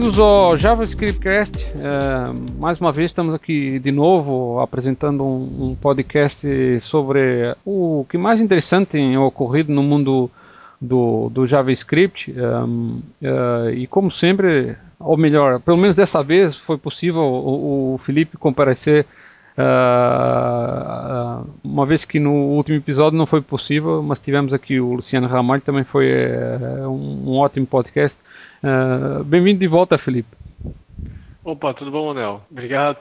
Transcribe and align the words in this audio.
Bem-vindos 0.00 0.18
ao 0.18 0.56
JavaScriptcast. 0.56 1.62
É, 1.62 2.58
mais 2.58 2.80
uma 2.80 2.90
vez 2.90 3.10
estamos 3.10 3.34
aqui 3.34 3.78
de 3.78 3.92
novo 3.92 4.58
apresentando 4.58 5.22
um, 5.22 5.72
um, 5.72 5.74
podcast 5.74 6.80
sobre 6.80 7.54
o 7.66 8.06
que 8.08 8.16
mais 8.16 8.40
interessante 8.40 8.92
tem 8.92 9.18
ocorrido 9.18 9.70
no 9.74 9.82
mundo 9.82 10.30
do, 10.80 11.28
do 11.28 11.46
JavaScript. 11.46 12.32
Um, 12.32 13.02
uh, 13.20 13.70
e 13.74 13.86
como 13.88 14.10
sempre, 14.10 14.74
ou 14.98 15.18
melhor, 15.18 15.60
pelo 15.60 15.76
menos 15.76 15.96
dessa 15.96 16.24
vez 16.24 16.56
foi 16.56 16.78
possível 16.78 17.20
o, 17.20 17.92
o 17.92 17.98
Felipe 17.98 18.38
comparecer 18.38 19.06
Uh, 19.60 21.46
uma 21.62 21.84
vez 21.84 22.04
que 22.04 22.18
no 22.18 22.32
último 22.32 22.78
episódio 22.78 23.18
não 23.18 23.26
foi 23.26 23.42
possível, 23.42 24.02
mas 24.02 24.18
tivemos 24.18 24.54
aqui 24.54 24.80
o 24.80 24.94
Luciano 24.94 25.26
Ramalho, 25.26 25.60
também 25.60 25.84
foi 25.84 26.06
uh, 26.08 26.88
um, 26.88 27.30
um, 27.30 27.36
ótimo 27.36 27.66
podcast. 27.66 28.18
Uh, 28.62 29.24
Bem-vindo 29.24 29.58
de 29.58 29.66
volta, 29.66 29.96
Felipe. 29.96 30.36
Opa, 31.42 31.72
tudo 31.72 31.90
bom, 31.90 32.08
Manel? 32.08 32.42
Obrigado. 32.50 32.98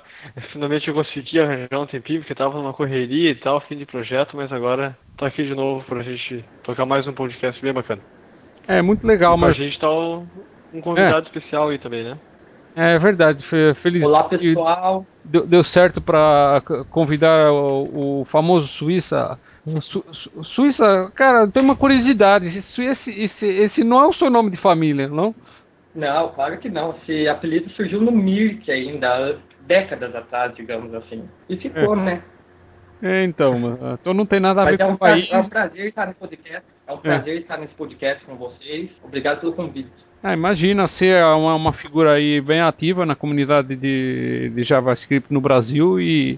Finalmente 0.51 0.87
eu 0.87 0.93
consegui 0.93 1.39
arranjar 1.39 1.79
um 1.79 1.85
tempinho, 1.85 2.19
porque 2.19 2.33
estava 2.33 2.57
numa 2.57 2.73
correria 2.73 3.31
e 3.31 3.35
tal, 3.35 3.59
fim 3.61 3.77
de 3.77 3.85
projeto, 3.85 4.37
mas 4.37 4.51
agora 4.51 4.97
estou 5.11 5.27
aqui 5.27 5.43
de 5.43 5.53
novo 5.53 5.83
para 5.85 5.99
a 5.99 6.03
gente 6.03 6.43
tocar 6.63 6.85
mais 6.85 7.05
um 7.05 7.13
podcast 7.13 7.61
bem 7.61 7.73
bacana. 7.73 8.01
É, 8.67 8.81
muito 8.81 9.05
legal, 9.05 9.35
e 9.37 9.39
mas... 9.39 9.59
A 9.59 9.63
gente 9.63 9.73
está 9.73 9.89
um 9.89 10.81
convidado 10.81 11.25
é. 11.25 11.29
especial 11.29 11.69
aí 11.69 11.77
também, 11.77 12.03
né? 12.03 12.17
É 12.75 12.97
verdade, 12.97 13.43
feliz. 13.75 14.03
Olá 14.03 14.23
pessoal. 14.23 15.05
Deu, 15.25 15.45
deu 15.45 15.63
certo 15.63 15.99
para 15.99 16.61
convidar 16.89 17.51
o, 17.51 18.21
o, 18.21 18.25
famoso 18.25 18.67
Suíça. 18.67 19.39
Su, 19.81 20.03
Suíça, 20.41 21.11
cara, 21.15 21.47
tem 21.47 21.63
uma 21.63 21.75
curiosidade. 21.75 22.45
Esse, 22.45 22.83
esse, 22.83 23.47
esse 23.47 23.83
não 23.83 24.01
é 24.01 24.07
o 24.07 24.13
seu 24.13 24.29
nome 24.29 24.49
de 24.49 24.57
família, 24.57 25.07
não? 25.07 25.35
Não, 25.93 26.29
claro 26.29 26.57
que 26.57 26.69
não. 26.69 26.95
Esse 26.97 27.27
apelido 27.27 27.69
surgiu 27.71 28.01
no 28.01 28.11
Mirk 28.11 28.71
ainda, 28.71 29.37
décadas 29.67 30.15
atrás, 30.15 30.55
digamos 30.55 30.93
assim. 30.93 31.23
E 31.49 31.57
ficou, 31.57 31.97
é. 31.97 32.03
né? 32.03 32.23
É, 33.01 33.23
então, 33.23 33.55
então 33.93 34.13
não 34.13 34.25
tem 34.25 34.39
nada 34.39 34.61
a 34.61 34.65
Mas 34.65 34.75
ver 34.75 34.83
é 34.83 34.85
um 34.85 34.89
com 34.89 34.95
o 34.95 34.97
país. 34.97 35.31
É 35.31 35.37
um 35.37 35.49
prazer 35.49 35.87
estar 35.87 36.07
nesse 36.07 36.19
podcast. 36.19 36.63
É 36.85 36.91
um 36.91 36.97
é. 36.97 36.99
prazer 36.99 37.41
estar 37.41 37.57
nesse 37.57 37.73
podcast 37.73 38.25
com 38.25 38.35
vocês. 38.35 38.89
Obrigado 39.03 39.39
pelo 39.39 39.53
convite. 39.53 39.91
Ah, 40.21 40.33
imagina 40.33 40.85
ser 40.85 41.23
uma, 41.23 41.55
uma, 41.55 41.71
figura 41.71 42.13
aí 42.13 42.41
bem 42.41 42.59
ativa 42.59 43.05
na 43.05 43.15
comunidade 43.15 43.73
de, 43.73 44.51
de 44.53 44.63
JavaScript 44.63 45.31
no 45.33 45.39
Brasil 45.39 45.97
e, 45.97 46.37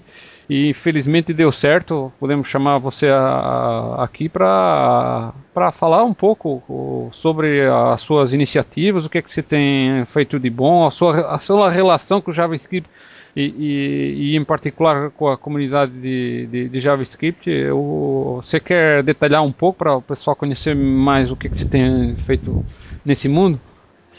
e, 0.52 0.68
infelizmente 0.68 1.34
deu 1.34 1.50
certo. 1.50 2.12
Podemos 2.20 2.46
chamar 2.46 2.78
você 2.78 3.08
a, 3.08 3.18
a, 3.18 4.04
aqui 4.04 4.28
para 4.28 5.32
falar 5.72 6.04
um 6.04 6.14
pouco 6.14 7.10
sobre 7.14 7.66
as 7.66 8.02
suas 8.02 8.34
iniciativas, 8.34 9.06
o 9.06 9.10
que 9.10 9.20
é 9.20 9.22
que 9.22 9.32
você 9.32 9.42
tem 9.42 10.04
feito 10.06 10.38
de 10.38 10.50
bom, 10.50 10.86
a 10.86 10.92
sua, 10.92 11.34
a 11.34 11.40
sua 11.40 11.70
relação 11.70 12.20
com 12.20 12.32
o 12.32 12.34
JavaScript 12.34 12.90
e, 13.34 13.44
e, 13.44 14.32
e 14.34 14.36
em 14.36 14.44
particular 14.44 15.10
com 15.12 15.30
a 15.30 15.38
comunidade 15.38 15.94
de, 15.94 16.48
de, 16.48 16.68
de 16.68 16.80
JavaScript. 16.82 17.50
Eu, 17.50 18.42
você 18.42 18.60
quer 18.60 19.04
detalhar 19.04 19.46
um 19.46 19.54
pouco 19.54 19.80
para 19.80 19.96
o 19.96 20.02
pessoal 20.02 20.36
conhecer 20.36 20.76
mais 20.76 21.32
o 21.32 21.38
que, 21.38 21.48
é 21.48 21.50
que 21.50 21.58
você 21.58 21.70
tem 21.70 22.14
feito 22.18 22.66
nesse 23.06 23.30
mundo? 23.30 23.58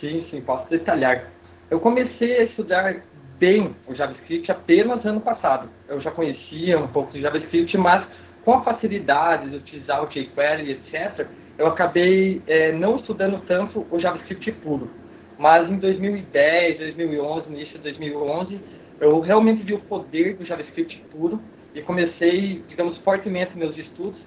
Sim, 0.00 0.24
sim, 0.30 0.40
posso 0.40 0.70
detalhar. 0.70 1.30
Eu 1.70 1.78
comecei 1.78 2.38
a 2.38 2.44
estudar 2.44 3.02
bem 3.42 3.74
o 3.88 3.94
JavaScript 3.96 4.48
apenas 4.52 5.04
ano 5.04 5.20
passado. 5.20 5.68
Eu 5.88 6.00
já 6.00 6.12
conhecia 6.12 6.78
um 6.78 6.86
pouco 6.86 7.12
de 7.12 7.20
JavaScript, 7.20 7.76
mas 7.76 8.06
com 8.44 8.54
a 8.54 8.62
facilidade 8.62 9.50
de 9.50 9.56
utilizar 9.56 10.00
o 10.00 10.06
jQuery, 10.06 10.70
etc., 10.70 11.26
eu 11.58 11.66
acabei 11.66 12.40
é, 12.46 12.70
não 12.70 12.98
estudando 12.98 13.44
tanto 13.44 13.84
o 13.90 13.98
JavaScript 13.98 14.52
puro. 14.62 14.88
Mas 15.36 15.68
em 15.68 15.76
2010, 15.76 16.78
2011, 16.78 17.48
início 17.48 17.78
de 17.78 17.82
2011, 17.82 18.60
eu 19.00 19.18
realmente 19.18 19.64
vi 19.64 19.74
o 19.74 19.80
poder 19.80 20.36
do 20.36 20.46
JavaScript 20.46 20.96
puro 21.10 21.42
e 21.74 21.82
comecei, 21.82 22.62
digamos, 22.68 22.96
fortemente 22.98 23.58
meus 23.58 23.76
estudos. 23.76 24.20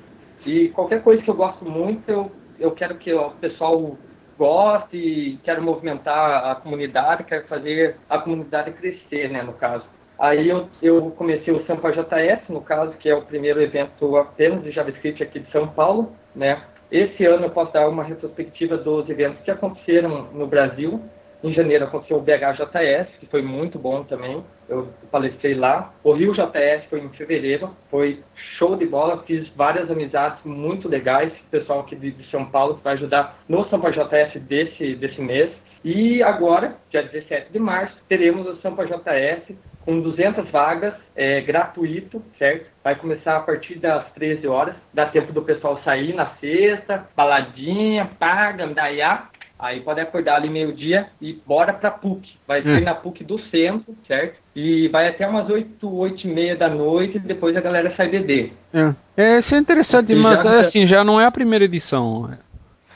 E 0.45 0.67
qualquer 0.69 1.01
coisa 1.01 1.23
que 1.23 1.29
eu 1.29 1.35
gosto 1.35 1.63
muito, 1.63 2.03
eu, 2.11 2.29
eu 2.59 2.71
quero 2.71 2.95
que 2.95 3.13
o 3.13 3.31
pessoal 3.31 3.97
gosto 4.37 4.95
e 4.95 5.39
quero 5.43 5.61
movimentar 5.61 6.51
a 6.51 6.55
comunidade, 6.55 7.23
quero 7.23 7.47
fazer 7.47 7.97
a 8.09 8.17
comunidade 8.19 8.71
crescer, 8.71 9.29
né, 9.29 9.41
no 9.41 9.53
caso. 9.53 9.85
Aí 10.17 10.47
eu, 10.47 10.69
eu 10.81 11.11
comecei 11.11 11.53
o 11.53 11.65
Sampa 11.65 11.91
JS, 11.91 12.47
no 12.47 12.61
caso, 12.61 12.93
que 12.93 13.09
é 13.09 13.15
o 13.15 13.23
primeiro 13.23 13.61
evento 13.61 14.15
apenas 14.15 14.63
de 14.63 14.71
JavaScript 14.71 15.21
aqui 15.21 15.39
de 15.39 15.51
São 15.51 15.67
Paulo, 15.67 16.15
né. 16.35 16.61
Esse 16.91 17.25
ano 17.25 17.45
eu 17.45 17.49
posso 17.49 17.73
dar 17.73 17.89
uma 17.89 18.03
retrospectiva 18.03 18.77
dos 18.77 19.09
eventos 19.09 19.43
que 19.43 19.51
aconteceram 19.51 20.29
no 20.31 20.47
Brasil 20.47 21.01
em 21.45 21.53
janeiro 21.53 21.85
aconteceu 21.85 22.17
o 22.17 22.21
BHJS, 22.21 23.07
que 23.19 23.27
foi 23.27 23.43
muito 23.43 23.77
bom 23.77 24.03
também. 24.03 24.43
Eu 24.67 24.89
palestrei 25.11 25.53
lá. 25.53 25.93
O 26.03 26.11
Rio 26.13 26.33
JS 26.33 26.85
foi 26.89 27.01
em 27.01 27.09
fevereiro. 27.09 27.69
Foi 27.91 28.23
show 28.57 28.75
de 28.75 28.85
bola. 28.85 29.23
Fiz 29.27 29.47
várias 29.49 29.89
amizades 29.91 30.43
muito 30.43 30.89
legais. 30.89 31.31
Pessoal 31.51 31.81
aqui 31.81 31.95
de, 31.95 32.15
São 32.31 32.45
Paulo 32.45 32.77
que 32.77 32.83
vai 32.83 32.93
ajudar 32.93 33.43
no 33.47 33.63
Sampa 33.69 33.91
JS 33.91 34.41
desse, 34.41 34.95
desse 34.95 35.21
mês. 35.21 35.51
E 35.83 36.23
agora, 36.23 36.77
dia 36.89 37.03
17 37.03 37.51
de 37.51 37.59
março, 37.59 37.95
teremos 38.09 38.47
o 38.47 38.59
Sampa 38.61 38.83
JS 38.87 39.55
com 39.85 40.01
200 40.01 40.49
vagas, 40.49 40.95
é, 41.15 41.41
gratuito, 41.41 42.23
certo? 42.39 42.65
Vai 42.83 42.95
começar 42.95 43.37
a 43.37 43.41
partir 43.41 43.75
das 43.75 44.11
13 44.13 44.47
horas. 44.47 44.75
Dá 44.91 45.05
tempo 45.05 45.31
do 45.31 45.43
pessoal 45.43 45.79
sair 45.83 46.13
na 46.15 46.31
sexta, 46.37 47.07
baladinha, 47.15 48.09
paga, 48.17 48.65
andaiá. 48.65 49.29
Aí 49.65 49.81
pode 49.81 49.99
acordar 49.99 50.35
ali 50.35 50.47
meio-dia 50.47 51.07
e 51.19 51.33
bora 51.33 51.73
pra 51.73 51.89
PUC. 51.89 52.37
Vai 52.47 52.61
ser 52.61 52.83
é. 52.83 52.85
na 52.85 52.93
PUC 52.93 53.23
do 53.23 53.39
centro, 53.49 53.95
certo? 54.07 54.35
E 54.55 54.87
vai 54.89 55.07
até 55.07 55.27
umas 55.27 55.49
8, 55.49 55.91
8 55.91 56.27
e 56.27 56.31
meia 56.31 56.55
da 56.55 56.69
noite 56.69 57.17
e 57.17 57.19
depois 57.19 57.57
a 57.57 57.61
galera 57.61 57.91
sai 57.97 58.07
beber. 58.07 58.53
É, 58.71 58.93
é 59.17 59.39
isso 59.39 59.55
é 59.55 59.57
interessante, 59.57 60.13
e 60.13 60.15
mas 60.15 60.43
já... 60.43 60.59
assim, 60.59 60.85
já 60.85 61.03
não 61.03 61.19
é 61.19 61.25
a 61.25 61.31
primeira 61.31 61.65
edição. 61.65 62.29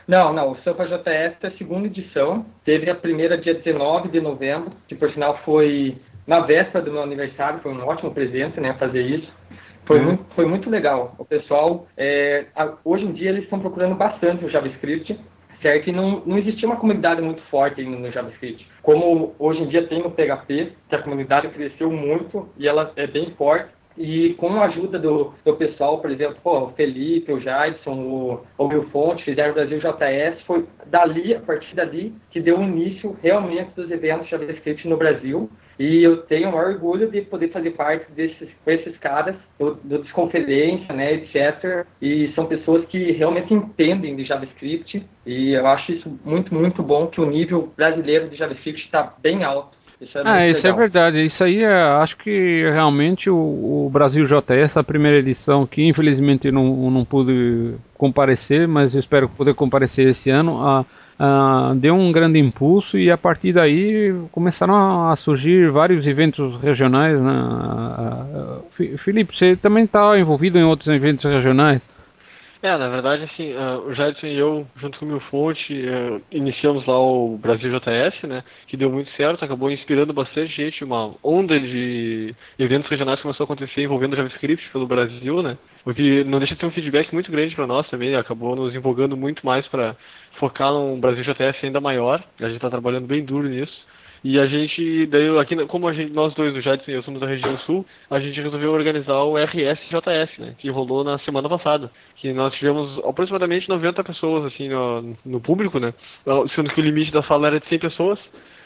Não, 0.08 0.32
não, 0.32 0.52
o 0.52 0.58
Sampa 0.58 0.86
JS 0.86 1.38
é 1.42 1.48
a 1.48 1.58
segunda 1.58 1.88
edição. 1.88 2.46
Teve 2.64 2.88
a 2.92 2.96
primeira 2.96 3.36
dia 3.36 3.56
19 3.56 4.10
de 4.10 4.22
novembro, 4.22 4.72
que 4.88 4.94
por 4.94 5.12
sinal 5.12 5.40
foi 5.44 5.98
na 6.28 6.42
véspera 6.42 6.86
do 6.86 6.92
meu 6.92 7.02
aniversário, 7.02 7.62
foi 7.64 7.74
um 7.74 7.84
ótimo 7.84 8.14
presente, 8.14 8.60
né, 8.60 8.76
fazer 8.78 9.02
isso. 9.02 9.34
Foi, 9.88 9.98
uhum. 9.98 10.06
muito, 10.06 10.26
foi 10.36 10.46
muito 10.46 10.70
legal. 10.70 11.16
O 11.18 11.26
pessoal, 11.26 11.88
é, 11.98 12.46
a, 12.56 12.74
hoje 12.86 13.06
em 13.06 13.12
dia, 13.12 13.30
eles 13.30 13.46
estão 13.46 13.60
procurando 13.60 13.96
bastante 13.96 14.46
o 14.46 14.50
JavaScript 14.52 15.20
certo? 15.62 15.90
E 15.90 15.92
não, 15.92 16.24
não 16.26 16.38
existia 16.38 16.68
uma 16.68 16.78
comunidade 16.78 17.22
muito 17.22 17.42
forte 17.44 17.82
ainda 17.82 17.98
no 17.98 18.12
JavaScript. 18.12 18.68
Como 18.82 19.36
hoje 19.40 19.62
em 19.62 19.68
dia 19.68 19.88
tem 19.88 20.02
no 20.02 20.12
PHP, 20.12 20.74
que 20.88 20.96
a 20.96 21.02
comunidade 21.02 21.50
cresceu 21.50 21.92
muito 21.92 22.50
e 22.58 22.68
ela 22.68 22.92
é 22.96 23.08
bem 23.08 23.32
forte. 23.38 23.70
E 23.98 24.34
com 24.36 24.62
a 24.62 24.66
ajuda 24.66 24.98
do, 24.98 25.34
do 25.44 25.56
pessoal, 25.58 26.00
por 26.00 26.10
exemplo, 26.10 26.38
pô, 26.42 26.58
o 26.60 26.72
Felipe, 26.72 27.34
o 27.34 27.42
Jadson, 27.42 27.96
o, 27.96 28.42
o 28.58 28.68
Will 28.68 28.90
Fonte, 28.92 29.26
fizeram 29.26 29.52
o 29.52 29.54
Brasil 29.56 29.78
JS, 29.78 30.42
foi 30.44 30.66
dali, 30.86 31.36
a 31.36 31.40
partir 31.42 31.76
dali, 31.76 32.14
que 32.32 32.40
deu 32.40 32.62
início 32.62 33.18
realmente 33.22 33.72
dos 33.76 33.92
eventos 33.92 34.30
JavaScript 34.30 34.88
no 34.88 34.96
Brasil. 34.96 35.50
E 35.80 36.04
eu 36.04 36.18
tenho 36.18 36.50
o 36.50 36.52
maior 36.52 36.74
orgulho 36.74 37.10
de 37.10 37.22
poder 37.22 37.52
fazer 37.52 37.72
parte 37.72 38.12
desses, 38.12 38.50
com 38.66 38.70
esses 38.70 38.98
caras, 38.98 39.34
do, 39.58 39.76
do 39.76 40.00
Desconferência, 40.00 40.94
né, 40.94 41.14
etc. 41.14 41.86
E 42.02 42.34
são 42.36 42.46
pessoas 42.46 42.86
que 42.88 43.14
realmente 43.14 43.54
entendem 43.54 44.14
de 44.14 44.26
JavaScript. 44.26 45.02
E 45.26 45.52
eu 45.54 45.66
acho 45.66 45.94
isso 45.94 46.20
muito, 46.26 46.54
muito 46.54 46.84
bom, 46.84 47.08
que 47.08 47.22
o 47.22 47.26
nível 47.26 47.72
brasileiro 47.78 48.28
de 48.28 48.36
JavaScript 48.36 48.84
está 48.84 49.14
bem 49.22 49.46
alto. 49.46 49.78
Isso 50.02 50.18
é 50.18 50.22
ah, 50.26 50.48
isso 50.48 50.68
é 50.68 50.72
legal. 50.72 50.80
é 50.80 50.84
verdade. 50.84 51.26
Isso 51.26 51.44
aí 51.46 51.64
é, 51.64 51.74
acho 51.74 52.18
que 52.18 52.70
realmente 52.72 53.30
o, 53.30 53.38
o, 53.86 53.90
Brasil 53.90 54.26
JS, 54.26 54.76
a 54.76 54.84
primeira 54.84 55.20
edição, 55.20 55.66
que 55.66 55.86
infelizmente 55.88 56.52
não, 56.52 56.92
não 56.92 57.06
pude 57.06 57.76
comparecer, 57.98 58.68
mas 58.68 58.96
espero 58.96 59.30
poder 59.30 59.54
comparecer 59.54 60.10
esse 60.10 60.30
ano. 60.30 60.62
A, 60.62 60.86
uh, 61.20 61.76
deu 61.76 61.96
um 61.96 62.12
grande 62.12 62.40
impulso 62.40 62.98
e 62.98 63.12
a 63.12 63.18
partir 63.18 63.54
daí 63.54 64.14
começaram 64.32 65.10
a 65.10 65.16
surgir 65.16 65.70
vários 65.70 66.08
eventos 66.08 66.56
regionais. 66.62 67.20
Né? 67.20 67.34
Uh, 68.80 68.98
Felipe, 68.98 69.36
você 69.36 69.56
também 69.56 69.84
está 69.84 70.18
envolvido 70.18 70.58
em 70.58 70.64
outros 70.64 70.88
eventos 70.88 71.26
regionais? 71.26 71.82
É, 72.62 72.78
na 72.78 72.90
verdade, 72.90 73.24
assim, 73.24 73.54
o 73.54 73.94
Jadson 73.94 74.28
e 74.28 74.38
eu, 74.38 74.68
junto 74.76 75.00
com 75.00 75.06
o 75.06 75.08
Mil 75.08 75.22
Fonte, 75.22 75.74
uh, 75.74 76.22
iniciamos 76.30 76.86
lá 76.86 77.00
o 77.00 77.38
Brasil 77.38 77.72
JS, 77.72 78.22
né, 78.24 78.44
que 78.68 78.76
deu 78.76 78.92
muito 78.92 79.10
certo, 79.12 79.46
acabou 79.46 79.72
inspirando 79.72 80.12
bastante 80.12 80.54
gente, 80.54 80.84
uma 80.84 81.16
onda 81.24 81.58
de 81.58 82.36
eventos 82.58 82.90
regionais 82.90 83.22
começou 83.22 83.46
a 83.46 83.46
acontecer 83.46 83.82
envolvendo 83.82 84.18
JavaScript 84.18 84.70
pelo 84.74 84.86
Brasil, 84.86 85.42
né, 85.42 85.58
o 85.86 85.94
que 85.94 86.26
não 86.26 86.38
deixa 86.38 86.54
de 86.54 86.60
ter 86.60 86.66
um 86.66 86.72
feedback 86.72 87.14
muito 87.14 87.32
grande 87.32 87.56
para 87.56 87.66
nós 87.66 87.90
também, 87.90 88.14
acabou 88.14 88.54
nos 88.58 88.76
empolgando 88.76 89.16
muito 89.16 89.46
mais 89.46 89.66
para 89.70 89.96
focar 90.40 90.72
num 90.72 91.00
Brasil 91.00 91.24
JS 91.24 91.64
ainda 91.64 91.82
maior, 91.82 92.24
a 92.40 92.46
gente 92.46 92.56
está 92.56 92.70
trabalhando 92.70 93.08
bem 93.08 93.24
duro 93.24 93.48
nisso. 93.48 93.90
E 94.24 94.38
a 94.38 94.46
gente, 94.48 95.06
daí 95.06 95.38
aqui, 95.40 95.56
como 95.68 95.92
gente, 95.94 96.12
nós 96.12 96.34
dois, 96.34 96.54
o 96.54 96.62
Jadson 96.62 96.92
e 96.92 96.94
eu, 96.94 97.04
somos 97.04 97.22
da 97.22 97.28
região 97.28 97.58
sul, 97.60 97.86
a 98.10 98.20
gente 98.20 98.40
resolveu 98.42 98.74
organizar 98.74 99.24
o 99.24 99.38
RSJS, 99.38 100.38
né, 100.40 100.56
que 100.58 100.70
rolou 100.70 101.06
na 101.06 101.18
semana 101.20 101.48
passada. 101.48 101.90
Que 102.18 102.34
nós 102.34 102.54
tivemos 102.56 103.00
aproximadamente 103.06 103.70
90 103.70 104.04
pessoas, 104.04 104.46
assim, 104.46 104.68
no, 104.68 105.16
no 105.26 105.40
público, 105.40 105.80
né, 105.80 105.94
sendo 106.54 106.70
que 106.72 106.82
o 106.82 106.84
limite 106.84 107.12
da 107.12 107.24
sala 107.24 107.48
era 107.48 107.60
de 107.62 107.68
100 107.68 107.80
pessoas. 107.80 108.20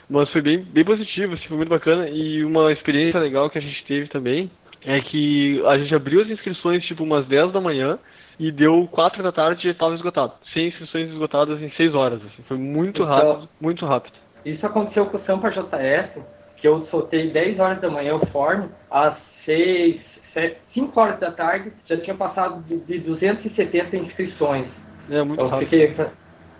Mas 0.10 0.30
foi 0.32 0.42
bem, 0.42 0.58
bem 0.58 0.84
positivo, 0.84 1.34
assim, 1.36 1.48
foi 1.48 1.58
muito 1.58 1.70
bacana. 1.70 2.10
E 2.10 2.44
uma 2.44 2.72
experiência 2.72 3.20
legal 3.20 3.50
que 3.50 3.60
a 3.60 3.62
gente 3.62 3.84
teve 3.86 4.08
também 4.08 4.50
é 4.86 5.00
que 5.02 5.62
a 5.68 5.78
gente 5.78 5.94
abriu 5.94 6.22
as 6.22 6.30
inscrições 6.30 6.84
tipo 6.86 7.04
umas 7.04 7.26
10 7.28 7.52
da 7.52 7.62
manhã 7.62 8.00
e 8.40 8.52
deu 8.52 8.88
4 8.92 9.22
da 9.22 9.32
tarde 9.32 9.68
e 9.68 9.72
estava 9.72 9.94
esgotado. 9.96 10.34
100 10.54 10.68
inscrições 10.68 11.10
esgotadas 11.10 11.62
em 11.62 11.70
6 11.72 11.96
horas. 11.96 12.22
Assim. 12.26 12.44
Foi 12.44 12.58
muito 12.58 13.04
então, 13.04 13.16
rápido, 13.16 13.50
muito 13.60 13.86
rápido. 13.86 14.16
Isso 14.46 14.66
aconteceu 14.66 15.06
com 15.06 15.18
o 15.18 15.22
Sampa 15.26 15.50
JS, 15.50 16.10
que 16.58 16.68
eu 16.68 16.86
soltei 16.88 17.30
10 17.32 17.60
horas 17.60 17.82
da 17.82 17.90
manhã 17.90 18.16
o 18.16 18.26
form, 18.28 18.68
às 18.90 19.16
6, 19.46 20.02
7, 20.34 20.58
5 20.74 21.00
horas 21.00 21.20
da 21.20 21.32
tarde 21.32 21.72
já 21.86 21.98
tinha 21.98 22.16
passado 22.16 22.62
de, 22.64 22.78
de 22.80 23.00
270 23.00 23.98
inscrições. 23.98 24.68
É 25.10 25.24
muito 25.24 25.34
então, 25.34 25.48
rápido. 25.48 25.70
Fiquei 25.70 25.96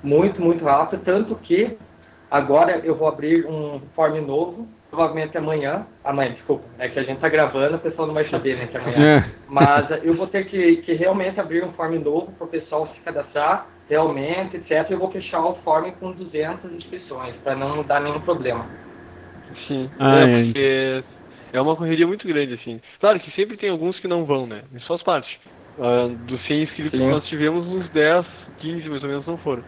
muito, 0.04 0.42
muito 0.42 0.64
rápido, 0.64 1.02
tanto 1.04 1.36
que 1.36 1.78
agora 2.30 2.80
eu 2.80 2.96
vou 2.96 3.08
abrir 3.08 3.46
um 3.46 3.82
form 3.96 4.20
novo 4.22 4.68
provavelmente 4.94 5.36
amanhã. 5.36 5.88
Amanhã, 6.04 6.34
desculpa. 6.34 6.64
É 6.78 6.88
que 6.88 7.00
a 7.00 7.04
gente 7.04 7.20
tá 7.20 7.28
gravando, 7.28 7.78
o 7.78 7.80
pessoal 7.80 8.08
não 8.08 8.14
vai 8.14 8.30
saber, 8.30 8.56
né, 8.56 8.68
que 8.68 8.78
amanhã. 8.78 9.18
É. 9.18 9.26
Mas 9.50 9.90
eu 10.04 10.14
vou 10.14 10.28
ter 10.28 10.46
que, 10.46 10.78
que 10.78 10.94
realmente 10.94 11.40
abrir 11.40 11.64
um 11.64 11.74
form 11.74 11.96
novo 11.96 12.32
para 12.34 12.46
o 12.46 12.50
pessoal 12.50 12.88
se 12.94 13.02
cadastrar, 13.02 13.68
realmente, 13.90 14.58
etc. 14.58 14.92
Eu 14.92 15.00
vou 15.00 15.12
fechar 15.12 15.44
o 15.44 15.56
form 15.64 15.90
com 16.00 16.12
200 16.12 16.72
inscrições, 16.74 17.36
para 17.44 17.56
não 17.56 17.84
dar 17.84 18.02
nenhum 18.02 18.20
problema. 18.22 18.68
Sim. 19.68 19.90
Ah, 20.00 20.20
é, 20.20 20.22
é, 20.22 20.44
porque 20.44 21.04
é 21.54 21.62
uma 21.62 21.76
correria 21.76 22.06
muito 22.06 22.28
grande, 22.28 22.54
assim. 22.54 22.80
Claro 23.00 23.20
que 23.20 23.32
sempre 23.32 23.58
tem 23.58 23.72
alguns 23.72 24.00
que 24.00 24.08
não 24.08 24.26
vão, 24.26 24.46
né? 24.46 24.62
Só 24.82 24.94
as 24.94 25.02
partes. 25.02 25.32
Uh, 25.78 26.10
dos 26.28 26.40
100 26.46 26.64
inscritos 26.64 27.00
Sim. 27.00 27.06
que 27.06 27.12
nós 27.12 27.28
tivemos, 27.28 27.66
uns 27.66 27.90
10, 27.90 28.26
15 28.60 28.90
mais 28.90 29.02
ou 29.02 29.10
menos 29.10 29.26
não 29.26 29.38
foram. 29.38 29.64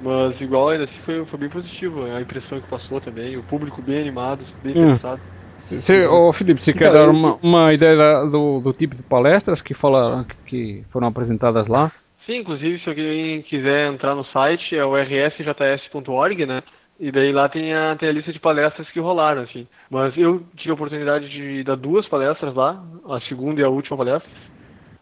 Mas 0.00 0.40
igual 0.40 0.70
ainda 0.70 0.84
assim 0.84 1.00
foi, 1.04 1.24
foi 1.26 1.38
bem 1.38 1.48
positivo 1.48 2.04
a 2.04 2.20
impressão 2.20 2.60
que 2.60 2.68
passou 2.68 3.00
também, 3.00 3.36
o 3.36 3.42
público 3.42 3.82
bem 3.82 4.00
animado, 4.00 4.44
bem 4.62 4.72
hum. 4.74 4.82
interessado. 4.82 5.20
Você, 5.66 6.06
oh, 6.06 6.32
Felipe, 6.32 6.64
você 6.64 6.70
então, 6.70 6.82
quer 6.82 6.92
dar 6.92 7.08
uma, 7.08 7.38
uma 7.42 7.72
ideia 7.72 8.24
do, 8.24 8.60
do, 8.60 8.72
tipo 8.72 8.96
de 8.96 9.02
palestras 9.02 9.62
que, 9.62 9.74
falaram, 9.74 10.24
que 10.46 10.82
foram 10.88 11.06
apresentadas 11.06 11.68
lá? 11.68 11.92
Sim, 12.26 12.38
inclusive 12.38 12.80
se 12.80 12.88
alguém 12.88 13.42
quiser 13.42 13.92
entrar 13.92 14.14
no 14.14 14.24
site 14.24 14.74
é 14.74 14.84
o 14.84 14.96
rsjs.org, 14.96 16.46
né? 16.46 16.62
E 16.98 17.12
daí 17.12 17.32
lá 17.32 17.48
tem 17.48 17.72
a, 17.72 17.96
tem 17.96 18.08
a 18.08 18.12
lista 18.12 18.32
de 18.32 18.40
palestras 18.40 18.88
que 18.90 19.00
rolaram, 19.00 19.42
assim. 19.42 19.66
Mas 19.88 20.16
eu 20.16 20.42
tive 20.56 20.70
a 20.70 20.74
oportunidade 20.74 21.28
de 21.28 21.62
dar 21.62 21.76
duas 21.76 22.06
palestras 22.08 22.54
lá, 22.54 22.82
a 23.08 23.20
segunda 23.20 23.60
e 23.60 23.64
a 23.64 23.68
última 23.68 23.96
palestra 23.96 24.28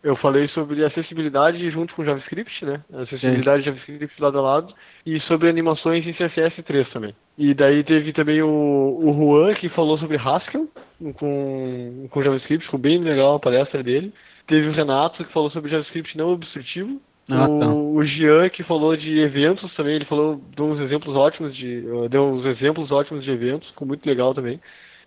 eu 0.02 0.16
falei 0.16 0.48
sobre 0.48 0.84
acessibilidade 0.84 1.70
junto 1.70 1.94
com 1.94 2.04
JavaScript, 2.04 2.64
né? 2.64 2.80
Acessibilidade 2.92 3.62
Sim. 3.62 3.70
JavaScript 3.70 4.22
lado 4.22 4.38
a 4.38 4.42
lado. 4.42 4.74
E 5.04 5.20
sobre 5.20 5.48
animações 5.48 6.06
em 6.06 6.12
CSS3 6.12 6.92
também. 6.92 7.14
E 7.36 7.54
daí 7.54 7.82
teve 7.82 8.12
também 8.12 8.42
o, 8.42 8.48
o 8.48 9.12
Juan 9.12 9.54
que 9.54 9.68
falou 9.68 9.98
sobre 9.98 10.16
Haskell 10.16 10.68
com, 11.14 12.08
com 12.10 12.22
JavaScript, 12.22 12.64
ficou 12.64 12.80
bem 12.80 12.98
legal 12.98 13.36
a 13.36 13.40
palestra 13.40 13.82
dele. 13.82 14.12
Teve 14.46 14.68
o 14.68 14.72
Renato 14.72 15.24
que 15.24 15.32
falou 15.32 15.50
sobre 15.50 15.70
JavaScript 15.70 16.16
não 16.16 16.32
obstrutivo. 16.32 17.00
Ah, 17.30 17.46
o, 17.46 17.58
tá. 17.58 17.68
o 17.68 18.02
Jean 18.04 18.48
que 18.48 18.62
falou 18.62 18.96
de 18.96 19.18
eventos 19.20 19.74
também, 19.74 19.96
ele 19.96 20.06
falou, 20.06 20.40
deu 20.56 20.64
uns 20.64 20.80
exemplos 20.80 21.14
ótimos 21.14 21.54
de. 21.54 21.82
deu 22.08 22.24
uns 22.24 22.46
exemplos 22.46 22.90
ótimos 22.90 23.22
de 23.22 23.30
eventos, 23.30 23.68
ficou 23.68 23.86
muito 23.86 24.06
legal 24.06 24.32
também. 24.34 24.58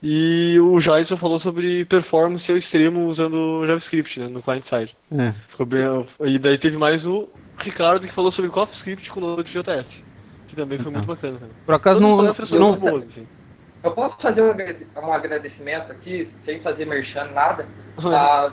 E 0.03 0.59
o 0.59 0.79
Jason 0.79 1.15
falou 1.17 1.39
sobre 1.41 1.85
performance 1.85 2.49
ao 2.49 2.57
extremo 2.57 3.07
usando 3.07 3.65
JavaScript 3.67 4.19
né, 4.19 4.27
no 4.27 4.41
client 4.41 4.65
side. 4.67 4.95
É. 5.11 5.33
Bem, 5.63 6.07
e 6.21 6.39
daí 6.39 6.57
teve 6.57 6.75
mais 6.75 7.05
o 7.05 7.29
Ricardo 7.59 8.07
que 8.07 8.13
falou 8.13 8.31
sobre 8.31 8.49
CoffeeScript 8.49 9.09
com 9.11 9.19
Node.js, 9.19 9.85
que 10.47 10.55
também 10.55 10.79
foi 10.79 10.91
muito 10.91 11.05
bacana. 11.05 11.37
Né? 11.39 11.49
Por 11.65 11.75
acaso 11.75 11.99
não, 11.99 12.17
não, 12.17 12.75
boas, 12.77 13.03
assim. 13.09 13.27
Eu 13.83 13.91
posso 13.91 14.19
fazer 14.21 14.41
um 14.41 15.13
agradecimento 15.13 15.91
aqui, 15.91 16.29
sem 16.45 16.59
fazer 16.61 16.85
merchan, 16.85 17.25
nada. 17.33 17.67
Ah, 17.99 18.51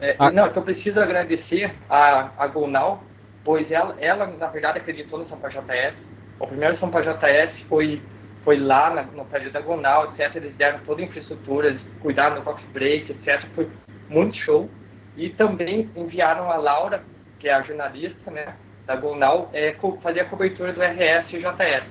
é, 0.00 0.16
ah. 0.18 0.30
Não, 0.30 0.50
que 0.50 0.58
eu 0.58 0.62
preciso 0.62 1.00
agradecer 1.00 1.74
a, 1.88 2.30
a 2.38 2.46
Gonal, 2.46 3.02
pois 3.44 3.70
ela, 3.70 3.94
ela, 3.98 4.26
na 4.26 4.46
verdade, 4.48 4.78
acreditou 4.78 5.18
no 5.18 5.28
Sampa 5.28 5.48
JS. 5.48 5.94
O 6.38 6.46
primeiro 6.46 6.78
Sampa 6.78 7.02
JS 7.02 7.62
foi 7.68 8.00
foi 8.46 8.60
lá 8.60 8.90
na, 8.90 9.02
no 9.02 9.24
prédio 9.24 9.50
diagonal, 9.50 10.12
etc. 10.12 10.36
Eles 10.36 10.54
deram 10.54 10.78
toda 10.86 11.02
a 11.02 11.04
infraestrutura, 11.04 11.66
eles 11.66 11.82
cuidaram 12.00 12.36
do 12.36 12.42
coffee 12.42 12.68
break, 12.72 13.10
etc. 13.10 13.44
Foi 13.56 13.68
muito 14.08 14.36
show. 14.36 14.70
E 15.16 15.30
também 15.30 15.90
enviaram 15.96 16.48
a 16.48 16.56
Laura, 16.56 17.02
que 17.40 17.48
é 17.48 17.54
a 17.54 17.62
jornalista, 17.62 18.30
né, 18.30 18.54
da 18.86 18.94
Gonal, 18.94 19.50
é, 19.52 19.74
fazer 20.00 20.20
a 20.20 20.26
cobertura 20.26 20.72
do 20.72 20.80
RS 20.80 21.32
e 21.32 21.38
JS. 21.38 21.84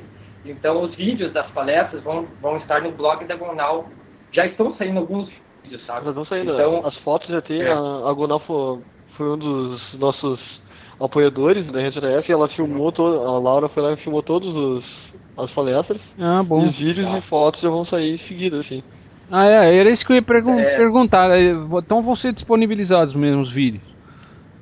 Então, 0.45 0.81
os 0.81 0.95
vídeos 0.95 1.33
das 1.33 1.51
palestras 1.51 2.01
vão, 2.03 2.25
vão 2.41 2.55
estar 2.57 2.81
no 2.81 2.91
blog 2.93 3.25
da 3.25 3.35
Gonal. 3.35 3.89
Já 4.31 4.45
estão 4.45 4.73
saindo 4.75 4.99
alguns 4.99 5.29
vídeos, 5.61 5.85
sabe? 5.85 6.05
Já 6.05 6.11
estão 6.11 6.25
saindo. 6.25 6.53
Então, 6.53 6.87
As 6.87 6.95
fotos 6.99 7.27
já 7.27 7.41
tem. 7.41 7.63
É. 7.63 7.69
A, 7.69 7.77
a 7.77 8.13
Gonal 8.13 8.39
foi, 8.39 8.79
foi 9.17 9.27
um 9.27 9.37
dos 9.37 9.93
nossos 9.95 10.39
apoiadores 11.01 11.69
da 11.69 11.81
RJS 11.81 12.29
e 12.29 12.31
ela 12.31 12.47
filmou, 12.47 12.93
todo, 12.93 13.19
a 13.27 13.39
Laura 13.39 13.67
foi 13.67 13.83
lá 13.83 13.91
e 13.91 13.97
filmou 13.97 14.23
todos 14.23 14.55
os 14.55 14.85
as 15.37 15.51
palestras. 15.51 16.01
Ah, 16.19 16.43
bom. 16.43 16.65
E 16.65 16.69
os 16.69 16.77
vídeos 16.77 17.07
ah. 17.07 17.17
e 17.17 17.21
fotos 17.23 17.61
já 17.61 17.69
vão 17.69 17.85
sair 17.85 18.15
em 18.15 18.27
seguida, 18.27 18.59
assim. 18.59 18.83
Ah, 19.29 19.45
é, 19.45 19.77
era 19.77 19.89
isso 19.89 20.05
que 20.05 20.11
eu 20.11 20.15
ia 20.15 20.21
pergun 20.21 20.59
é. 20.59 20.77
perguntar. 20.77 21.29
Então 21.39 22.01
vão 22.01 22.15
ser 22.15 22.33
disponibilizados 22.33 23.13
mesmo 23.15 23.41
os 23.41 23.51
vídeos? 23.51 23.83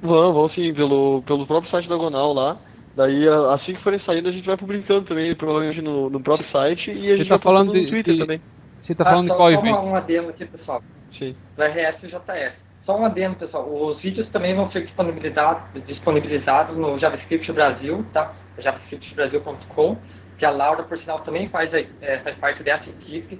Vão, 0.01 0.33
vão 0.33 0.49
sim, 0.49 0.73
pelo, 0.73 1.21
pelo 1.23 1.45
próprio 1.45 1.71
site 1.71 1.87
da 1.87 1.95
Gonal 1.95 2.33
lá. 2.33 2.57
Daí, 2.95 3.27
assim 3.53 3.73
que 3.73 3.81
forem 3.81 3.99
saindo, 4.01 4.29
a 4.29 4.31
gente 4.31 4.45
vai 4.45 4.55
publicando 4.55 5.01
também, 5.01 5.33
provavelmente 5.35 5.81
no, 5.81 6.09
no 6.09 6.19
próprio 6.19 6.49
site 6.51 6.91
e 6.91 7.11
a 7.11 7.17
gente 7.17 7.27
tá 7.27 7.37
vai 7.37 7.43
falando 7.43 7.73
no 7.73 7.89
Twitter 7.89 8.13
de, 8.13 8.19
também. 8.19 8.41
Você 8.81 8.93
tá 8.93 9.03
falando 9.03 9.29
ah, 9.29 9.31
de 9.31 9.37
qual 9.37 9.51
evento? 9.51 9.75
Só 9.75 9.85
um 9.85 9.95
adendo 9.95 10.29
aqui, 10.29 10.45
pessoal. 10.45 10.83
Sim. 11.17 11.35
Do 11.57 11.63
RS 11.63 12.03
e 12.03 12.07
JS. 12.07 12.53
Só 12.85 12.99
um 12.99 13.05
adendo, 13.05 13.35
pessoal. 13.37 13.67
Os 13.67 13.99
vídeos 13.99 14.27
também 14.29 14.55
vão 14.55 14.69
ser 14.71 14.81
disponibilizados, 14.81 15.63
disponibilizados 15.87 16.77
no 16.77 16.99
JavaScript 16.99 17.51
Brasil, 17.51 18.05
tá? 18.13 18.33
javascriptbrasil.com 18.59 19.97
que 20.37 20.45
a 20.45 20.51
Laura, 20.51 20.83
por 20.83 20.97
sinal, 20.97 21.19
também 21.21 21.49
faz, 21.49 21.71
é, 21.73 22.19
faz 22.19 22.37
parte 22.37 22.63
dessa 22.63 22.89
equipe, 22.89 23.39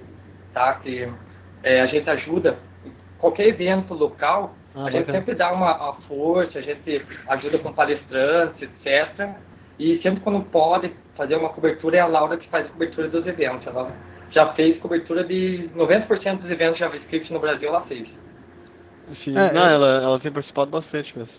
tá? 0.52 0.74
Que 0.74 1.08
é, 1.62 1.80
a 1.80 1.86
gente 1.86 2.08
ajuda 2.08 2.58
qualquer 3.18 3.48
evento 3.48 3.94
local, 3.94 4.54
ah, 4.74 4.84
a 4.84 4.90
gente 4.90 5.10
sempre 5.10 5.34
dá 5.34 5.52
uma, 5.52 5.76
uma, 5.76 5.94
força, 6.02 6.58
a 6.58 6.62
gente 6.62 7.04
ajuda 7.28 7.58
com 7.58 7.72
palestrantes, 7.72 8.62
etc. 8.62 9.30
E 9.78 10.00
sempre 10.02 10.20
quando 10.20 10.42
pode 10.50 10.92
fazer 11.16 11.36
uma 11.36 11.48
cobertura, 11.48 11.96
é 11.96 12.00
a 12.00 12.06
Laura 12.06 12.36
que 12.36 12.48
faz 12.48 12.66
a 12.66 12.70
cobertura 12.70 13.08
dos 13.08 13.26
eventos. 13.26 13.66
Ela 13.66 13.92
já 14.30 14.52
fez 14.54 14.78
cobertura 14.78 15.24
de 15.24 15.70
90% 15.74 16.40
dos 16.40 16.50
eventos 16.50 16.78
JavaScript 16.78 17.32
no 17.32 17.40
Brasil, 17.40 17.68
ela 17.68 17.82
fez. 17.82 18.08
Sim, 19.22 19.36
é, 19.36 19.52
não, 19.52 19.66
ela, 19.66 20.02
ela 20.02 20.20
tem 20.20 20.32
participado 20.32 20.70
bastante 20.70 21.16
mesmo. 21.16 21.32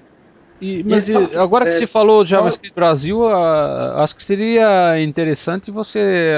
E, 0.62 0.84
mas 0.84 1.10
e, 1.10 1.16
agora 1.36 1.66
que 1.66 1.74
é, 1.74 1.78
você 1.78 1.88
falou 1.88 2.26
JavaScript 2.26 2.74
Brasil, 2.74 3.28
acho 3.28 4.16
que 4.16 4.24
seria 4.24 5.02
interessante 5.02 5.70
você 5.70 6.34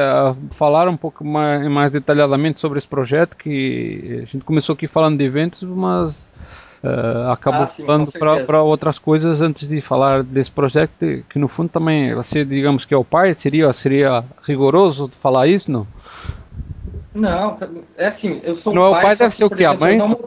falar 0.51 0.88
um 0.88 0.97
pouco 0.97 1.24
mais, 1.24 1.67
mais, 1.69 1.91
detalhadamente 1.91 2.59
sobre 2.59 2.79
esse 2.79 2.88
projeto, 2.88 3.38
que 3.38 4.21
a 4.24 4.25
gente 4.25 4.43
começou 4.43 4.74
aqui 4.74 4.88
falando 4.88 5.19
de 5.19 5.24
eventos, 5.24 5.62
mas 5.62 6.33
uh, 6.83 7.31
acabou 7.31 7.63
ah, 7.63 7.67
falando 7.67 8.12
para 8.12 8.63
outras 8.63 8.97
coisas 8.97 9.39
antes 9.39 9.69
de 9.69 9.79
falar 9.81 10.24
desse 10.24 10.50
projeto, 10.50 11.24
que 11.29 11.38
no 11.38 11.47
fundo 11.47 11.69
também 11.69 12.15
você, 12.15 12.43
digamos 12.43 12.86
que 12.86 12.95
é 12.95 12.97
o 12.97 13.05
pai, 13.05 13.36
seria, 13.36 13.71
seria 13.71 14.24
rigoroso 14.43 15.09
falar 15.21 15.47
isso, 15.47 15.71
não? 15.71 15.86
Não, 17.13 17.57
é 17.97 18.07
assim, 18.07 18.39
eu 18.43 18.59
sou 18.62 18.74
não 18.74 18.86
é 18.86 18.89
o 18.89 19.01
pai, 19.01 19.15
deve 19.15 19.33
ser 19.33 19.45
o 19.45 19.50
que? 19.50 19.65
A 19.65 19.74
mãe? 19.74 19.97
Não... 19.97 20.19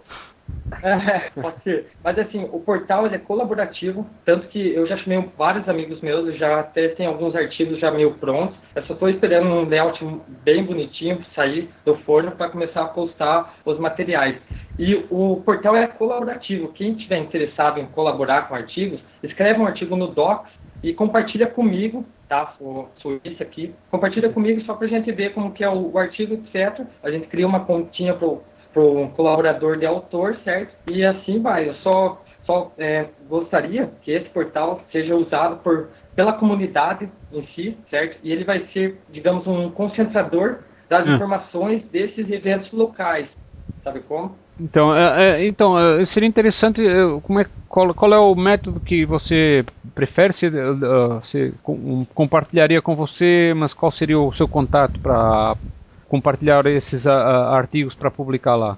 É, 0.82 1.30
pode 1.40 1.62
ser. 1.62 1.90
Mas 2.02 2.18
assim, 2.18 2.48
o 2.52 2.60
portal 2.60 3.06
é 3.06 3.18
colaborativo, 3.18 4.06
tanto 4.24 4.48
que 4.48 4.72
eu 4.72 4.86
já 4.86 4.96
chamei 4.98 5.22
vários 5.36 5.68
amigos 5.68 6.00
meus, 6.00 6.36
já 6.38 6.60
até 6.60 6.88
tem 6.88 7.06
alguns 7.06 7.34
artigos 7.34 7.78
já 7.78 7.90
meio 7.90 8.14
prontos. 8.14 8.56
Eu 8.74 8.82
só 8.84 8.94
estou 8.94 9.08
esperando 9.08 9.48
um 9.48 9.68
layout 9.68 10.04
bem 10.44 10.64
bonitinho 10.64 11.24
sair 11.34 11.68
do 11.84 11.96
forno 11.98 12.32
para 12.32 12.50
começar 12.50 12.82
a 12.82 12.88
postar 12.88 13.54
os 13.64 13.78
materiais. 13.78 14.36
E 14.78 15.06
o 15.10 15.42
portal 15.44 15.76
é 15.76 15.86
colaborativo. 15.86 16.72
Quem 16.72 16.92
estiver 16.92 17.18
interessado 17.18 17.78
em 17.78 17.86
colaborar 17.86 18.48
com 18.48 18.54
artigos, 18.54 19.00
escreve 19.22 19.60
um 19.60 19.66
artigo 19.66 19.96
no 19.96 20.08
Docs 20.08 20.50
e 20.82 20.94
compartilha 20.94 21.46
comigo, 21.46 22.06
tá? 22.28 22.54
Sou, 22.56 22.88
sou 22.96 23.20
aqui. 23.40 23.74
Compartilha 23.90 24.30
comigo 24.30 24.62
só 24.62 24.74
para 24.74 24.86
a 24.86 24.90
gente 24.90 25.12
ver 25.12 25.34
como 25.34 25.52
que 25.52 25.62
é 25.62 25.68
o, 25.68 25.92
o 25.92 25.98
artigo, 25.98 26.34
etc. 26.34 26.86
A 27.02 27.10
gente 27.10 27.26
cria 27.26 27.46
uma 27.46 27.64
continha 27.64 28.14
pro 28.14 28.42
para 28.72 28.82
um 28.82 29.08
colaborador 29.08 29.78
de 29.78 29.86
autor, 29.86 30.36
certo? 30.44 30.74
E 30.88 31.04
assim 31.04 31.40
vai. 31.40 31.68
Eu 31.68 31.74
só, 31.76 32.22
só 32.44 32.72
é, 32.78 33.06
gostaria 33.28 33.90
que 34.02 34.12
esse 34.12 34.28
portal 34.30 34.82
seja 34.92 35.14
usado 35.14 35.56
por, 35.56 35.88
pela 36.14 36.32
comunidade 36.34 37.08
em 37.32 37.46
si, 37.54 37.76
certo? 37.88 38.18
E 38.22 38.32
ele 38.32 38.44
vai 38.44 38.66
ser, 38.72 39.00
digamos, 39.10 39.46
um 39.46 39.70
concentrador 39.70 40.58
das 40.88 41.06
hum. 41.06 41.14
informações 41.14 41.82
desses 41.90 42.30
eventos 42.30 42.70
locais. 42.72 43.28
Sabe 43.84 44.00
como? 44.00 44.36
Então, 44.60 44.94
é, 44.94 45.40
é, 45.40 45.46
então 45.46 45.78
é, 45.78 46.04
seria 46.04 46.28
interessante 46.28 46.86
é, 46.86 47.20
como 47.22 47.40
é, 47.40 47.46
qual, 47.66 47.94
qual, 47.94 48.12
é 48.12 48.18
o 48.18 48.34
método 48.34 48.78
que 48.78 49.06
você 49.06 49.64
prefere? 49.94 50.34
Se, 50.34 50.48
uh, 50.48 51.20
se 51.22 51.54
com, 51.62 52.04
compartilharia 52.14 52.82
com 52.82 52.94
você, 52.94 53.54
mas 53.56 53.72
qual 53.72 53.90
seria 53.90 54.18
o 54.18 54.32
seu 54.32 54.46
contato 54.46 55.00
para 55.00 55.56
compartilhar 56.10 56.66
esses 56.66 57.06
uh, 57.06 57.10
artigos 57.10 57.94
para 57.94 58.10
publicar 58.10 58.56
lá? 58.56 58.76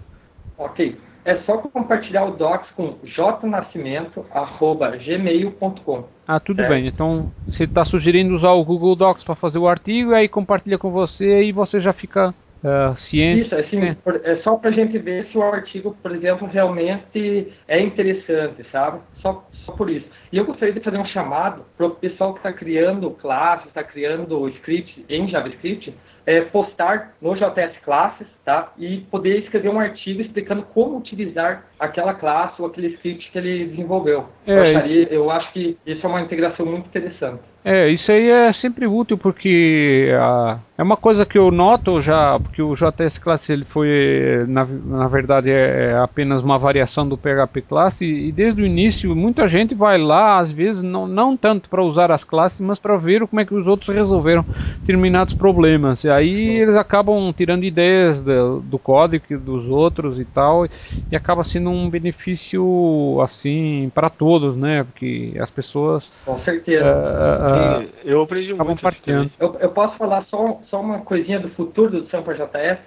Ok. 0.59 0.99
É 1.25 1.37
só 1.47 1.57
compartilhar 1.59 2.25
o 2.27 2.33
docs 2.33 2.69
com 2.77 2.99
jnascimento.gmail.com. 3.05 6.05
Ah, 6.27 6.41
tudo 6.41 6.67
bem. 6.67 6.85
Então, 6.87 7.31
você 7.47 7.63
está 7.65 7.85
sugerindo 7.85 8.35
usar 8.35 8.53
o 8.53 8.65
Google 8.65 8.97
Docs 8.97 9.23
para 9.25 9.37
fazer 9.37 9.59
o 9.59 9.69
artigo, 9.69 10.13
e 10.13 10.15
aí 10.17 10.29
compartilha 10.29 10.79
com 10.79 10.91
você 10.91 11.45
e 11.45 11.53
você 11.53 11.79
já 11.79 11.93
fica 11.93 12.31
uh, 12.31 12.97
ciente. 12.97 13.43
Isso, 13.43 13.55
assim, 13.55 13.85
é, 13.85 13.97
é 14.25 14.37
só 14.43 14.57
para 14.57 14.71
a 14.71 14.73
gente 14.73 14.99
ver 14.99 15.29
se 15.31 15.39
o 15.39 15.43
artigo, 15.43 15.97
por 16.03 16.11
exemplo, 16.13 16.49
realmente 16.49 17.53
é 17.69 17.81
interessante, 17.81 18.67
sabe? 18.73 18.99
Só, 19.21 19.49
só 19.65 19.71
por 19.73 19.89
isso. 19.91 20.07
E 20.33 20.39
eu 20.39 20.45
gostaria 20.45 20.75
de 20.75 20.81
fazer 20.81 20.99
um 20.99 21.07
chamado 21.07 21.65
para 21.77 21.87
o 21.87 21.91
pessoal 21.91 22.33
que 22.33 22.41
está 22.41 22.53
criando 22.53 23.09
classes, 23.13 23.69
está 23.69 23.85
criando 23.85 24.49
scripts 24.49 25.05
em 25.09 25.29
JavaScript, 25.29 25.95
é, 26.27 26.41
postar 26.43 27.15
no 27.21 27.35
JS 27.35 27.79
Classes, 27.85 28.27
tá? 28.45 28.73
E 28.79 29.01
poder 29.11 29.39
escrever 29.41 29.69
um 29.69 29.81
artigo 29.81 30.21
explicando 30.21 30.63
como 30.63 30.99
utilizar 30.99 31.67
aquela 31.83 32.15
classe 32.15 32.61
ou 32.63 32.69
aquele 32.69 32.89
script 32.95 33.31
que 33.31 33.39
ele 33.39 33.67
desenvolveu. 33.67 34.27
É, 34.47 34.53
eu, 34.53 34.79
acharia, 34.79 35.09
eu 35.11 35.31
acho 35.31 35.53
que 35.53 35.77
isso 35.85 36.07
é 36.07 36.09
uma 36.09 36.21
integração 36.21 36.65
muito 36.65 36.87
interessante. 36.87 37.43
É, 37.65 37.89
isso 37.89 38.11
aí 38.11 38.29
é 38.29 38.53
sempre 38.53 38.89
útil 38.89 39.17
porque 39.17 40.11
ah, 40.19 40.59
é 40.77 40.83
uma 40.83 40.97
coisa 40.97 41.25
que 41.25 41.39
eu 41.39 41.49
noto 41.53 42.01
já, 42.03 42.39
porque 42.41 42.61
o 42.61 42.75
JS 42.75 43.19
Class 43.19 43.49
ele 43.51 43.65
foi, 43.65 44.45
na, 44.49 44.65
na 44.65 45.07
verdade, 45.07 45.49
é, 45.49 45.93
é 45.93 45.99
apenas 45.99 46.43
uma 46.43 46.59
variação 46.59 47.09
do 47.09 47.17
PHP 47.17 47.63
Class 47.63 48.01
e, 48.01 48.07
e, 48.07 48.33
desde 48.33 48.63
o 48.63 48.67
início 48.67 49.15
muita 49.15 49.47
gente 49.47 49.77
vai 49.77 49.97
lá, 49.97 50.39
às 50.39 50.51
vezes, 50.51 50.83
não, 50.83 51.07
não 51.07 51.37
tanto 51.37 51.71
para 51.71 51.85
usar 51.85 52.11
as 52.11 52.25
classes, 52.25 52.61
mas 52.61 52.81
para 52.81 52.97
ver 52.97 53.25
como 53.29 53.41
é 53.41 53.45
que 53.45 53.55
os 53.55 53.65
outros 53.65 53.95
resolveram 53.95 54.45
determinados 54.81 55.35
problemas. 55.35 56.03
E 56.03 56.11
aí 56.11 56.61
eles 56.63 56.75
acabam 56.75 57.33
tirando 57.33 57.63
ideias 57.63 58.21
do, 58.21 58.59
do 58.59 58.79
código 58.79 59.39
dos 59.39 59.69
outros 59.69 60.19
e 60.19 60.25
tal, 60.25 60.67
e 61.11 61.15
acaba 61.15 61.45
sendo 61.45 61.71
um 61.73 61.91
benefício 61.91 63.21
assim 63.23 63.91
para 63.95 64.09
todos, 64.11 64.57
né? 64.57 64.85
Porque 64.85 65.35
as 65.41 65.51
pessoas. 65.51 66.23
Com 66.25 66.39
certeza. 66.41 66.85
Uh, 66.85 67.83
uh, 67.83 67.89
eu 68.05 68.23
aprendi 68.23 68.55
muito. 68.55 68.83
Partilhando. 68.83 69.31
Eu, 69.39 69.57
eu 69.61 69.71
posso 69.71 69.97
falar 69.97 70.25
só, 70.27 70.61
só 70.69 70.81
uma 70.81 71.01
coisinha 71.01 71.41
do 71.41 71.49
futuro 71.51 72.03
do 72.03 72.11
Sampa 72.11 72.35
JS? 72.35 72.79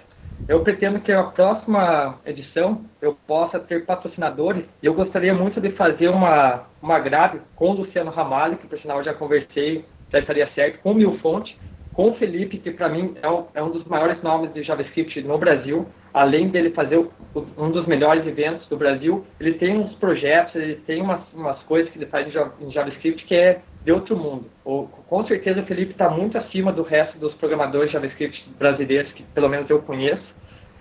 Eu 0.48 0.60
pretendo 0.60 1.00
que 1.00 1.10
a 1.10 1.24
próxima 1.24 2.18
edição 2.24 2.84
eu 3.00 3.16
possa 3.26 3.58
ter 3.58 3.84
patrocinadores. 3.84 4.64
Eu 4.82 4.94
gostaria 4.94 5.34
muito 5.34 5.60
de 5.60 5.70
fazer 5.72 6.08
uma, 6.08 6.64
uma 6.80 6.98
grade 7.00 7.40
com 7.56 7.70
o 7.70 7.74
Luciano 7.74 8.10
Ramalho, 8.10 8.58
que 8.58 8.66
por 8.66 8.78
sinal 8.78 8.98
eu 8.98 9.04
já 9.04 9.14
conversei, 9.14 9.84
já 10.12 10.18
estaria 10.18 10.48
certo, 10.54 10.80
com 10.82 10.92
o 10.92 10.94
Milfonte, 10.94 11.56
com 11.96 12.10
o 12.10 12.14
Felipe, 12.16 12.58
que 12.58 12.70
para 12.70 12.88
mim 12.88 13.14
é, 13.22 13.58
é, 13.58 13.62
um 13.62 13.70
dos 13.70 13.84
maiores 13.86 14.22
nomes 14.22 14.52
de 14.52 14.62
JavaScript 14.62 15.20
no 15.22 15.38
Brasil, 15.38 15.86
além 16.16 16.48
dele 16.48 16.70
fazer 16.70 16.96
o, 16.96 17.12
um 17.58 17.70
dos 17.70 17.84
melhores 17.86 18.26
eventos 18.26 18.66
do 18.68 18.76
Brasil, 18.76 19.26
ele 19.38 19.52
tem 19.52 19.78
uns 19.78 19.94
projetos, 19.96 20.54
ele 20.54 20.76
tem 20.76 21.02
umas, 21.02 21.20
umas 21.34 21.62
coisas 21.64 21.92
que 21.92 21.98
ele 21.98 22.06
faz 22.06 22.26
em 22.58 22.70
JavaScript 22.70 23.22
que 23.26 23.34
é 23.34 23.60
de 23.84 23.92
outro 23.92 24.16
mundo. 24.16 24.46
O, 24.64 24.86
com 24.86 25.26
certeza 25.26 25.60
o 25.60 25.66
Felipe 25.66 25.92
está 25.92 26.08
muito 26.08 26.38
acima 26.38 26.72
do 26.72 26.82
resto 26.82 27.18
dos 27.18 27.34
programadores 27.34 27.92
JavaScript 27.92 28.48
brasileiros, 28.58 29.12
que 29.12 29.24
pelo 29.24 29.50
menos 29.50 29.68
eu 29.68 29.82
conheço. 29.82 30.24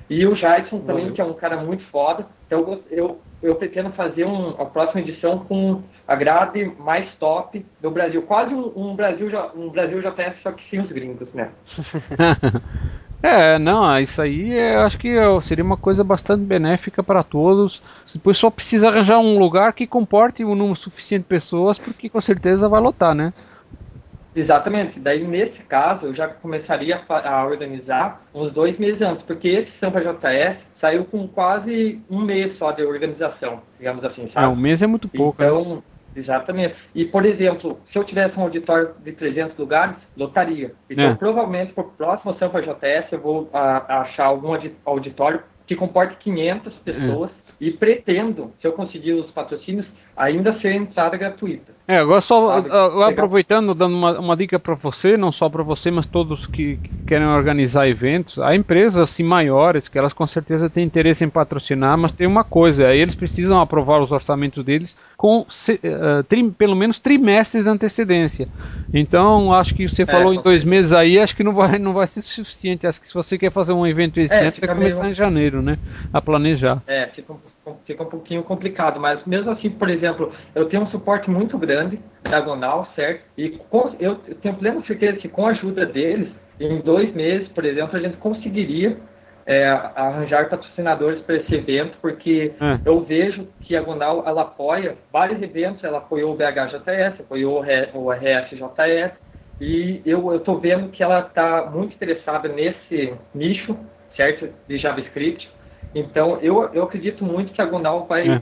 E 0.09 0.25
o 0.25 0.35
Jason 0.35 0.79
também, 0.79 1.11
que 1.11 1.19
é 1.19 1.25
um 1.25 1.33
cara 1.33 1.57
muito 1.57 1.83
foda. 1.87 2.25
Então 2.47 2.81
eu, 2.89 3.19
eu 3.43 3.55
pretendo 3.55 3.91
fazer 3.91 4.23
um, 4.23 4.51
a 4.51 4.65
próxima 4.65 5.01
edição 5.01 5.39
com 5.39 5.83
a 6.07 6.15
grade 6.15 6.71
mais 6.79 7.13
top 7.15 7.65
do 7.81 7.91
Brasil. 7.91 8.21
Quase 8.21 8.53
um, 8.53 8.71
um 8.73 8.95
Brasil 8.95 9.27
um 9.53 9.67
Brasil 9.67 9.99
JS, 9.99 10.41
só 10.41 10.53
que 10.53 10.63
sem 10.69 10.79
os 10.79 10.91
gringos, 10.91 11.27
né? 11.33 11.51
É, 13.27 13.57
não, 13.57 13.99
isso 13.99 14.21
aí 14.21 14.53
é, 14.53 14.75
acho 14.75 14.99
que 14.99 15.15
seria 15.41 15.63
uma 15.63 15.75
coisa 15.75 16.03
bastante 16.03 16.43
benéfica 16.43 17.01
para 17.01 17.23
todos. 17.23 17.81
Depois 18.13 18.37
só 18.37 18.51
precisa 18.51 18.89
arranjar 18.89 19.17
um 19.17 19.39
lugar 19.39 19.73
que 19.73 19.87
comporte 19.87 20.45
um 20.45 20.53
número 20.53 20.75
suficiente 20.75 21.23
de 21.23 21.29
pessoas, 21.29 21.79
porque 21.79 22.07
com 22.07 22.21
certeza 22.21 22.69
vai 22.69 22.79
lotar, 22.79 23.15
né? 23.15 23.33
Exatamente. 24.35 24.99
Daí, 24.99 25.25
nesse 25.25 25.57
caso, 25.63 26.05
eu 26.05 26.13
já 26.13 26.27
começaria 26.27 27.01
a 27.09 27.45
organizar 27.45 28.21
uns 28.31 28.51
dois 28.53 28.77
meses 28.77 29.01
antes, 29.01 29.23
porque 29.25 29.47
esse 29.47 29.71
Sampa 29.79 30.01
JS 30.01 30.57
saiu 30.79 31.05
com 31.05 31.27
quase 31.27 31.99
um 32.07 32.21
mês 32.21 32.55
só 32.59 32.71
de 32.73 32.83
organização, 32.83 33.63
digamos 33.79 34.03
assim, 34.05 34.29
sabe? 34.31 34.45
É, 34.45 34.47
um 34.47 34.55
mês 34.55 34.83
é 34.83 34.87
muito 34.87 35.07
pouco. 35.07 35.41
Né? 35.41 35.47
Então, 35.47 35.77
né? 35.77 35.81
Exatamente. 36.15 36.75
E, 36.93 37.05
por 37.05 37.25
exemplo, 37.25 37.79
se 37.91 37.97
eu 37.97 38.03
tivesse 38.03 38.37
um 38.37 38.43
auditório 38.43 38.93
de 39.03 39.11
300 39.11 39.57
lugares, 39.57 39.95
lotaria. 40.15 40.73
Então, 40.89 41.05
é. 41.05 41.15
provavelmente, 41.15 41.73
para 41.73 41.83
o 41.83 41.91
próximo 41.91 42.35
Sampa 42.37 42.61
JS, 42.61 43.11
eu 43.11 43.19
vou 43.19 43.49
a, 43.53 43.77
a 43.77 44.01
achar 44.01 44.25
algum 44.25 44.57
auditório 44.85 45.41
que 45.67 45.75
comporte 45.75 46.15
500 46.17 46.73
pessoas 46.75 47.31
é. 47.31 47.65
e 47.65 47.71
pretendo, 47.71 48.53
se 48.61 48.67
eu 48.67 48.73
conseguir 48.73 49.13
os 49.13 49.31
patrocínios, 49.31 49.87
ainda 50.15 50.57
ser 50.59 50.73
entrada 50.73 51.17
gratuita. 51.17 51.75
É, 51.87 51.99
agora 51.99 52.19
só 52.19 52.51
agora 52.51 53.11
aproveitando, 53.11 53.75
dando 53.75 53.95
uma, 53.95 54.19
uma 54.19 54.35
dica 54.35 54.57
para 54.57 54.73
você, 54.73 55.15
não 55.15 55.31
só 55.31 55.47
para 55.49 55.61
você, 55.61 55.91
mas 55.91 56.07
todos 56.07 56.47
que, 56.47 56.77
que, 56.77 56.89
querem 57.05 57.27
organizar 57.27 57.87
eventos, 57.87 58.39
há 58.39 58.55
empresas 58.55 58.97
assim 58.97 59.21
maiores 59.21 59.87
que 59.87 59.97
elas 59.97 60.11
com 60.11 60.25
certeza 60.25 60.67
têm 60.67 60.83
interesse 60.83 61.23
em 61.23 61.29
patrocinar, 61.29 61.95
mas 61.95 62.11
tem 62.11 62.25
uma 62.25 62.43
coisa, 62.43 62.91
eles 62.91 63.13
precisam 63.13 63.61
aprovar 63.61 64.01
os 64.01 64.11
orçamentos 64.11 64.63
deles 64.63 64.97
com 65.15 65.41
uh, 65.41 66.23
tri, 66.27 66.49
pelo 66.51 66.75
menos 66.75 66.99
trimestres 66.99 67.63
de 67.63 67.69
antecedência. 67.69 68.47
Então, 68.91 69.53
acho 69.53 69.75
que 69.75 69.87
você 69.87 70.03
é, 70.03 70.05
falou 70.07 70.33
em 70.33 70.41
dois 70.41 70.63
meses 70.63 70.91
aí, 70.91 71.19
acho 71.19 71.35
que 71.35 71.43
não 71.43 71.53
vai, 71.53 71.77
não 71.77 71.93
vai 71.93 72.07
ser 72.07 72.21
suficiente. 72.21 72.87
Acho 72.87 72.99
que 72.99 73.07
se 73.07 73.13
você 73.13 73.37
quer 73.37 73.51
fazer 73.51 73.73
um 73.73 73.85
evento 73.85 74.19
esse 74.19 74.33
é, 74.33 74.39
ano, 74.39 74.51
tem 74.53 74.61
que 74.61 74.67
começar 74.67 75.01
meio... 75.01 75.11
em 75.11 75.13
janeiro, 75.13 75.61
né? 75.61 75.77
A 76.11 76.21
planejar. 76.21 76.81
É, 76.87 77.05
fica 77.07 77.33
um 77.33 77.37
fica 77.85 78.03
um 78.03 78.09
pouquinho 78.09 78.43
complicado, 78.43 78.99
mas 78.99 79.23
mesmo 79.25 79.51
assim, 79.51 79.69
por 79.69 79.89
exemplo, 79.89 80.31
eu 80.53 80.67
tenho 80.67 80.83
um 80.83 80.87
suporte 80.87 81.29
muito 81.29 81.57
grande, 81.57 81.99
diagonal, 82.23 82.87
certo? 82.95 83.23
E 83.37 83.49
com, 83.69 83.95
eu 83.99 84.15
tenho 84.15 84.55
plena 84.55 84.83
certeza 84.85 85.17
que 85.17 85.27
com 85.27 85.47
a 85.47 85.51
ajuda 85.51 85.85
deles, 85.85 86.29
em 86.59 86.79
dois 86.81 87.13
meses, 87.13 87.47
por 87.49 87.65
exemplo, 87.65 87.97
a 87.97 87.99
gente 87.99 88.17
conseguiria 88.17 88.97
é, 89.45 89.67
arranjar 89.67 90.49
patrocinadores 90.49 91.21
para 91.21 91.35
esse 91.35 91.53
evento, 91.53 91.97
porque 92.01 92.53
é. 92.59 92.79
eu 92.83 93.01
vejo 93.01 93.47
que 93.61 93.75
a 93.75 93.81
Diagonal 93.81 94.23
ela 94.25 94.41
apoia 94.41 94.97
vários 95.11 95.41
eventos, 95.41 95.83
ela 95.83 95.99
apoiou 95.99 96.33
o 96.33 96.35
BHJS, 96.35 97.19
apoiou 97.19 97.63
o 97.93 98.11
RSJS, 98.11 99.11
e 99.61 100.01
eu 100.05 100.35
estou 100.35 100.59
vendo 100.59 100.89
que 100.89 101.01
ela 101.01 101.19
está 101.19 101.69
muito 101.69 101.93
interessada 101.93 102.49
nesse 102.49 103.13
nicho, 103.33 103.77
certo, 104.15 104.49
de 104.67 104.77
JavaScript, 104.77 105.49
então, 105.95 106.37
eu, 106.41 106.69
eu 106.73 106.83
acredito 106.83 107.23
muito 107.23 107.53
que 107.53 107.61
a 107.61 107.65
Gonal 107.65 108.05
vai. 108.05 108.27
É. 108.27 108.41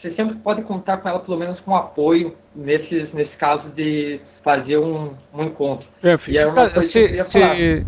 Você 0.00 0.14
sempre 0.14 0.36
pode 0.36 0.62
contar 0.62 0.96
com 0.96 1.08
ela, 1.08 1.20
pelo 1.20 1.36
menos, 1.36 1.60
com 1.60 1.76
apoio 1.76 2.34
nesses, 2.54 3.12
nesse 3.12 3.36
caso 3.36 3.68
de 3.70 4.18
fazer 4.42 4.78
um, 4.78 5.12
um 5.34 5.44
encontro. 5.44 5.86
É, 6.02 6.16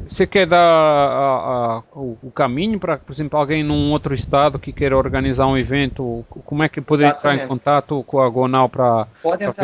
Você 0.07 0.27
quer 0.27 0.47
dar 0.47 0.59
a, 0.59 1.79
a, 1.79 1.83
o, 1.95 2.19
o, 2.23 2.31
caminho 2.31 2.79
para, 2.79 2.99
por 2.99 3.13
exemplo, 3.13 3.39
alguém 3.39 3.63
num 3.63 3.93
outro 3.93 4.13
estado 4.13 4.59
que 4.59 4.73
queira 4.73 4.97
organizar 4.97 5.47
um 5.47 5.57
evento? 5.57 6.25
Como 6.45 6.63
é 6.63 6.69
que 6.69 6.81
poderia 6.81 7.13
entrar 7.13 7.35
em 7.37 7.47
contato 7.47 8.03
com 8.05 8.21
a 8.21 8.29
Gonal 8.29 8.69
para 8.69 9.07
ver 9.39 9.49
o 9.49 9.55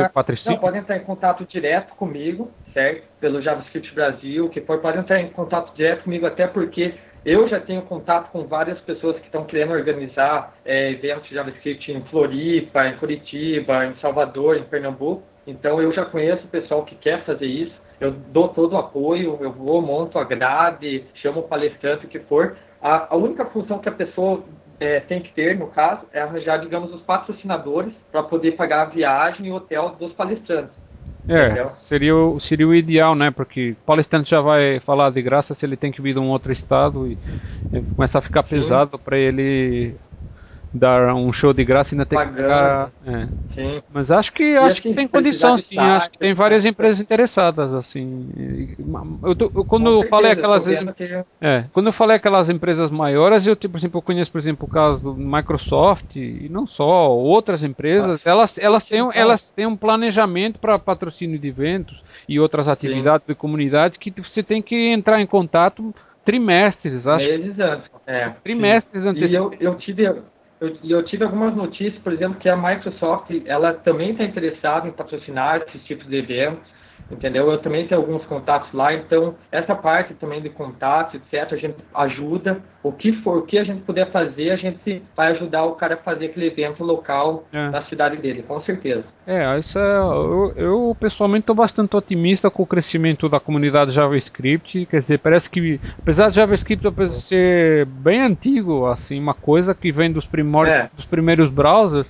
Não, 0.54 0.58
pode 0.58 0.78
entrar 0.78 0.96
em 0.96 1.04
contato 1.04 1.44
direto 1.44 1.94
comigo, 1.96 2.50
certo? 2.72 3.02
Pelo 3.20 3.42
JavaScript 3.42 3.94
Brasil, 3.94 4.48
que 4.48 4.60
for, 4.60 4.78
pode 4.78 4.98
entrar 4.98 5.20
em 5.20 5.28
contato 5.28 5.74
direto 5.74 6.04
comigo, 6.04 6.26
até 6.26 6.46
porque 6.46 6.94
eu 7.24 7.48
já 7.48 7.60
tenho 7.60 7.82
contato 7.82 8.30
com 8.30 8.46
várias 8.46 8.80
pessoas 8.80 9.16
que 9.18 9.26
estão 9.26 9.44
querendo 9.44 9.72
organizar 9.72 10.54
é, 10.64 10.92
eventos 10.92 11.28
de 11.28 11.34
JavaScript 11.34 11.90
em 11.92 12.02
Floripa, 12.04 12.86
em 12.86 12.96
Curitiba, 12.96 13.86
em 13.86 13.94
Salvador, 13.96 14.56
em 14.56 14.64
Pernambuco. 14.64 15.22
Então 15.46 15.80
eu 15.80 15.92
já 15.92 16.04
conheço 16.04 16.44
o 16.44 16.48
pessoal 16.48 16.84
que 16.84 16.94
quer 16.94 17.24
fazer 17.24 17.46
isso. 17.46 17.74
Eu 18.00 18.12
dou 18.12 18.48
todo 18.48 18.74
o 18.74 18.78
apoio, 18.78 19.38
eu 19.40 19.52
vou, 19.52 19.82
monto 19.82 20.18
a 20.18 20.24
grade, 20.24 21.04
chamo 21.16 21.40
o 21.40 21.48
palestrante, 21.48 22.06
o 22.06 22.08
que 22.08 22.20
for. 22.20 22.56
A, 22.80 23.12
a 23.12 23.16
única 23.16 23.44
função 23.46 23.78
que 23.80 23.88
a 23.88 23.92
pessoa 23.92 24.44
é, 24.78 25.00
tem 25.00 25.20
que 25.20 25.32
ter, 25.32 25.58
no 25.58 25.68
caso, 25.68 26.02
é 26.12 26.20
arranjar, 26.20 26.58
digamos, 26.58 26.94
os 26.94 27.02
patrocinadores 27.02 27.92
para 28.12 28.22
poder 28.22 28.52
pagar 28.52 28.82
a 28.82 28.90
viagem 28.90 29.46
e 29.46 29.50
o 29.50 29.56
hotel 29.56 29.96
dos 29.98 30.12
palestrantes. 30.12 30.74
É, 31.30 31.66
seria 31.66 32.16
o, 32.16 32.40
seria 32.40 32.66
o 32.66 32.74
ideal, 32.74 33.14
né? 33.14 33.30
Porque 33.30 33.72
o 33.72 33.76
palestrante 33.84 34.30
já 34.30 34.40
vai 34.40 34.80
falar 34.80 35.10
de 35.10 35.20
graça 35.20 35.54
se 35.54 35.66
ele 35.66 35.76
tem 35.76 35.92
que 35.92 36.00
vir 36.00 36.14
de 36.14 36.18
um 36.20 36.30
outro 36.30 36.50
estado 36.52 37.06
e, 37.06 37.18
e 37.72 37.82
começa 37.82 38.18
a 38.18 38.22
ficar 38.22 38.42
pesado 38.44 38.98
para 38.98 39.18
ele 39.18 40.00
dar 40.72 41.14
um 41.14 41.32
show 41.32 41.52
de 41.52 41.64
graça 41.64 41.94
e 41.94 41.96
ainda 41.96 42.06
ter 42.06 42.16
que 42.16 42.24
pagar. 42.24 42.90
É. 43.06 43.28
Sim. 43.54 43.82
Mas 43.92 44.10
acho 44.10 44.32
que 44.32 44.56
acho, 44.56 44.66
acho 44.66 44.82
que, 44.82 44.94
tem 44.94 45.08
condição 45.08 45.56
sim, 45.58 45.78
acho 45.78 46.10
que 46.10 46.18
tem 46.18 46.34
várias 46.34 46.64
empresas 46.64 47.00
interessadas 47.00 47.74
assim. 47.74 48.28
Eu, 49.22 49.34
tô, 49.34 49.50
eu 49.54 49.64
quando 49.64 49.90
eu 49.90 50.02
falei 50.04 50.32
aquelas 50.32 50.66
que... 50.66 51.24
é, 51.40 51.64
quando 51.72 51.86
eu 51.86 51.92
falei 51.92 52.16
aquelas 52.16 52.50
empresas 52.50 52.90
maiores, 52.90 53.46
eu 53.46 53.56
tipo, 53.56 53.72
por 53.72 53.78
exemplo, 53.78 53.98
eu 53.98 54.02
conheço 54.02 54.30
por 54.30 54.38
exemplo 54.38 54.68
o 54.68 54.70
caso 54.70 55.02
do 55.02 55.14
Microsoft 55.14 56.16
e 56.16 56.48
não 56.50 56.66
só, 56.66 57.10
outras 57.10 57.62
empresas, 57.62 58.20
ah, 58.24 58.30
elas 58.30 58.58
elas 58.58 58.84
têm 58.84 59.08
elas 59.14 59.50
têm 59.50 59.66
um 59.66 59.76
planejamento 59.76 60.60
para 60.60 60.78
patrocínio 60.78 61.38
de 61.38 61.48
eventos 61.48 62.04
e 62.28 62.38
outras 62.38 62.68
atividades 62.68 63.26
sim. 63.26 63.32
de 63.32 63.34
comunidade 63.34 63.98
que 63.98 64.12
você 64.20 64.42
tem 64.42 64.62
que 64.62 64.88
entrar 64.88 65.20
em 65.20 65.26
contato 65.26 65.94
trimestres, 66.28 67.06
acho. 67.06 67.26
Meses 67.26 67.58
antes. 67.58 67.90
É, 68.06 68.28
trimestres 68.44 69.02
antes. 69.06 69.32
E 69.32 69.34
eu, 69.34 69.50
eu 69.58 69.74
tive 69.76 70.06
eu, 70.60 70.76
eu 70.84 71.02
tive 71.04 71.24
algumas 71.24 71.54
notícias, 71.54 72.02
por 72.02 72.12
exemplo, 72.12 72.38
que 72.38 72.48
a 72.48 72.56
Microsoft 72.56 73.30
ela 73.46 73.74
também 73.74 74.10
está 74.10 74.24
interessada 74.24 74.88
em 74.88 74.92
patrocinar 74.92 75.62
esses 75.68 75.84
tipos 75.84 76.06
de 76.06 76.16
eventos 76.16 76.77
entendeu? 77.10 77.50
Eu 77.50 77.58
também 77.58 77.86
tenho 77.86 78.00
alguns 78.00 78.24
contatos 78.26 78.72
lá, 78.72 78.92
então 78.92 79.34
essa 79.50 79.74
parte 79.74 80.14
também 80.14 80.40
de 80.40 80.50
contato, 80.50 81.16
etc, 81.16 81.52
a 81.52 81.56
gente 81.56 81.76
ajuda. 81.94 82.60
O 82.82 82.92
que 82.92 83.12
for, 83.22 83.38
o 83.38 83.42
que 83.42 83.58
a 83.58 83.64
gente 83.64 83.82
puder 83.82 84.10
fazer, 84.12 84.50
a 84.50 84.56
gente 84.56 85.02
vai 85.16 85.32
ajudar 85.32 85.64
o 85.64 85.74
cara 85.74 85.94
a 85.94 85.98
fazer 85.98 86.26
aquele 86.26 86.46
evento 86.46 86.84
local 86.84 87.44
é. 87.52 87.70
na 87.70 87.84
cidade 87.84 88.16
dele, 88.18 88.42
com 88.46 88.60
certeza. 88.62 89.04
É, 89.26 89.58
isso 89.58 89.78
é, 89.78 89.98
eu, 89.98 90.52
eu 90.56 90.96
pessoalmente 90.98 91.42
estou 91.42 91.56
bastante 91.56 91.96
otimista 91.96 92.50
com 92.50 92.62
o 92.62 92.66
crescimento 92.66 93.28
da 93.28 93.40
comunidade 93.40 93.90
JavaScript, 93.90 94.86
quer 94.86 95.00
dizer, 95.00 95.18
parece 95.18 95.50
que 95.50 95.80
apesar 95.98 96.28
de 96.28 96.36
JavaScript 96.36 96.88
ser 97.10 97.84
bem 97.86 98.22
antigo, 98.22 98.86
assim, 98.86 99.18
uma 99.18 99.34
coisa 99.34 99.74
que 99.74 99.90
vem 99.90 100.10
dos 100.12 100.26
primórdios, 100.26 100.76
é. 100.76 100.90
dos 100.94 101.04
primeiros 101.04 101.50
browsers, 101.50 102.06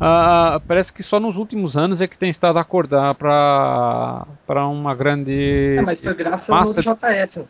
Uh, 0.00 0.58
parece 0.66 0.90
que 0.90 1.02
só 1.02 1.20
nos 1.20 1.36
últimos 1.36 1.76
anos 1.76 2.00
é 2.00 2.08
que 2.08 2.18
tem 2.18 2.30
estado 2.30 2.56
a 2.56 2.62
acordar 2.62 3.14
para 3.14 4.66
uma 4.66 4.94
grande. 4.94 5.76
É, 5.78 5.82
mas 5.82 6.00
foi 6.00 6.14
graças 6.14 6.48
massa... 6.48 6.80
ao 6.80 6.86
Node.js. 6.86 7.44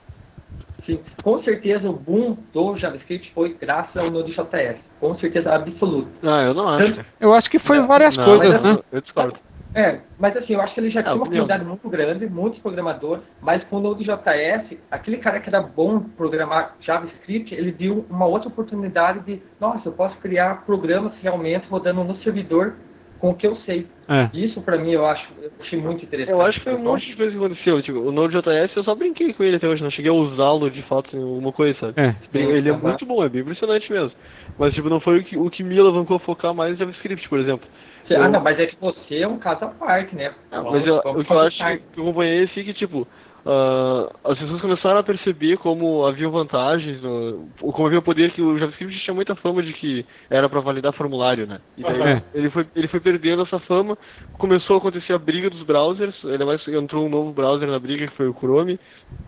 Sim, 0.85 0.99
com 1.23 1.41
certeza 1.45 1.89
o 1.89 1.93
boom 1.93 2.37
do 2.53 2.77
JavaScript 2.77 3.31
foi 3.33 3.55
graças 3.55 3.97
ao 3.97 4.11
Node.js. 4.11 4.79
Com 4.99 5.17
certeza 5.19 5.55
absoluta. 5.55 6.11
Ah, 6.25 6.43
eu 6.43 6.53
não 6.53 6.69
acho. 6.69 6.95
Tanto... 6.97 7.07
Eu 7.21 7.33
acho 7.33 7.49
que 7.49 7.61
foi 7.61 7.81
várias 7.81 8.17
não, 8.17 8.25
coisas, 8.25 8.61
né? 8.61 8.79
Eu 8.91 9.01
discordo. 9.01 9.39
É, 9.75 10.01
mas 10.19 10.37
assim, 10.37 10.55
eu 10.55 10.61
acho 10.61 10.75
que 10.75 10.81
ele 10.81 10.91
já 10.91 11.03
tinha 11.03 11.15
uma 11.15 11.27
comunidade 11.27 11.65
muito 11.65 11.89
grande, 11.89 12.29
muitos 12.29 12.59
programadores, 12.61 13.23
mas 13.41 13.63
com 13.65 13.77
o 13.77 13.81
Node.js, 13.81 14.79
aquele 14.91 15.19
cara 15.19 15.41
que 15.41 15.49
era 15.49 15.63
bom 15.63 16.01
programar 16.01 16.77
JavaScript, 16.81 17.55
ele 17.55 17.71
viu 17.71 18.05
uma 18.11 18.27
outra 18.27 18.49
oportunidade 18.49 19.21
de, 19.21 19.41
nossa, 19.61 19.89
eu 19.89 19.93
posso 19.93 20.17
criar 20.19 20.67
programas 20.67 21.13
realmente 21.23 21.69
rodando 21.69 22.03
no 22.03 22.17
servidor 22.23 22.75
com 23.21 23.31
o 23.31 23.35
que 23.35 23.47
eu 23.47 23.55
sei. 23.59 23.87
É. 24.09 24.29
Isso 24.35 24.61
para 24.63 24.79
mim 24.79 24.91
eu 24.91 25.07
acho 25.07 25.29
eu 25.41 25.53
achei 25.61 25.79
muito 25.79 26.05
interessante. 26.05 26.33
Eu 26.33 26.41
acho 26.41 26.59
que 26.59 26.65
foi 26.65 26.75
um 26.75 26.83
monte 26.83 27.07
de 27.07 27.15
coisa 27.15 27.31
que 27.31 27.37
aconteceu. 27.37 27.83
Tipo, 27.83 27.99
o 28.01 28.11
Node.js 28.11 28.75
eu 28.75 28.83
só 28.83 28.95
brinquei 28.95 29.33
com 29.35 29.45
ele 29.45 29.57
até 29.57 29.69
hoje, 29.69 29.83
não 29.83 29.91
cheguei 29.91 30.11
a 30.11 30.15
usá-lo 30.15 30.71
de 30.71 30.83
fato 30.83 31.15
em 31.17 31.23
alguma 31.23 31.53
coisa, 31.53 31.79
sabe? 31.79 32.01
É. 32.01 32.17
Ele 32.35 32.71
é 32.71 32.77
muito 32.77 33.05
bom, 33.07 33.23
é 33.23 33.29
bem 33.29 33.43
impressionante 33.43 33.93
mesmo. 33.93 34.13
Mas 34.59 34.75
tipo, 34.75 34.89
não 34.89 35.01
foi 35.01 35.19
o 35.19 35.25
que, 35.25 35.37
o 35.37 35.51
que 35.51 35.63
me 35.63 35.79
alavancou 35.79 36.17
a 36.17 36.21
focar 36.21 36.55
mais 36.55 36.75
em 36.75 36.79
JavaScript, 36.79 37.29
por 37.29 37.39
exemplo. 37.39 37.69
Ah, 38.17 38.29
não, 38.29 38.41
mas 38.41 38.59
é 38.59 38.67
que 38.67 38.77
você 38.81 39.19
é 39.19 39.29
um 39.29 39.39
caso 39.39 39.65
à 39.65 39.69
parte, 39.69 40.15
né? 40.15 40.35
Não, 40.51 40.71
mas 40.71 40.87
eu, 40.87 40.97
o 40.97 41.25
que 41.25 41.33
eu 41.33 41.39
acho 41.41 41.57
que 41.57 42.01
eu 42.01 42.05
acompanhei 42.05 42.45
assim 42.45 42.65
que, 42.65 42.75
tipo, 42.75 43.07
uh, 43.45 44.11
as 44.25 44.39
pessoas 44.39 44.61
começaram 44.61 44.99
a 44.99 45.03
perceber 45.03 45.57
como 45.59 46.07
haviam 46.07 46.31
vantagens, 46.31 47.03
no, 47.03 47.49
como 47.59 47.87
havia 47.87 48.03
poder 48.03 48.33
que 48.33 48.43
o 48.43 48.59
JavaScript 48.59 48.99
tinha 49.01 49.15
muita 49.15 49.35
fama 49.37 49.63
de 49.63 49.73
que 49.73 50.05
era 50.31 50.49
para 50.49 50.61
validar 50.61 50.93
formulário, 50.93 51.47
né? 51.47 51.61
E 51.77 51.83
daí 51.83 52.01
uhum. 52.01 52.23
ele, 52.35 52.51
foi, 52.51 52.67
ele 52.75 52.89
foi 52.89 53.01
perdendo 53.01 53.43
essa 53.43 53.59
fama, 53.61 53.97
começou 54.39 54.77
a 54.77 54.79
acontecer 54.79 55.13
a 55.13 55.19
briga 55.19 55.51
dos 55.51 55.63
browsers, 55.63 56.15
ainda 56.25 56.47
mais 56.47 56.67
entrou 56.69 57.07
um 57.07 57.09
novo 57.09 57.33
browser 57.33 57.69
na 57.69 57.79
briga 57.79 58.07
que 58.07 58.17
foi 58.17 58.29
o 58.29 58.35
Chrome, 58.35 58.79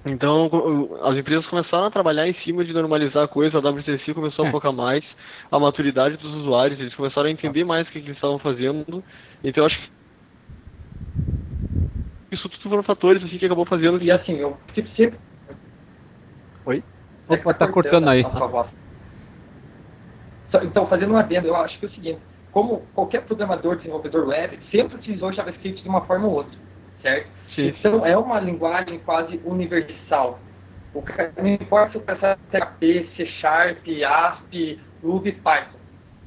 então 0.05 0.51
as 1.03 1.17
empresas 1.17 1.47
começaram 1.47 1.87
a 1.87 1.91
trabalhar 1.91 2.29
em 2.29 2.35
cima 2.45 2.65
de 2.65 2.73
normalizar 2.73 3.25
a 3.25 3.29
coisa, 3.29 3.59
a 3.59 3.61
WTC 3.61 4.15
começou 4.15 4.45
a 4.45 4.49
é. 4.49 4.51
focar 4.51 4.73
mais 4.73 5.05
a 5.51 5.59
maturidade 5.59 6.17
dos 6.17 6.35
usuários, 6.35 6.79
eles 6.79 6.95
começaram 6.95 7.29
a 7.29 7.33
entender 7.33 7.65
mais 7.65 7.87
o 7.87 7.91
que, 7.91 8.01
que 8.01 8.07
eles 8.07 8.17
estavam 8.17 8.39
fazendo, 8.39 9.03
então 9.43 9.63
eu 9.63 9.67
acho 9.67 9.79
que 9.79 10.02
isso 12.35 12.49
tudo 12.49 12.71
foram 12.71 12.83
fatores 12.83 13.23
assim, 13.23 13.39
que 13.39 13.47
acabou 13.47 13.67
fazendo. 13.67 14.03
E 14.03 14.11
assim, 14.11 14.37
eu 14.37 14.57
sempre. 14.97 15.19
Oi? 16.65 16.83
Opa, 17.29 17.55
tá 17.55 17.69
cortando 17.69 18.09
aí. 18.09 18.25
Então, 20.63 20.87
fazendo 20.87 21.15
um 21.15 21.17
adendo, 21.17 21.49
eu 21.49 21.57
acho 21.57 21.79
que 21.79 21.87
é 21.87 21.89
o 21.89 21.93
seguinte: 21.93 22.19
como 22.51 22.83
qualquer 22.95 23.23
programador, 23.23 23.77
desenvolvedor 23.77 24.29
web, 24.29 24.59
sempre 24.71 24.97
utilizou 24.97 25.33
JavaScript 25.33 25.83
de 25.83 25.89
uma 25.89 26.03
forma 26.03 26.27
ou 26.27 26.35
outra, 26.35 26.59
certo? 27.01 27.29
Sim. 27.55 27.69
Então, 27.69 28.05
é 28.05 28.17
uma 28.17 28.41
linguagem 28.41 28.99
quase 29.01 29.41
universal. 29.45 30.39
O 30.95 31.01
cara, 31.01 31.33
não 31.39 31.49
importa 31.49 31.93
se 31.93 31.99
o 31.99 32.01
cara 32.03 32.37
PHP, 32.51 33.09
C 33.17 33.27
Sharp, 33.41 33.79
ASP, 34.07 34.79
Ruby, 35.03 35.33
Python, 35.33 35.79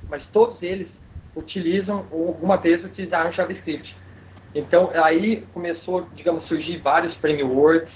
mas 0.10 0.26
todos 0.34 0.62
eles 0.62 0.88
utilizam 1.36 2.06
ou 2.12 2.30
alguma 2.30 2.58
vez 2.58 2.84
utilizaram 2.84 3.32
JavaScript. 3.32 3.96
Então, 4.56 4.90
aí 4.94 5.44
começou, 5.54 6.08
digamos, 6.16 6.48
surgir 6.48 6.78
vários 6.78 7.14
frameworks 7.16 7.92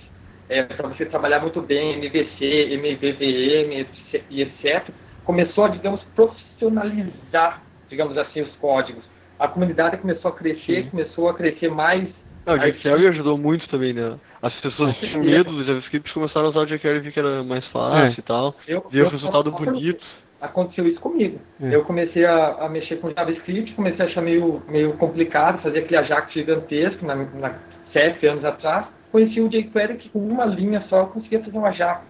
é, 0.50 0.64
para 0.64 0.90
você 0.90 1.06
trabalhar 1.06 1.40
muito 1.40 1.62
bem, 1.62 1.96
MVC, 1.96 2.76
MVVM 2.76 3.88
e 4.30 4.42
etc. 4.42 4.90
Começou 5.24 5.64
a, 5.64 5.70
digamos, 5.70 6.04
profissionalizar, 6.16 7.64
digamos 7.88 8.18
assim, 8.18 8.42
os 8.42 8.54
códigos. 8.58 9.04
A 9.40 9.48
comunidade 9.48 9.98
começou 9.98 10.32
a 10.32 10.36
crescer, 10.36 10.84
Sim. 10.84 10.90
começou 10.90 11.30
a 11.30 11.34
crescer 11.34 11.70
mais. 11.70 12.10
Não, 12.46 12.56
o 12.56 12.58
jQuery 12.58 13.08
ajudou 13.08 13.38
muito 13.38 13.70
também, 13.70 13.94
né? 13.94 14.18
As 14.42 14.54
pessoas 14.56 14.98
tinham 14.98 15.24
medo 15.24 15.52
do 15.52 15.64
JavaScript 15.64 16.14
começaram 16.14 16.48
a 16.48 16.50
usar 16.50 16.60
o 16.62 16.66
jQuery 16.66 16.98
e 16.98 17.02
vi 17.02 17.12
que 17.12 17.20
era 17.20 17.42
mais 17.44 17.66
fácil 17.68 18.08
é. 18.08 18.20
e 18.20 18.22
tal. 18.22 18.56
Eu, 18.68 18.86
Viu 18.90 19.06
o 19.06 19.10
resultado 19.10 19.52
bonito 19.52 20.04
aconteceu 20.42 20.88
isso 20.88 21.00
comigo. 21.00 21.40
É. 21.62 21.76
Eu 21.76 21.84
comecei 21.84 22.26
a, 22.26 22.66
a, 22.66 22.70
mexer 22.70 22.98
com 22.98 23.12
JavaScript, 23.12 23.74
comecei 23.74 24.06
a 24.06 24.08
achar 24.08 24.22
meio, 24.22 24.62
meio 24.68 24.94
complicado, 24.94 25.62
fazer 25.62 25.80
aquele 25.80 25.98
Ajax 25.98 26.34
gigantesco, 26.34 27.06
na, 27.06 27.16
na, 27.16 27.60
sete 27.92 28.26
anos 28.28 28.46
atrás. 28.46 28.88
Conheci 29.12 29.42
o 29.42 29.50
jQuery 29.50 29.98
que 29.98 30.10
com 30.10 30.20
uma 30.20 30.46
linha 30.46 30.84
só 30.90 31.06
conseguia 31.06 31.44
fazer 31.44 31.58
um 31.58 31.66
Ajax. 31.66 32.04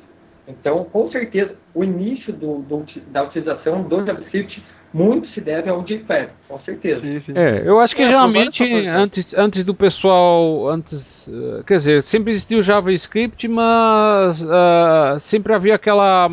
Então, 0.48 0.84
com 0.86 1.10
certeza, 1.12 1.56
o 1.74 1.84
início 1.84 2.34
do, 2.34 2.60
do, 2.60 2.86
da 3.08 3.24
utilização 3.24 3.84
do 3.84 4.06
JavaScript 4.06 4.64
muito 4.94 5.28
se 5.30 5.40
deve 5.40 5.70
ao 5.70 5.84
jQuery, 5.84 6.30
com 6.48 6.60
certeza. 6.62 7.02
Sim, 7.02 7.22
sim. 7.26 7.34
É, 7.36 7.62
eu 7.64 7.80
acho 7.80 7.96
que 7.96 8.02
é, 8.02 8.08
realmente 8.08 8.64
antes, 8.88 9.34
antes 9.36 9.64
do 9.64 9.76
pessoal, 9.76 10.68
antes, 10.68 11.28
uh, 11.28 11.64
quer 11.64 11.76
dizer, 11.76 12.04
sempre 12.04 12.32
existiu 12.32 12.64
JavaScript, 12.64 13.48
mas 13.48 14.42
uh, 14.42 15.20
sempre 15.20 15.54
havia 15.54 15.76
aquela, 15.76 16.28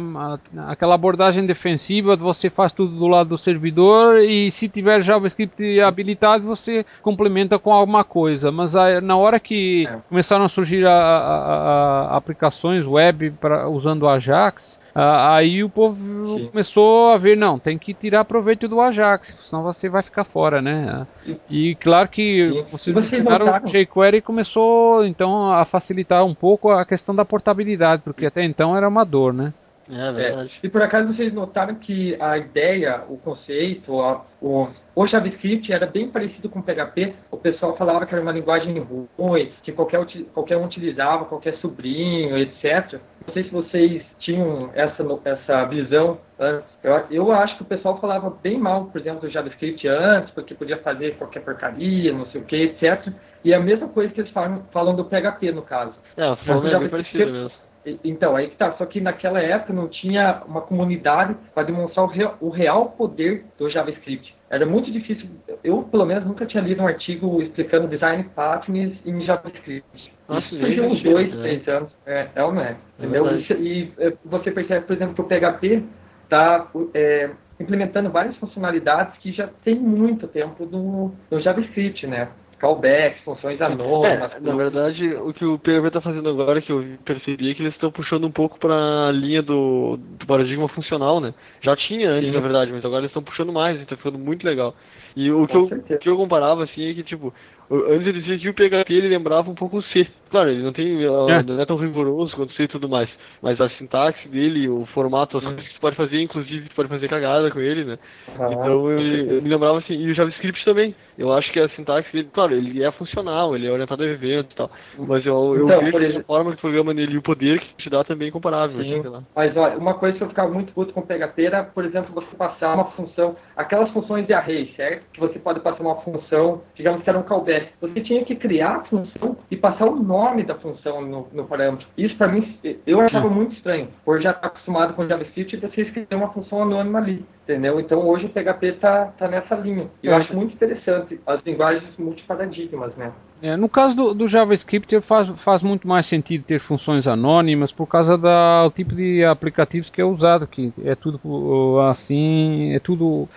aquela 0.68 0.94
abordagem 0.94 1.44
defensiva 1.44 2.16
de 2.16 2.22
você 2.22 2.48
faz 2.48 2.72
tudo 2.72 2.96
do 2.96 3.06
lado 3.06 3.28
do 3.28 3.38
servidor 3.38 4.20
e 4.20 4.50
se 4.50 4.68
tiver 4.68 5.02
JavaScript 5.02 5.80
habilitado 5.80 6.44
você 6.44 6.84
complementa 7.02 7.58
com 7.58 7.72
alguma 7.72 8.04
coisa. 8.04 8.50
Mas 8.50 8.74
uh, 8.74 9.00
na 9.02 9.16
hora 9.16 9.38
que 9.38 9.86
é. 9.86 9.98
começaram 10.08 10.46
a 10.46 10.48
surgir 10.48 10.86
a, 10.86 10.92
a, 10.92 12.16
aplicações 12.16 12.86
web 12.86 13.32
pra, 13.32 13.68
usando 13.68 14.08
Ajax, 14.08 14.78
ah, 14.98 15.36
aí 15.36 15.62
o 15.62 15.68
povo 15.68 16.38
Sim. 16.38 16.48
começou 16.48 17.10
a 17.10 17.18
ver, 17.18 17.36
não, 17.36 17.58
tem 17.58 17.76
que 17.76 17.92
tirar 17.92 18.24
proveito 18.24 18.66
do 18.66 18.80
Ajax, 18.80 19.36
senão 19.42 19.62
você 19.62 19.90
vai 19.90 20.00
ficar 20.00 20.24
fora, 20.24 20.62
né? 20.62 21.06
E 21.50 21.74
claro 21.74 22.08
que 22.08 22.64
vocês 22.72 22.96
mencionaram 22.96 23.46
o 23.46 23.66
jQuery 23.66 24.22
começou 24.22 25.04
então 25.04 25.52
a 25.52 25.66
facilitar 25.66 26.24
um 26.24 26.34
pouco 26.34 26.70
a 26.70 26.82
questão 26.86 27.14
da 27.14 27.26
portabilidade, 27.26 28.00
porque 28.02 28.24
até 28.24 28.42
então 28.42 28.74
era 28.74 28.88
uma 28.88 29.04
dor, 29.04 29.34
né? 29.34 29.52
É, 29.86 30.12
verdade. 30.12 30.52
É, 30.62 30.66
e 30.66 30.70
por 30.70 30.80
acaso 30.80 31.12
vocês 31.12 31.30
notaram 31.30 31.74
que 31.74 32.16
a 32.18 32.38
ideia, 32.38 33.04
o 33.06 33.18
conceito, 33.18 34.00
a, 34.00 34.24
o, 34.40 34.68
o 34.96 35.06
JavaScript 35.06 35.70
era 35.70 35.86
bem 35.86 36.08
parecido 36.08 36.48
com 36.48 36.60
o 36.60 36.62
PHP. 36.62 37.12
O 37.30 37.36
pessoal 37.36 37.76
falava 37.76 38.06
que 38.06 38.14
era 38.14 38.22
uma 38.22 38.32
linguagem 38.32 38.78
ruim, 39.18 39.52
que 39.62 39.70
qualquer, 39.70 40.00
qualquer 40.32 40.56
um 40.56 40.64
utilizava, 40.64 41.26
qualquer 41.26 41.54
sobrinho, 41.58 42.38
etc. 42.38 42.98
Não 43.26 43.34
sei 43.34 43.44
se 43.44 43.50
vocês 43.50 44.02
tinham 44.18 44.70
essa, 44.74 45.04
essa 45.26 45.66
visão 45.66 46.18
antes. 46.40 46.70
Eu, 46.82 47.04
eu 47.10 47.32
acho 47.32 47.56
que 47.58 47.62
o 47.62 47.66
pessoal 47.66 48.00
falava 48.00 48.30
bem 48.42 48.58
mal, 48.58 48.86
por 48.86 48.98
exemplo, 48.98 49.20
do 49.20 49.30
JavaScript 49.30 49.86
antes, 49.86 50.30
porque 50.30 50.54
podia 50.54 50.78
fazer 50.78 51.16
qualquer 51.18 51.40
porcaria, 51.40 52.14
não 52.14 52.24
sei 52.28 52.40
o 52.40 52.44
que, 52.44 52.56
etc. 52.56 53.06
E 53.44 53.52
a 53.52 53.60
mesma 53.60 53.88
coisa 53.88 54.14
que 54.14 54.22
eles 54.22 54.32
falam, 54.32 54.64
falam 54.72 54.96
do 54.96 55.04
PHP, 55.04 55.52
no 55.52 55.60
caso. 55.60 55.92
É, 56.16 56.34
forma 56.36 56.70
é 56.70 56.78
bem 56.78 56.88
parecida 56.88 57.26
mesmo 57.26 57.66
então, 58.02 58.34
aí 58.34 58.50
que 58.50 58.56
tá. 58.56 58.72
Só 58.72 58.84
que 58.84 59.00
naquela 59.00 59.40
época 59.40 59.72
não 59.72 59.88
tinha 59.88 60.42
uma 60.46 60.60
comunidade 60.60 61.36
para 61.54 61.62
demonstrar 61.62 62.04
o 62.04 62.08
real, 62.08 62.36
o 62.40 62.48
real, 62.48 62.90
poder 62.90 63.44
do 63.58 63.70
JavaScript. 63.70 64.34
Era 64.48 64.64
muito 64.64 64.90
difícil. 64.92 65.28
Eu, 65.64 65.82
pelo 65.82 66.06
menos, 66.06 66.24
nunca 66.24 66.46
tinha 66.46 66.62
lido 66.62 66.82
um 66.82 66.86
artigo 66.86 67.42
explicando 67.42 67.88
design 67.88 68.24
patterns 68.34 68.94
em 69.04 69.20
JavaScript. 69.22 70.12
Nossa, 70.28 70.46
Isso 70.46 70.58
surgiu 70.58 70.84
uns 70.84 71.02
dois, 71.02 71.34
né? 71.34 71.42
três 71.42 71.68
anos. 71.68 71.92
É, 72.06 72.28
é 72.34 72.44
ou 72.44 72.52
não 72.52 72.62
é? 72.62 72.70
é 72.70 72.76
entendeu? 72.98 73.26
e, 73.38 73.52
e, 73.52 73.92
é, 73.98 74.12
você 74.24 74.52
percebe, 74.52 74.86
por 74.86 74.94
exemplo, 74.94 75.14
que 75.14 75.20
o 75.20 75.24
PHP 75.24 75.82
tá, 76.28 76.70
é, 76.94 77.30
implementando 77.58 78.10
várias 78.10 78.36
funcionalidades 78.36 79.18
que 79.18 79.32
já 79.32 79.48
tem 79.64 79.74
muito 79.74 80.28
tempo 80.28 80.64
no, 80.64 81.12
no 81.30 81.40
JavaScript, 81.40 82.06
né? 82.06 82.28
Callbacks, 82.58 83.22
funções 83.22 83.60
anônimas. 83.60 84.32
É, 84.32 84.40
na 84.40 84.54
verdade, 84.54 85.14
o 85.14 85.32
que 85.32 85.44
o 85.44 85.58
PHP 85.58 85.86
está 85.88 86.00
fazendo 86.00 86.28
agora, 86.28 86.60
que 86.60 86.72
eu 86.72 86.84
percebi, 87.04 87.50
é 87.50 87.54
que 87.54 87.62
eles 87.62 87.74
estão 87.74 87.90
puxando 87.90 88.24
um 88.24 88.30
pouco 88.30 88.58
para 88.58 89.08
a 89.08 89.12
linha 89.12 89.42
do, 89.42 89.96
do, 89.96 90.26
paradigma 90.26 90.68
funcional, 90.68 91.20
né? 91.20 91.34
Já 91.60 91.76
tinha 91.76 92.10
antes, 92.10 92.28
Sim. 92.28 92.34
na 92.34 92.40
verdade, 92.40 92.72
mas 92.72 92.84
agora 92.84 93.00
eles 93.00 93.10
estão 93.10 93.22
puxando 93.22 93.52
mais, 93.52 93.80
está 93.80 93.96
ficando 93.96 94.18
muito 94.18 94.44
legal. 94.44 94.74
E 95.14 95.30
o 95.30 95.46
que 95.46 95.56
eu, 95.56 95.98
que 95.98 96.08
eu 96.08 96.16
comparava, 96.16 96.64
assim, 96.64 96.90
é 96.90 96.94
que, 96.94 97.02
tipo, 97.02 97.32
Antes 97.70 98.06
ele 98.06 98.20
dizia 98.20 98.38
que 98.38 98.48
o 98.48 98.54
PHP 98.54 98.92
ele 98.92 99.08
lembrava 99.08 99.50
um 99.50 99.54
pouco 99.54 99.78
o 99.78 99.82
C. 99.82 100.06
Claro, 100.30 100.50
ele 100.50 100.62
não 100.62 100.72
tem 100.72 101.04
é. 101.04 101.42
não 101.42 101.60
é 101.60 101.66
tão 101.66 101.76
rigoroso 101.76 102.34
quanto 102.34 102.50
o 102.50 102.54
C 102.54 102.64
e 102.64 102.68
tudo 102.68 102.88
mais. 102.88 103.08
Mas 103.40 103.60
a 103.60 103.68
sintaxe 103.70 104.28
dele, 104.28 104.68
o 104.68 104.86
formato, 104.86 105.38
as 105.38 105.44
coisas 105.44 105.66
que 105.66 105.72
você 105.72 105.80
pode 105.80 105.96
fazer, 105.96 106.20
inclusive 106.20 106.66
você 106.66 106.74
pode 106.74 106.88
fazer 106.88 107.08
cagada 107.08 107.50
com 107.50 107.60
ele, 107.60 107.84
né? 107.84 107.98
Ah, 108.38 108.48
então 108.50 108.90
eu, 108.90 109.00
eu, 109.00 109.42
me 109.42 109.48
lembrava 109.48 109.78
assim, 109.78 109.94
e 109.94 110.10
o 110.10 110.14
JavaScript 110.14 110.64
também. 110.64 110.94
Eu 111.16 111.32
acho 111.32 111.50
que 111.50 111.58
a 111.58 111.68
sintaxe 111.70 112.12
dele, 112.12 112.28
claro, 112.32 112.54
ele 112.54 112.82
é 112.82 112.90
funcional, 112.92 113.56
ele 113.56 113.66
é 113.66 113.70
orientado 113.70 114.02
a 114.02 114.06
evento 114.06 114.52
e 114.52 114.56
tal. 114.56 114.70
Mas 114.98 115.24
eu, 115.24 115.56
eu 115.56 115.64
então, 115.64 115.80
vejo 115.80 115.98
exemplo, 115.98 116.20
a 116.20 116.24
forma 116.24 116.52
que 116.52 116.60
programa 116.60 116.92
nele 116.92 117.14
e 117.14 117.18
o 117.18 117.22
poder 117.22 117.58
que 117.60 117.74
te 117.76 117.88
dá 117.88 118.04
também 118.04 118.28
é 118.28 118.30
comparável. 118.30 118.82
Sim, 118.82 119.02
mas 119.34 119.56
olha, 119.56 119.78
uma 119.78 119.94
coisa 119.94 120.18
que 120.18 120.22
eu 120.22 120.28
ficava 120.28 120.52
muito 120.52 120.72
puto 120.72 120.92
com 120.92 121.00
o 121.00 121.06
PHP 121.06 121.44
era, 121.44 121.64
por 121.64 121.84
exemplo, 121.84 122.12
você 122.14 122.36
passar 122.36 122.74
uma 122.74 122.90
função, 122.90 123.36
aquelas 123.56 123.90
funções 123.90 124.26
de 124.26 124.34
array, 124.34 124.72
certo? 124.76 125.06
Que 125.12 125.20
você 125.20 125.38
pode 125.38 125.60
passar 125.60 125.82
uma 125.82 125.96
função, 126.02 126.62
digamos 126.74 127.02
que 127.02 127.08
era 127.08 127.18
um 127.18 127.22
callback 127.22 127.55
você 127.80 128.00
tinha 128.00 128.24
que 128.24 128.34
criar 128.34 128.76
a 128.76 128.84
função 128.84 129.36
e 129.50 129.56
passar 129.56 129.86
o 129.86 129.96
nome 129.96 130.42
da 130.42 130.54
função 130.54 131.00
no, 131.00 131.28
no 131.32 131.44
parâmetro. 131.44 131.86
Isso 131.96 132.16
para 132.16 132.28
mim, 132.28 132.58
eu 132.86 133.00
achava 133.00 133.28
muito 133.28 133.54
estranho, 133.54 133.88
por 134.04 134.20
já 134.20 134.30
estar 134.30 134.46
acostumado 134.46 134.94
com 134.94 135.06
JavaScript 135.06 135.56
e 135.56 135.60
você 135.60 135.82
escrever 135.82 136.14
uma 136.14 136.32
função 136.32 136.62
anônima 136.62 136.98
ali, 136.98 137.24
entendeu? 137.44 137.80
Então 137.80 138.06
hoje 138.06 138.26
o 138.26 138.28
PHP 138.28 138.66
está 138.66 139.06
tá 139.18 139.28
nessa 139.28 139.54
linha. 139.54 139.88
Eu 140.02 140.12
é. 140.12 140.16
acho 140.16 140.34
muito 140.34 140.54
interessante 140.54 141.20
as 141.26 141.40
linguagens 141.44 141.96
multiparadigmas, 141.98 142.94
né? 142.96 143.12
É, 143.42 143.54
no 143.54 143.68
caso 143.68 143.94
do, 143.94 144.14
do, 144.14 144.28
JavaScript 144.28 144.98
faz, 145.02 145.28
faz 145.28 145.62
muito 145.62 145.86
mais 145.86 146.06
sentido 146.06 146.42
ter 146.42 146.58
funções 146.58 147.06
anônimas 147.06 147.70
por 147.70 147.86
causa 147.86 148.16
do 148.16 148.70
tipo 148.70 148.94
de 148.94 149.24
aplicativos 149.24 149.90
que 149.90 150.00
é 150.00 150.04
usado, 150.04 150.46
que 150.46 150.72
é 150.82 150.94
tudo 150.94 151.78
assim, 151.80 152.72
é 152.72 152.78
tudo 152.78 153.28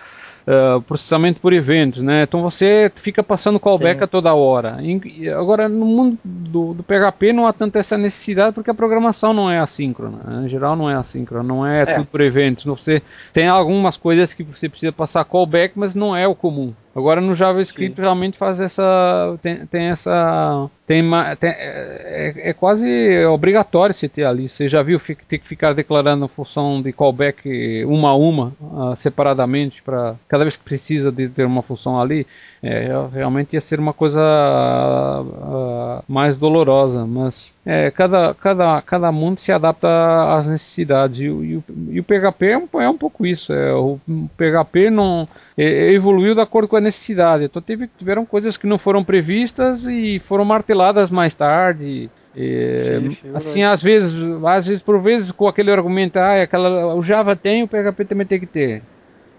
uh, 0.46 0.80
processamento 0.82 1.40
por 1.40 1.52
eventos, 1.52 2.02
né? 2.02 2.22
Então 2.22 2.42
você 2.42 2.90
fica 2.94 3.22
passando 3.22 3.60
callback 3.60 3.98
Sim. 3.98 4.04
a 4.04 4.06
toda 4.06 4.34
hora. 4.34 4.78
E, 4.82 5.28
agora, 5.28 5.68
no 5.68 5.86
mundo 5.86 6.18
do, 6.24 6.74
do, 6.74 6.82
PHP 6.82 7.32
não 7.32 7.46
há 7.46 7.52
tanta 7.52 7.78
essa 7.78 7.96
necessidade 7.96 8.54
porque 8.54 8.70
a 8.70 8.74
programação 8.74 9.32
não 9.32 9.50
é 9.50 9.58
assíncrona. 9.58 10.18
Né? 10.24 10.46
Em 10.46 10.48
geral 10.48 10.76
não 10.76 10.90
é 10.90 10.94
assíncrona, 10.94 11.42
não 11.42 11.66
é, 11.66 11.82
é, 11.82 11.86
tudo 11.86 12.06
por 12.06 12.20
eventos. 12.20 12.64
Você 12.64 13.02
tem 13.32 13.48
algumas 13.48 13.96
coisas 13.96 14.32
que 14.32 14.42
você 14.42 14.68
precisa 14.68 14.92
passar 14.92 15.24
callback, 15.24 15.74
mas 15.76 15.94
não 15.94 16.16
é 16.16 16.26
o 16.26 16.34
comum. 16.34 16.72
Agora 16.94 17.20
no 17.20 17.34
JavaScript 17.34 17.96
Sim. 17.96 18.02
realmente 18.02 18.36
faz 18.36 18.60
essa 18.60 19.38
tem, 19.40 19.64
tem 19.66 19.86
essa 19.86 20.68
tem, 20.84 21.04
tem 21.38 21.50
é, 21.50 22.50
é, 22.50 22.52
quase 22.52 23.24
obrigatório 23.26 23.94
você 23.94 24.08
ter 24.08 24.24
ali. 24.24 24.48
Você 24.48 24.68
já 24.68 24.82
viu 24.82 24.98
ter 24.98 25.38
que 25.38 25.46
ficar 25.46 25.72
declarando 25.72 26.24
a 26.24 26.28
função 26.28 26.82
de 26.82 26.92
callback 26.92 27.84
uma 27.84 28.10
a 28.10 28.16
uma 28.16 28.52
uh, 28.60 28.96
separadamente 28.96 29.82
para 29.82 30.16
cada 30.26 30.42
vez 30.42 30.56
que 30.56 30.64
precisa 30.64 31.12
de 31.12 31.28
ter 31.28 31.44
uma 31.44 31.62
função 31.62 32.00
ali. 32.00 32.26
É, 32.62 32.90
realmente 33.12 33.54
ia 33.54 33.60
ser 33.60 33.78
uma 33.78 33.94
coisa 33.94 34.20
uh, 34.20 36.04
mais 36.06 36.36
dolorosa, 36.36 37.06
mas 37.06 37.54
é, 37.64 37.90
cada, 37.90 38.34
cada, 38.34 38.82
cada 38.82 39.12
mundo 39.12 39.38
se 39.38 39.52
adapta 39.52 39.88
às 40.36 40.46
necessidades 40.46 41.20
e, 41.20 41.24
e, 41.24 41.62
e 41.90 42.00
o 42.00 42.04
PHP 42.04 42.46
é 42.46 42.58
um, 42.58 42.80
é 42.80 42.88
um 42.88 42.98
pouco 42.98 43.24
isso. 43.24 43.52
É, 43.52 43.72
o 43.72 43.98
PHP 44.36 44.90
não 44.90 45.28
é, 45.56 45.92
evoluiu 45.92 46.34
de 46.34 46.40
acordo 46.40 46.68
com 46.68 46.76
a 46.80 46.84
necessidade. 46.84 47.44
Então 47.44 47.62
teve, 47.62 47.88
tiveram 47.98 48.24
coisas 48.26 48.56
que 48.56 48.66
não 48.66 48.78
foram 48.78 49.04
previstas 49.04 49.86
e 49.86 50.18
foram 50.18 50.44
marteladas 50.44 51.10
mais 51.10 51.34
tarde. 51.34 52.10
É, 52.36 53.00
assim, 53.34 53.62
às 53.62 53.82
vezes, 53.82 54.14
às 54.44 54.66
vezes, 54.66 54.82
por 54.82 55.00
vezes, 55.00 55.30
com 55.30 55.48
aquele 55.48 55.70
argumento, 55.70 56.16
ah, 56.16 56.42
aquela, 56.42 56.94
o 56.94 57.02
Java 57.02 57.34
tem, 57.34 57.62
o 57.62 57.68
PHP 57.68 58.04
também 58.04 58.26
tem 58.26 58.40
que 58.40 58.46
ter. 58.46 58.82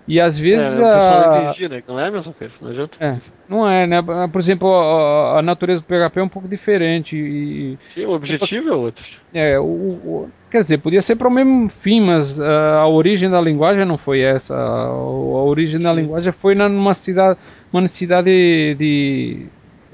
E 0.08 0.20
às 0.20 0.38
vezes. 0.38 0.78
É, 0.78 0.84
a... 0.84 1.56
né? 1.70 1.84
Não 1.88 2.00
é 2.00 2.08
a 2.08 2.12
mesma 2.12 2.34
coisa, 2.34 2.54
não 2.62 2.70
adianta. 2.70 2.98
É, 3.00 3.18
não 3.52 3.70
é, 3.70 3.86
né? 3.86 4.02
Por 4.32 4.40
exemplo, 4.40 4.74
a, 4.74 5.40
a, 5.40 5.42
natureza 5.42 5.82
do 5.82 5.86
PHP 5.86 6.20
é 6.22 6.24
um 6.24 6.30
pouco 6.30 6.48
diferente. 6.48 7.18
E... 7.18 7.78
Sim, 7.94 8.06
o 8.06 8.12
objetivo 8.12 8.70
é 8.70 8.74
outro. 8.74 9.04
É, 9.34 9.60
o, 9.60 9.64
o, 9.64 10.30
quer 10.50 10.62
dizer, 10.62 10.78
podia 10.78 11.02
ser 11.02 11.18
para 11.18 11.28
o 11.28 11.32
mesmo 11.32 11.68
fim, 11.68 12.00
mas 12.00 12.40
uh, 12.40 12.44
a 12.44 12.88
origem 12.88 13.30
da 13.30 13.42
linguagem 13.42 13.84
não 13.84 13.98
foi 13.98 14.22
essa. 14.22 14.56
A, 14.56 14.86
a 14.86 15.44
origem 15.44 15.78
Sim. 15.78 15.84
da 15.84 15.94
linguagem 15.94 16.32
foi 16.32 16.56
numa 16.56 16.94
cidade, 16.94 17.38
uma 17.74 17.82
necessidade 17.82 18.26
de. 18.26 18.76
de 18.80 19.46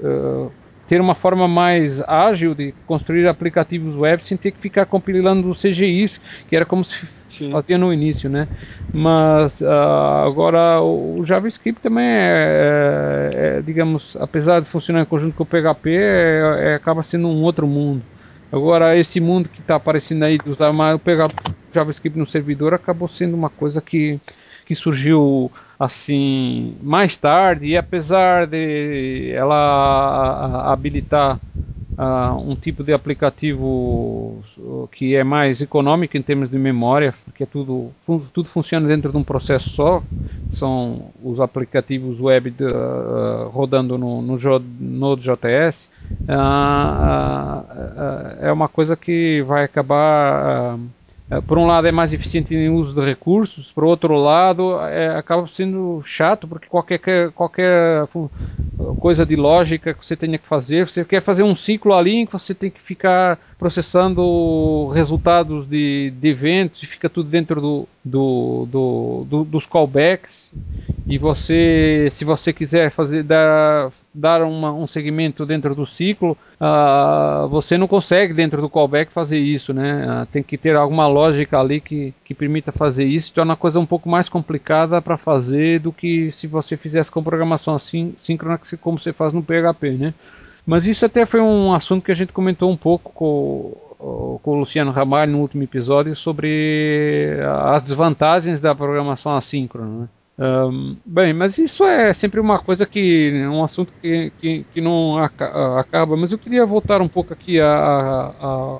uh, 0.06 0.52
ter 0.86 1.00
uma 1.00 1.14
forma 1.14 1.46
mais 1.46 2.00
ágil 2.08 2.54
de 2.54 2.72
construir 2.86 3.26
aplicativos 3.26 3.94
web 3.94 4.24
sem 4.24 4.38
ter 4.38 4.52
que 4.52 4.58
ficar 4.58 4.86
compilando 4.86 5.52
CGIs, 5.52 6.18
que 6.48 6.56
era 6.56 6.64
como 6.64 6.82
se 6.82 7.06
Sim. 7.38 7.50
fazia 7.50 7.78
no 7.78 7.92
início, 7.92 8.28
né? 8.28 8.48
Mas 8.92 9.60
uh, 9.60 9.66
agora 10.26 10.80
o, 10.80 11.22
JavaScript 11.24 11.80
também 11.80 12.04
é, 12.04 13.30
é, 13.34 13.58
é, 13.58 13.62
digamos, 13.62 14.16
apesar 14.20 14.60
de 14.60 14.66
funcionar 14.66 15.02
em 15.02 15.06
conjunto 15.06 15.34
com 15.34 15.44
o 15.44 15.46
PHP, 15.46 15.90
é, 15.90 16.70
é, 16.70 16.74
acaba 16.74 17.02
sendo 17.02 17.28
um 17.28 17.42
outro 17.42 17.66
mundo. 17.66 18.02
Agora 18.50 18.96
esse 18.96 19.20
mundo 19.20 19.48
que 19.48 19.60
está 19.60 19.76
aparecendo 19.76 20.24
aí 20.24 20.38
o 20.38 20.98
PHP, 20.98 21.54
JavaScript 21.72 22.18
no 22.18 22.26
servidor 22.26 22.74
acabou 22.74 23.06
sendo 23.06 23.34
uma 23.34 23.50
coisa 23.50 23.80
que 23.80 24.18
que 24.68 24.74
surgiu 24.74 25.50
assim 25.80 26.76
mais 26.82 27.16
tarde 27.16 27.68
e 27.68 27.74
apesar 27.74 28.46
de 28.46 29.32
ela 29.32 30.70
habilitar 30.70 31.40
uh, 31.98 32.38
um 32.40 32.54
tipo 32.54 32.84
de 32.84 32.92
aplicativo 32.92 34.40
que 34.92 35.16
é 35.16 35.24
mais 35.24 35.60
econômico 35.60 36.16
em 36.16 36.22
termos 36.22 36.48
de 36.48 36.58
memória, 36.58 37.12
porque 37.24 37.42
é 37.42 37.46
tudo, 37.46 37.90
fun 38.02 38.20
tudo 38.32 38.48
funciona 38.48 38.86
dentro 38.86 39.10
de 39.10 39.18
um 39.18 39.24
processo 39.24 39.70
só, 39.70 40.02
são 40.50 41.10
os 41.22 41.40
aplicativos 41.40 42.20
web 42.20 42.50
de, 42.50 42.64
uh, 42.64 43.48
rodando 43.48 43.98
no, 43.98 44.22
no 44.22 44.38
Node.js, 44.80 45.90
uh, 46.22 47.64
é 48.40 48.52
uma 48.52 48.68
coisa 48.68 48.96
que 48.96 49.42
vai 49.42 49.64
acabar 49.64 50.78
por 51.46 51.58
um 51.58 51.66
lado 51.66 51.86
é 51.86 51.92
mais 51.92 52.12
eficiente 52.12 52.54
em 52.54 52.70
uso 52.70 52.94
de 52.94 53.04
recursos, 53.04 53.70
por 53.70 53.84
outro 53.84 54.14
lado 54.14 54.80
é, 54.80 55.14
acaba 55.16 55.46
sendo 55.46 56.02
chato 56.02 56.48
porque 56.48 56.68
qualquer, 56.68 57.30
qualquer 57.32 58.06
coisa 58.98 59.26
de 59.26 59.36
lógica 59.36 59.92
que 59.92 60.04
você 60.04 60.16
tenha 60.16 60.38
que 60.38 60.46
fazer, 60.46 60.88
você 60.88 61.04
quer 61.04 61.20
fazer 61.20 61.42
um 61.42 61.54
ciclo 61.54 61.92
ali 61.92 62.16
em 62.16 62.26
que 62.26 62.32
você 62.32 62.54
tem 62.54 62.70
que 62.70 62.80
ficar 62.80 63.38
processando 63.58 64.88
resultados 64.94 65.66
de, 65.66 66.12
de 66.12 66.28
eventos 66.28 66.80
fica 66.82 67.10
tudo 67.10 67.28
dentro 67.28 67.60
do, 67.60 67.88
do, 68.04 68.68
do, 68.70 69.26
do, 69.28 69.44
dos 69.44 69.66
callbacks 69.66 70.52
e 71.08 71.18
você, 71.18 72.08
se 72.12 72.24
você 72.24 72.52
quiser 72.52 72.90
fazer 72.90 73.22
dar, 73.22 73.90
dar 74.14 74.42
uma, 74.42 74.72
um 74.72 74.86
segmento 74.86 75.44
dentro 75.44 75.74
do 75.74 75.86
ciclo, 75.86 76.36
uh, 76.60 77.48
você 77.48 77.78
não 77.78 77.88
consegue 77.88 78.34
dentro 78.34 78.60
do 78.60 78.68
callback 78.68 79.10
fazer 79.10 79.38
isso, 79.38 79.72
né? 79.72 80.22
Uh, 80.22 80.26
tem 80.26 80.42
que 80.42 80.58
ter 80.58 80.76
alguma 80.76 81.06
lógica 81.08 81.58
ali 81.58 81.80
que, 81.80 82.14
que 82.24 82.34
permita 82.34 82.70
fazer 82.70 83.06
isso, 83.06 83.32
torna 83.32 83.54
a 83.54 83.56
coisa 83.56 83.80
um 83.80 83.86
pouco 83.86 84.08
mais 84.08 84.28
complicada 84.28 85.00
para 85.00 85.16
fazer 85.16 85.80
do 85.80 85.92
que 85.92 86.30
se 86.30 86.46
você 86.46 86.76
fizesse 86.76 87.10
com 87.10 87.22
programação 87.22 87.74
assim, 87.74 88.14
síncrona 88.18 88.60
como 88.80 88.98
você 88.98 89.12
faz 89.12 89.32
no 89.32 89.42
PHP, 89.42 89.90
né? 89.92 90.14
Mas 90.68 90.84
isso 90.84 91.06
até 91.06 91.24
foi 91.24 91.40
um 91.40 91.72
assunto 91.72 92.04
que 92.04 92.12
a 92.12 92.14
gente 92.14 92.30
comentou 92.30 92.70
um 92.70 92.76
pouco 92.76 93.10
com, 93.10 94.38
com 94.42 94.50
o 94.50 94.54
Luciano 94.54 94.90
Ramalho 94.90 95.32
no 95.32 95.38
último 95.38 95.62
episódio 95.62 96.14
sobre 96.14 97.38
as 97.72 97.82
desvantagens 97.82 98.60
da 98.60 98.74
programação 98.74 99.34
assíncrona. 99.34 100.02
Né? 100.02 100.08
Um, 100.38 100.94
bem, 101.06 101.32
mas 101.32 101.56
isso 101.56 101.84
é 101.84 102.12
sempre 102.12 102.38
uma 102.38 102.58
coisa 102.58 102.84
que. 102.84 103.32
um 103.50 103.64
assunto 103.64 103.94
que, 104.02 104.30
que, 104.38 104.66
que 104.70 104.80
não 104.82 105.16
acaba. 105.16 106.18
Mas 106.18 106.32
eu 106.32 106.38
queria 106.38 106.66
voltar 106.66 107.00
um 107.00 107.08
pouco 107.08 107.32
aqui 107.32 107.58
a. 107.58 107.66
a, 107.66 108.46
a 108.46 108.74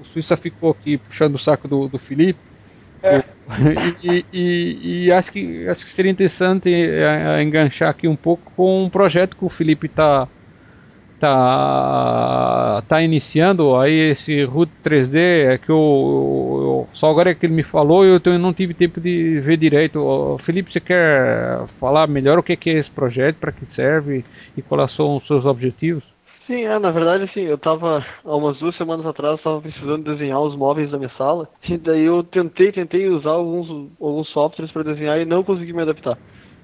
o 0.00 0.04
Suíça 0.12 0.36
ficou 0.36 0.72
aqui 0.72 0.98
puxando 0.98 1.36
o 1.36 1.38
saco 1.38 1.68
do, 1.68 1.86
do 1.86 1.96
Felipe. 1.96 2.40
É. 3.04 3.22
E, 4.02 4.24
e, 4.32 5.04
e, 5.04 5.12
acho, 5.12 5.30
que, 5.30 5.68
acho 5.68 5.84
que 5.84 5.90
seria 5.90 6.10
interessante 6.10 6.68
enganchar 7.40 7.88
aqui 7.88 8.08
um 8.08 8.16
pouco 8.16 8.50
com 8.56 8.84
um 8.84 8.90
projeto 8.90 9.36
que 9.36 9.44
o 9.44 9.48
Felipe 9.48 9.86
está 9.86 10.26
tá, 11.18 12.82
tá 12.88 13.02
iniciando 13.02 13.76
aí 13.76 14.10
esse 14.10 14.44
Root 14.44 14.70
3D 14.82 15.16
é 15.16 15.58
que 15.58 15.70
eu, 15.70 15.76
eu, 15.76 16.88
só 16.92 17.10
agora 17.10 17.30
é 17.30 17.34
que 17.34 17.46
ele 17.46 17.54
me 17.54 17.62
falou 17.62 18.04
e 18.04 18.08
eu 18.08 18.38
não 18.38 18.52
tive 18.52 18.74
tempo 18.74 19.00
de 19.00 19.40
ver 19.40 19.56
direito. 19.56 20.36
Felipe, 20.40 20.72
você 20.72 20.80
quer 20.80 21.66
falar 21.80 22.06
melhor 22.06 22.38
o 22.38 22.42
que 22.42 22.70
é 22.70 22.74
esse 22.74 22.90
projeto, 22.90 23.36
para 23.36 23.52
que 23.52 23.66
serve 23.66 24.24
e 24.56 24.62
quais 24.62 24.92
são 24.92 25.16
os 25.16 25.26
seus 25.26 25.46
objetivos? 25.46 26.16
Sim, 26.46 26.64
é, 26.64 26.78
na 26.78 26.92
verdade, 26.92 27.24
assim, 27.24 27.40
eu 27.40 27.58
tava, 27.58 28.06
há 28.24 28.36
umas 28.36 28.56
duas 28.58 28.76
semanas 28.76 29.04
atrás, 29.04 29.36
estava 29.36 29.60
precisando 29.60 30.04
desenhar 30.04 30.40
os 30.40 30.54
móveis 30.54 30.88
da 30.92 30.96
minha 30.96 31.10
sala, 31.18 31.48
e 31.68 31.76
daí 31.76 32.04
eu 32.04 32.22
tentei, 32.22 32.70
tentei 32.70 33.08
usar 33.08 33.30
alguns, 33.30 33.90
alguns 34.00 34.28
softwares 34.28 34.72
para 34.72 34.84
desenhar 34.84 35.20
e 35.20 35.24
não 35.24 35.42
consegui 35.42 35.72
me 35.72 35.82
adaptar. 35.82 36.16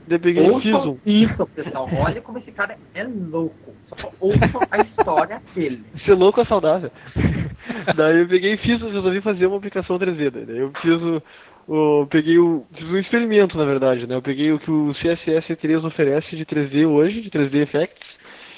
Daí 0.07 0.19
peguei 0.19 0.45
e 0.45 0.61
fiz 0.61 0.75
um. 0.75 0.99
Isso, 1.07 1.47
pessoal, 1.55 1.89
olha 1.93 2.21
como 2.21 2.39
esse 2.39 2.51
cara 2.53 2.77
é 2.95 3.05
louco. 3.05 3.75
Só 3.97 4.09
ouçam 4.21 4.61
a 4.71 4.77
história 4.79 5.43
dele. 5.55 5.85
Ser 6.05 6.15
louco 6.15 6.41
é 6.41 6.45
saudável. 6.45 6.91
daí 7.97 8.21
eu 8.21 8.29
peguei 8.29 8.55
e 8.55 8.57
fiz, 8.59 8.81
resolvi 8.81 9.21
fazer 9.21 9.47
uma 9.47 9.57
aplicação 9.57 9.99
3D, 9.99 10.31
daí 10.31 10.59
eu 10.59 10.73
fiz 10.81 11.01
o, 11.01 11.23
o, 11.69 12.07
peguei 12.07 12.39
o, 12.39 12.65
fiz 12.75 12.89
um 12.89 12.99
experimento, 12.99 13.57
na 13.57 13.65
verdade, 13.65 14.07
né? 14.07 14.15
Eu 14.17 14.23
peguei 14.23 14.53
o 14.53 14.59
que 14.59 14.71
o 14.71 14.93
CSS3 14.95 15.85
oferece 15.85 16.37
de 16.37 16.45
3D 16.45 16.87
hoje, 16.87 17.21
de 17.21 17.31
3D 17.31 17.63
Effects, 17.63 18.07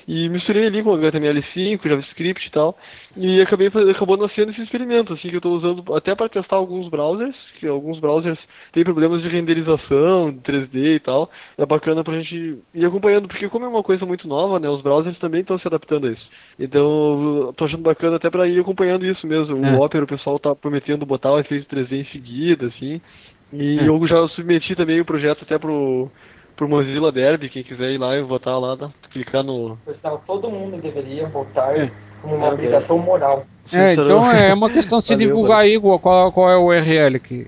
e 0.07 0.29
misturei 0.29 0.67
ali 0.67 0.83
com 0.83 0.91
HTML5, 0.91 1.81
JavaScript 1.83 2.47
e 2.47 2.51
tal, 2.51 2.77
e 3.17 3.41
acabei 3.41 3.69
acabou 3.91 4.17
nascendo 4.17 4.51
esse 4.51 4.63
experimento, 4.63 5.13
assim, 5.13 5.29
que 5.29 5.37
eu 5.37 5.39
estou 5.39 5.57
usando 5.57 5.95
até 5.95 6.15
para 6.15 6.29
testar 6.29 6.57
alguns 6.57 6.89
browsers, 6.89 7.37
que 7.59 7.67
alguns 7.67 7.99
browsers 7.99 8.39
têm 8.73 8.85
problemas 8.85 9.23
de 9.23 9.29
renderização, 9.29 10.31
de 10.31 10.41
3D 10.41 10.97
e 10.97 11.01
tal. 11.01 11.31
É 11.57 11.65
bacana 11.65 12.05
pra 12.05 12.19
gente 12.21 12.59
ir 12.75 12.85
acompanhando, 12.85 13.29
porque 13.29 13.49
como 13.49 13.65
é 13.65 13.69
uma 13.69 13.83
coisa 13.83 14.05
muito 14.05 14.29
nova, 14.29 14.59
né, 14.59 14.69
os 14.69 14.83
browsers 14.83 15.19
também 15.19 15.41
estão 15.41 15.59
se 15.59 15.67
adaptando 15.67 16.09
a 16.09 16.11
isso. 16.11 16.29
Então, 16.59 17.53
tô 17.57 17.65
achando 17.65 17.83
bacana 17.83 18.17
até 18.17 18.31
para 18.31 18.47
ir 18.47 18.61
acompanhando 18.61 19.07
isso 19.07 19.27
mesmo. 19.27 19.65
É. 19.65 19.73
O 19.73 19.83
Opera, 19.83 20.05
o 20.05 20.09
pessoal 20.09 20.39
tá 20.39 20.55
prometendo 20.55 21.07
botar 21.07 21.33
o 21.33 21.39
efeito 21.39 21.75
3D 21.75 21.93
em 22.01 22.05
seguida, 22.07 22.67
assim. 22.67 23.01
E 23.53 23.79
é. 23.79 23.89
eu 23.89 24.07
já 24.07 24.27
submeti 24.29 24.75
também 24.75 25.01
o 25.01 25.05
projeto 25.05 25.43
até 25.43 25.59
pro 25.59 26.11
pro 26.57 26.69
Mozilla 26.69 27.11
Derby, 27.11 27.49
quem 27.49 27.63
quiser 27.63 27.93
ir 27.93 27.99
lá 27.99 28.17
e 28.17 28.23
votar 28.23 28.59
lá, 28.59 28.75
dá, 28.75 28.91
clicar 29.11 29.43
no. 29.43 29.77
Pessoal, 29.85 30.23
todo 30.27 30.51
mundo 30.51 30.81
deveria 30.81 31.27
votar 31.29 31.77
é. 31.77 31.91
como 32.23 32.37
uma 32.37 32.49
é, 32.49 32.53
obrigação 32.53 32.99
moral. 32.99 33.47
É, 33.73 33.95
então 33.95 34.31
é 34.31 34.53
uma 34.53 34.71
questão 34.71 34.99
de 34.99 35.05
se 35.05 35.17
divulgar 35.17 35.61
aí 35.61 35.79
qual, 35.81 36.33
qual 36.33 36.51
é 36.51 36.57
o 36.57 36.67
URL 36.67 37.17
aqui. 37.17 37.47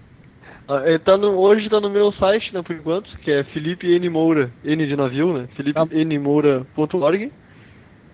Ah, 0.69 0.83
é, 0.85 0.99
tá 0.99 1.17
no, 1.17 1.39
hoje 1.39 1.71
tá 1.71 1.81
no 1.81 1.89
meu 1.89 2.11
site, 2.13 2.53
né, 2.53 2.61
por 2.61 2.75
enquanto, 2.75 3.17
que 3.19 3.31
é 3.31 3.45
Felipe 3.45 3.87
N. 3.87 4.09
Moura, 4.09 4.51
N 4.65 4.85
de 4.85 4.97
navio, 4.97 5.33
né? 5.33 5.49
FelipeNMoura.org. 5.57 7.33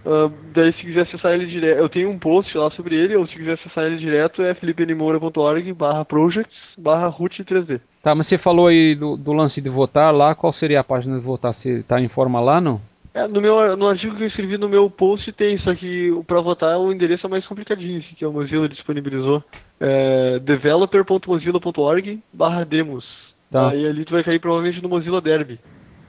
Uh, 0.05 0.33
daí 0.53 0.73
se 0.73 0.81
quiser 0.83 1.03
acessar 1.03 1.33
ele 1.33 1.47
direto, 1.47 1.79
eu 1.79 1.89
tenho 1.89 2.11
um 2.11 2.19
post 2.19 2.57
lá 2.59 2.71
sobre 2.73 2.97
ele, 2.97 3.15
ou 3.15 3.27
se 3.27 3.37
quiser 3.37 3.53
acessar 3.53 3.85
ele 3.85 3.99
direto 3.99 4.43
é 4.43 4.53
felipenimoura.org 4.55 5.73
barra 5.73 6.05
projects 6.05 6.57
barra 6.77 7.07
root 7.07 7.45
3D. 7.45 7.81
Tá, 8.03 8.13
mas 8.13 8.27
você 8.27 8.37
falou 8.37 8.67
aí 8.67 8.97
do, 8.97 9.17
do, 9.17 9.33
lance 9.33 9.61
de 9.61 9.71
votar 9.71 10.13
lá, 10.13 10.35
qual 10.35 10.53
seria 10.53 10.81
a 10.81 10.85
página 10.85 11.19
de 11.19 11.25
votar? 11.25 11.55
Você 11.55 11.79
está 11.79 12.01
em 12.01 12.09
forma 12.09 12.41
lá, 12.41 12.61
não? 12.61 12.81
É, 13.15 13.29
no, 13.29 13.41
meu, 13.41 13.77
no 13.77 13.87
artigo 13.87 14.17
que 14.17 14.25
eu 14.25 14.27
escrevi 14.27 14.59
no 14.59 14.69
meu 14.69 14.91
post 14.91 15.31
tem, 15.33 15.57
só 15.59 15.73
que 15.75 16.11
para 16.27 16.41
votar 16.41 16.79
o 16.81 16.93
endereço 16.93 17.27
é 17.27 17.31
mais 17.31 17.47
complicadinho, 17.47 18.01
assim, 18.01 18.15
que 18.17 18.27
o 18.27 18.33
Mozilla 18.33 18.69
disponibilizou. 18.69 19.45
É 19.79 20.41
developer.mozilla.org 20.41 22.21
barra 22.33 22.65
demos. 22.65 23.05
Tá. 23.51 23.69
Aí 23.69 23.87
ali 23.87 24.05
tu 24.05 24.13
vai 24.13 24.25
cair 24.25 24.41
provavelmente 24.41 24.83
no 24.83 24.89
Mozilla 24.89 25.21
Derby. 25.21 25.61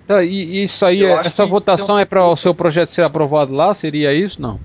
Tá, 0.06 0.24
e 0.24 0.64
isso 0.64 0.86
aí, 0.86 1.04
essa 1.04 1.46
votação 1.46 1.98
é 1.98 2.06
para 2.06 2.28
o 2.28 2.36
seu 2.36 2.54
projeto 2.54 2.90
ser 2.90 3.04
aprovado 3.04 3.54
lá? 3.54 3.74
Seria 3.74 4.14
isso? 4.14 4.42
Não. 4.42 4.60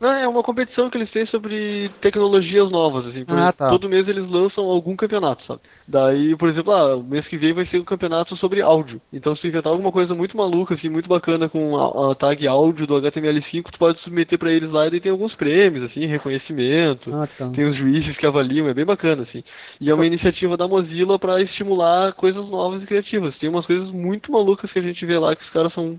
Não, 0.00 0.12
é 0.12 0.28
uma 0.28 0.44
competição 0.44 0.88
que 0.88 0.96
eles 0.96 1.10
têm 1.10 1.26
sobre 1.26 1.90
tecnologias 2.00 2.70
novas, 2.70 3.06
assim. 3.06 3.24
Ah, 3.26 3.52
tá. 3.52 3.68
Todo 3.68 3.88
mês 3.88 4.06
eles 4.06 4.28
lançam 4.30 4.64
algum 4.64 4.94
campeonato, 4.94 5.44
sabe? 5.44 5.60
Daí, 5.88 6.36
por 6.36 6.48
exemplo, 6.48 6.72
ah, 6.72 6.96
o 6.96 7.02
mês 7.02 7.26
que 7.26 7.36
vem 7.36 7.52
vai 7.52 7.66
ser 7.66 7.80
um 7.80 7.84
campeonato 7.84 8.36
sobre 8.36 8.62
áudio. 8.62 9.00
Então, 9.12 9.34
se 9.34 9.42
tu 9.42 9.48
inventar 9.48 9.72
alguma 9.72 9.90
coisa 9.90 10.14
muito 10.14 10.36
maluca, 10.36 10.74
assim, 10.74 10.88
muito 10.88 11.08
bacana 11.08 11.48
com 11.48 11.76
a, 11.76 12.12
a 12.12 12.14
tag 12.14 12.46
áudio 12.46 12.86
do 12.86 12.94
HTML5, 12.94 13.64
tu 13.72 13.78
pode 13.78 13.98
submeter 14.00 14.38
para 14.38 14.52
eles 14.52 14.70
lá 14.70 14.86
e 14.86 14.90
daí 14.90 15.00
tem 15.00 15.10
alguns 15.10 15.34
prêmios, 15.34 15.90
assim, 15.90 16.06
reconhecimento. 16.06 17.12
Ah, 17.12 17.26
tá. 17.26 17.50
Tem 17.50 17.64
os 17.64 17.76
juízes 17.76 18.16
que 18.16 18.26
avaliam, 18.26 18.68
é 18.68 18.74
bem 18.74 18.84
bacana, 18.84 19.22
assim. 19.22 19.42
E 19.80 19.90
é 19.90 19.94
uma 19.94 20.04
então... 20.04 20.04
iniciativa 20.04 20.56
da 20.56 20.68
Mozilla 20.68 21.18
para 21.18 21.42
estimular 21.42 22.12
coisas 22.12 22.48
novas 22.48 22.82
e 22.84 22.86
criativas. 22.86 23.36
Tem 23.38 23.48
umas 23.48 23.66
coisas 23.66 23.90
muito 23.90 24.30
malucas 24.30 24.70
que 24.70 24.78
a 24.78 24.82
gente 24.82 25.04
vê 25.04 25.18
lá 25.18 25.34
que 25.34 25.42
os 25.42 25.50
caras 25.50 25.72
são 25.72 25.98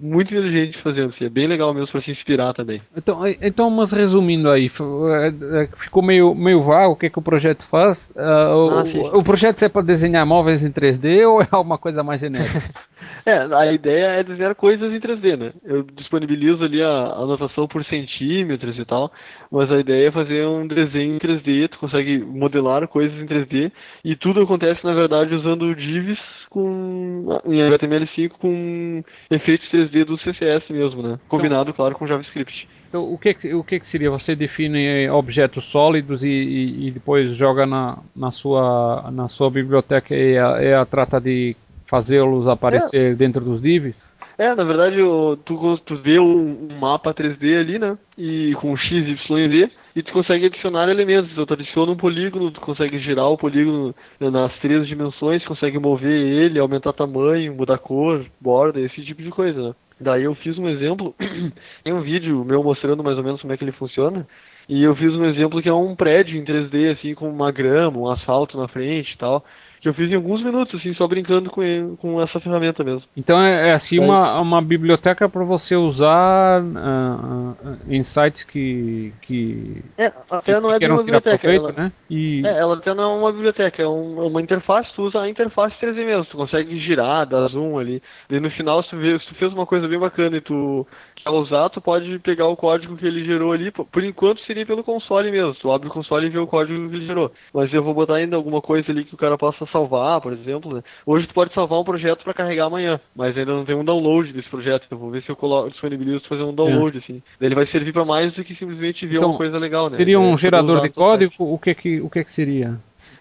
muito 0.00 0.34
inteligente 0.34 0.82
fazendo, 0.82 1.10
assim, 1.14 1.26
é 1.26 1.28
bem 1.28 1.46
legal 1.46 1.72
mesmo 1.72 1.92
para 1.92 2.02
se 2.02 2.10
inspirar 2.10 2.52
também. 2.52 2.82
Então, 2.96 3.20
então, 3.40 3.70
mas 3.70 3.92
resumindo 3.92 4.50
aí, 4.50 4.66
é, 4.66 5.62
é, 5.62 5.68
ficou 5.76 6.02
meio, 6.02 6.34
meio 6.34 6.60
vago 6.60 6.94
o 6.94 6.96
que, 6.96 7.06
é 7.06 7.10
que 7.10 7.18
o 7.18 7.22
projeto 7.22 7.62
faz. 7.62 8.10
Uh, 8.16 8.20
ah, 8.20 8.84
o, 9.14 9.18
o, 9.18 9.24
projeto 9.24 9.62
é 9.62 9.68
para 9.68 9.82
desenhar 9.82 10.26
móveis 10.26 10.64
em 10.64 10.72
3D 10.72 11.28
ou 11.28 11.40
é 11.40 11.46
alguma 11.52 11.78
coisa 11.78 12.02
mais 12.02 12.20
genérica? 12.20 12.74
é, 13.24 13.32
a 13.32 13.72
ideia 13.72 14.06
é 14.06 14.24
desenhar 14.24 14.56
coisas 14.56 14.92
em 14.92 14.98
3D, 14.98 15.36
né? 15.36 15.52
Eu 15.64 15.82
disponibilizo 15.82 16.64
ali 16.64 16.82
a, 16.82 16.88
a 16.88 17.22
anotação 17.22 17.68
por 17.68 17.84
centímetros 17.84 18.76
e 18.76 18.84
tal, 18.84 19.12
mas 19.52 19.70
a 19.70 19.78
ideia 19.78 20.08
é 20.08 20.12
fazer 20.12 20.46
um 20.46 20.66
desenho 20.66 21.14
em 21.14 21.18
3D, 21.18 21.68
tu 21.68 21.78
consegue 21.78 22.18
modelar 22.18 22.88
coisas 22.88 23.16
em 23.18 23.26
3D 23.26 23.70
e 24.04 24.16
tudo 24.16 24.42
acontece 24.42 24.84
na 24.84 24.94
verdade 24.94 25.34
usando 25.34 25.74
divs 25.76 26.18
com 26.48 27.40
em 27.46 27.58
HTML5 27.58 28.30
com 28.30 29.02
efeitos 29.30 29.59
3D 29.68 30.04
do 30.04 30.16
CSS 30.16 30.72
mesmo, 30.72 31.02
né? 31.02 31.18
Combinado, 31.28 31.70
então, 31.70 31.74
claro, 31.74 31.94
com 31.94 32.06
JavaScript. 32.06 32.68
Então, 32.88 33.12
o 33.12 33.16
que, 33.16 33.54
o 33.54 33.62
que 33.62 33.86
seria? 33.86 34.10
Você 34.10 34.34
define 34.34 35.08
objetos 35.10 35.64
sólidos 35.64 36.24
e, 36.24 36.28
e, 36.28 36.88
e 36.88 36.90
depois 36.90 37.36
joga 37.36 37.64
na, 37.64 37.98
na, 38.16 38.32
sua, 38.32 39.08
na 39.12 39.28
sua 39.28 39.48
biblioteca 39.48 40.14
e 40.14 40.36
a, 40.36 40.62
e 40.62 40.74
a 40.74 40.84
trata 40.84 41.20
de 41.20 41.56
fazê-los 41.86 42.48
aparecer 42.48 43.12
é. 43.12 43.14
dentro 43.14 43.44
dos 43.44 43.62
divs? 43.62 43.96
É, 44.36 44.54
na 44.54 44.64
verdade, 44.64 44.96
tu, 45.44 45.78
tu 45.84 45.96
vê 45.96 46.18
um, 46.18 46.68
um, 46.70 46.78
mapa 46.80 47.12
3D 47.12 47.60
ali, 47.60 47.78
né? 47.78 47.98
E 48.16 48.54
com 48.54 48.76
X, 48.76 48.90
Y 48.90 49.38
e 49.38 49.48
Z, 49.48 49.70
e 49.94 50.02
tu 50.02 50.12
consegue 50.12 50.46
adicionar 50.46 50.88
elementos. 50.88 51.30
Então, 51.32 51.46
tu 51.46 51.54
adiciona 51.54 51.92
um 51.92 51.96
polígono, 51.96 52.50
tu 52.50 52.60
consegue 52.60 52.98
girar 52.98 53.26
o 53.26 53.38
polígono 53.38 53.94
nas 54.20 54.56
três 54.58 54.86
dimensões, 54.86 55.44
consegue 55.44 55.78
mover 55.78 56.10
ele, 56.10 56.58
aumentar 56.58 56.92
tamanho, 56.92 57.54
mudar 57.54 57.78
cor, 57.78 58.24
borda, 58.40 58.80
esse 58.80 59.04
tipo 59.04 59.22
de 59.22 59.30
coisa, 59.30 59.68
né? 59.68 59.74
Daí 60.00 60.24
eu 60.24 60.34
fiz 60.34 60.58
um 60.58 60.68
exemplo, 60.68 61.14
tem 61.84 61.92
um 61.92 62.00
vídeo 62.00 62.42
meu 62.44 62.62
mostrando 62.62 63.04
mais 63.04 63.18
ou 63.18 63.24
menos 63.24 63.40
como 63.40 63.52
é 63.52 63.56
que 63.56 63.64
ele 63.64 63.72
funciona, 63.72 64.26
e 64.66 64.82
eu 64.82 64.96
fiz 64.96 65.14
um 65.14 65.24
exemplo 65.26 65.60
que 65.60 65.68
é 65.68 65.74
um 65.74 65.94
prédio 65.94 66.38
em 66.38 66.44
3D, 66.44 66.92
assim, 66.92 67.14
com 67.14 67.28
uma 67.28 67.50
grama, 67.50 67.98
um 67.98 68.08
asfalto 68.08 68.56
na 68.56 68.66
frente 68.68 69.12
e 69.12 69.18
tal 69.18 69.44
que 69.80 69.88
eu 69.88 69.94
fiz 69.94 70.10
em 70.10 70.14
alguns 70.14 70.42
minutos, 70.42 70.78
assim, 70.78 70.92
só 70.94 71.08
brincando 71.08 71.50
com, 71.50 71.62
ele, 71.62 71.96
com 71.96 72.20
essa 72.20 72.38
ferramenta 72.38 72.84
mesmo. 72.84 73.02
Então 73.16 73.40
é, 73.40 73.70
é 73.70 73.72
assim 73.72 73.98
é. 73.98 74.00
Uma, 74.00 74.38
uma 74.40 74.60
biblioteca 74.60 75.28
para 75.28 75.42
você 75.42 75.74
usar 75.74 76.62
uh, 76.62 77.56
uh, 77.62 77.76
em 77.88 78.02
sites 78.02 78.44
que, 78.44 79.12
que, 79.22 79.82
é, 79.96 80.12
até 80.30 80.54
que, 80.54 80.60
não 80.60 80.70
é 80.70 80.78
que 80.78 80.86
uma 80.86 81.02
biblioteca, 81.02 81.38
proveito, 81.38 81.68
ela, 81.68 81.72
né? 81.72 81.92
E... 82.10 82.46
É, 82.46 82.58
ela 82.58 82.76
até 82.76 82.92
não 82.92 83.04
é 83.04 83.16
uma 83.16 83.32
biblioteca, 83.32 83.82
é 83.82 83.88
um, 83.88 84.22
é 84.22 84.26
uma 84.26 84.42
interface, 84.42 84.92
tu 84.94 85.04
usa 85.04 85.20
a 85.20 85.28
interface 85.28 85.74
3D 85.80 86.04
mesmo, 86.04 86.26
tu 86.26 86.36
consegue 86.36 86.78
girar, 86.78 87.26
dar 87.26 87.48
zoom 87.48 87.78
ali, 87.78 88.02
e 88.28 88.38
no 88.38 88.50
final 88.50 88.82
se 88.82 88.90
tu, 88.90 88.98
vê, 88.98 89.18
se 89.18 89.26
tu 89.28 89.34
fez 89.36 89.52
uma 89.52 89.64
coisa 89.64 89.88
bem 89.88 89.98
bacana 89.98 90.36
e 90.36 90.40
tu 90.42 90.86
usar, 91.28 91.68
tu 91.68 91.80
pode 91.80 92.18
pegar 92.20 92.46
o 92.46 92.56
código 92.56 92.96
que 92.96 93.06
ele 93.06 93.24
gerou 93.24 93.52
ali, 93.52 93.70
por 93.70 94.04
enquanto 94.04 94.40
seria 94.42 94.64
pelo 94.64 94.84
console 94.84 95.30
mesmo, 95.30 95.54
tu 95.54 95.70
abre 95.70 95.88
o 95.88 95.92
console 95.92 96.26
e 96.26 96.30
vê 96.30 96.38
o 96.38 96.46
código 96.46 96.88
que 96.88 96.96
ele 96.96 97.06
gerou, 97.06 97.32
mas 97.52 97.72
eu 97.72 97.82
vou 97.82 97.92
botar 97.92 98.16
ainda 98.16 98.36
alguma 98.36 98.60
coisa 98.60 98.90
ali 98.90 99.04
que 99.04 99.14
o 99.14 99.18
cara 99.18 99.36
possa 99.36 99.66
salvar, 99.66 100.20
por 100.20 100.32
exemplo. 100.32 100.74
Né? 100.74 100.82
Hoje 101.04 101.26
tu 101.26 101.34
pode 101.34 101.52
salvar 101.52 101.78
um 101.78 101.84
projeto 101.84 102.24
para 102.24 102.34
carregar 102.34 102.66
amanhã, 102.66 103.00
mas 103.14 103.36
ainda 103.36 103.52
não 103.52 103.64
tem 103.64 103.74
um 103.74 103.84
download 103.84 104.32
desse 104.32 104.48
projeto. 104.48 104.86
Eu 104.90 104.98
vou 104.98 105.10
ver 105.10 105.22
se 105.22 105.28
eu 105.28 105.36
coloco, 105.36 105.68
disponibilizo 105.68 106.28
fazer 106.28 106.42
um 106.42 106.54
download, 106.54 106.96
é. 106.96 107.00
assim. 107.00 107.22
Ele 107.40 107.54
vai 107.54 107.66
servir 107.66 107.92
para 107.92 108.04
mais 108.04 108.32
do 108.32 108.44
que 108.44 108.54
simplesmente 108.54 109.06
ver 109.06 109.16
então, 109.16 109.30
uma 109.30 109.36
coisa 109.36 109.58
legal, 109.58 109.90
né? 109.90 109.96
Seria 109.96 110.18
um 110.18 110.34
é, 110.34 110.36
gerador 110.36 110.80
de 110.80 110.90
código? 110.90 111.32
O 111.38 111.58
que 111.58 111.74
que, 111.74 112.00
o 112.00 112.08
que 112.08 112.24
que 112.24 112.32
seria? 112.32 112.78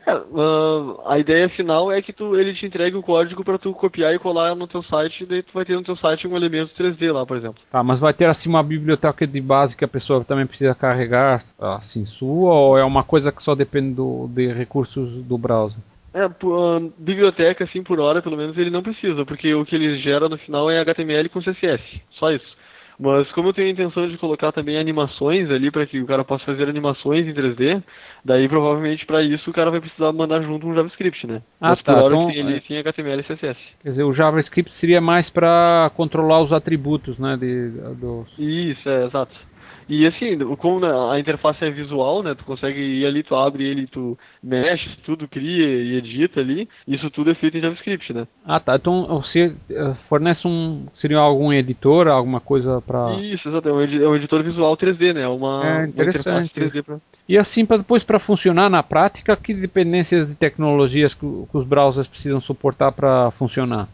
É, 0.09 0.15
uh, 0.15 1.01
a 1.05 1.19
ideia 1.19 1.47
final 1.49 1.91
é 1.91 2.01
que 2.01 2.11
tu, 2.11 2.35
ele 2.35 2.53
te 2.53 2.65
entregue 2.65 2.97
o 2.97 3.03
código 3.03 3.43
para 3.43 3.59
tu 3.59 3.71
copiar 3.73 4.13
e 4.13 4.17
colar 4.17 4.55
no 4.55 4.67
teu 4.67 4.81
site, 4.81 5.21
e 5.23 5.25
daí 5.27 5.43
tu 5.43 5.53
vai 5.53 5.63
ter 5.63 5.75
no 5.75 5.83
teu 5.83 5.95
site 5.95 6.27
um 6.27 6.35
elemento 6.35 6.73
3D 6.73 7.13
lá, 7.13 7.25
por 7.25 7.37
exemplo. 7.37 7.61
Tá, 7.69 7.83
mas 7.83 7.99
vai 7.99 8.11
ter 8.11 8.25
assim 8.25 8.49
uma 8.49 8.63
biblioteca 8.63 9.27
de 9.27 9.39
base 9.39 9.77
que 9.77 9.85
a 9.85 9.87
pessoa 9.87 10.23
também 10.23 10.47
precisa 10.47 10.73
carregar, 10.73 11.43
assim, 11.59 12.05
sua, 12.05 12.53
ou 12.53 12.77
é 12.77 12.83
uma 12.83 13.03
coisa 13.03 13.31
que 13.31 13.43
só 13.43 13.53
depende 13.53 13.93
do, 13.93 14.27
de 14.27 14.51
recursos 14.51 15.21
do 15.21 15.37
browser? 15.37 15.79
É, 16.11 16.25
uh, 16.25 16.93
biblioteca, 16.97 17.63
assim, 17.63 17.83
por 17.83 17.99
hora, 17.99 18.19
pelo 18.19 18.35
menos, 18.35 18.57
ele 18.57 18.71
não 18.71 18.81
precisa, 18.81 19.23
porque 19.25 19.53
o 19.53 19.63
que 19.63 19.75
ele 19.75 19.99
gera 19.99 20.27
no 20.27 20.39
final 20.39 20.71
é 20.71 20.79
HTML 20.79 21.29
com 21.29 21.39
CSS, 21.39 22.01
só 22.09 22.31
isso. 22.31 22.57
Mas 22.99 23.31
como 23.31 23.47
eu 23.47 23.53
tenho 23.53 23.69
a 23.69 23.71
intenção 23.71 24.09
de 24.09 24.17
colocar 24.17 24.51
também 24.51 24.77
animações 24.77 25.49
ali 25.49 25.71
para 25.71 25.85
que 25.85 26.01
o 26.01 26.05
cara 26.05 26.25
possa 26.25 26.43
fazer 26.43 26.67
animações 26.67 27.25
em 27.25 27.33
3D, 27.33 27.81
daí 28.25 28.49
provavelmente 28.49 29.05
para 29.05 29.23
isso 29.23 29.49
o 29.49 29.53
cara 29.53 29.71
vai 29.71 29.79
precisar 29.79 30.11
mandar 30.11 30.41
junto 30.41 30.67
um 30.67 30.75
JavaScript, 30.75 31.25
né? 31.25 31.41
Ah, 31.61 31.69
Mas 31.69 31.81
tá. 31.81 31.93
Por 31.93 32.03
hora 32.03 32.15
então, 32.15 32.29
ele 32.31 32.59
tem 32.59 32.77
HTML 32.77 33.21
e 33.21 33.23
CSS. 33.23 33.57
Quer 33.81 33.89
dizer, 33.89 34.03
o 34.03 34.11
JavaScript 34.11 34.73
seria 34.73 34.99
mais 34.99 35.29
para 35.29 35.89
controlar 35.95 36.41
os 36.41 36.51
atributos, 36.51 37.17
né? 37.17 37.37
De, 37.37 37.69
dos... 37.95 38.27
Isso, 38.37 38.89
é, 38.89 39.05
exato. 39.05 39.33
E 39.89 40.05
assim, 40.05 40.37
como 40.57 40.85
a 40.85 41.19
interface 41.19 41.65
é 41.65 41.71
visual, 41.71 42.21
né? 42.21 42.35
Tu 42.35 42.45
consegue 42.45 42.79
ir 42.79 43.05
ali, 43.07 43.23
tu 43.23 43.35
abre 43.35 43.65
ele, 43.65 43.87
tu 43.87 44.15
mexe, 44.41 44.87
tudo, 45.03 45.27
cria 45.27 45.65
e 45.65 45.95
edita 45.95 46.39
ali. 46.39 46.69
Isso 46.87 47.09
tudo 47.09 47.31
é 47.31 47.33
feito 47.33 47.57
em 47.57 47.61
JavaScript, 47.61 48.13
né? 48.13 48.27
Ah, 48.45 48.59
tá. 48.59 48.75
Então 48.75 49.07
você 49.07 49.55
eh, 49.71 49.93
fornece 50.07 50.47
um. 50.47 50.85
Seria 50.93 51.17
algum 51.17 51.51
editor, 51.51 52.07
alguma 52.07 52.39
coisa 52.39 52.79
para. 52.81 53.15
Isso, 53.15 53.49
exato. 53.49 53.67
É 53.67 53.73
um, 53.73 53.81
é 53.81 54.15
editor 54.17 54.43
visual 54.43 54.77
3D, 54.77 55.13
né? 55.13 55.27
Uma, 55.27 55.81
é 55.81 55.85
interessante. 55.87 56.53
Uma 56.55 56.69
3D 56.69 56.83
pra... 56.83 56.97
E 57.27 57.35
assim, 57.35 57.65
pra, 57.65 57.77
depois 57.77 58.03
para 58.03 58.19
funcionar 58.19 58.69
na 58.69 58.83
prática, 58.83 59.35
que 59.35 59.55
dependências 59.55 60.27
de 60.27 60.35
tecnologias 60.35 61.15
que, 61.15 61.21
que 61.21 61.57
os 61.57 61.65
browsers 61.65 62.07
precisam 62.07 62.39
suportar 62.39 62.91
para 62.91 63.31
funcionar? 63.31 63.87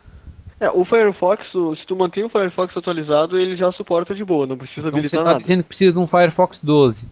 É, 0.59 0.69
o 0.69 0.85
Firefox, 0.85 1.45
se 1.51 1.85
tu 1.85 1.95
mantém 1.95 2.23
o 2.23 2.29
Firefox 2.29 2.75
atualizado, 2.77 3.37
ele 3.37 3.57
já 3.57 3.71
suporta 3.73 4.15
de 4.15 4.23
boa, 4.23 4.47
não 4.47 4.57
precisa 4.57 4.87
então 4.87 4.99
habilitar 4.99 5.09
você 5.09 5.17
tá 5.17 5.23
nada. 5.23 5.31
Você 5.31 5.43
está 5.43 5.47
dizendo 5.47 5.63
que 5.63 5.67
precisa 5.67 5.93
de 5.93 5.99
um 5.99 6.07
Firefox 6.07 6.61
12. 6.63 7.05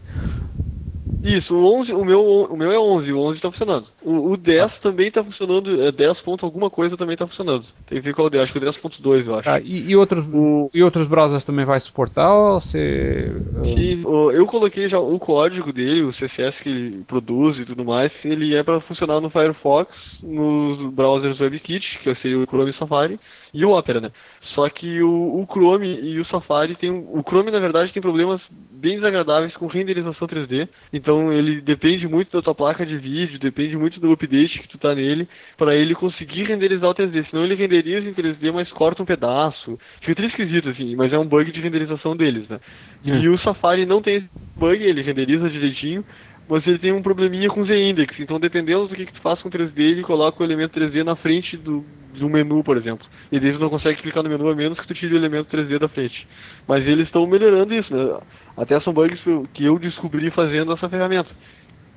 Isso, 1.24 1.56
o 1.56 1.80
11, 1.80 1.94
o 1.94 2.04
meu, 2.04 2.22
o 2.22 2.58
meu 2.58 2.70
é 2.70 2.78
11, 2.78 3.14
o 3.14 3.20
11 3.20 3.38
está 3.38 3.50
funcionando. 3.50 3.88
O, 4.02 4.32
o 4.32 4.38
10 4.38 4.62
ah. 4.62 4.74
também 4.82 5.08
está 5.08 5.24
funcionando, 5.24 5.82
é 5.82 5.90
10 5.90 6.20
ponto 6.20 6.46
alguma 6.46 6.70
coisa 6.70 6.98
também 6.98 7.14
está 7.14 7.26
funcionando. 7.26 7.66
Tem 7.88 8.00
que 8.00 8.04
ver 8.04 8.14
qual 8.14 8.28
é 8.28 8.28
o 8.28 8.32
10, 8.32 8.44
acho 8.44 8.52
que 8.52 8.60
o 8.60 8.62
10.2 8.62 9.26
eu 9.26 9.36
acho. 9.40 9.50
Ah, 9.50 9.60
e, 9.62 9.92
e, 9.92 9.96
outros, 9.96 10.28
o... 10.28 10.70
e 10.74 10.84
outros 10.84 11.08
browsers 11.08 11.46
também 11.46 11.64
vai 11.64 11.80
suportar 11.80 12.34
ou 12.34 12.60
você... 12.60 13.32
Sim, 13.64 14.04
eu 14.34 14.46
coloquei 14.46 14.90
já 14.90 15.00
o 15.00 15.18
código 15.18 15.72
dele, 15.72 16.04
o 16.04 16.12
CSS 16.12 16.62
que 16.62 16.70
ele 16.70 17.04
produz 17.08 17.58
e 17.58 17.66
tudo 17.66 17.86
mais, 17.86 18.12
ele 18.26 18.54
é 18.54 18.62
para 18.62 18.82
funcionar 18.82 19.22
no 19.22 19.30
Firefox, 19.30 19.90
nos 20.22 20.94
browsers 20.94 21.40
WebKit, 21.40 22.00
que 22.04 22.16
seria 22.16 22.40
o 22.40 22.46
Chrome 22.46 22.72
e 22.72 22.78
Safari, 22.78 23.18
e 23.54 23.64
o 23.64 23.72
Opera, 23.72 24.02
né? 24.02 24.12
Só 24.56 24.68
que 24.68 25.02
o, 25.02 25.42
o, 25.42 25.46
Chrome 25.46 25.88
e 25.88 26.20
o 26.20 26.26
Safari 26.26 26.76
tem 26.76 26.90
o 26.90 27.22
Chrome 27.22 27.52
na 27.52 27.60
verdade 27.60 27.94
tem 27.94 28.02
problemas 28.02 28.42
bem 28.50 28.96
desagradáveis 28.96 29.56
com 29.56 29.68
renderização 29.68 30.28
3D. 30.28 30.68
Então 30.92 31.32
ele 31.32 31.62
depende 31.62 32.08
muito 32.08 32.32
da 32.32 32.42
tua 32.42 32.56
placa 32.56 32.84
de 32.86 32.98
vídeo, 32.98 33.40
depende 33.40 33.78
muito 33.78 34.00
do 34.00 34.12
update 34.12 34.60
que 34.60 34.68
tu 34.68 34.78
tá 34.78 34.96
nele 34.96 35.28
para 35.56 35.76
ele 35.76 35.94
conseguir 35.94 36.44
renderizar 36.44 36.90
o 36.90 36.96
3D. 36.96 37.30
Senão 37.30 37.46
ele 37.46 37.54
renderiza 37.56 38.10
em 38.10 38.14
3D, 38.14 38.52
mas 38.52 38.72
corta 38.72 39.04
um 39.04 39.06
pedaço. 39.06 39.78
Fica 40.02 40.16
tudo 40.16 40.28
esquisito 40.28 40.70
assim, 40.70 40.96
mas 40.96 41.14
é 41.14 41.20
um 41.20 41.28
bug 41.28 41.52
de 41.52 41.62
renderização 41.62 42.18
deles, 42.18 42.50
né? 42.50 42.60
É. 43.06 43.18
E 43.20 43.30
o 43.30 43.38
Safari 43.38 43.86
não 43.86 44.02
tem 44.02 44.16
esse 44.16 44.30
bug, 44.56 44.84
ele 44.84 45.02
renderiza 45.02 45.50
direitinho, 45.50 46.04
mas 46.48 46.66
ele 46.68 46.80
tem 46.80 46.92
um 46.92 47.02
probleminha 47.02 47.50
com 47.50 47.66
Z-Index. 47.66 48.20
Então, 48.20 48.40
dependendo 48.40 48.88
do 48.88 48.96
que, 48.96 49.06
que 49.06 49.14
tu 49.14 49.22
faz 49.22 49.42
com 49.42 49.50
3D, 49.50 49.80
ele 49.80 50.04
coloca 50.04 50.42
o 50.42 50.46
elemento 50.46 50.78
3D 50.78 51.04
na 51.04 51.16
frente 51.16 51.56
do, 51.58 51.86
do 52.14 52.30
menu, 52.30 52.64
por 52.64 52.78
exemplo. 52.78 53.06
E 53.32 53.40
daí 53.40 53.54
tu 53.54 53.60
não 53.60 53.70
consegue 53.70 54.02
clicar 54.02 54.24
no 54.24 54.30
menu 54.30 54.50
a 54.50 54.56
menos 54.56 54.80
que 54.80 54.88
tu 54.88 54.94
tire 54.94 55.14
o 55.14 55.18
elemento 55.18 55.56
3D 55.56 55.80
da 55.80 55.88
frente. 55.88 56.28
Mas 56.68 56.86
eles 56.86 57.06
estão 57.06 57.26
melhorando 57.26 57.74
isso, 57.74 57.96
né? 57.96 58.20
Até 58.58 58.80
são 58.82 58.94
bugs 58.94 59.20
que 59.54 59.66
eu 59.66 59.80
descobri 59.80 60.30
fazendo 60.32 60.74
essa 60.74 60.90
ferramenta. 60.90 61.30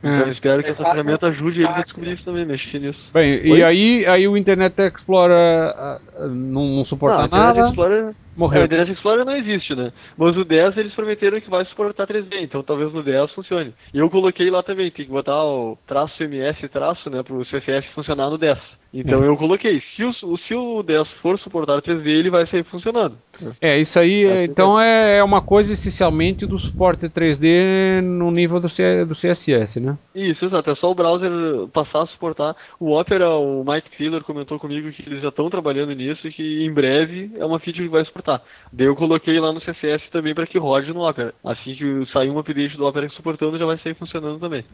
Então, 0.03 0.31
espero 0.31 0.63
que 0.63 0.71
essa 0.71 0.85
ferramenta 0.85 1.27
ajude 1.27 1.61
eles 1.61 1.71
a 1.71 1.83
descobrir 1.83 2.13
isso 2.13 2.25
também, 2.25 2.45
mexer 2.45 2.79
nisso. 2.79 3.01
Bem, 3.13 3.33
Oi? 3.51 3.59
e 3.59 3.63
aí, 3.65 4.07
aí 4.07 4.29
o 4.29 4.37
Internet 4.37 4.75
Explorer 4.81 5.75
uh, 5.75 6.29
não, 6.29 6.67
não 6.77 6.85
suporta 6.85 7.23
não, 7.23 7.29
nada? 7.29 7.51
Internet 7.51 7.69
Explorer, 7.71 8.15
Morreu. 8.37 8.61
É, 8.61 8.63
o 8.63 8.67
Internet 8.67 8.93
Explorer 8.93 9.25
não 9.25 9.37
existe, 9.37 9.75
né? 9.75 9.93
Mas 10.17 10.37
o 10.37 10.45
10 10.45 10.77
eles 10.77 10.95
prometeram 10.95 11.41
que 11.41 11.51
vai 11.51 11.65
suportar 11.67 12.07
3D, 12.07 12.43
então 12.43 12.63
talvez 12.63 12.93
no 12.93 13.03
10 13.03 13.33
funcione. 13.33 13.75
E 13.93 13.99
eu 13.99 14.11
coloquei 14.11 14.51
lá 14.51 14.63
também, 14.63 14.91
tem 14.91 15.07
que 15.07 15.13
botar 15.13 15.45
o 15.45 15.79
traço 15.87 16.23
MS 16.23 16.69
traço, 16.69 17.09
né, 17.09 17.23
pro 17.23 17.45
CSS 17.45 17.87
funcionar 17.95 18.29
no 18.29 18.39
10. 18.39 18.59
Então 18.95 19.23
é. 19.23 19.29
eu 19.29 19.37
coloquei, 19.37 19.83
se 19.95 20.03
o, 20.03 20.13
se 20.39 20.55
o 20.55 20.83
10 20.83 21.09
for 21.21 21.39
suportar 21.39 21.83
3D, 21.83 22.07
ele 22.07 22.31
vai 22.31 22.47
sair 22.47 22.65
funcionando. 22.65 23.19
É, 23.61 23.79
isso 23.79 23.99
aí, 23.99 24.25
é, 24.25 24.45
então 24.45 24.81
é, 24.81 25.19
é 25.19 25.25
uma 25.25 25.43
coisa 25.43 25.73
essencialmente 25.73 26.47
do 26.47 26.59
suporte 26.59 27.07
3D 27.07 28.01
no 28.01 28.31
nível 28.31 28.59
do, 28.59 28.69
C, 28.69 29.05
do 29.05 29.15
CSS, 29.15 29.81
né? 29.81 29.99
Isso, 30.15 30.47
exato. 30.47 30.71
É 30.71 30.75
só 30.77 30.91
o 30.91 30.95
browser 30.95 31.31
passar 31.75 32.05
a 32.05 32.07
suportar. 32.07 32.57
O 32.81 32.99
Opera, 32.99 33.29
o 33.31 33.63
Mike 33.65 33.97
Taylor 33.99 34.25
comentou 34.25 34.59
comigo 34.59 34.91
que 34.93 35.03
eles 35.07 35.21
já 35.21 35.29
estão 35.29 35.51
trabalhando 35.51 35.93
nisso 35.93 36.27
e 36.27 36.33
que 36.33 36.65
em 36.65 36.73
breve 36.73 37.31
é 37.37 37.45
uma 37.45 37.59
feature 37.59 37.85
que 37.85 37.93
vai 37.93 38.05
suportar. 38.05 38.26
Daí 38.73 38.87
eu 38.87 38.97
coloquei 38.97 39.39
lá 39.39 39.53
no 39.53 39.61
CSS 39.61 40.11
também 40.11 40.35
para 40.35 40.47
que 40.47 40.59
rode 40.59 40.93
no 40.93 41.09
Opera. 41.09 41.35
Assim 41.45 41.75
que 41.75 42.07
sair 42.13 42.31
um 42.31 42.39
update 42.39 42.77
do 42.77 42.87
Opera 42.87 43.09
suportando, 43.11 43.59
já 43.59 43.67
vai 43.67 43.79
sair 43.79 43.95
funcionando 43.95 44.41
também. 44.41 44.65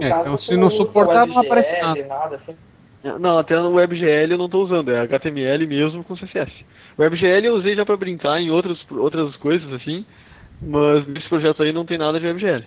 É, 0.00 0.08
então 0.08 0.36
se 0.36 0.56
não 0.56 0.70
suportar, 0.70 1.26
não 1.26 1.38
aparece 1.38 1.78
nada. 1.80 2.04
nada 2.04 2.36
assim. 2.36 2.56
Não, 3.18 3.38
até 3.38 3.56
no 3.56 3.74
WebGL 3.74 4.32
eu 4.32 4.38
não 4.38 4.46
estou 4.46 4.62
usando, 4.62 4.92
é 4.92 5.00
HTML 5.00 5.66
mesmo 5.66 6.04
com 6.04 6.14
CSS. 6.14 6.52
O 6.96 7.02
WebGL 7.02 7.46
eu 7.46 7.54
usei 7.54 7.74
já 7.74 7.84
para 7.84 7.96
brincar 7.96 8.40
em 8.40 8.50
outros, 8.50 8.86
outras 8.90 9.34
coisas 9.36 9.70
assim, 9.72 10.06
mas 10.60 11.06
nesse 11.08 11.28
projeto 11.28 11.64
aí 11.64 11.72
não 11.72 11.84
tem 11.84 11.98
nada 11.98 12.20
de 12.20 12.26
WebGL. 12.26 12.64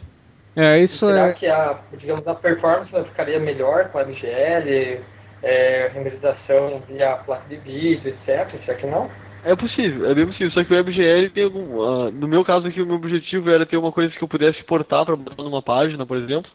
É, 0.58 0.80
isso 0.80 1.06
será 1.06 1.28
é... 1.28 1.34
que 1.34 1.48
a, 1.48 1.80
digamos, 1.98 2.28
a 2.28 2.36
performance 2.36 2.92
ficaria 3.10 3.40
melhor 3.40 3.90
com 3.90 3.98
a 3.98 4.02
WebGL, 4.02 5.02
é, 5.42 5.92
renderização 5.94 6.82
via 6.88 7.18
placa 7.18 7.48
de 7.48 7.58
vídeo, 7.58 8.10
etc? 8.10 8.50
Será 8.66 8.78
que 8.78 8.88
não? 8.88 9.10
É 9.46 9.56
possível, 9.56 10.10
é 10.10 10.14
bem 10.14 10.26
possível. 10.26 10.52
Só 10.52 10.64
que 10.64 10.74
o 10.74 10.76
WebGL 10.76 11.30
tem 11.30 11.44
algum. 11.44 11.78
Uh, 11.78 12.12
no 12.12 12.28
meu 12.28 12.44
caso 12.44 12.68
aqui, 12.68 12.82
o 12.82 12.86
meu 12.86 12.96
objetivo 12.96 13.50
era 13.50 13.66
ter 13.66 13.78
uma 13.78 13.92
coisa 13.92 14.14
que 14.14 14.24
eu 14.24 14.28
pudesse 14.28 14.64
portar 14.64 15.06
para 15.06 15.16
botar 15.16 15.44
numa 15.44 15.62
página, 15.62 16.06
por 16.06 16.18
exemplo 16.18 16.50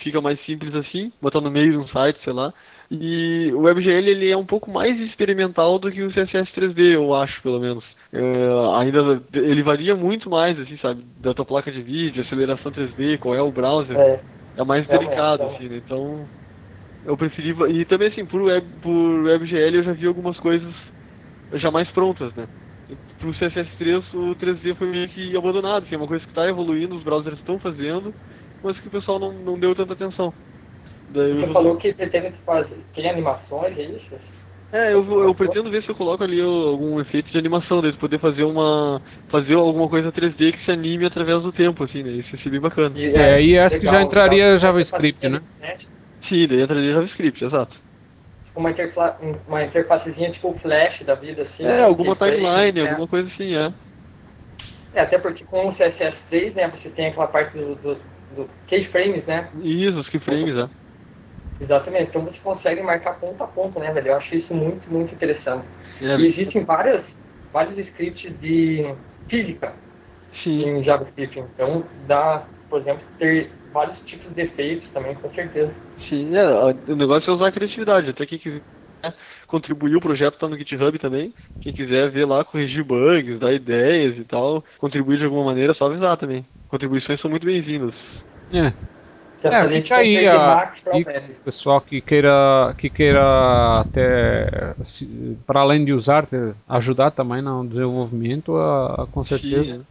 fica 0.00 0.20
mais 0.20 0.38
simples 0.44 0.74
assim, 0.74 1.12
botar 1.20 1.40
no 1.40 1.50
meio 1.50 1.72
de 1.72 1.78
um 1.78 1.86
site, 1.88 2.18
sei 2.22 2.32
lá. 2.32 2.52
E 2.90 3.50
o 3.54 3.62
WebGL 3.62 4.08
ele 4.08 4.30
é 4.30 4.36
um 4.36 4.44
pouco 4.44 4.70
mais 4.70 4.98
experimental 5.00 5.78
do 5.78 5.90
que 5.90 6.02
o 6.02 6.10
CSS 6.12 6.52
3D, 6.52 6.94
eu 6.94 7.14
acho, 7.14 7.42
pelo 7.42 7.58
menos. 7.58 7.84
É, 8.12 8.20
ainda 8.78 9.22
ele 9.32 9.62
varia 9.62 9.96
muito 9.96 10.30
mais, 10.30 10.58
assim, 10.60 10.76
sabe, 10.78 11.04
da 11.18 11.34
tua 11.34 11.44
placa 11.44 11.72
de 11.72 11.82
vídeo, 11.82 12.22
aceleração 12.22 12.70
3D, 12.70 13.18
qual 13.18 13.34
é 13.34 13.42
o 13.42 13.50
browser. 13.50 13.96
É, 13.96 14.20
é 14.58 14.64
mais 14.64 14.88
é 14.88 14.98
delicado, 14.98 15.42
é 15.42 15.54
assim, 15.54 15.68
né? 15.68 15.82
Então, 15.84 16.28
eu 17.06 17.16
preferi 17.16 17.54
e 17.70 17.84
também 17.84 18.08
assim, 18.08 18.24
por 18.24 18.40
web 18.42 18.66
por 18.80 19.24
WebGL 19.24 19.76
eu 19.76 19.82
já 19.82 19.92
vi 19.92 20.06
algumas 20.06 20.38
coisas 20.38 20.72
já 21.54 21.70
mais 21.70 21.88
prontas, 21.90 22.34
né? 22.34 22.46
Pro 23.18 23.32
CSS3 23.32 24.02
o 24.14 24.36
3D 24.36 24.74
foi 24.76 24.88
meio 24.88 25.08
que 25.08 25.36
abandonado, 25.36 25.84
assim, 25.84 25.94
é 25.94 25.98
uma 25.98 26.06
coisa 26.06 26.24
que 26.24 26.30
está 26.30 26.46
evoluindo, 26.48 26.94
os 26.94 27.02
browsers 27.02 27.38
estão 27.38 27.58
fazendo, 27.58 28.14
mas 28.62 28.78
que 28.78 28.88
o 28.88 28.90
pessoal 28.90 29.18
não, 29.18 29.32
não 29.32 29.58
deu 29.58 29.74
tanta 29.74 29.94
atenção. 29.94 30.32
Daí 31.10 31.32
você 31.32 31.52
falou 31.52 31.76
que 31.76 31.94
pretende 31.94 32.34
fazer, 32.44 32.76
tem 32.94 33.08
animações, 33.08 33.78
é 33.78 33.82
isso? 33.82 34.14
É, 34.72 34.92
eu, 34.92 35.22
eu 35.22 35.32
pretendo 35.36 35.70
ver 35.70 35.84
se 35.84 35.88
eu 35.88 35.94
coloco 35.94 36.24
ali 36.24 36.40
algum 36.40 37.00
efeito 37.00 37.30
de 37.30 37.38
animação, 37.38 37.80
daí 37.80 37.92
poder 37.92 38.18
fazer 38.18 38.42
uma. 38.42 39.00
fazer 39.28 39.54
alguma 39.54 39.88
coisa 39.88 40.10
3D 40.10 40.52
que 40.52 40.64
se 40.64 40.70
anime 40.72 41.06
através 41.06 41.40
do 41.42 41.52
tempo, 41.52 41.84
assim, 41.84 42.02
né? 42.02 42.10
Isso 42.10 42.36
seria 42.38 42.50
bem 42.50 42.60
bacana. 42.60 42.98
E, 42.98 43.14
é, 43.14 43.40
e 43.40 43.56
acho 43.56 43.76
legal, 43.76 43.92
que 43.92 43.96
já 43.96 44.02
entraria 44.02 44.44
legal. 44.46 44.58
JavaScript, 44.58 45.28
né? 45.28 45.40
Sim, 46.28 46.48
daí 46.48 46.62
entraria 46.62 46.92
JavaScript, 46.92 47.44
exato. 47.44 47.83
Uma, 48.56 48.70
interfa 48.70 49.16
uma 49.48 49.64
interfacezinha 49.64 50.30
tipo 50.30 50.56
flash 50.60 51.02
da 51.04 51.14
vida, 51.16 51.42
assim. 51.42 51.64
É, 51.64 51.82
alguma 51.82 52.14
timeline, 52.14 52.82
né? 52.82 52.90
alguma 52.90 53.08
coisa 53.08 53.28
assim, 53.28 53.54
é. 53.56 53.72
É, 54.94 55.00
até 55.00 55.18
porque 55.18 55.44
com 55.44 55.68
o 55.68 55.74
CSS3, 55.74 56.54
né, 56.54 56.68
você 56.68 56.88
tem 56.90 57.08
aquela 57.08 57.26
parte 57.26 57.58
do, 57.58 57.74
do 57.74 57.98
do 58.34 58.48
keyframes, 58.66 59.24
né? 59.26 59.48
Isso, 59.62 59.98
os 59.98 60.08
keyframes, 60.08 60.56
é. 60.56 60.68
Exatamente, 61.60 62.08
então 62.10 62.22
você 62.22 62.38
consegue 62.42 62.82
marcar 62.82 63.14
ponto 63.20 63.42
a 63.42 63.46
ponto, 63.46 63.78
né, 63.78 63.92
velho? 63.92 64.08
Eu 64.08 64.16
acho 64.16 64.34
isso 64.34 64.52
muito, 64.52 64.90
muito 64.90 65.14
interessante. 65.14 65.64
É. 66.00 66.16
E 66.16 66.26
existem 66.26 66.64
várias, 66.64 67.02
vários 67.52 67.78
scripts 67.78 68.38
de 68.40 68.92
física 69.28 69.72
Sim. 70.42 70.68
em 70.68 70.84
JavaScript, 70.84 71.38
então 71.38 71.84
dá, 72.06 72.44
por 72.68 72.80
exemplo, 72.80 73.02
ter 73.18 73.50
vários 73.74 73.98
tipos 74.06 74.34
de 74.34 74.40
efeitos 74.40 74.88
também, 74.92 75.14
com 75.16 75.30
certeza. 75.34 75.74
Sim, 76.08 76.34
é, 76.34 76.46
o 76.90 76.96
negócio 76.96 77.30
é 77.30 77.34
usar 77.34 77.48
a 77.48 77.52
criatividade, 77.52 78.08
até 78.08 78.24
que 78.24 78.38
quiser 78.38 78.62
contribuir, 79.46 79.96
o 79.96 80.00
projeto 80.00 80.34
está 80.34 80.48
no 80.48 80.56
GitHub 80.56 80.98
também. 80.98 81.34
Quem 81.60 81.74
quiser 81.74 82.10
ver 82.10 82.24
lá, 82.24 82.42
corrigir 82.44 82.82
bugs, 82.84 83.38
dar 83.38 83.52
ideias 83.52 84.16
e 84.16 84.24
tal, 84.24 84.64
contribuir 84.78 85.18
de 85.18 85.24
alguma 85.24 85.44
maneira, 85.44 85.72
é 85.72 85.74
só 85.74 85.86
avisar 85.86 86.16
também 86.16 86.46
contribuições 86.74 87.20
são 87.20 87.30
muito 87.30 87.46
bem-vindas. 87.46 87.94
É. 88.50 88.72
É, 89.44 89.68
fica 89.68 89.96
aí 89.98 90.26
a 90.26 90.72
pessoal 91.44 91.80
que 91.80 92.00
queira 92.00 92.74
que 92.78 92.88
queira 92.88 93.80
até 93.80 94.74
para 95.46 95.60
além 95.60 95.84
de 95.84 95.92
usar 95.92 96.26
ajudar 96.66 97.10
também 97.10 97.42
no 97.42 97.68
desenvolvimento 97.68 98.56
a, 98.56 99.02
a 99.02 99.06
com 99.06 99.22
certeza 99.22 99.64
Sim. 99.64 99.84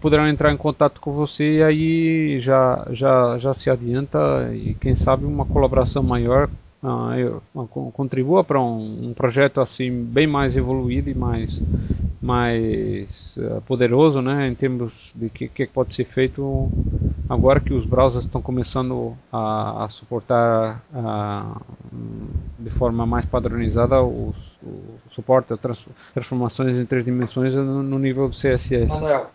Poderão 0.00 0.28
entrar 0.28 0.52
em 0.52 0.56
contato 0.56 1.00
com 1.00 1.12
você 1.12 1.58
e 1.58 1.62
aí 1.62 2.40
já 2.40 2.86
já 2.90 3.38
já 3.38 3.54
se 3.54 3.70
adianta 3.70 4.50
e 4.54 4.74
quem 4.74 4.94
sabe 4.94 5.24
uma 5.24 5.44
colaboração 5.44 6.02
maior 6.02 6.48
uh, 6.82 7.70
contribua 7.92 8.42
para 8.42 8.60
um, 8.60 9.08
um, 9.08 9.14
projeto 9.14 9.60
assim 9.60 9.90
bem 9.90 10.26
mais 10.26 10.56
evoluído 10.56 11.10
e 11.10 11.14
mais 11.14 11.62
mais 12.20 13.36
uh, 13.36 13.60
poderoso, 13.62 14.22
né, 14.22 14.48
em 14.48 14.54
termos 14.54 15.12
de 15.14 15.28
que, 15.28 15.48
que 15.48 15.66
pode 15.66 15.94
ser 15.94 16.04
feito 16.04 16.70
agora 17.32 17.60
que 17.60 17.72
os 17.72 17.86
browsers 17.86 18.24
estão 18.24 18.42
começando 18.42 19.16
a, 19.32 19.84
a 19.84 19.88
suportar 19.88 20.82
uh, 20.92 21.60
de 22.58 22.68
forma 22.68 23.06
mais 23.06 23.24
padronizada 23.24 24.02
os, 24.02 24.60
o 24.62 24.98
suporte 25.08 25.52
a 25.52 25.56
trans, 25.56 25.88
transformações 26.12 26.78
em 26.78 26.84
três 26.84 27.04
dimensões 27.04 27.54
no, 27.54 27.82
no 27.82 27.98
nível 27.98 28.28
do 28.28 28.34
CSS. 28.34 28.88
Manuel, 28.88 29.30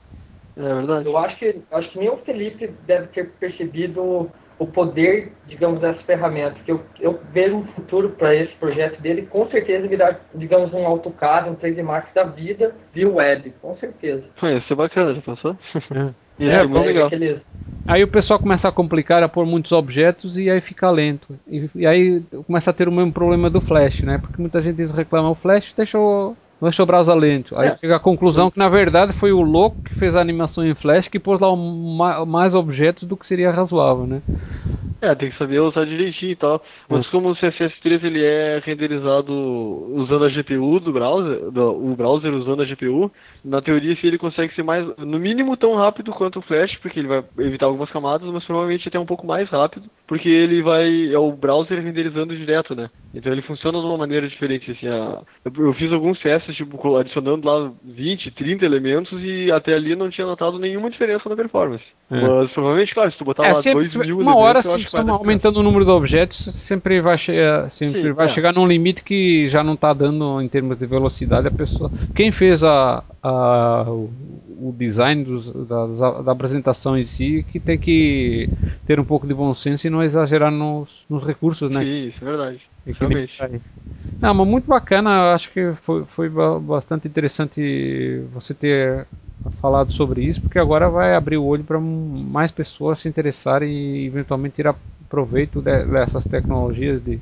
É 0.55 0.61
verdade. 0.61 1.07
Eu 1.07 1.17
acho 1.17 1.37
que, 1.37 1.59
acho 1.71 1.89
que 1.89 1.99
nem 1.99 2.09
o 2.09 2.17
Felipe 2.17 2.67
deve 2.85 3.07
ter 3.07 3.31
percebido 3.39 4.29
o 4.59 4.67
poder, 4.67 5.33
digamos, 5.47 5.81
dessas 5.81 6.01
ferramentas. 6.03 6.61
Que 6.63 6.71
eu, 6.71 6.81
eu 6.99 7.19
vejo 7.31 7.55
um 7.55 7.65
futuro 7.67 8.11
para 8.11 8.35
esse 8.35 8.53
projeto 8.55 9.01
dele, 9.01 9.23
com 9.23 9.47
certeza 9.49 9.87
virar, 9.87 10.19
digamos, 10.35 10.71
um 10.71 10.85
AutoCAD, 10.85 11.49
um 11.49 11.55
3D 11.55 11.81
Max 11.83 12.13
da 12.13 12.23
vida, 12.23 12.75
via 12.93 13.09
web, 13.09 13.53
com 13.59 13.75
certeza. 13.77 14.23
Isso 14.57 14.73
é 14.73 14.75
bacana, 14.75 15.15
já 15.15 15.21
pensou? 15.21 15.57
É. 15.95 16.26
Isso 16.39 16.49
É, 16.49 16.55
é, 16.61 16.67
bom, 16.67 16.83
legal. 16.83 17.07
Aqueles- 17.07 17.41
Aí 17.87 18.03
o 18.03 18.07
pessoal 18.07 18.37
começa 18.37 18.67
a 18.67 18.71
complicar, 18.71 19.23
a 19.23 19.29
pôr 19.29 19.45
muitos 19.45 19.71
objetos 19.71 20.37
e 20.37 20.49
aí 20.49 20.59
fica 20.59 20.89
lento. 20.91 21.39
E, 21.47 21.69
e 21.73 21.85
aí 21.87 22.21
começa 22.45 22.69
a 22.69 22.73
ter 22.73 22.87
o 22.87 22.91
mesmo 22.91 23.13
problema 23.13 23.49
do 23.49 23.61
Flash, 23.61 24.03
né? 24.03 24.17
Porque 24.17 24.41
muita 24.41 24.61
gente 24.61 24.75
diz 24.75 24.91
reclama 24.91 25.29
o 25.29 25.35
Flash 25.35 25.73
deixou, 25.73 26.35
deixou 26.61 26.83
o 26.83 26.85
browser 26.85 27.15
lento. 27.15 27.57
Aí 27.57 27.69
É. 27.69 27.75
chega 27.77 27.95
a 27.95 27.99
conclusão 27.99 28.51
que 28.51 28.59
na 28.59 28.67
verdade 28.67 29.13
foi 29.13 29.31
o 29.31 29.41
louco 29.41 29.77
que 29.85 29.95
fez 29.95 30.15
a 30.15 30.21
animação 30.21 30.67
em 30.67 30.75
Flash 30.75 31.07
que 31.07 31.17
pôs 31.17 31.39
lá 31.39 31.51
um 31.53 31.95
ma- 31.95 32.25
mais 32.25 32.53
objetos 32.53 33.03
do 33.07 33.15
que 33.15 33.25
seria 33.25 33.51
razoável, 33.51 34.05
né? 34.05 34.21
É, 34.99 35.13
tem 35.13 35.29
que 35.29 35.37
saber 35.37 35.59
usar 35.59 35.85
direitinho 35.85 36.31
e 36.31 36.35
tal. 36.35 36.61
Mas 36.89 37.07
como 37.07 37.29
o 37.29 37.35
CSS3 37.35 38.03
ele 38.03 38.23
é 38.25 38.59
renderizado 38.65 39.31
usando 39.31 40.25
a 40.25 40.29
GPU 40.29 40.79
do 40.79 40.91
browser, 40.91 41.51
do- 41.51 41.91
o 41.91 41.95
browser 41.95 42.33
usando 42.33 42.63
a 42.63 42.65
GPU, 42.65 43.11
na 43.47 43.61
teoria 43.61 43.95
se 43.95 44.05
ele 44.05 44.17
consegue 44.17 44.53
ser 44.53 44.63
mais, 44.63 44.85
no 44.97 45.19
mínimo 45.19 45.55
tão 45.55 45.75
rápido 45.75 46.11
quanto 46.11 46.39
o 46.39 46.41
Flash, 46.41 46.75
porque 46.77 46.99
ele 46.99 47.07
vai 47.07 47.23
evitar 47.39 47.65
algumas 47.65 47.89
camadas, 47.89 48.29
mas 48.31 48.43
provavelmente 48.45 48.87
até 48.87 48.99
um 48.99 49.05
pouco 49.05 49.25
mais 49.25 49.49
rápido, 49.49 49.89
porque 50.07 50.27
ele 50.29 50.61
vai, 50.61 51.13
é 51.13 51.17
o 51.17 51.31
browser 51.31 51.81
renderizando 51.81 52.35
direto, 52.35 52.75
né? 52.75 52.89
Então 53.13 53.31
ele 53.31 53.41
funciona 53.41 53.79
de 53.79 53.85
uma 53.85 53.97
maneira 53.97 54.27
diferente, 54.27 54.71
assim, 54.71 54.87
a- 54.87 55.21
eu, 55.45 55.73
fiz 55.73 55.91
alguns 55.91 56.19
testes, 56.19 56.55
tipo, 56.55 56.97
adicionando 56.97 57.47
lá 57.47 57.71
20, 57.83 58.31
30 58.31 58.65
elementos 58.65 59.19
e 59.23 59.51
até 59.51 59.73
ali 59.73 59.95
não 59.95 60.09
tinha 60.09 60.27
notado 60.27 60.59
nenhuma 60.59 60.89
diferença 60.89 61.27
na 61.29 61.35
performance. 61.35 61.83
É. 62.09 62.21
Mas 62.21 62.51
provavelmente, 62.53 62.93
claro, 62.93 63.11
se 63.11 63.17
tu 63.17 63.25
botar 63.25 63.43
É, 63.43 63.53
lá 63.53 63.61
sempre, 63.61 63.83
2 63.83 64.07
mil 64.07 64.19
uma 64.19 64.35
hora, 64.35 64.61
se 64.61 64.83
dar 64.93 65.09
aumentando 65.09 65.59
o 65.59 65.63
número 65.63 65.83
de 65.83 65.91
objetos, 65.91 66.37
sempre 66.55 67.01
vai, 67.01 67.17
che 67.17 67.33
sempre 67.69 68.01
Sim, 68.01 68.13
vai 68.13 68.25
é. 68.25 68.29
chegar 68.29 68.53
num 68.53 68.65
limite 68.65 69.03
que 69.03 69.47
já 69.49 69.61
não 69.63 69.73
está 69.73 69.93
dando 69.93 70.41
em 70.41 70.47
termos 70.47 70.77
de 70.77 70.85
velocidade 70.87 71.47
a 71.47 71.51
pessoa. 71.51 71.91
Quem 72.15 72.31
fez 72.31 72.63
a, 72.63 73.03
a- 73.21 73.85
o, 73.89 74.73
design 74.75 75.23
dos- 75.23 75.51
da, 75.67 76.21
da 76.21 76.31
apresentação 76.31 76.97
em 76.97 77.05
si 77.05 77.45
que 77.51 77.59
tem 77.59 77.77
que 77.77 78.49
ter 78.85 78.99
um 78.99 79.05
pouco 79.05 79.27
de 79.27 79.33
bom 79.33 79.53
senso 79.53 79.85
e 79.85 79.89
não 79.89 80.01
exagerar 80.03 80.51
nos, 80.51 81.05
nos 81.09 81.23
recursos, 81.25 81.69
né? 81.69 81.83
Sim, 81.83 82.07
isso 82.09 82.23
é 82.23 82.25
verdade. 82.25 82.69
Equilibrar 82.85 83.21
Realmente. 83.29 83.33
Não, 84.21 84.33
mas 84.33 84.47
muito 84.47 84.67
bacana, 84.67 85.33
acho 85.33 85.51
que 85.51 85.73
foi, 85.75 86.05
foi 86.05 86.29
ba- 86.29 86.59
bastante 86.59 87.07
interessante 87.07 88.21
você 88.31 88.53
ter 88.53 89.07
falado 89.51 89.91
sobre 89.91 90.23
isso, 90.23 90.41
porque 90.41 90.59
agora 90.59 90.89
vai 90.89 91.15
abrir 91.15 91.37
o 91.37 91.45
olho 91.45 91.63
para 91.63 91.79
mais 91.79 92.51
pessoas 92.51 92.99
se 92.99 93.07
interessarem 93.09 93.69
e 93.71 94.05
eventualmente 94.07 94.55
tirar 94.55 94.75
proveito 95.09 95.61
de- 95.61 95.85
dessas 95.85 96.25
tecnologias 96.25 97.01
de, 97.03 97.19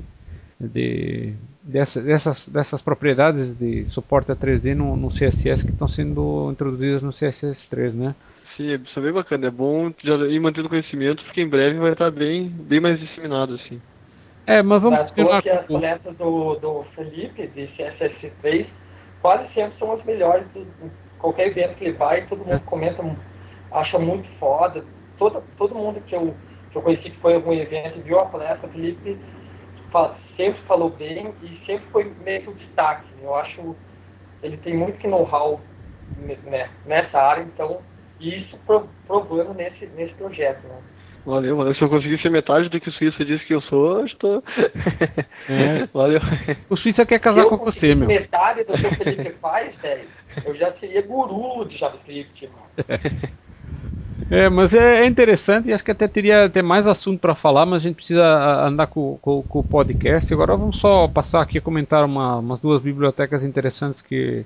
de 0.60 1.34
dessa- 1.62 2.02
dessas, 2.02 2.48
dessas 2.48 2.82
propriedades 2.82 3.54
de 3.54 3.84
suporte 3.86 4.32
a 4.32 4.36
3D 4.36 4.74
no, 4.74 4.96
no 4.96 5.10
CSS 5.10 5.64
que 5.64 5.72
estão 5.72 5.88
sendo 5.88 6.50
introduzidas 6.52 7.02
no 7.02 7.12
CSS3, 7.12 7.94
né? 7.94 8.14
Sim, 8.56 8.74
isso 8.84 8.98
é 8.98 9.02
bem 9.02 9.12
bacana. 9.12 9.46
É 9.48 9.50
bom 9.50 9.92
já 10.02 10.14
ir 10.26 10.40
mantendo 10.40 10.68
conhecimento, 10.68 11.22
porque 11.24 11.40
em 11.42 11.48
breve 11.48 11.78
vai 11.78 11.92
estar 11.92 12.10
bem, 12.10 12.48
bem 12.48 12.80
mais 12.80 12.98
disseminado, 12.98 13.54
assim. 13.54 13.80
É, 14.46 14.62
mas 14.62 14.82
vamos 14.82 14.98
Mas 14.98 15.10
continuar 15.10 15.42
que 15.42 15.50
as 15.50 15.66
palestras 15.68 16.16
do, 16.16 16.54
do 16.56 16.84
Felipe, 16.94 17.46
de 17.48 17.66
CSS3, 17.76 18.66
quase 19.20 19.52
sempre 19.52 19.78
são 19.78 19.92
as 19.92 20.04
melhores. 20.04 20.46
Do, 20.52 20.64
qualquer 21.18 21.48
evento 21.48 21.74
que 21.76 21.84
ele 21.84 21.96
vai, 21.96 22.26
todo 22.26 22.44
mundo 22.44 22.60
comenta, 22.64 23.04
acha 23.72 23.98
muito 23.98 24.28
foda. 24.38 24.84
Todo, 25.18 25.42
todo 25.56 25.74
mundo 25.74 26.00
que 26.02 26.14
eu, 26.14 26.34
que 26.70 26.76
eu 26.78 26.82
conheci 26.82 27.10
que 27.10 27.18
foi 27.20 27.32
em 27.32 27.36
algum 27.36 27.52
evento 27.52 27.98
e 27.98 28.02
viu 28.02 28.20
a 28.20 28.26
palestra, 28.26 28.68
o 28.68 28.72
Felipe 28.72 29.18
fala- 29.90 30.16
sempre 30.36 30.60
falou 30.62 30.90
bem 30.90 31.32
e 31.42 31.64
sempre 31.64 31.86
foi 31.90 32.12
meio 32.22 32.42
que 32.42 32.50
o 32.50 32.54
destaque. 32.54 33.06
Eu 33.22 33.34
acho 33.34 33.76
ele 34.42 34.56
tem 34.58 34.76
muito 34.76 34.98
que 34.98 35.08
know-how 35.08 35.60
né, 36.44 36.68
nessa 36.84 37.18
área, 37.18 37.42
então, 37.42 37.80
e 38.20 38.40
isso 38.42 38.56
pro- 38.66 38.88
provando 39.06 39.54
nesse, 39.54 39.86
nesse 39.86 40.14
projeto. 40.14 40.62
Né? 40.66 40.76
Valeu, 41.24 41.56
valeu. 41.56 41.74
Se 41.74 41.82
eu 41.82 41.88
conseguir 41.88 42.20
ser 42.20 42.30
metade 42.30 42.68
do 42.68 42.78
que 42.78 42.88
o 42.88 42.92
Suíça 42.92 43.24
disse 43.24 43.44
que 43.44 43.54
eu 43.54 43.60
sou, 43.62 43.98
eu 44.00 44.06
estou. 44.06 44.44
É. 45.48 45.86
Valeu. 45.92 46.20
O 46.70 46.76
Suíça 46.76 47.04
quer 47.04 47.18
casar 47.18 47.42
eu 47.42 47.48
com 47.48 47.56
você, 47.56 47.94
meu. 47.94 48.06
metade 48.06 48.62
do 48.62 48.72
que 48.74 48.86
o 48.86 48.94
Felipe 48.96 49.30
faz, 49.40 49.74
velho, 49.76 50.08
eu 50.44 50.54
já 50.54 50.72
seria 50.74 51.02
guru 51.02 51.64
de 51.64 51.78
JavaScript. 51.78 52.48
É, 54.28 54.48
mas 54.48 54.74
é, 54.74 55.02
é 55.02 55.06
interessante 55.06 55.68
e 55.68 55.72
acho 55.72 55.84
que 55.84 55.90
até 55.92 56.08
teria 56.08 56.46
até 56.46 56.60
mais 56.60 56.84
assunto 56.84 57.20
para 57.20 57.36
falar, 57.36 57.64
mas 57.64 57.80
a 57.80 57.88
gente 57.88 57.94
precisa 57.94 58.24
andar 58.66 58.88
com, 58.88 59.16
com- 59.22 59.44
com 59.44 59.60
o 59.60 59.64
podcast. 59.64 60.34
Agora 60.34 60.56
vamos 60.56 60.78
só 60.78 61.06
passar 61.06 61.42
aqui 61.42 61.58
a 61.58 61.60
comentar 61.60 62.04
uma- 62.04 62.38
umas 62.38 62.58
duas 62.58 62.82
bibliotecas 62.82 63.44
interessantes 63.44 64.02
que 64.02 64.44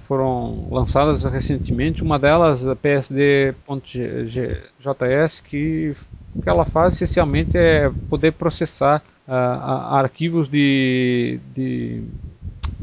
foram 0.00 0.66
lançadas 0.72 1.22
recentemente. 1.22 2.02
Uma 2.02 2.18
delas, 2.18 2.66
a 2.66 2.74
PSD.js, 2.74 5.40
que 5.40 5.94
o 6.34 6.42
que 6.42 6.48
ela 6.48 6.64
faz 6.64 6.94
essencialmente 6.94 7.56
é 7.56 7.92
poder 8.08 8.32
processar 8.32 9.02
a- 9.28 9.98
arquivos 10.00 10.48
de, 10.48 11.38
de 11.54 12.02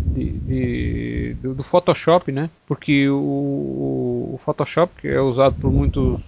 de, 0.06 0.40
de- 0.40 1.34
do, 1.42 1.56
do 1.56 1.64
Photoshop, 1.64 2.32
né? 2.32 2.50
Porque 2.66 3.10
o, 3.10 4.32
o 4.34 4.40
Photoshop 4.44 4.94
que 5.02 5.08
é 5.08 5.20
usado 5.22 5.56
por 5.56 5.72
muitos 5.72 6.22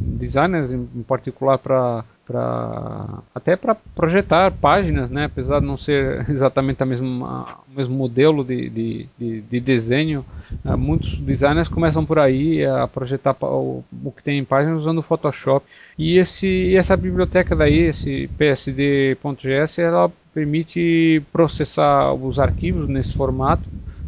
designers, 0.00 0.70
em, 0.70 0.88
em 0.94 1.02
particular 1.02 1.58
para 1.58 2.04
para 2.26 3.22
até 3.34 3.56
para 3.56 3.74
projetar 3.94 4.50
páginas, 4.52 5.08
né? 5.08 5.24
Apesar 5.24 5.60
de 5.60 5.66
não 5.66 5.78
ser 5.78 6.28
exatamente 6.30 6.82
a 6.82 6.86
mesma, 6.86 7.58
o 7.72 7.76
mesmo 7.76 7.96
modelo 7.96 8.44
de, 8.44 8.68
de, 8.68 9.08
de, 9.18 9.40
de 9.40 9.60
desenho, 9.60 10.24
ah, 10.64 10.76
muitos 10.76 11.18
designers 11.20 11.68
começam 11.68 12.04
por 12.04 12.18
aí 12.18 12.64
a 12.66 12.86
projetar 12.86 13.34
o, 13.42 13.82
o 14.04 14.12
que 14.12 14.22
tem 14.22 14.38
em 14.38 14.44
páginas 14.44 14.82
usando 14.82 14.98
o 14.98 15.02
Photoshop. 15.02 15.64
E 15.96 16.18
esse 16.18 16.74
essa 16.76 16.96
biblioteca 16.96 17.56
daí, 17.56 17.78
esse 17.78 18.28
PSD.js, 18.36 19.78
ela 19.78 20.12
permite 20.38 21.20
processar 21.32 22.14
os 22.14 22.38
arquivos 22.38 22.86
nesse 22.86 23.12
formato 23.16 23.64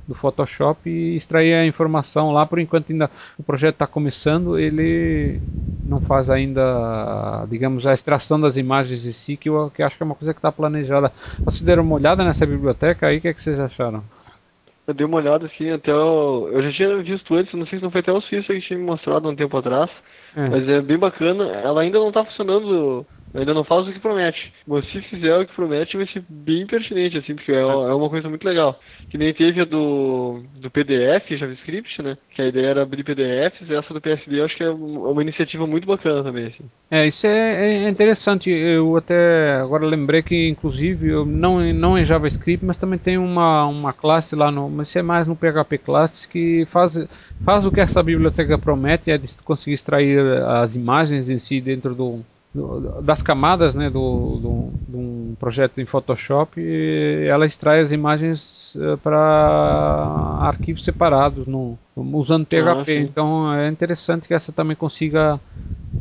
do 0.06 0.14
Photoshop 0.14 0.88
e 0.88 1.16
extrair 1.16 1.54
a 1.54 1.66
informação 1.66 2.30
lá. 2.30 2.46
Por 2.46 2.60
enquanto 2.60 2.92
ainda 2.92 3.10
o 3.36 3.42
projeto 3.42 3.74
está 3.74 3.86
começando, 3.86 4.56
ele 4.56 5.40
não 5.84 6.00
faz 6.00 6.30
ainda, 6.30 7.44
digamos, 7.48 7.84
a 7.84 7.92
extração 7.92 8.40
das 8.40 8.56
imagens 8.56 9.04
em 9.04 9.12
si, 9.12 9.36
que 9.36 9.48
eu 9.48 9.72
que 9.74 9.82
acho 9.82 9.96
que 9.96 10.02
é 10.04 10.06
uma 10.06 10.14
coisa 10.14 10.32
que 10.32 10.38
está 10.38 10.52
planejada. 10.52 11.12
Vocês 11.40 11.62
deram 11.62 11.82
uma 11.82 11.96
olhada 11.96 12.24
nessa 12.24 12.46
biblioteca 12.46 13.08
aí? 13.08 13.18
O 13.18 13.20
que, 13.20 13.28
é 13.28 13.34
que 13.34 13.42
vocês 13.42 13.58
acharam? 13.58 14.04
Eu 14.86 14.94
dei 14.94 15.06
uma 15.06 15.16
olhada 15.16 15.46
assim, 15.46 15.68
até 15.70 15.92
o... 15.92 16.48
Eu 16.52 16.62
já 16.62 16.72
tinha 16.72 16.96
visto 17.02 17.34
antes, 17.34 17.52
não 17.54 17.66
sei 17.66 17.78
se 17.78 17.82
não 17.82 17.90
foi 17.90 18.02
até 18.02 18.12
o 18.12 18.20
Suíça 18.20 18.54
que 18.54 18.60
tinha 18.60 18.78
me 18.78 18.84
mostrado 18.84 19.28
um 19.28 19.34
tempo 19.34 19.56
atrás. 19.56 19.90
É. 20.36 20.48
Mas 20.48 20.68
é 20.68 20.80
bem 20.80 20.98
bacana. 20.98 21.44
Ela 21.44 21.82
ainda 21.82 21.98
não 21.98 22.08
está 22.08 22.24
funcionando, 22.24 23.04
ainda 23.34 23.54
não 23.54 23.64
faz 23.64 23.86
o 23.86 23.92
que 23.92 24.00
promete. 24.00 24.52
Mas 24.66 24.84
se 24.90 25.00
fizer 25.02 25.36
o 25.36 25.46
que 25.46 25.54
promete, 25.54 25.96
vai 25.96 26.06
ser 26.06 26.24
bem 26.28 26.66
pertinente, 26.66 27.18
assim, 27.18 27.34
porque 27.34 27.52
é, 27.52 27.60
é 27.60 27.64
uma 27.94 28.08
coisa 28.10 28.28
muito 28.28 28.44
legal. 28.44 28.78
Que 29.08 29.18
nem 29.18 29.32
teve 29.34 29.60
a 29.60 29.64
do, 29.64 30.42
do 30.54 30.70
PDF, 30.70 31.36
JavaScript, 31.36 32.02
né? 32.02 32.16
Que 32.34 32.42
a 32.42 32.46
ideia 32.48 32.66
era 32.68 32.82
abrir 32.82 33.04
PDFs, 33.04 33.70
essa 33.70 33.92
do 33.94 34.00
PSD 34.00 34.40
eu 34.40 34.44
acho 34.44 34.56
que 34.56 34.64
é 34.64 34.70
um- 34.70 35.10
uma 35.10 35.22
iniciativa 35.22 35.66
muito 35.66 35.86
bacana 35.86 36.22
também, 36.22 36.46
assim. 36.46 36.64
É, 36.90 37.06
isso 37.06 37.26
é, 37.26 37.84
é 37.84 37.88
interessante. 37.88 38.50
Eu 38.50 38.96
até 38.96 39.54
agora 39.54 39.86
lembrei 39.86 40.22
que, 40.22 40.48
inclusive, 40.48 41.08
eu 41.08 41.24
não, 41.24 41.60
não 41.72 41.98
em 41.98 42.04
JavaScript, 42.04 42.64
mas 42.64 42.76
também 42.76 42.98
tem 42.98 43.16
uma, 43.18 43.66
uma 43.66 43.92
classe 43.92 44.34
lá 44.34 44.50
no. 44.50 44.68
Mas 44.68 44.88
isso 44.88 44.98
é 44.98 45.02
mais 45.02 45.26
no 45.26 45.36
PHP 45.36 45.78
Classes 45.78 46.26
que 46.26 46.64
faz, 46.66 46.96
faz 47.40 47.64
o 47.64 47.72
que 47.72 47.80
essa 47.80 48.02
biblioteca 48.02 48.58
promete, 48.58 49.10
é 49.10 49.18
de 49.18 49.28
conseguir 49.44 49.74
extrair 49.74 50.18
as 50.42 50.74
imagens 50.74 51.30
em 51.30 51.38
si 51.38 51.60
dentro 51.60 51.94
do, 51.94 52.24
do- 52.54 53.00
das 53.02 53.22
camadas 53.22 53.74
né, 53.74 53.88
do, 53.90 54.38
do, 54.40 54.70
de 54.88 54.96
um 54.96 55.36
projeto 55.38 55.80
em 55.80 55.86
Photoshop. 55.86 56.60
Ela 57.26 57.46
extrai 57.46 57.80
as 57.80 57.92
imagens 57.92 58.74
para 59.02 59.18
arquivos 60.40 60.82
separados 60.84 61.46
no, 61.46 61.78
usando 61.96 62.46
PHP. 62.46 62.96
sim. 62.96 63.00
então 63.00 63.52
é 63.52 63.68
interessante 63.68 64.26
que 64.26 64.34
essa 64.34 64.52
também 64.52 64.76
consiga 64.76 65.40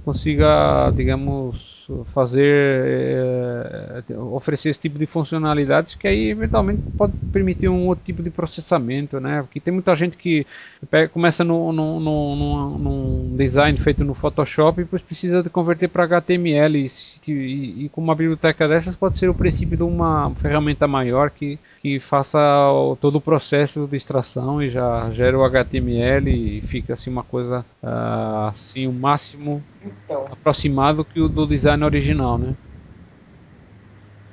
consiga, 0.04 0.91
digamos, 0.95 1.79
fazer, 2.06 4.04
eh, 4.10 4.18
oferecer 4.18 4.70
esse 4.70 4.80
tipo 4.80 4.98
de 5.00 5.06
funcionalidades 5.06 5.96
que 5.96 6.08
aí 6.08 6.30
eventualmente 6.30 6.84
pode 6.98 7.14
permitir 7.32 7.68
um 7.70 7.88
outro 7.88 8.04
tipo 8.06 8.22
de 8.24 8.30
processamento, 8.30 9.20
né? 9.20 9.42
Porque 9.42 9.60
tem 9.60 9.74
muita 9.74 9.96
gente 9.96 10.18
que 10.18 10.46
pega- 10.90 11.10
começa 11.10 11.44
no, 11.44 11.72
no, 11.72 12.00
no- 12.00 12.78
num 12.80 13.36
design 13.38 13.78
feito 13.78 14.04
no 14.04 14.14
Photoshop 14.14 14.82
e 14.82 14.84
depois 14.84 15.02
precisa 15.02 15.44
de 15.44 15.50
converter 15.50 15.88
para 15.90 16.04
HTML 16.06 16.86
e, 16.86 17.32
e, 17.32 17.86
e, 17.86 17.90
com 17.90 18.02
uma 18.02 18.16
biblioteca 18.16 18.68
dessas 18.68 18.96
pode 18.96 19.18
ser 19.18 19.30
o 19.30 19.34
princípio 19.36 19.78
de 19.78 19.84
uma 19.84 20.34
ferramenta 20.36 20.88
maior 20.88 21.30
que, 21.30 21.60
que 21.82 22.00
faça 22.00 22.40
o, 22.72 22.96
todo 22.96 23.18
o 23.18 23.22
processo 23.22 23.88
de 23.88 23.96
extração 23.96 24.62
e 24.62 24.70
já 24.70 25.10
gera 25.12 25.38
o 25.38 25.44
HTML 25.44 26.30
e 26.30 26.62
fica 26.62 26.94
assim 26.94 27.10
uma 27.10 27.24
coisa 27.24 27.66
uh, 27.82 28.48
assim 28.50 28.86
o 28.86 28.92
máximo 28.92 29.64
então, 29.82 30.26
aproximado 30.30 31.06
que 31.06 31.22
o 31.22 31.30
do 31.30 31.48
design 31.48 31.84
original, 31.84 32.38
né? 32.38 32.54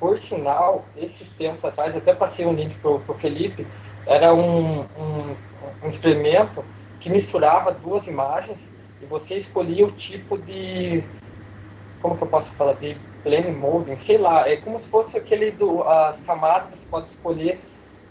Por 0.01 0.21
sinal, 0.23 0.85
esses 0.97 1.29
tempos 1.39 1.65
atrás, 1.65 1.97
até 1.97 2.15
passei 2.15 2.45
um 2.45 2.53
link 2.53 2.75
para 2.81 2.91
o 2.91 3.19
Felipe, 3.21 3.67
era 4.07 4.35
um, 4.35 4.81
um, 4.81 5.37
um 5.83 5.91
experimento 5.91 6.65
que 7.01 7.09
misturava 7.09 7.73
duas 7.73 8.07
imagens 8.07 8.59
e 9.01 9.07
você 9.07 9.37
escolhia 9.37 9.87
o 9.87 9.93
tipo 9.93 10.37
de 10.39 11.03
como 12.03 12.17
que 12.17 12.25
eu 12.25 12.29
posso 12.29 12.51
falar 12.53 12.75
de 12.75 12.97
plane 13.27 13.51
molding, 13.51 13.99
sei 14.07 14.19
lá, 14.19 14.49
é 14.49 14.57
como 14.59 14.79
se 14.79 14.89
fosse 14.89 15.17
aquele 15.17 15.51
do 15.51 15.83
as 15.83 16.17
camadas, 16.21 16.71
você 16.71 16.87
pode 16.89 17.11
escolher 17.11 17.61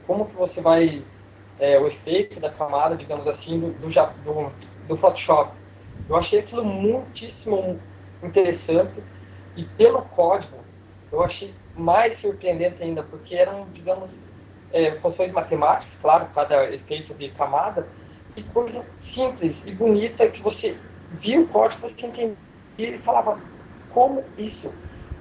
como 0.05 0.26
que 0.26 0.36
você 0.36 0.59
vai 0.59 1.01
é, 1.57 1.80
o 1.80 1.88
efeito 1.88 2.38
da 2.41 2.49
camada, 2.49 2.97
digamos 2.97 3.26
assim, 3.26 3.57
do, 3.57 3.72
do, 3.80 3.88
do, 3.88 4.51
do 4.89 4.97
Photoshop. 4.97 5.53
Eu 6.09 6.18
achei 6.18 6.39
aquilo 6.39 6.66
muitíssimo 6.66 7.80
interessante 8.22 9.01
e 9.55 9.63
pelo 9.78 10.01
código 10.01 10.57
eu 11.13 11.24
achei 11.24 11.53
mais 11.78 12.20
surpreendente 12.20 12.84
ainda, 12.84 13.01
porque 13.03 13.36
eram, 13.36 13.68
digamos, 13.72 14.09
é, 14.74 14.91
funções 14.99 15.32
matemáticas, 15.32 15.93
claro, 16.01 16.28
cada 16.36 16.70
efeito 16.74 17.13
de 17.13 17.30
camada, 17.32 17.88
e 18.36 18.43
coisa 18.43 18.86
simples 19.13 19.55
e 19.66 19.72
bonita 19.72 20.28
que 20.28 20.41
você 20.41 20.76
via 21.22 21.39
o 21.39 21.47
código, 21.47 21.82
você 21.82 22.05
entendia 22.05 22.36
e 22.78 22.97
falava, 22.99 23.39
como 23.93 24.22
isso? 24.38 24.70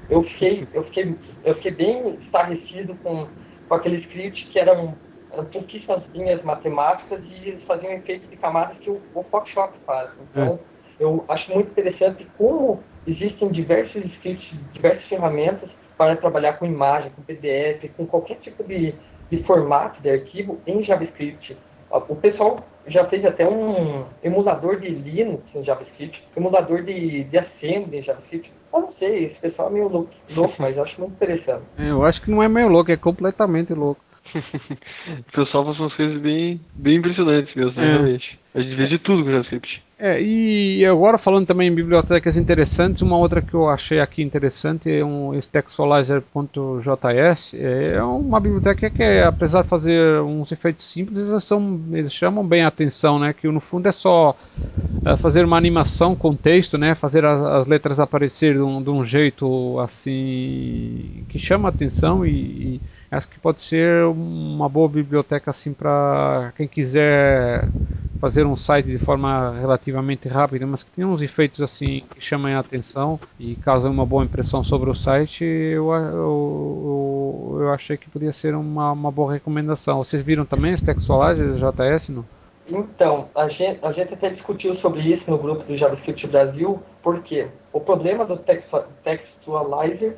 Eu 0.08 0.22
fiquei, 0.24 0.66
eu 0.72 0.84
fiquei, 0.84 1.16
eu 1.44 1.54
fiquei 1.56 1.70
bem 1.70 2.14
estarrecido 2.22 2.94
com, 2.96 3.26
com 3.68 3.74
aquele 3.74 3.96
script 3.98 4.46
que 4.46 4.58
eram, 4.58 4.94
eram 5.32 5.44
pouquíssimas 5.46 6.02
linhas 6.12 6.42
matemáticas 6.42 7.20
e 7.24 7.48
eles 7.48 7.64
faziam 7.64 7.92
efeito 7.92 8.26
de 8.28 8.36
camadas 8.36 8.76
que 8.78 8.90
o, 8.90 9.00
o 9.14 9.22
Photoshop 9.24 9.72
faz. 9.86 10.10
Então, 10.30 10.58
é. 11.00 11.02
eu 11.02 11.24
acho 11.28 11.50
muito 11.52 11.70
interessante 11.70 12.26
como 12.36 12.82
existem 13.06 13.48
diversos 13.50 14.04
scripts, 14.04 14.58
diversas 14.72 15.04
ferramentas 15.04 15.70
para 15.96 16.16
trabalhar 16.16 16.54
com 16.54 16.66
imagem, 16.66 17.10
com 17.12 17.22
PDF, 17.22 17.88
com 17.96 18.06
qualquer 18.06 18.36
tipo 18.40 18.62
de, 18.64 18.94
de 19.30 19.42
formato 19.44 20.00
de 20.02 20.10
arquivo 20.10 20.60
em 20.66 20.82
JavaScript. 20.82 21.56
O 21.96 22.16
pessoal 22.16 22.64
já 22.86 23.04
fez 23.06 23.24
até 23.24 23.48
um 23.48 24.04
emulador 24.22 24.80
de 24.80 24.88
Linux 24.88 25.42
em 25.54 25.62
JavaScript, 25.62 26.22
emulador 26.36 26.82
de, 26.82 27.24
de 27.24 27.38
Assembly 27.38 27.98
em 27.98 28.02
JavaScript. 28.02 28.52
Eu 28.72 28.80
não 28.80 28.92
sei, 28.98 29.26
esse 29.26 29.36
pessoal 29.36 29.68
é 29.68 29.72
meio 29.72 29.88
louco, 29.88 30.10
louco 30.30 30.54
mas 30.58 30.76
eu 30.76 30.82
acho 30.82 31.00
muito 31.00 31.14
interessante. 31.14 31.62
É, 31.78 31.90
eu 31.90 32.04
acho 32.04 32.20
que 32.20 32.30
não 32.30 32.42
é 32.42 32.48
meio 32.48 32.68
louco, 32.68 32.90
é 32.90 32.96
completamente 32.96 33.72
louco. 33.72 34.00
o 34.34 35.32
pessoal 35.32 35.64
faz 35.66 35.78
umas 35.78 35.94
coisas 35.94 36.20
bem, 36.20 36.60
bem 36.74 36.96
impressionantes 36.96 37.54
mesmo, 37.54 37.80
é. 37.80 37.84
realmente. 37.84 38.38
A 38.52 38.60
gente 38.60 38.74
vê 38.74 38.86
de 38.86 38.98
tudo 38.98 39.22
com 39.22 39.30
JavaScript. 39.30 39.82
É, 40.06 40.20
e 40.20 40.84
agora 40.84 41.16
falando 41.16 41.46
também 41.46 41.68
em 41.68 41.74
bibliotecas 41.74 42.36
interessantes, 42.36 43.00
uma 43.00 43.16
outra 43.16 43.40
que 43.40 43.54
eu 43.54 43.70
achei 43.70 44.00
aqui 44.00 44.22
interessante 44.22 44.90
é 44.90 45.02
um 45.02 45.30
textualizer.js. 45.40 47.54
É 47.54 48.02
uma 48.02 48.38
biblioteca 48.38 48.90
que, 48.90 49.02
apesar 49.20 49.62
de 49.62 49.68
fazer 49.68 50.20
uns 50.20 50.52
efeitos 50.52 50.84
simples, 50.84 51.20
eles, 51.20 51.42
são, 51.44 51.80
eles 51.90 52.12
chamam 52.12 52.46
bem 52.46 52.64
a 52.64 52.68
atenção, 52.68 53.18
né? 53.18 53.32
Que 53.32 53.48
no 53.48 53.60
fundo 53.60 53.88
é 53.88 53.92
só 53.92 54.36
é, 55.06 55.16
fazer 55.16 55.42
uma 55.42 55.56
animação 55.56 56.14
com 56.14 56.36
texto, 56.36 56.76
né? 56.76 56.94
Fazer 56.94 57.24
as, 57.24 57.40
as 57.40 57.66
letras 57.66 57.98
aparecer 57.98 58.56
de 58.56 58.60
um, 58.60 58.82
de 58.82 58.90
um, 58.90 59.02
jeito 59.02 59.80
assim 59.80 61.24
que 61.30 61.38
chama 61.38 61.68
a 61.68 61.70
atenção 61.70 62.26
e, 62.26 62.30
e 62.30 62.80
acho 63.10 63.26
que 63.26 63.40
pode 63.40 63.62
ser 63.62 64.04
uma 64.04 64.68
boa 64.68 64.86
biblioteca 64.86 65.50
assim 65.50 65.72
para 65.72 66.52
quem 66.58 66.68
quiser 66.68 67.70
fazer 68.20 68.46
um 68.46 68.56
site 68.56 68.86
de 68.86 68.98
forma 68.98 69.52
relativamente 69.58 70.28
rápida, 70.28 70.66
mas 70.66 70.82
que 70.82 70.90
tenha 70.90 71.06
uns 71.06 71.20
efeitos 71.20 71.60
assim 71.60 72.04
que 72.14 72.20
chamem 72.20 72.54
a 72.54 72.60
atenção 72.60 73.20
e 73.38 73.56
causem 73.56 73.90
uma 73.90 74.06
boa 74.06 74.24
impressão 74.24 74.62
sobre 74.62 74.90
o 74.90 74.94
site, 74.94 75.44
eu, 75.44 75.92
eu, 75.92 77.58
eu 77.60 77.72
achei 77.72 77.96
que 77.96 78.10
podia 78.10 78.32
ser 78.32 78.54
uma, 78.54 78.92
uma 78.92 79.10
boa 79.10 79.32
recomendação. 79.32 80.02
Vocês 80.02 80.22
viram 80.22 80.44
também 80.44 80.72
esse 80.72 80.84
Textualizer 80.84 81.54
JS? 81.54 82.08
Não? 82.08 82.24
Então, 82.66 83.28
a 83.34 83.48
gente, 83.48 83.78
a 83.84 83.92
gente 83.92 84.14
até 84.14 84.30
discutiu 84.30 84.74
sobre 84.76 85.00
isso 85.00 85.30
no 85.30 85.38
grupo 85.38 85.64
do 85.64 85.76
JavaScript 85.76 86.26
Brasil, 86.26 86.82
porque 87.02 87.46
o 87.72 87.80
problema 87.80 88.24
do 88.24 88.38
Textualizer, 88.38 90.16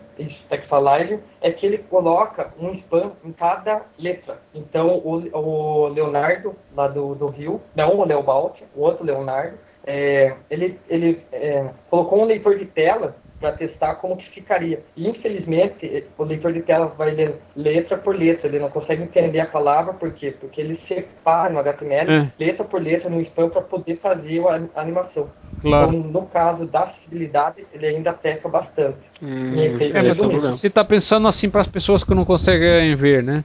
textualizer 0.49 1.21
é 1.41 1.51
que 1.51 1.67
ele 1.67 1.79
coloca 1.79 2.53
um 2.59 2.73
spam 2.75 3.13
em 3.25 3.33
cada 3.33 3.83
letra. 3.99 4.39
Então, 4.55 4.99
o, 4.99 5.37
o 5.37 5.89
Leonardo, 5.89 6.55
lá 6.75 6.87
do, 6.87 7.15
do 7.17 7.27
Rio, 7.27 7.61
não 7.75 7.99
o 7.99 8.05
Leobalt, 8.05 8.61
o 8.77 8.83
outro 8.83 9.05
Leonardo, 9.05 9.59
é, 9.85 10.35
ele, 10.51 10.79
ele 10.89 11.23
é, 11.33 11.71
colocou 11.91 12.21
um 12.21 12.25
leitor 12.25 12.59
de 12.59 12.67
tela 12.67 13.17
para 13.41 13.53
testar 13.53 13.97
como 13.97 14.16
que 14.16 14.28
ficaria. 14.30 14.80
E, 14.97 15.09
infelizmente, 15.09 16.05
o 16.16 16.24
leitor 16.24 16.53
de 16.53 16.62
tela 16.62 16.87
vai 16.87 17.11
ler 17.11 17.34
letra 17.55 17.99
por 17.99 18.16
letra, 18.16 18.49
ele 18.49 18.59
não 18.59 18.70
consegue 18.70 19.03
entender 19.03 19.41
a 19.41 19.47
palavra, 19.47 19.93
por 19.95 20.11
quê? 20.12 20.34
Porque 20.39 20.61
ele 20.61 20.80
separa 20.89 21.53
no 21.53 21.59
HTML 21.61 22.12
é. 22.12 22.32
letra 22.39 22.64
por 22.64 22.80
letra 22.80 23.11
no 23.11 23.20
spam 23.22 23.51
para 23.51 23.62
poder 23.62 23.97
fazer 23.97 24.43
a 24.47 24.80
animação. 24.80 25.28
Claro. 25.61 25.93
Então, 25.93 26.11
no 26.11 26.26
caso 26.26 26.66
da 26.66 26.84
acessibilidade, 26.84 27.66
ele 27.72 27.87
ainda 27.87 28.12
peca 28.12 28.49
bastante. 28.49 28.99
Hum, 29.22 29.55
é, 29.59 30.03
mas 30.03 30.16
você 30.16 30.68
está 30.68 30.84
pensando 30.84 31.28
assim 31.28 31.51
para 31.51 31.61
as 31.61 31.68
pessoas 31.68 32.03
que 32.03 32.14
não 32.14 32.24
conseguem 32.24 32.95
ver, 32.95 33.22
né? 33.22 33.45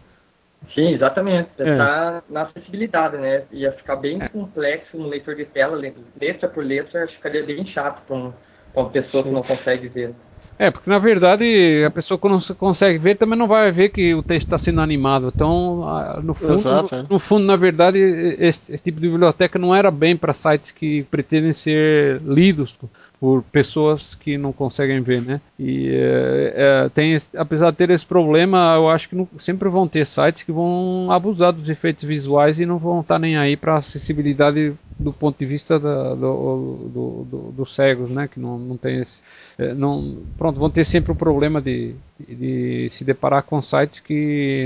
Sim, 0.75 0.93
exatamente. 0.93 1.49
Está 1.57 2.21
é. 2.27 2.33
na 2.33 2.43
acessibilidade, 2.43 3.17
né? 3.17 3.43
Ia 3.51 3.71
ficar 3.73 3.95
bem 3.95 4.21
é. 4.21 4.29
complexo 4.29 4.97
no 4.97 5.07
leitor 5.07 5.35
de 5.35 5.45
tela, 5.45 5.79
letra 6.19 6.47
por 6.47 6.63
letra, 6.63 7.07
ficaria 7.07 7.43
bem 7.43 7.65
chato 7.67 8.01
para 8.05 8.15
um 8.15 8.33
com 8.73 8.81
a 8.81 8.89
pessoa 8.89 9.23
que 9.23 9.29
não 9.29 9.43
consegue 9.43 9.87
ver. 9.87 10.13
É, 10.61 10.69
porque 10.69 10.89
na 10.91 10.99
verdade 10.99 11.83
a 11.83 11.89
pessoa 11.89 12.19
que 12.19 12.27
não 12.27 12.39
consegue 12.55 12.97
ver 12.99 13.15
também 13.15 13.37
não 13.37 13.47
vai 13.47 13.71
ver 13.71 13.89
que 13.89 14.13
o 14.13 14.21
texto 14.21 14.45
está 14.45 14.59
sendo 14.59 14.79
animado. 14.79 15.31
Então, 15.33 15.83
no 16.21 16.35
fundo, 16.35 16.59
Exato, 16.59 16.95
é. 16.95 17.05
no 17.09 17.17
fundo, 17.17 17.45
na 17.45 17.55
verdade, 17.55 17.97
esse, 17.97 18.71
esse, 18.71 18.83
tipo 18.83 18.99
de 18.99 19.09
biblioteca 19.09 19.57
não 19.57 19.73
era 19.73 19.89
bem 19.89 20.15
para 20.15 20.33
sites 20.33 20.69
que 20.69 21.01
pretendem 21.09 21.51
ser 21.51 22.21
lidos 22.21 22.77
por 23.21 23.43
pessoas 23.43 24.15
que 24.15 24.35
não 24.35 24.51
conseguem 24.51 24.99
ver, 24.99 25.21
né? 25.21 25.39
E 25.59 25.89
é, 25.93 26.53
é, 26.55 26.89
tem, 26.89 27.15
apesar 27.37 27.69
de 27.69 27.77
ter 27.77 27.91
esse 27.91 28.03
problema, 28.03 28.73
eu 28.75 28.89
acho 28.89 29.07
que 29.07 29.15
não, 29.15 29.29
sempre 29.37 29.69
vão 29.69 29.87
ter 29.87 30.07
sites 30.07 30.41
que 30.41 30.51
vão 30.51 31.11
abusar 31.11 31.53
dos 31.53 31.69
efeitos 31.69 32.03
visuais 32.03 32.59
e 32.59 32.65
não 32.65 32.79
vão 32.79 33.01
estar 33.01 33.15
tá 33.15 33.19
nem 33.19 33.37
aí 33.37 33.55
para 33.55 33.75
acessibilidade 33.75 34.73
do 34.97 35.13
ponto 35.13 35.37
de 35.37 35.45
vista 35.45 35.79
da, 35.79 36.15
do, 36.15 36.89
do, 36.91 37.27
do, 37.29 37.37
dos 37.51 37.75
cegos, 37.75 38.09
né? 38.09 38.27
Que 38.27 38.39
não, 38.39 38.57
não 38.57 38.75
tem 38.75 39.01
esse, 39.01 39.21
é, 39.55 39.71
não, 39.71 40.23
pronto, 40.35 40.59
vão 40.59 40.71
ter 40.71 40.83
sempre 40.83 41.11
o 41.11 41.15
problema 41.15 41.61
de, 41.61 41.93
de 42.19 42.87
se 42.89 43.03
deparar 43.05 43.43
com 43.43 43.61
sites 43.61 43.99
que 43.99 44.13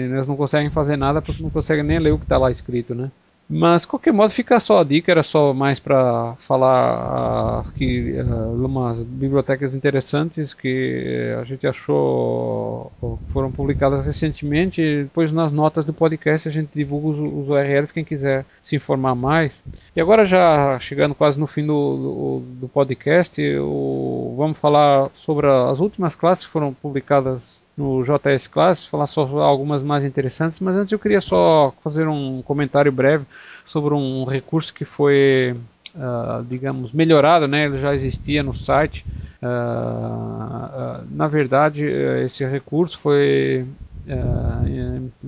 eles 0.10 0.30
não 0.30 0.38
conseguem 0.38 0.70
fazer 0.70 0.96
nada 0.96 1.22
porque 1.22 1.44
não 1.44 1.50
conseguem 1.50 1.84
nem 1.84 2.00
ler 2.00 2.14
o 2.14 2.18
que 2.18 2.24
está 2.24 2.38
lá 2.38 2.50
escrito, 2.50 2.96
né? 2.96 3.12
Mas, 3.48 3.86
qualquer 3.86 4.12
modo, 4.12 4.32
fica 4.32 4.60
só 4.60 4.80
a 4.80 4.84
dica, 4.84 5.12
era 5.12 5.22
só 5.22 5.54
mais 5.54 5.80
para 5.80 6.36
falar 6.40 7.62
uh, 7.62 7.74
que 7.74 8.14
uh, 8.14 8.66
umas 8.66 9.04
bibliotecas 9.04 9.76
interessantes 9.76 10.52
que 10.52 11.36
uh, 11.36 11.42
a 11.42 11.44
gente 11.44 11.68
achou 11.68 12.92
foram 13.28 13.52
publicadas 13.52 14.04
recentemente. 14.04 15.04
Depois, 15.04 15.32
nas 15.32 15.52
notas 15.52 15.86
do 15.86 15.94
podcast, 15.94 16.48
a 16.48 16.52
gente 16.52 16.72
divulga 16.74 17.10
os, 17.10 17.20
os 17.20 17.50
URLs, 17.50 17.94
quem 17.94 18.04
quiser 18.04 18.46
se 18.64 18.76
informar 18.76 19.14
mais. 19.14 19.64
E 19.96 20.02
agora, 20.02 20.26
já 20.26 20.80
chegando 20.80 21.14
quase 21.14 21.40
no 21.40 21.46
fim 21.46 21.68
do, 21.68 21.98
do, 21.98 22.40
do 22.62 22.68
podcast, 22.68 23.40
eu, 23.40 24.34
vamos 24.36 24.58
falar 24.58 25.12
sobre 25.14 25.46
as 25.48 25.80
últimas 25.80 26.16
classes 26.16 26.48
que 26.48 26.52
foram 26.52 26.74
publicadas 26.74 27.65
no 27.78 28.04
JS 28.04 28.48
Class, 28.48 28.86
falar 28.86 29.08
só 29.08 29.22
algumas 29.40 29.84
mais 29.84 30.06
interessantes, 30.06 30.60
mas 30.60 30.76
antes 30.76 30.92
eu 30.92 31.00
queria 31.00 31.20
só 31.20 31.74
fazer 31.84 32.08
um 32.08 32.42
comentário 32.42 32.92
breve 32.92 33.26
sobre 33.66 33.94
um 33.94 34.24
recurso 34.24 34.74
que 34.74 34.86
foi, 34.86 35.56
uh, 35.96 36.44
digamos, 36.46 36.92
melhorado, 36.94 37.48
né? 37.48 37.66
Ele 37.66 37.78
já 37.78 37.94
existia 37.94 38.42
no 38.42 38.54
site. 38.54 39.06
Uh, 39.42 39.46
uh, 39.46 41.08
na 41.12 41.28
verdade, 41.28 41.84
esse 41.84 42.46
recurso 42.46 42.98
foi 42.98 43.66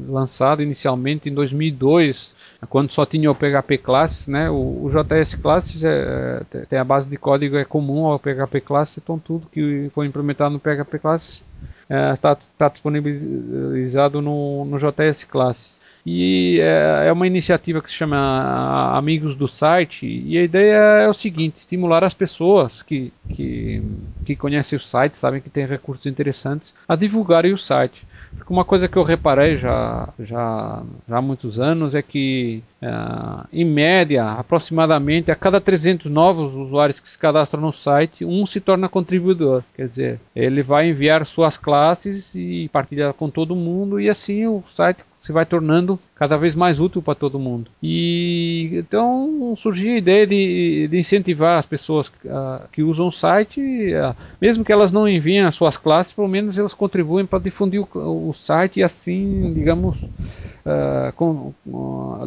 lançado 0.08 0.62
inicialmente 0.62 1.28
em 1.30 1.34
2002, 1.34 2.32
quando 2.70 2.92
só 2.92 3.08
tinha 3.08 3.32
o 3.32 3.36
PHP 3.36 3.80
Classes, 3.80 4.28
né? 4.28 4.52
O, 4.52 4.86
o 4.86 4.92
JS 4.92 5.34
Classes 5.36 5.84
é, 5.84 6.44
tem 6.70 6.78
a 6.78 6.84
base 6.84 7.10
de 7.10 7.18
código 7.18 7.58
é 7.58 7.66
comum 7.66 8.06
ao 8.06 8.20
PHP 8.20 8.62
Classes, 8.62 9.00
então 9.00 9.18
tudo 9.18 9.48
que 9.52 9.90
foi 9.96 10.06
implementado 10.06 10.54
no 10.54 10.60
PHP 10.60 11.00
Classes 11.00 11.44
está 11.90 12.32
é, 12.32 12.38
tá 12.58 12.70
disponibilizado 12.70 14.22
no, 14.22 14.66
no 14.66 14.78
JS 14.78 15.24
Classes. 15.24 15.78
E 16.10 16.60
é, 16.62 17.08
é 17.08 17.12
uma 17.12 17.28
iniciativa 17.28 17.82
que 17.82 17.90
se 17.90 17.96
chama 17.98 18.96
Amigos 18.98 19.36
do 19.36 19.46
Site. 19.46 20.06
E 20.06 20.38
a 20.38 20.44
ideia 20.44 20.76
é 21.02 21.10
o 21.10 21.14
seguinte: 21.14 21.60
estimular 21.60 22.02
as 22.02 22.14
pessoas 22.14 22.82
que, 22.82 23.12
que, 23.30 23.84
que 24.26 24.36
conhecem 24.36 24.78
o 24.78 24.82
site, 24.82 25.18
sabem 25.18 25.42
que 25.42 25.50
tem 25.50 25.66
recursos 25.66 26.06
interessantes, 26.06 26.74
a 26.88 26.96
divulgarem 26.96 27.52
o 27.52 27.58
site. 27.58 28.08
Uma 28.50 28.64
coisa 28.64 28.88
que 28.88 28.98
eu 28.98 29.04
reparei 29.04 29.58
já, 29.58 30.10
já, 30.20 30.84
já 31.08 31.18
há 31.18 31.22
muitos 31.22 31.60
anos 31.60 31.94
é 31.94 32.02
que, 32.02 32.64
uh, 32.82 33.46
em 33.52 33.66
média, 33.66 34.24
aproximadamente 34.24 35.32
a 35.32 35.36
cada 35.36 35.60
300 35.60 36.10
novos 36.10 36.56
usuários 36.56 37.00
que 37.00 37.10
se 37.10 37.18
cadastram 37.18 37.62
no 37.62 37.72
site, 37.72 38.24
um 38.24 38.46
se 38.46 38.62
torna 38.62 38.88
contribuidor. 38.88 39.64
Quer 39.76 39.88
dizer, 39.88 40.20
ele 40.36 40.64
vai 40.64 40.90
enviar 40.90 41.26
suas 41.26 41.58
classes 41.58 42.34
e 42.36 42.70
partilhar 42.72 43.14
com 43.14 43.30
todo 43.30 43.56
mundo, 43.56 44.00
e 44.00 44.10
assim 44.10 44.48
o 44.48 44.64
site 44.66 45.04
se 45.18 45.32
vai 45.32 45.46
tornando 45.46 46.00
cada 46.16 46.38
vez 46.38 46.54
mais 46.54 46.80
útil 46.80 47.02
para 47.02 47.16
todo 47.16 47.40
mundo. 47.40 47.72
E 47.82 48.70
então 48.74 49.54
surgiu 49.56 49.94
a 49.94 49.98
ideia 49.98 50.28
de, 50.28 50.88
de 50.88 50.98
incentivar 50.98 51.58
as 51.58 51.66
pessoas 51.66 52.08
uh, 52.08 52.68
que 52.72 52.84
usam 52.84 53.08
o 53.08 53.12
site, 53.12 53.60
uh, 53.60 54.16
mesmo 54.40 54.64
que 54.64 54.72
elas 54.72 54.92
não 54.92 55.08
enviem 55.08 55.42
as 55.42 55.56
suas 55.56 55.76
classes, 55.76 56.14
pelo 56.14 56.28
menos 56.28 56.58
elas 56.58 56.74
contribuem 56.74 57.26
para 57.26 57.40
difundir 57.40 57.82
o, 57.82 58.30
o 58.30 58.34
site 58.34 58.80
e 58.80 58.84
assim, 58.84 59.54
digamos, 59.54 60.04
uh, 60.04 61.12
com, 61.16 61.54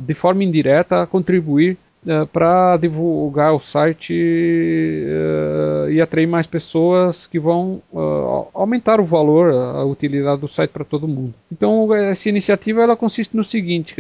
de 0.02 0.14
forma 0.14 0.42
indireta 0.42 1.06
contribuir 1.06 1.78
uh, 2.06 2.26
para 2.26 2.76
divulgar 2.76 3.54
o 3.54 3.60
site 3.60 4.14
uh, 4.14 5.90
e 5.90 6.00
atrair 6.00 6.26
mais 6.26 6.46
pessoas 6.46 7.26
que 7.26 7.38
vão 7.38 7.82
uh, 7.92 8.48
aumentar 8.54 9.00
o 9.00 9.04
valor, 9.04 9.52
a 9.52 9.84
utilidade 9.84 10.40
do 10.40 10.48
site 10.48 10.70
para 10.70 10.84
todo 10.84 11.08
mundo. 11.08 11.34
Então 11.50 11.92
essa 11.94 12.28
iniciativa 12.28 12.82
ela 12.82 12.96
consiste 12.96 13.36
no 13.36 13.44
seguinte: 13.44 13.96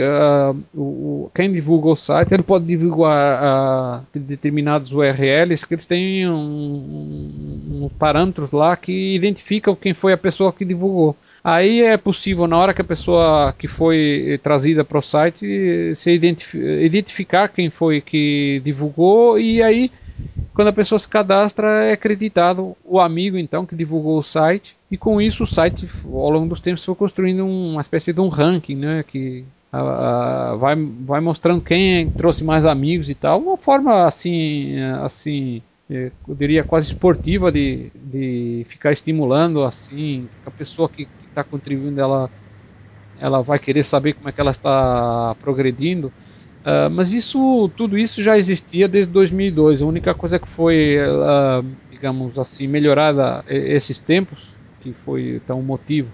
o, 0.74 1.30
quem 1.34 1.52
divulga 1.52 1.88
o 1.88 1.96
site 1.96 2.32
ele 2.32 2.42
pode 2.42 2.64
divulgar 2.64 4.04
determinados 4.14 4.92
URLs 4.92 5.66
que 5.66 5.74
eles 5.74 5.86
têm 5.86 6.28
uns 6.28 6.40
um, 6.40 7.84
um 7.84 7.88
parâmetros 7.98 8.52
lá 8.52 8.76
que 8.76 9.14
identificam 9.14 9.74
quem 9.74 9.94
foi 9.94 10.12
a 10.12 10.18
pessoa 10.18 10.52
que 10.52 10.64
divulgou. 10.64 11.16
Aí 11.42 11.82
é 11.82 11.96
possível, 11.96 12.46
na 12.46 12.58
hora 12.58 12.74
que 12.74 12.82
a 12.82 12.84
pessoa 12.84 13.54
que 13.58 13.66
foi 13.66 14.38
trazida 14.42 14.84
para 14.84 14.98
o 14.98 15.02
site, 15.02 15.94
se 15.96 16.10
identificar 16.12 17.48
quem 17.48 17.70
foi 17.70 18.00
que 18.02 18.60
divulgou 18.62 19.38
e 19.38 19.62
aí, 19.62 19.90
quando 20.54 20.68
a 20.68 20.72
pessoa 20.72 20.98
se 20.98 21.08
cadastra, 21.08 21.84
é 21.84 21.92
acreditado 21.92 22.76
o 22.84 23.00
amigo 23.00 23.38
então 23.38 23.64
que 23.64 23.74
divulgou 23.74 24.18
o 24.18 24.22
site 24.22 24.76
e 24.90 24.98
com 24.98 25.20
isso 25.20 25.44
o 25.44 25.46
site, 25.46 25.88
ao 26.04 26.30
longo 26.30 26.48
dos 26.48 26.60
tempos, 26.60 26.84
foi 26.84 26.94
construindo 26.94 27.46
uma 27.46 27.80
espécie 27.80 28.12
de 28.12 28.20
um 28.20 28.28
ranking, 28.28 28.76
né, 28.76 29.02
que 29.06 29.44
vai, 30.58 30.74
vai 30.76 31.20
mostrando 31.20 31.62
quem 31.62 32.08
trouxe 32.10 32.44
mais 32.44 32.66
amigos 32.66 33.08
e 33.08 33.14
tal. 33.14 33.40
Uma 33.40 33.56
forma 33.56 34.04
assim, 34.04 34.78
assim 35.02 35.62
eu 35.88 36.12
diria 36.28 36.62
quase 36.62 36.86
esportiva 36.86 37.50
de, 37.50 37.90
de 37.94 38.62
ficar 38.66 38.92
estimulando 38.92 39.64
assim 39.64 40.28
a 40.44 40.50
pessoa 40.50 40.88
que 40.88 41.08
está 41.30 41.42
contribuindo, 41.42 42.00
ela, 42.00 42.30
ela 43.18 43.42
vai 43.42 43.58
querer 43.58 43.82
saber 43.82 44.12
como 44.14 44.28
é 44.28 44.32
que 44.32 44.40
ela 44.40 44.50
está 44.50 45.34
progredindo. 45.40 46.12
Uh, 46.60 46.90
mas 46.90 47.12
isso, 47.12 47.70
tudo 47.74 47.96
isso 47.96 48.22
já 48.22 48.36
existia 48.36 48.86
desde 48.86 49.12
2002. 49.12 49.80
A 49.80 49.86
única 49.86 50.12
coisa 50.12 50.38
que 50.38 50.48
foi, 50.48 50.98
uh, 50.98 51.64
digamos 51.90 52.38
assim, 52.38 52.66
melhorada 52.66 53.44
esses 53.48 53.98
tempos, 53.98 54.52
que 54.80 54.92
foi 54.92 55.36
então 55.36 55.58
o 55.58 55.62
motivo 55.62 56.10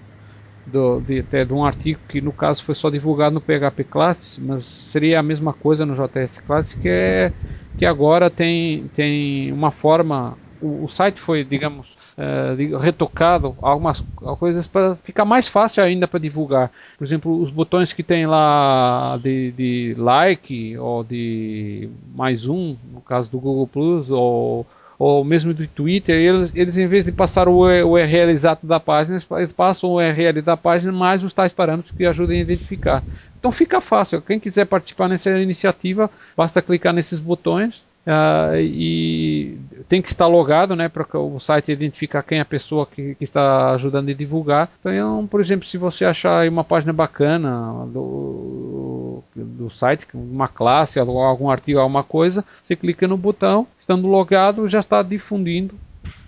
do, 0.66 1.00
de, 1.00 1.20
até 1.20 1.44
de 1.44 1.52
um 1.52 1.64
artigo 1.64 2.00
que 2.08 2.20
no 2.20 2.32
caso 2.32 2.62
foi 2.62 2.74
só 2.74 2.90
divulgado 2.90 3.34
no 3.34 3.40
PHP 3.40 3.84
Classes, 3.84 4.38
mas 4.38 4.64
seria 4.64 5.20
a 5.20 5.22
mesma 5.22 5.52
coisa 5.52 5.86
no 5.86 5.94
JS 5.94 6.38
Classes, 6.46 6.74
que 6.74 6.88
é 6.88 7.32
que 7.76 7.84
agora 7.84 8.30
tem, 8.30 8.88
tem 8.94 9.52
uma 9.52 9.70
forma, 9.70 10.36
o, 10.60 10.84
o 10.84 10.88
site 10.88 11.20
foi, 11.20 11.44
digamos, 11.44 11.96
uh, 12.16 12.76
retocado 12.78 13.56
algumas 13.60 14.02
coisas 14.38 14.66
para 14.66 14.96
ficar 14.96 15.24
mais 15.24 15.48
fácil 15.48 15.82
ainda 15.82 16.08
para 16.08 16.20
divulgar. 16.20 16.70
Por 16.98 17.04
exemplo, 17.04 17.40
os 17.40 17.50
botões 17.50 17.92
que 17.92 18.02
tem 18.02 18.26
lá 18.26 19.18
de, 19.22 19.52
de 19.52 19.94
like 19.98 20.76
ou 20.78 21.04
de 21.04 21.88
mais 22.14 22.46
um, 22.46 22.76
no 22.92 23.00
caso 23.00 23.30
do 23.30 23.38
Google 23.38 23.66
Plus, 23.66 24.10
ou 24.10 24.66
ou 24.98 25.22
mesmo 25.24 25.52
do 25.52 25.66
Twitter, 25.66 26.16
eles, 26.16 26.52
eles 26.54 26.78
em 26.78 26.86
vez 26.86 27.04
de 27.04 27.12
passar 27.12 27.48
o 27.48 27.58
URL 27.58 28.30
exato 28.30 28.66
da 28.66 28.80
página, 28.80 29.18
eles 29.32 29.52
passam 29.52 29.90
o 29.90 29.96
URL 29.96 30.40
da 30.40 30.56
página 30.56 30.90
mais 30.90 31.22
os 31.22 31.32
tais 31.34 31.52
parâmetros 31.52 31.94
que 31.94 32.06
ajudem 32.06 32.38
a 32.38 32.42
identificar. 32.42 33.04
Então 33.38 33.52
fica 33.52 33.80
fácil. 33.80 34.22
Quem 34.22 34.40
quiser 34.40 34.64
participar 34.64 35.08
nessa 35.08 35.38
iniciativa, 35.38 36.10
basta 36.34 36.62
clicar 36.62 36.94
nesses 36.94 37.18
botões 37.18 37.84
Uh, 38.06 38.54
e 38.60 39.58
tem 39.88 40.00
que 40.00 40.06
estar 40.06 40.28
logado, 40.28 40.76
né, 40.76 40.88
para 40.88 41.04
o 41.18 41.40
site 41.40 41.72
identificar 41.72 42.22
quem 42.22 42.38
é 42.38 42.40
a 42.40 42.44
pessoa 42.44 42.86
que, 42.86 43.16
que, 43.16 43.24
está 43.24 43.72
ajudando 43.72 44.08
a 44.10 44.14
divulgar. 44.14 44.70
Então, 44.78 45.26
por 45.26 45.40
exemplo, 45.40 45.66
se 45.66 45.76
você 45.76 46.04
achar 46.04 46.48
uma 46.48 46.62
página 46.62 46.92
bacana 46.92 47.84
do, 47.86 49.24
do 49.34 49.68
site, 49.70 50.06
uma 50.14 50.46
classe, 50.46 51.00
algum 51.00 51.50
artigo, 51.50 51.80
alguma 51.80 52.04
coisa, 52.04 52.44
você 52.62 52.76
clica 52.76 53.08
no 53.08 53.16
botão, 53.16 53.66
estando 53.78 54.06
logado, 54.06 54.68
já 54.68 54.78
está 54.78 55.02
difundindo 55.02 55.74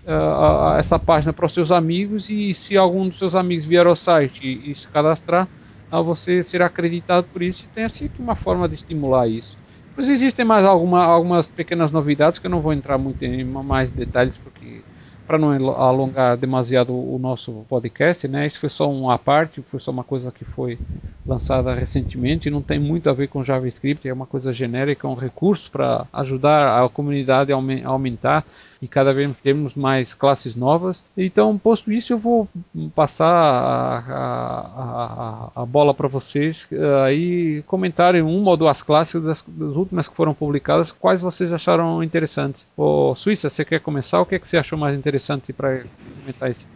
uh, 0.04 0.76
essa 0.78 0.98
página 0.98 1.32
para 1.32 1.46
os 1.46 1.52
seus 1.52 1.70
amigos 1.70 2.28
e 2.28 2.52
se 2.54 2.76
algum 2.76 3.08
dos 3.08 3.18
seus 3.18 3.34
amigos 3.34 3.64
vier 3.64 3.86
ao 3.86 3.94
site 3.94 4.40
e, 4.42 4.72
e 4.72 4.74
se 4.74 4.88
cadastrar, 4.88 5.46
uh, 5.92 6.02
você 6.02 6.42
será 6.42 6.66
acreditado 6.66 7.26
por 7.32 7.42
isso 7.42 7.64
e 7.64 7.74
tem 7.74 7.84
assim 7.84 8.10
uma 8.18 8.34
forma 8.34 8.68
de 8.68 8.74
estimular 8.74 9.28
isso. 9.28 9.56
Mas 9.99 10.09
existem 10.09 10.44
mais 10.44 10.64
alguma, 10.64 11.05
algumas 11.05 11.49
pequenas 11.49 11.90
novidades 11.90 12.38
que 12.38 12.46
eu 12.46 12.51
não 12.51 12.61
vou 12.61 12.72
entrar 12.72 12.96
muito 12.99 13.24
em 13.24 13.42
mais 13.42 13.90
detalhes 13.90 14.38
porque 14.38 14.84
para 15.26 15.36
não 15.36 15.51
alongar 15.72 16.36
demasiado 16.36 16.94
o 16.94 17.18
nosso 17.18 17.66
podcast, 17.68 18.28
né? 18.28 18.46
Isso 18.46 18.61
foi 18.61 18.68
só 18.68 18.88
uma 18.88 19.18
parte, 19.18 19.61
foi 19.61 19.80
só 19.80 19.90
uma 19.90 20.05
coisa 20.05 20.30
que 20.30 20.44
foi 20.44 20.78
lançada 21.26 21.74
recentemente, 21.74 22.49
não 22.49 22.62
tem 22.62 22.78
muito 22.78 23.11
a 23.11 23.12
ver 23.12 23.26
com 23.26 23.42
JavaScript, 23.42 24.09
é 24.09 24.12
uma 24.12 24.24
coisa 24.24 24.53
genérica, 24.53 25.09
um 25.09 25.14
recurso 25.14 25.68
para 25.68 26.07
ajudar 26.12 26.80
a 26.82 26.88
comunidade 26.88 27.53
a 27.53 27.57
aumentar 27.88 28.46
e 28.80 28.88
cada 28.88 29.12
vez 29.12 29.38
temos 29.38 29.74
mais 29.74 30.14
classes 30.14 30.54
novas. 30.54 31.04
Então, 31.16 31.56
posto 31.58 31.92
isso, 31.92 32.12
eu 32.12 32.18
vou 32.18 32.48
passar 32.94 33.26
a, 33.26 33.98
a, 33.98 35.50
a, 35.56 35.62
a 35.62 35.66
bola 35.66 35.92
para 35.92 36.08
vocês 36.08 36.68
uh, 36.72 37.02
aí 37.04 37.62
comentarem 37.66 38.22
uma 38.22 38.50
ou 38.50 38.56
duas 38.56 38.82
classes 38.82 39.22
das, 39.22 39.44
das, 39.46 39.76
últimas 39.76 40.08
que 40.08 40.14
foram 40.14 40.34
publicadas, 40.34 40.92
quais 40.92 41.22
vocês 41.22 41.52
acharam 41.52 42.02
interessantes. 42.02 42.66
Ô, 42.76 43.14
Suíça, 43.14 43.48
você 43.48 43.64
quer 43.64 43.80
começar? 43.80 44.20
O 44.20 44.26
que, 44.26 44.34
é 44.34 44.38
que 44.38 44.46
você 44.46 44.56
achou 44.56 44.78
mais 44.78 44.96
interessante 44.96 45.52
para 45.52 45.84
comentar 46.20 46.50
esse? 46.50 46.66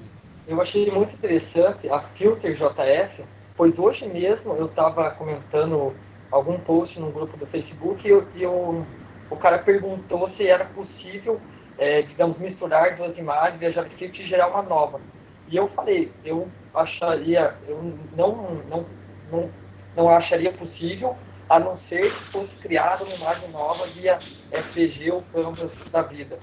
Eu 0.47 0.61
achei 0.61 0.91
muito 0.91 1.15
interessante 1.15 1.89
a 1.89 2.01
Filter 2.17 2.57
JS 2.57 3.25
Pois 3.57 3.79
hoje 3.79 4.07
mesmo 4.07 4.55
eu 4.55 4.67
estava 4.67 5.11
comentando 5.13 5.95
algum 6.31 6.59
post 6.59 6.99
no 6.99 7.11
grupo 7.11 7.37
do 7.37 7.47
Facebook 7.47 8.07
e, 8.07 8.11
eu, 8.11 8.27
e 8.35 8.43
eu, 8.43 8.85
o 9.31 9.37
cara 9.37 9.59
perguntou 9.59 10.31
se 10.37 10.47
era 10.47 10.65
possível, 10.65 11.41
é, 11.79 12.03
digamos, 12.03 12.39
misturar 12.39 12.97
duas 12.97 13.17
imagens 13.17 13.59
via 13.59 13.73
JavaScript 13.73 14.23
e 14.23 14.27
gerar 14.27 14.49
uma 14.49 14.63
nova. 14.63 15.01
E 15.49 15.57
eu 15.57 15.69
falei, 15.69 16.11
eu 16.25 16.49
acharia, 16.75 17.55
eu 17.69 17.83
não, 18.17 18.63
não, 18.69 18.87
não, 19.31 19.51
não 19.97 20.09
acharia 20.09 20.53
possível, 20.53 21.17
a 21.49 21.59
não 21.59 21.79
ser 21.89 22.15
que 22.15 22.33
fosse 22.33 22.55
criada 22.63 23.05
uma 23.05 23.15
imagem 23.15 23.51
nova 23.51 23.87
via 23.89 24.19
FPG 24.51 25.11
ou 25.11 25.23
Canvas 25.33 25.71
da 25.91 26.03
vida. 26.03 26.39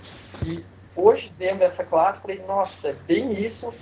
E 0.46 0.64
hoje, 0.96 1.32
dentro 1.38 1.60
dessa 1.60 1.84
classe, 1.84 2.22
falei, 2.22 2.44
nossa, 2.48 2.88
é 2.88 2.94
bem 3.08 3.34
isso 3.34 3.74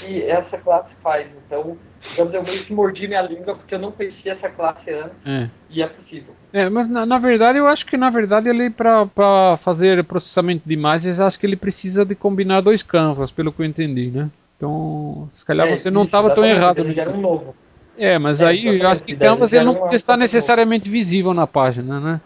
que 0.00 0.22
essa 0.28 0.58
classe 0.58 0.94
faz. 1.02 1.26
Então, 1.46 1.78
digamos, 2.10 2.34
eu 2.34 2.42
meio 2.42 2.64
que 2.64 2.72
mordi 2.72 3.08
minha 3.08 3.22
língua 3.22 3.54
porque 3.54 3.74
eu 3.74 3.78
não 3.78 3.92
conhecia 3.92 4.32
essa 4.32 4.48
classe 4.48 4.90
antes 4.90 5.16
é. 5.26 5.48
e 5.70 5.82
é 5.82 5.86
possível. 5.86 6.34
É, 6.52 6.68
mas 6.68 6.88
na, 6.88 7.04
na, 7.04 7.18
verdade 7.18 7.58
eu 7.58 7.66
acho 7.66 7.86
que 7.86 7.96
na 7.96 8.10
verdade 8.10 8.48
ele 8.48 8.70
para 8.70 9.56
fazer 9.56 10.04
processamento 10.04 10.62
de 10.66 10.74
imagens, 10.74 11.18
acho 11.18 11.38
que 11.38 11.46
ele 11.46 11.56
precisa 11.56 12.04
de 12.04 12.14
combinar 12.14 12.60
dois 12.60 12.82
canvas, 12.82 13.30
pelo 13.30 13.52
que 13.52 13.60
eu 13.62 13.66
entendi, 13.66 14.10
né? 14.10 14.30
Então, 14.56 15.26
se 15.30 15.44
calhar 15.44 15.66
é, 15.66 15.76
você 15.76 15.90
não 15.90 16.04
estava 16.04 16.30
tão 16.30 16.44
errado. 16.44 16.78
Ele 16.78 16.94
né? 16.94 17.08
um 17.08 17.20
novo. 17.20 17.54
É, 17.96 18.18
mas 18.18 18.40
é, 18.40 18.46
aí 18.46 18.80
eu 18.80 18.88
acho 18.88 19.02
que 19.02 19.14
canvas 19.14 19.52
ele 19.52 19.64
não 19.64 19.74
precisa 19.74 19.96
estar 19.96 20.16
necessariamente 20.16 20.88
visível 20.88 21.34
na 21.34 21.46
página, 21.46 22.00
né? 22.00 22.20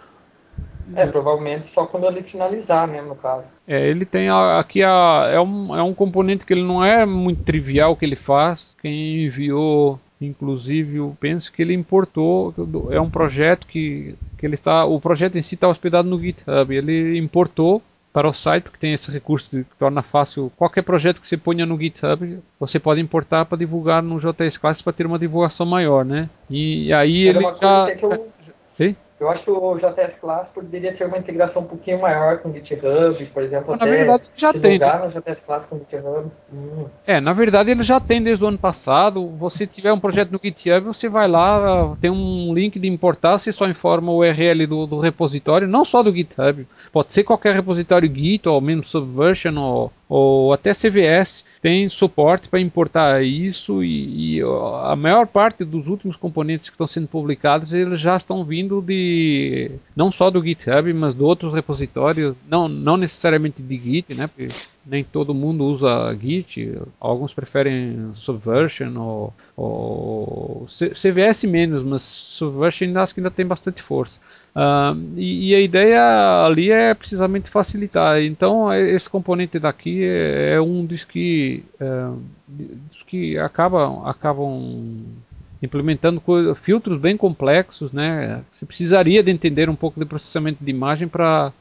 É, 0.95 1.07
provavelmente 1.07 1.67
só 1.75 1.87
quando 1.87 2.07
ele 2.07 2.23
finalizar, 2.23 2.87
né, 2.87 3.03
no 3.03 3.15
caso. 3.15 3.45
É, 3.67 3.89
ele 3.89 4.05
tem 4.05 4.29
a, 4.29 4.59
aqui 4.59 4.83
a, 4.83 5.29
é, 5.31 5.41
um, 5.41 5.77
é 5.77 5.83
um 5.83 5.95
componente 5.95 6.47
que 6.47 6.53
ele 6.53 6.63
não 6.63 6.85
é 6.85 7.05
muito 7.05 7.43
trivial 7.43 7.97
que 7.97 8.05
ele 8.05 8.17
faz. 8.17 8.77
Quem 8.81 9.25
enviou, 9.25 10.01
inclusive, 10.21 10.97
eu 10.97 11.17
penso 11.21 11.53
que 11.53 11.63
ele 11.63 11.75
importou, 11.75 12.55
é 12.91 13.01
um 13.01 13.11
projeto 13.11 13.67
que, 13.67 14.17
que 14.37 14.47
ele 14.47 14.55
está, 14.55 14.85
o 14.85 15.01
projeto 15.01 15.37
em 15.37 15.43
si 15.43 15.55
está 15.55 15.69
hospedado 15.69 16.09
no 16.09 16.21
GitHub. 16.21 16.75
Ele 16.75 17.19
importou 17.19 17.83
para 18.13 18.29
o 18.29 18.33
site, 18.33 18.65
porque 18.65 18.79
tem 18.79 18.93
esse 18.93 19.11
recurso 19.11 19.51
que 19.51 19.65
torna 19.79 20.03
fácil 20.03 20.51
qualquer 20.57 20.83
projeto 20.83 21.21
que 21.21 21.27
você 21.27 21.37
ponha 21.37 21.67
no 21.67 21.79
GitHub, 21.79 22.39
você 22.59 22.79
pode 22.79 23.01
importar 23.01 23.45
para 23.45 23.59
divulgar 23.59 24.03
no 24.03 24.19
JS 24.19 24.57
Classic 24.57 24.83
para 24.83 24.93
ter 24.93 25.07
uma 25.07 25.19
divulgação 25.19 25.67
maior, 25.67 26.05
né? 26.05 26.29
E 26.49 26.93
aí 26.93 27.29
ele 27.29 27.41
já... 27.61 27.89
Eu... 27.91 28.33
Sim? 28.67 28.97
Eu 29.21 29.29
acho 29.29 29.43
que 29.43 29.51
o 29.51 29.77
JS 29.77 30.15
Class 30.21 30.47
poderia 30.55 30.97
ter 30.97 31.05
uma 31.05 31.19
integração 31.19 31.63
um 31.63 31.67
pouquinho 31.67 32.01
maior 32.01 32.39
com 32.39 32.51
o 32.51 32.53
GitHub, 32.53 33.27
por 33.35 33.43
exemplo. 33.43 33.77
na 33.77 33.85
verdade, 33.85 34.23
já 34.37 34.53
tem. 34.53 34.79
No 34.79 35.11
JS 35.11 35.39
Class 35.45 35.65
com 35.69 35.77
o 35.77 35.79
GitHub. 35.81 36.31
Hum. 36.53 36.87
É, 37.05 37.21
na 37.21 37.33
verdade, 37.33 37.71
ele 37.71 37.83
já 37.83 37.99
tem 37.99 38.23
desde 38.23 38.45
o 38.45 38.49
ano 38.49 38.59
passado. 38.59 39.27
Você 39.37 39.67
tiver 39.67 39.93
um 39.93 39.99
projeto 39.99 40.31
no 40.31 40.41
GitHub, 40.43 40.87
você 40.87 41.09
vai 41.09 41.27
lá, 41.27 41.97
tem 42.01 42.11
um 42.11 42.55
link 42.55 42.79
de 42.79 42.89
importar, 42.89 43.39
você 43.39 43.51
só 43.51 43.67
informa 43.67 44.13
o 44.13 44.19
URL 44.19 44.67
do, 44.69 44.87
do 44.87 45.01
repositório, 45.01 45.67
não 45.67 45.85
só 45.85 46.01
do 46.01 46.15
GitHub. 46.15 46.67
Pode 46.93 47.13
ser 47.13 47.25
qualquer 47.25 47.57
repositório 47.57 48.09
Git, 48.15 48.49
ou 48.49 48.61
mesmo 48.61 48.85
Subversion, 48.85 49.57
ou, 49.59 49.93
ou 50.09 50.53
até 50.53 50.73
CVS 50.73 51.45
tem 51.61 51.89
suporte 51.89 52.49
para 52.49 52.61
importar 52.61 53.23
isso 53.25 53.83
e, 53.83 54.39
e, 54.39 54.43
a 54.85 54.95
maior 54.97 55.27
parte 55.27 55.65
dos 55.65 55.89
últimos 55.89 56.17
componentes 56.17 56.69
que 56.69 56.75
estão 56.75 56.87
sendo 56.87 57.09
publicados 57.09 57.73
eles 57.73 58.01
já 58.01 58.17
estão 58.17 58.45
vindo 58.45 58.81
de 58.81 59.71
não 59.95 60.11
só 60.11 60.31
do 60.31 60.43
GitHub 60.43 60.93
mas 60.93 61.15
de 61.15 61.23
outros 61.23 61.53
repositórios 61.53 62.35
não 62.49 62.69
não 62.69 62.97
necessariamente 62.97 63.63
de 63.63 63.77
Git 63.77 64.15
né 64.15 64.27
porque 64.27 64.55
nem 64.89 65.05
todo 65.05 65.35
mundo 65.35 65.65
usa 65.65 66.17
Git 66.21 66.79
alguns 66.99 67.35
preferem 67.35 68.11
Subversion 68.15 68.97
ou, 68.97 69.35
ou 69.57 70.67
CVS 70.67 71.45
menos 71.45 71.83
mas 71.83 72.03
Subversion 72.03 72.97
acho 72.99 73.15
que 73.15 73.21
ainda 73.21 73.31
tem 73.31 73.47
bastante 73.47 73.83
força 73.83 74.19
Uh, 74.59 74.99
e, 75.17 75.51
e, 75.51 75.55
a 75.55 75.61
ideia 75.61 76.45
ali 76.45 76.73
é 76.73 76.93
precisamente 76.93 77.49
facilitar. 77.49 78.21
Então, 78.21 78.73
esse 78.75 79.09
componente 79.09 79.57
daqui 79.57 80.03
é, 80.03 80.55
é 80.55 80.61
um 80.61 80.85
dos 80.85 81.05
que, 81.05 81.63
é, 81.79 82.11
dos 82.49 83.05
que 83.05 83.39
acabam, 83.39 84.05
acabam 84.05 85.05
implementando 85.63 86.21
filtros 86.57 87.01
bem 87.01 87.17
complexos. 87.17 87.93
Né? 87.93 88.43
Você 88.51 88.67
precisaria 88.67 89.23
de 89.23 89.31
entender 89.31 89.71
um 89.71 89.77
pouco 89.77 90.01
de 90.01 90.07
processamento 90.07 90.65
de 90.65 90.71
imagem 90.73 91.07
para 91.07 91.53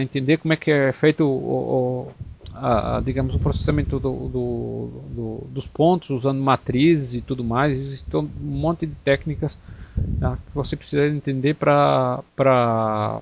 entender 0.00 0.36
como 0.36 0.54
é 0.54 0.56
que 0.56 0.70
é 0.70 0.92
feito 0.92 1.24
o, 1.26 1.28
o 1.28 2.12
a, 2.54 2.96
a, 2.96 3.00
digamos, 3.00 3.34
o 3.34 3.38
processamento 3.38 3.98
do, 4.00 4.28
do, 4.28 4.90
do, 5.10 5.46
dos 5.50 5.66
pontos 5.66 6.10
usando 6.10 6.40
matrizes 6.40 7.14
e 7.14 7.20
tudo 7.20 7.44
mais. 7.44 7.78
Existem 7.78 8.20
um 8.20 8.28
monte 8.40 8.86
de 8.86 8.94
técnicas 9.04 9.58
Tá? 10.18 10.36
que 10.36 10.54
você 10.54 10.76
precisa 10.76 11.06
entender 11.06 11.54
para 11.54 12.22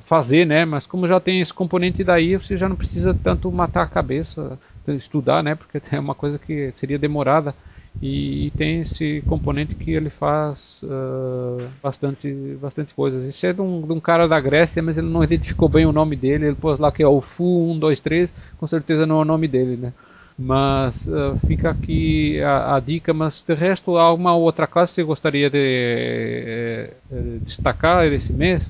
fazer, 0.01 0.47
né? 0.47 0.65
Mas 0.65 0.87
como 0.87 1.09
já 1.09 1.19
tem 1.19 1.41
esse 1.41 1.53
componente 1.53 2.05
daí, 2.05 2.37
você 2.37 2.57
já 2.57 2.69
não 2.69 2.77
precisa 2.77 3.15
tanto 3.15 3.51
matar 3.51 3.83
a 3.83 3.87
cabeça, 3.89 4.59
estudar, 4.87 5.43
né? 5.43 5.55
Porque 5.55 5.81
é 5.95 5.99
uma 5.99 6.15
coisa 6.15 6.39
que 6.39 6.71
seria 6.73 6.99
demorada. 6.99 7.55
E, 8.01 8.51
tem 8.57 8.81
esse 8.81 9.23
componente 9.27 9.77
que 9.77 9.93
ele 9.93 10.11
faz 10.11 10.83
uh, 10.83 11.69
bastante, 11.83 12.33
bastante 12.61 12.95
coisas. 12.95 13.25
Esse 13.25 13.47
é 13.47 13.53
de 13.53 13.61
um, 13.61 13.81
de 13.83 13.93
um, 13.93 14.01
cara 14.01 14.27
da 14.27 14.41
Grécia, 14.41 14.83
mas 14.83 14.99
ele 14.99 15.09
não 15.09 15.23
identificou 15.23 15.69
bem 15.69 15.87
o 15.87 15.93
nome 15.93 16.17
dele. 16.17 16.47
Ele 16.47 16.57
pôs 16.57 16.79
lá 16.79 16.91
que 16.91 17.03
é 17.03 17.07
o 17.07 17.21
Fu 17.21 17.69
123, 17.75 18.33
com 18.59 18.67
certeza 18.67 19.07
não 19.07 19.19
é 19.19 19.23
o 19.23 19.25
nome 19.25 19.47
dele, 19.47 19.77
né? 19.77 19.93
Mas 20.39 21.07
uh, 21.07 21.37
fica 21.47 21.71
aqui 21.71 22.41
a, 22.43 22.77
a, 22.77 22.81
dica. 22.81 23.13
Mas 23.13 23.43
de 23.43 23.55
resto, 23.55 23.97
alguma 23.97 24.35
outra 24.35 24.67
classe 24.67 24.93
que 24.93 25.03
você 25.03 25.05
gostaria 25.05 25.51
de 25.51 25.59
eh, 25.59 26.95
eh, 27.13 27.39
destacar 27.43 28.05
esse 28.07 28.33
mês? 28.33 28.69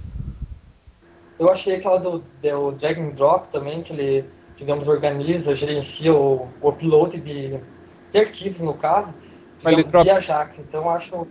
Eu 1.38 1.50
achei 1.50 1.76
aquela 1.76 1.98
do, 1.98 2.18
do 2.18 2.72
drag 2.72 3.00
and 3.00 3.10
drop 3.10 3.50
também, 3.50 3.82
que 3.82 3.92
ele, 3.92 4.24
digamos, 4.58 4.86
organiza, 4.86 5.56
gerencia 5.56 6.12
o, 6.12 6.48
o 6.60 6.68
upload 6.68 7.18
de, 7.20 7.58
de 8.12 8.18
arquivos, 8.18 8.60
no 8.60 8.74
caso, 8.74 9.08
file 9.62 9.84
drop. 9.84 10.04
via 10.04 10.16
Ajax. 10.16 10.58
Então, 10.58 10.88
acho... 10.90 11.26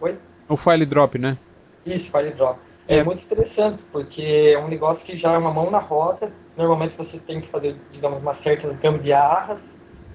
Oi? 0.00 0.18
O 0.48 0.56
file 0.56 0.86
drop, 0.86 1.18
né? 1.18 1.38
Isso, 1.84 2.10
file 2.10 2.30
drop. 2.32 2.58
É. 2.86 2.98
é 2.98 3.04
muito 3.04 3.22
interessante, 3.24 3.82
porque 3.92 4.52
é 4.54 4.58
um 4.58 4.68
negócio 4.68 5.04
que 5.04 5.16
já 5.18 5.32
é 5.32 5.38
uma 5.38 5.52
mão 5.52 5.70
na 5.70 5.78
roda. 5.78 6.30
Normalmente 6.56 6.96
você 6.96 7.18
tem 7.26 7.40
que 7.40 7.48
fazer, 7.48 7.76
digamos, 7.92 8.20
uma 8.20 8.34
certa 8.42 8.68
gambiarras 8.74 9.58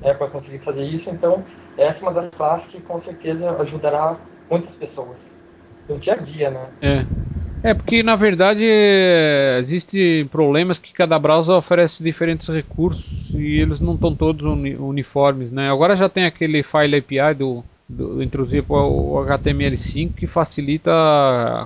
né, 0.02 0.14
para 0.14 0.28
conseguir 0.30 0.60
fazer 0.60 0.84
isso. 0.84 1.10
Então, 1.10 1.44
essa 1.78 1.98
é 1.98 2.02
uma 2.02 2.14
das 2.14 2.30
classes 2.32 2.70
que 2.72 2.82
com 2.82 3.02
certeza 3.02 3.52
ajudará 3.62 4.18
muitas 4.50 4.76
pessoas 4.76 5.18
no 5.88 5.98
dia 5.98 6.14
a 6.14 6.18
dia, 6.18 6.52
né? 6.52 6.70
É. 6.82 7.06
É 7.62 7.74
porque 7.74 8.02
na 8.02 8.16
verdade 8.16 8.64
existem 9.60 10.26
problemas 10.28 10.80
que 10.80 10.94
cada 10.94 11.20
browser 11.20 11.56
oferece 11.56 12.02
diferentes 12.02 12.48
recursos 12.48 13.30
e 13.34 13.58
eles 13.60 13.80
não 13.80 13.96
estão 13.96 14.16
todos 14.16 14.46
uniformes, 14.46 15.52
né? 15.52 15.70
Agora 15.70 15.96
já 15.96 16.08
tem 16.08 16.26
aquele 16.26 16.64
file 16.64 16.98
API 16.98 17.36
do 17.36 17.64
do, 17.90 18.22
introduzir 18.22 18.64
o 18.70 19.16
HTML5 19.26 20.12
que 20.16 20.28
facilita 20.28 20.92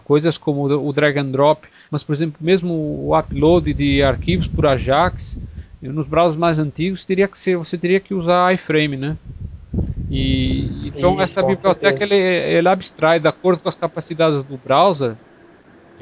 coisas 0.06 0.38
como 0.38 0.64
o 0.64 0.94
drag 0.94 1.20
and 1.20 1.32
drop, 1.32 1.68
mas 1.92 2.02
por 2.02 2.14
exemplo 2.14 2.38
mesmo 2.40 2.74
o 2.74 3.18
upload 3.18 3.74
de 3.74 4.02
arquivos 4.02 4.48
por 4.48 4.66
Ajax 4.66 5.38
nos 5.82 6.08
browsers 6.08 6.38
mais 6.38 6.60
antigos 6.60 7.04
teria 7.04 7.28
que 7.28 7.38
ser, 7.38 7.58
você 7.58 7.78
teria 7.78 8.00
que 8.00 8.14
usar 8.14 8.54
iframe, 8.54 8.96
né? 8.96 9.18
E, 10.10 10.88
então 10.88 11.14
Isso, 11.14 11.22
essa 11.24 11.44
biblioteca 11.44 12.04
ele, 12.04 12.16
ele 12.16 12.70
abstrai 12.70 13.20
de 13.20 13.28
acordo 13.28 13.62
com 13.62 13.68
as 13.68 13.76
capacidades 13.76 14.44
do 14.44 14.58
browser, 14.58 15.16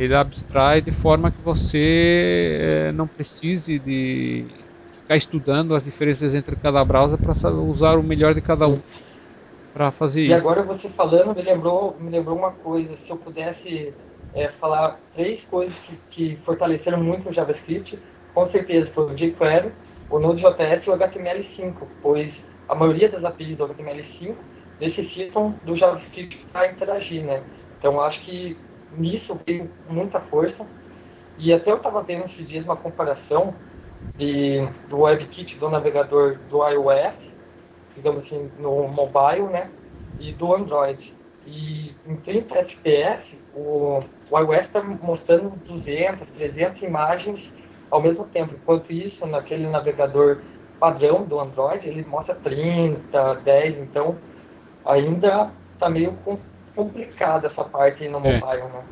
ele 0.04 0.16
abstrai 0.16 0.82
de 0.82 0.91
forma 0.91 1.30
que 1.30 1.39
você 1.41 2.58
eh, 2.60 2.91
não 2.91 3.06
precise 3.06 3.78
de 3.78 4.47
ficar 4.91 5.16
estudando 5.16 5.76
as 5.76 5.84
diferenças 5.84 6.34
entre 6.34 6.56
cada 6.56 6.84
browser 6.84 7.20
para 7.20 7.34
usar 7.52 7.99
o 7.99 8.04
melhor 8.04 8.34
de 8.34 8.41
cada 8.41 8.68
um 8.68 8.82
para 9.72 9.91
fazer 9.91 10.22
e 10.22 10.34
isso. 10.34 10.34
E 10.34 10.39
agora 10.39 10.64
você 10.64 10.89
falando 10.89 11.36
me 11.36 11.43
lembrou, 11.43 11.95
me 11.99 12.10
lembrou 12.10 12.36
uma 12.36 12.52
coisa. 12.52 12.89
Se 13.06 13.12
eu 13.12 13.18
pudesse 13.18 13.93
é, 14.34 14.47
falar 14.60 14.99
três 15.14 15.39
coisas 15.52 15.76
que, 15.86 15.99
que, 16.10 16.36
fortaleceram 16.45 17.04
muito 17.04 17.30
o 17.30 17.34
JavaScript, 17.34 17.99
com 18.34 18.49
certeza 18.49 18.89
foi 18.95 19.06
o 19.06 19.16
jQuery, 19.16 19.72
o 20.10 20.18
Node.js 20.18 20.84
e 20.84 20.89
o 20.89 20.97
HTML5, 20.97 21.76
pois 22.02 22.34
a 22.68 22.74
maioria 22.74 23.08
das 23.08 23.24
APIs 23.24 23.56
do 23.56 23.68
HTML5 23.68 24.34
necessitam 24.80 25.54
do 25.64 25.78
JavaScript 25.78 26.43
para 26.52 26.72
interagir, 26.72 27.24
né? 27.24 27.43
Então 27.78 28.02
acho 28.02 28.20
que 28.26 28.58
nisso 28.98 29.39
veio 29.46 29.70
muita 29.89 30.20
força. 30.22 30.66
E 31.38 31.54
até 31.54 31.72
eu 31.72 31.78
estava 31.78 32.04
vendo 32.04 32.26
esses 32.26 32.48
dias 32.48 32.66
uma 32.66 32.76
comparação 32.76 33.54
de, 34.18 34.68
do 34.89 35.02
WebKit 35.02 35.58
do 35.58 35.70
navegador 35.70 36.38
do 36.50 36.68
iOS 36.68 37.32
digamos 37.96 38.26
assim, 38.26 38.52
no 38.60 38.88
mobile, 38.88 39.48
né? 39.48 39.70
E 40.20 40.34
do 40.34 40.54
Android. 40.54 41.14
E 41.46 41.96
em 42.06 42.16
30 42.18 42.56
FPS, 42.56 43.24
o, 43.56 44.04
o 44.30 44.39
iOS 44.39 44.66
está 44.66 44.84
mostrando 44.84 45.52
200, 45.66 46.28
300 46.38 46.82
imagens 46.84 47.39
ao 47.89 48.02
mesmo 48.02 48.26
tempo. 48.26 48.54
Enquanto 48.56 48.92
isso, 48.92 49.26
naquele 49.26 49.68
navegador 49.68 50.42
padrão 50.80 51.24
do 51.24 51.39
Android, 51.39 51.88
ele 51.88 52.06
mostra 52.06 52.36
30, 52.36 53.36
10. 53.36 53.78
Então, 53.80 54.18
ainda 54.86 55.52
está 55.74 55.89
meio 55.89 56.18
complicada 56.76 57.48
essa 57.48 57.64
parte 57.64 58.08
no 58.08 58.20
é. 58.20 58.40
mobile, 58.40 58.64
né? 58.64 58.84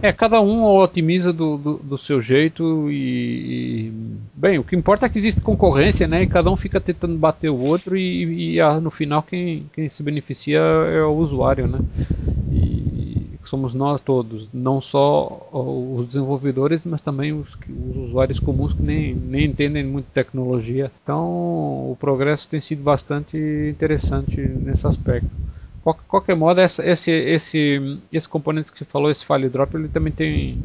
É, 0.00 0.10
cada 0.10 0.40
um 0.40 0.64
otimiza 0.64 1.32
do, 1.32 1.58
do, 1.58 1.74
do 1.78 1.98
seu 1.98 2.20
jeito 2.20 2.90
e, 2.90 3.88
e, 3.88 3.92
Bem, 4.34 4.58
o 4.58 4.64
que 4.64 4.74
importa 4.74 5.04
é 5.04 5.08
que 5.08 5.18
existe 5.18 5.42
concorrência, 5.42 6.08
né? 6.08 6.22
E 6.22 6.26
cada 6.26 6.50
um 6.50 6.56
fica 6.56 6.80
tentando 6.80 7.16
bater 7.18 7.50
o 7.50 7.58
outro 7.58 7.94
e, 7.96 8.54
e 8.54 8.60
a, 8.60 8.80
no 8.80 8.90
final 8.90 9.22
quem, 9.22 9.66
quem 9.74 9.88
se 9.90 10.02
beneficia 10.02 10.60
é 10.60 11.02
o 11.02 11.14
usuário, 11.14 11.68
né? 11.68 11.78
E 12.50 12.92
somos 13.44 13.74
nós 13.74 14.00
todos, 14.00 14.48
não 14.50 14.80
só 14.80 15.46
os 15.52 16.06
desenvolvedores, 16.06 16.80
mas 16.86 17.02
também 17.02 17.34
os, 17.34 17.54
os 17.68 17.96
usuários 17.98 18.40
comuns 18.40 18.72
que 18.72 18.82
nem, 18.82 19.14
nem 19.14 19.44
entendem 19.44 19.84
muito 19.84 20.06
tecnologia. 20.06 20.90
Então 21.02 21.22
o 21.90 21.96
progresso 22.00 22.48
tem 22.48 22.60
sido 22.60 22.82
bastante 22.82 23.36
interessante 23.36 24.40
nesse 24.40 24.86
aspecto 24.86 25.28
qualquer 25.82 26.36
modo, 26.36 26.60
essa, 26.60 26.86
esse, 26.86 27.10
esse, 27.10 27.98
esse 28.12 28.28
componente 28.28 28.70
que 28.70 28.78
você 28.78 28.84
falou, 28.84 29.10
esse 29.10 29.26
file 29.26 29.48
drop, 29.48 29.74
ele 29.76 29.88
também 29.88 30.12
tem 30.12 30.62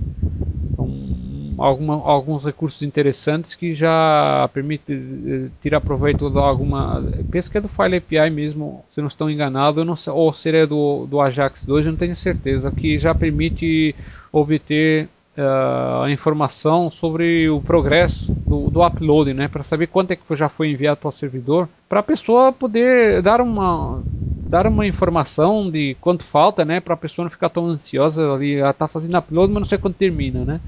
um, 0.78 1.56
alguma, 1.58 1.96
alguns 1.96 2.46
recursos 2.46 2.84
interessantes 2.84 3.56
que 3.56 3.74
já 3.74 4.48
permite 4.54 4.94
eh, 4.94 5.50
tirar 5.62 5.82
proveito 5.82 6.30
de 6.30 6.38
alguma. 6.38 7.04
Penso 7.32 7.50
que 7.50 7.58
é 7.58 7.62
do 7.62 7.68
File 7.68 7.98
API 7.98 8.30
mesmo, 8.30 8.86
se 8.92 9.02
não 9.02 9.08
estou 9.08 9.30
enganado, 9.30 9.84
não 9.84 9.96
ou 10.08 10.34
seria 10.34 10.68
do, 10.68 11.08
do 11.08 11.20
Ajax 11.20 11.66
2, 11.66 11.86
eu 11.86 11.92
não 11.92 11.98
tenho 11.98 12.16
certeza, 12.16 12.72
que 12.72 13.00
já 13.00 13.16
permite 13.16 13.96
obter 14.32 15.10
uh, 15.38 16.08
informação 16.10 16.92
sobre 16.92 17.50
o 17.50 17.62
progresso 17.62 18.32
do, 18.46 18.70
do 18.70 18.86
upload, 18.86 19.34
né, 19.34 19.48
para 19.48 19.64
saber 19.64 19.88
quanto 19.88 20.12
é 20.12 20.16
que 20.16 20.36
já 20.36 20.50
foi 20.50 20.70
enviado 20.72 20.98
para 20.98 21.10
o 21.10 21.12
servidor, 21.12 21.68
para 21.88 22.02
a 22.02 22.04
pessoa 22.04 22.52
poder 22.52 23.22
dar 23.22 23.42
uma 23.42 24.04
dar 24.50 24.68
uma 24.68 24.86
informação 24.86 25.70
de 25.70 25.96
quanto 26.02 26.24
falta, 26.24 26.64
né, 26.66 26.80
para 26.80 26.94
a 26.94 26.98
pessoa 26.98 27.24
não 27.26 27.30
ficar 27.30 27.50
tão 27.50 27.68
ansiosa 27.68 28.34
ali, 28.34 28.56
ela 28.56 28.74
tá 28.74 28.88
fazendo 28.88 29.18
upload, 29.18 29.52
mas 29.54 29.62
não 29.62 29.68
sei 29.68 29.78
quando 29.78 29.96
termina, 29.96 30.46
né? 30.46 30.62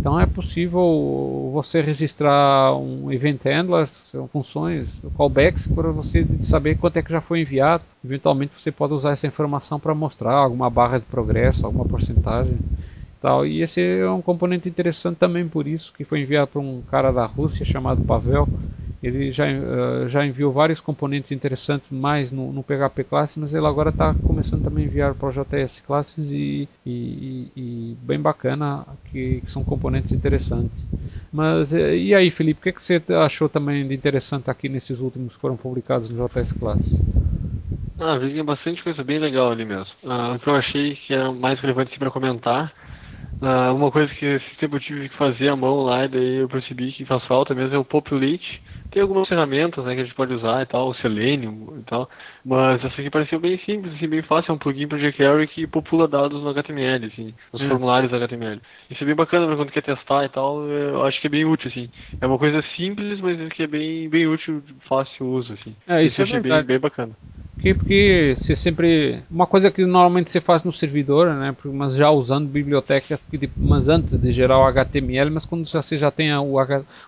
Então 0.00 0.18
é 0.18 0.26
possível 0.26 1.50
você 1.52 1.80
registrar 1.80 2.74
um 2.76 3.12
event 3.12 3.40
handler, 3.44 3.86
funções, 4.28 5.00
callbacks, 5.16 5.68
para 5.68 5.92
você 5.92 6.26
saber 6.40 6.74
quanto 6.74 6.96
é 6.96 7.02
que 7.02 7.12
já 7.12 7.20
foi 7.20 7.42
enviado. 7.42 7.84
Eventualmente 8.04 8.60
você 8.60 8.72
pode 8.72 8.94
usar 8.94 9.12
essa 9.12 9.28
informação 9.28 9.78
para 9.78 9.94
mostrar 9.94 10.34
alguma 10.34 10.68
barra 10.68 10.98
de 10.98 11.04
progresso, 11.04 11.64
alguma 11.64 11.84
porcentagem. 11.86 12.58
Tal. 13.20 13.46
E 13.46 13.62
esse 13.62 13.80
é 13.80 14.10
um 14.10 14.20
componente 14.20 14.68
interessante 14.68 15.18
também 15.18 15.46
por 15.46 15.68
isso, 15.68 15.92
que 15.96 16.04
foi 16.04 16.20
enviado 16.22 16.48
por 16.48 16.58
um 16.58 16.82
cara 16.82 17.12
da 17.12 17.24
Rússia 17.24 17.64
chamado 17.64 18.00
Pavel. 18.02 18.48
Ele 19.02 19.32
já, 19.32 19.46
uh, 19.46 20.08
já 20.08 20.24
enviou 20.24 20.52
vários 20.52 20.80
componentes 20.80 21.32
interessantes 21.32 21.90
mais 21.90 22.30
no, 22.30 22.52
no 22.52 22.62
PHP 22.62 23.04
Classes, 23.04 23.36
mas 23.36 23.52
ele 23.52 23.66
agora 23.66 23.90
está 23.90 24.14
começando 24.14 24.62
também 24.62 24.84
a 24.84 24.86
enviar 24.86 25.14
para 25.14 25.28
o 25.28 25.32
JS 25.32 25.80
Classes 25.80 26.30
e, 26.30 26.68
e, 26.86 27.48
e 27.56 27.96
bem 28.02 28.20
bacana, 28.20 28.86
que, 29.10 29.40
que, 29.40 29.50
são 29.50 29.64
componentes 29.64 30.12
interessantes. 30.12 30.86
Mas 31.32 31.72
eh, 31.74 31.96
e 31.96 32.14
aí, 32.14 32.30
Felipe, 32.30 32.60
o 32.60 32.62
que, 32.62 32.68
é 32.68 32.72
que 32.72 32.82
você 32.82 33.02
achou 33.20 33.48
também 33.48 33.86
de 33.86 33.94
interessante 33.94 34.50
aqui 34.50 34.68
nesses 34.68 35.00
últimos 35.00 35.34
que 35.34 35.40
foram 35.40 35.56
publicados 35.56 36.08
no 36.08 36.28
JS 36.28 36.52
Classes? 36.52 37.00
Ah, 37.98 38.18
vi 38.18 38.40
bastante 38.42 38.82
coisa 38.84 39.02
bem 39.02 39.18
legal 39.18 39.50
ali 39.50 39.64
mesmo. 39.64 39.92
Uh, 40.04 40.34
o 40.34 40.38
que 40.38 40.46
eu 40.48 40.54
achei 40.54 40.94
que 40.94 41.12
era 41.12 41.32
mais 41.32 41.58
relevante 41.60 41.98
para 41.98 42.10
comentar 42.10 42.72
Uh, 43.42 43.74
uma 43.74 43.90
coisa 43.90 44.14
que 44.14 44.24
esse 44.24 44.54
tempo 44.60 44.76
eu 44.76 44.80
tive 44.80 45.08
que 45.08 45.16
fazer 45.16 45.48
à 45.48 45.56
mão 45.56 45.82
lá, 45.82 46.04
e 46.04 46.08
daí 46.08 46.36
eu 46.36 46.48
percebi 46.48 46.92
que 46.92 47.04
faz 47.04 47.24
falta 47.24 47.52
mesmo 47.52 47.74
é 47.74 47.78
o 47.78 47.84
Populate. 47.84 48.62
Tem 48.92 49.00
algumas 49.00 49.26
ferramentas 49.26 49.84
né, 49.84 49.94
que 49.94 50.02
a 50.02 50.04
gente 50.04 50.14
pode 50.14 50.34
usar 50.34 50.62
e 50.62 50.66
tal, 50.66 50.90
o 50.90 50.94
Selenium 50.94 51.78
e 51.80 51.82
tal, 51.82 52.10
mas 52.44 52.84
essa 52.84 53.00
aqui 53.00 53.08
pareceu 53.08 53.40
bem 53.40 53.58
simples, 53.64 53.94
assim, 53.94 54.06
bem 54.06 54.20
fácil, 54.22 54.52
é 54.52 54.54
um 54.54 54.58
plugin 54.58 54.86
para 54.86 54.98
jQuery 54.98 55.46
que 55.48 55.66
popula 55.66 56.06
dados 56.06 56.42
no 56.42 56.50
HTML, 56.50 57.06
assim, 57.06 57.34
nos 57.50 57.62
hum. 57.62 57.68
formulários 57.70 58.12
HTML. 58.12 58.60
Isso 58.90 59.02
é 59.02 59.06
bem 59.06 59.14
bacana 59.14 59.46
para 59.46 59.56
quando 59.56 59.72
quer 59.72 59.82
testar 59.82 60.26
e 60.26 60.28
tal, 60.28 60.68
eu 60.68 61.02
acho 61.04 61.20
que 61.20 61.26
é 61.26 61.30
bem 61.30 61.46
útil, 61.46 61.70
assim. 61.70 61.88
É 62.20 62.26
uma 62.26 62.38
coisa 62.38 62.62
simples, 62.76 63.18
mas 63.20 63.48
que 63.54 63.62
é 63.62 63.66
bem, 63.66 64.10
bem 64.10 64.26
útil, 64.26 64.62
fácil 64.86 65.26
uso, 65.26 65.54
assim. 65.54 65.74
É, 65.88 66.04
isso, 66.04 66.20
isso 66.20 66.22
é 66.22 66.24
achei 66.24 66.40
bem, 66.40 66.62
bem 66.62 66.78
bacana 66.78 67.16
porque, 67.62 67.74
porque 67.74 68.34
você 68.36 68.56
sempre. 68.56 69.22
Uma 69.30 69.46
coisa 69.46 69.70
que 69.70 69.86
normalmente 69.86 70.30
você 70.30 70.40
faz 70.40 70.64
no 70.64 70.72
servidor, 70.72 71.32
né? 71.32 71.54
Mas 71.66 71.94
já 71.94 72.10
usando 72.10 72.48
bibliotecas, 72.48 73.26
mas 73.56 73.88
antes 73.88 74.18
de 74.18 74.32
gerar 74.32 74.58
o 74.58 74.64
HTML, 74.64 75.30
mas 75.30 75.44
quando 75.44 75.64
você 75.64 75.96
já 75.96 76.10
tem 76.10 76.34
o, 76.34 76.56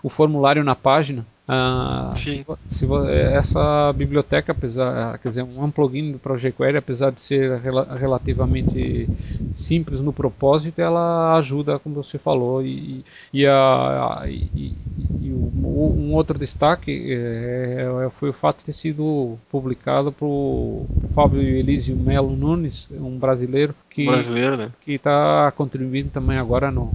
o 0.02 0.08
formulário 0.08 0.62
na 0.62 0.76
página, 0.76 1.26
ah, 1.46 2.14
se, 2.22 2.44
se, 2.68 2.86
essa 3.32 3.92
biblioteca, 3.92 4.52
apesar, 4.52 5.18
quer 5.18 5.28
dizer, 5.28 5.42
um 5.42 5.70
plugin 5.70 6.12
do 6.12 6.18
Project 6.18 6.56
Query, 6.56 6.78
apesar 6.78 7.10
de 7.10 7.20
ser 7.20 7.58
rel 7.58 7.84
relativamente 7.98 9.08
simples 9.52 10.00
no 10.00 10.10
propósito, 10.10 10.80
ela 10.80 11.36
ajuda, 11.36 11.78
como 11.78 12.02
você 12.02 12.16
falou, 12.16 12.64
e, 12.64 13.04
e, 13.30 13.46
a, 13.46 14.22
e, 14.26 14.74
e 15.20 15.32
um 15.34 16.14
outro 16.14 16.38
destaque 16.38 17.12
é, 17.12 18.04
é, 18.06 18.10
foi 18.10 18.30
o 18.30 18.34
fato 18.34 18.60
de 18.60 18.64
ter 18.64 18.72
sido 18.72 19.36
publicado 19.50 20.10
por 20.10 20.86
Fábio 21.14 21.42
Elísio 21.42 21.94
Melo 21.94 22.34
Nunes, 22.34 22.88
um 22.90 23.18
brasileiro 23.18 23.74
que 23.90 24.06
brasileiro, 24.06 24.56
né? 24.56 24.70
está 24.86 25.52
contribuindo 25.54 26.08
também 26.08 26.38
agora 26.38 26.70
no, 26.70 26.90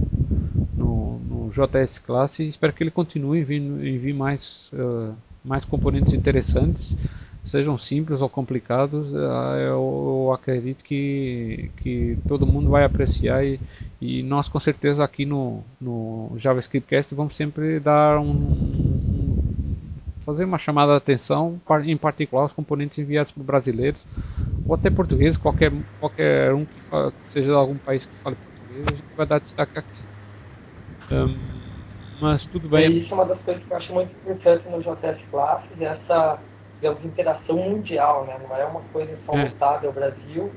no 1.50 1.66
JS 1.66 1.98
Classe 1.98 2.44
e 2.44 2.48
espero 2.48 2.72
que 2.72 2.82
ele 2.82 2.90
continue 2.90 3.40
envie 3.40 4.12
mais, 4.12 4.70
uh, 4.72 5.14
mais 5.44 5.64
componentes 5.64 6.12
interessantes, 6.12 6.96
sejam 7.42 7.76
simples 7.76 8.20
ou 8.20 8.28
complicados, 8.28 9.12
uh, 9.12 9.56
eu, 9.58 10.26
eu, 10.26 10.32
acredito 10.32 10.84
que, 10.84 11.70
que 11.78 12.16
todo 12.28 12.46
mundo 12.46 12.70
vai 12.70 12.84
apreciar 12.84 13.44
e, 13.44 13.60
e 14.00 14.22
nós 14.22 14.48
com 14.48 14.60
certeza 14.60 15.02
aqui 15.02 15.26
no, 15.26 15.62
no 15.80 16.32
JavaScript 16.36 16.88
Cast 16.88 17.14
vamos 17.14 17.34
sempre 17.34 17.80
dar 17.80 18.18
um, 18.18 18.30
um 18.30 19.44
fazer 20.20 20.44
uma 20.44 20.58
chamada 20.58 20.92
de 20.92 20.98
atenção, 20.98 21.60
em 21.84 21.96
particular 21.96 22.44
os 22.44 22.52
componentes 22.52 22.98
enviados 22.98 23.32
por 23.32 23.42
brasileiros 23.42 24.00
ou 24.66 24.74
até 24.74 24.88
português, 24.90 25.36
qualquer, 25.36 25.72
qualquer 25.98 26.54
um 26.54 26.64
que, 26.64 26.74
que 26.74 27.28
seja 27.28 27.48
de 27.48 27.54
algum 27.54 27.76
país 27.76 28.06
que 28.06 28.14
fale 28.16 28.36
português, 28.36 28.86
a 28.86 28.90
gente 28.92 29.16
vai 29.16 29.26
dar 29.26 29.40
destaque 29.40 29.78
aqui. 29.78 29.99
Um, 31.10 31.36
mas 32.20 32.46
tudo 32.46 32.68
bem. 32.68 32.90
E 32.90 33.02
isso 33.02 33.12
é 33.12 33.14
uma 33.14 33.24
das 33.24 33.40
coisas 33.40 33.62
que 33.64 33.70
eu 33.70 33.76
acho 33.76 33.92
muito 33.92 34.12
importante 34.22 34.68
no 34.68 34.80
JS 34.80 35.18
Classes, 35.30 35.80
essa 35.80 36.38
digamos, 36.80 37.04
interação 37.04 37.56
mundial, 37.56 38.24
né? 38.24 38.38
Não 38.46 38.56
é 38.56 38.64
uma 38.64 38.80
coisa 38.92 39.16
só 39.26 39.34
é. 39.34 39.48
voltada 39.48 39.86
ao 39.86 39.92
Brasil, 39.92 40.50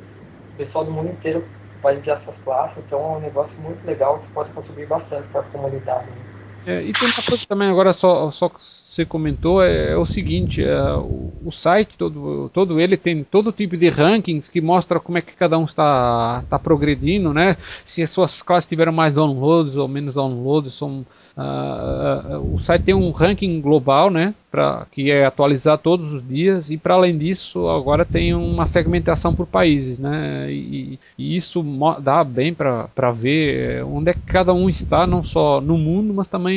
o 0.54 0.58
pessoal 0.58 0.86
do 0.86 0.91
mundo 0.91 1.12
inteiro 1.12 1.43
vai 1.82 1.97
enviar 1.97 2.22
suas 2.24 2.38
classes, 2.45 2.78
então 2.78 2.99
é 2.99 3.18
um 3.18 3.20
negócio 3.20 3.54
muito 3.60 3.86
legal 3.86 4.20
que 4.20 4.32
pode 4.32 4.49
contribuir 4.51 4.88
bastante 4.88 5.28
para 5.30 5.41
a 5.41 5.43
comunidade. 5.45 6.06
Né? 6.10 6.33
É, 6.66 6.82
e 6.84 6.93
tem 6.93 7.09
uma 7.09 7.24
coisa 7.24 7.45
também 7.45 7.68
agora 7.68 7.91
só, 7.93 8.32
só 8.32 8.47
que 8.47 8.59
você 8.93 9.05
comentou 9.05 9.61
é, 9.61 9.93
é 9.93 9.97
o 9.97 10.05
seguinte, 10.05 10.64
é, 10.64 10.93
o, 10.93 11.34
o, 11.43 11.51
site 11.51 11.97
todo, 11.97 12.49
todo 12.53 12.80
ele 12.80 12.95
tem 12.95 13.24
todo 13.24 13.51
tipo 13.51 13.76
de 13.76 13.89
rankings 13.89 14.49
que 14.51 14.61
mostra 14.61 14.99
como 14.99 15.18
é 15.18 15.22
que 15.22 15.34
cada 15.34 15.57
um 15.57 15.66
está, 15.66 16.41
está 16.43 16.59
progredindo, 16.59 17.34
né? 17.34 17.55
Se 17.84 18.03
as 18.03 18.11
suas 18.11 18.41
classes 18.43 18.70
tiveram 18.70 18.91
mais 18.91 19.16
downloads 19.16 19.76
ou 19.76 19.88
menos 19.88 20.14
downloads, 20.14 20.74
são, 20.76 21.05
uh, 21.36 22.38
uh, 22.38 22.53
o 22.53 22.59
site 22.59 22.84
tem 22.84 22.93
um 22.95 23.09
ranking 23.09 23.59
global, 23.59 24.11
né? 24.11 24.36
Pra, 24.51 24.86
que 24.91 25.09
é 25.09 25.26
atualizar 25.26 25.80
todos 25.80 26.14
os 26.14 26.28
dias 26.28 26.70
e 26.70 26.78
para 26.78 26.93
além 26.93 27.18
disso 27.18 27.68
agora 27.68 28.05
tem 28.05 28.36
uma 28.36 28.68
segmentação 28.68 29.34
por 29.34 29.47
países, 29.47 29.97
né? 29.97 30.47
E, 30.51 30.99
e 31.18 31.36
isso 31.36 31.66
dá 31.99 32.24
bem 32.24 32.53
para 32.53 33.11
ver 33.11 33.80
é, 33.80 33.84
onde 33.84 34.11
é 34.11 34.14
que 34.14 34.22
cada 34.22 34.53
um 34.53 34.70
está, 34.70 35.07
não 35.07 35.24
só 35.24 35.59
no 35.59 35.76
mundo, 35.76 36.14
mas 36.14 36.28
também 36.28 36.53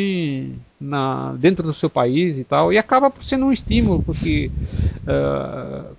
na, 0.80 1.34
dentro 1.38 1.66
do 1.66 1.72
seu 1.72 1.88
país 1.88 2.38
e 2.38 2.44
tal, 2.44 2.72
e 2.72 2.78
acaba 2.78 3.11
por 3.11 3.22
sendo 3.22 3.47
um 3.47 3.53
estímulo, 3.53 4.03
porque 4.03 4.51
uh, 5.07 5.97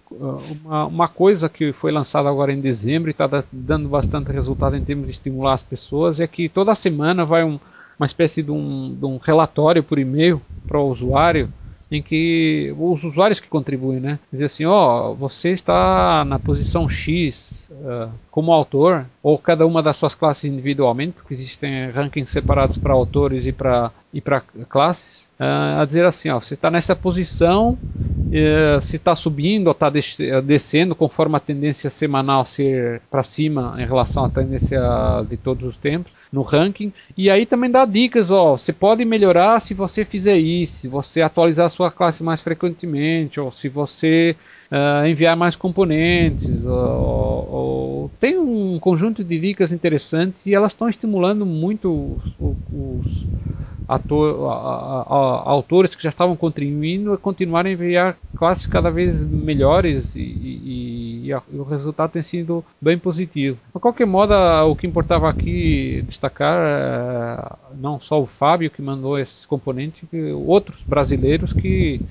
uma, 0.64 0.86
uma, 0.86 1.08
coisa 1.08 1.50
que 1.50 1.74
foi 1.74 1.92
lançada 1.92 2.30
agora 2.30 2.52
em 2.52 2.62
dezembro 2.62 3.10
e 3.10 3.12
está 3.12 3.28
dando 3.52 3.90
bastante 3.90 4.32
resultado 4.32 4.76
em 4.76 4.84
termos 4.84 5.06
de 5.06 5.12
estimular 5.12 5.54
as 5.54 5.64
pessoas 5.64 6.20
é 6.20 6.28
que 6.28 6.48
toda 6.48 6.74
semana 6.76 7.26
vai 7.26 7.44
um, 7.44 7.60
uma 8.00 8.06
espécie 8.06 8.44
de 8.44 8.52
um, 8.52 8.96
de 8.98 9.06
um 9.06 9.18
relatório 9.18 9.84
por 9.84 9.98
e-mail 9.98 10.42
para 10.68 10.80
o 10.80 10.90
usuário 10.90 11.52
em 11.90 12.02
que 12.02 12.74
os 12.78 13.04
usuários 13.04 13.40
que 13.40 13.48
contribuem, 13.48 14.00
né, 14.00 14.20
dizer 14.32 14.46
assim, 14.46 14.66
ó, 14.66 15.12
oh, 15.12 15.16
você 15.16 15.50
está 15.52 16.26
na 16.26 16.38
posição 16.38 16.90
X 16.90 17.67
uh, 17.82 18.10
como 18.32 18.52
autor, 18.52 19.06
ou 19.22 19.38
cada 19.38 19.66
uma 19.66 19.82
das 19.82 19.98
suas 19.98 20.16
classes 20.16 20.46
individualmente, 20.46 21.14
porque 21.14 21.34
existem 21.34 21.90
rankings 21.92 22.32
separados 22.32 22.78
para 22.78 22.94
autores 22.94 23.46
e 23.46 23.52
para 23.52 23.92
e 24.14 24.22
classes, 24.68 25.26
uh, 25.40 25.82
a 25.82 25.86
dizer 25.86 26.06
assim, 26.06 26.30
ó, 26.30 26.40
você 26.40 26.54
está 26.54 26.72
nessa 26.72 26.96
posição, 26.96 27.78
uh, 28.32 28.82
se 28.82 28.96
está 28.96 29.16
subindo 29.16 29.68
ou 29.68 29.74
está 29.74 29.92
descendo, 30.44 30.96
conforme 30.96 31.36
a 31.36 31.40
tendência 31.40 31.90
semanal 31.90 32.46
ser 32.46 33.02
para 33.12 33.24
cima 33.24 33.76
em 33.78 33.86
relação 33.86 34.26
à 34.26 34.30
tendência 34.30 34.80
de 35.30 35.38
todos 35.38 35.68
os 35.68 35.78
tempos 35.78 36.12
no 36.32 36.42
ranking. 36.42 36.92
E 37.16 37.30
aí 37.30 37.46
também 37.46 37.70
dá 37.70 37.86
dicas, 37.86 38.32
ó, 38.32 38.58
você 38.58 38.74
pode 38.74 39.06
melhorar 39.06 39.60
se 39.60 39.74
você 39.74 40.04
fizer 40.04 40.38
isso, 40.38 40.82
se 40.82 40.88
você 40.88 41.22
atualizar 41.22 41.68
a 41.68 41.70
sua 41.70 41.92
classe 41.92 42.24
mais 42.24 42.42
frequentemente, 42.42 43.40
ou 43.40 43.52
se 43.52 43.70
você 43.70 44.36
uh, 44.72 45.08
enviar 45.08 45.36
mais 45.36 45.56
componentes, 45.56 46.66
ou, 46.66 47.50
ou, 47.52 48.12
tem 48.20 48.38
um 48.38 48.80
conjunto 48.80 49.24
de 49.24 49.40
dicas 49.40 49.72
interessantes 49.72 50.46
e 50.46 50.54
elas 50.54 50.72
estão 50.72 50.90
estimulando 50.90 51.46
muito 51.46 52.20
os, 52.40 52.56
os 52.72 53.28
ator, 53.88 54.50
a, 54.50 54.54
a, 54.54 55.02
a, 55.02 55.50
autores 55.50 55.96
que 55.96 56.04
já 56.04 56.10
estavam 56.10 56.36
contribuindo 56.36 57.14
a 57.14 57.18
continuarem 57.18 57.72
a 57.72 57.74
enviar 57.74 58.18
classes 58.36 58.68
cada 58.68 58.92
vez 58.92 59.24
melhores 59.24 60.14
e, 60.16 60.20
e, 60.20 61.22
e, 61.26 61.30
e, 61.30 61.58
o 61.58 61.64
resultado 61.64 62.12
tem 62.12 62.22
sido 62.22 62.64
bem 62.82 62.98
positivo. 62.98 63.58
De 63.74 63.80
qualquer 63.80 64.06
modo, 64.06 64.34
o 64.70 64.76
que 64.76 64.86
importava 64.86 65.30
aqui 65.30 66.04
destacar 66.06 66.60
é, 66.60 67.76
não 67.80 68.00
só 68.00 68.22
o 68.22 68.28
Fábio 68.28 68.70
que 68.70 68.82
mandou 68.82 69.18
esses 69.18 69.46
componentes, 69.46 70.04
outros 70.46 70.84
brasileiros 70.86 71.54
que 71.54 72.02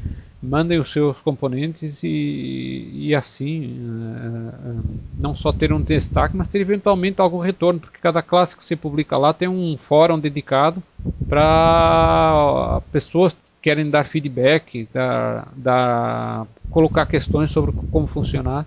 mandem 0.47 0.79
os 0.79 0.91
seus 0.93 1.21
componentes 1.21 2.03
e, 2.03 2.91
e 2.93 3.15
assim 3.15 3.79
uh, 3.81 4.85
não 5.19 5.35
só 5.35 5.53
ter 5.53 5.73
um 5.73 5.83
destaque, 5.83 6.37
mas 6.37 6.49
ter 6.49 6.61
eventualmente 6.61 7.21
algum 7.21 7.39
retorno, 7.39 7.81
porque 7.81 7.99
cada 8.01 8.23
classe 8.23 8.57
que 8.57 8.65
você 8.65 8.77
publica 8.77 9.17
lá 9.19 9.33
tem 9.33 9.49
um 9.49 9.77
fórum 9.77 10.19
dedicado 10.19 10.83
para 11.29 12.81
pessoas 12.93 13.33
que 13.33 13.51
querem 13.61 13.91
dar 13.91 14.05
feedback, 14.05 14.89
dar, 14.95 15.49
dar, 15.57 16.47
colocar 16.71 17.05
questões 17.07 17.51
sobre 17.51 17.75
como 17.91 18.07
funcionar 18.07 18.65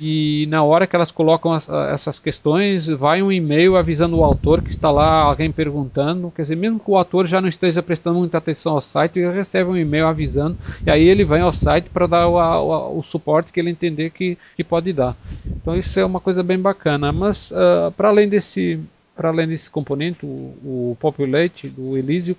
e 0.00 0.46
na 0.48 0.62
hora 0.62 0.86
que 0.86 0.96
elas 0.96 1.10
colocam 1.10 1.52
as, 1.52 1.68
essas 1.68 2.18
questões, 2.18 2.86
vai 2.86 3.22
um 3.22 3.30
e-mail 3.30 3.76
avisando 3.76 4.16
o 4.16 4.24
autor 4.24 4.62
que 4.62 4.70
está 4.70 4.90
lá 4.90 5.20
alguém 5.22 5.52
perguntando. 5.52 6.32
Quer 6.34 6.42
dizer, 6.42 6.56
mesmo 6.56 6.80
que 6.80 6.90
o 6.90 6.96
autor 6.96 7.26
já 7.26 7.40
não 7.40 7.48
esteja 7.48 7.82
prestando 7.82 8.18
muita 8.18 8.38
atenção 8.38 8.72
ao 8.72 8.80
site, 8.80 9.20
ele 9.20 9.32
recebe 9.32 9.70
um 9.70 9.76
e-mail 9.76 10.06
avisando 10.06 10.56
e 10.86 10.90
aí 10.90 11.02
ele 11.06 11.24
vai 11.24 11.40
ao 11.40 11.52
site 11.52 11.90
para 11.90 12.06
dar 12.06 12.28
o, 12.28 12.36
o, 12.36 12.98
o, 12.98 13.02
suporte 13.02 13.52
que 13.52 13.60
ele 13.60 13.70
entender 13.70 14.10
que, 14.10 14.38
que 14.56 14.64
pode 14.64 14.92
dar. 14.92 15.16
Então 15.46 15.76
isso 15.76 15.98
é 16.00 16.04
uma 16.04 16.20
coisa 16.20 16.42
bem 16.42 16.58
bacana. 16.58 17.12
Mas 17.12 17.50
uh, 17.50 17.92
para 17.96 18.08
além 18.08 18.28
desse 18.28 18.80
para 19.14 19.28
além 19.28 19.46
desse 19.46 19.70
componente, 19.70 20.24
o, 20.24 20.28
o 20.28 20.96
Populate 20.98 21.68
do 21.68 21.98
Elysium, 21.98 22.34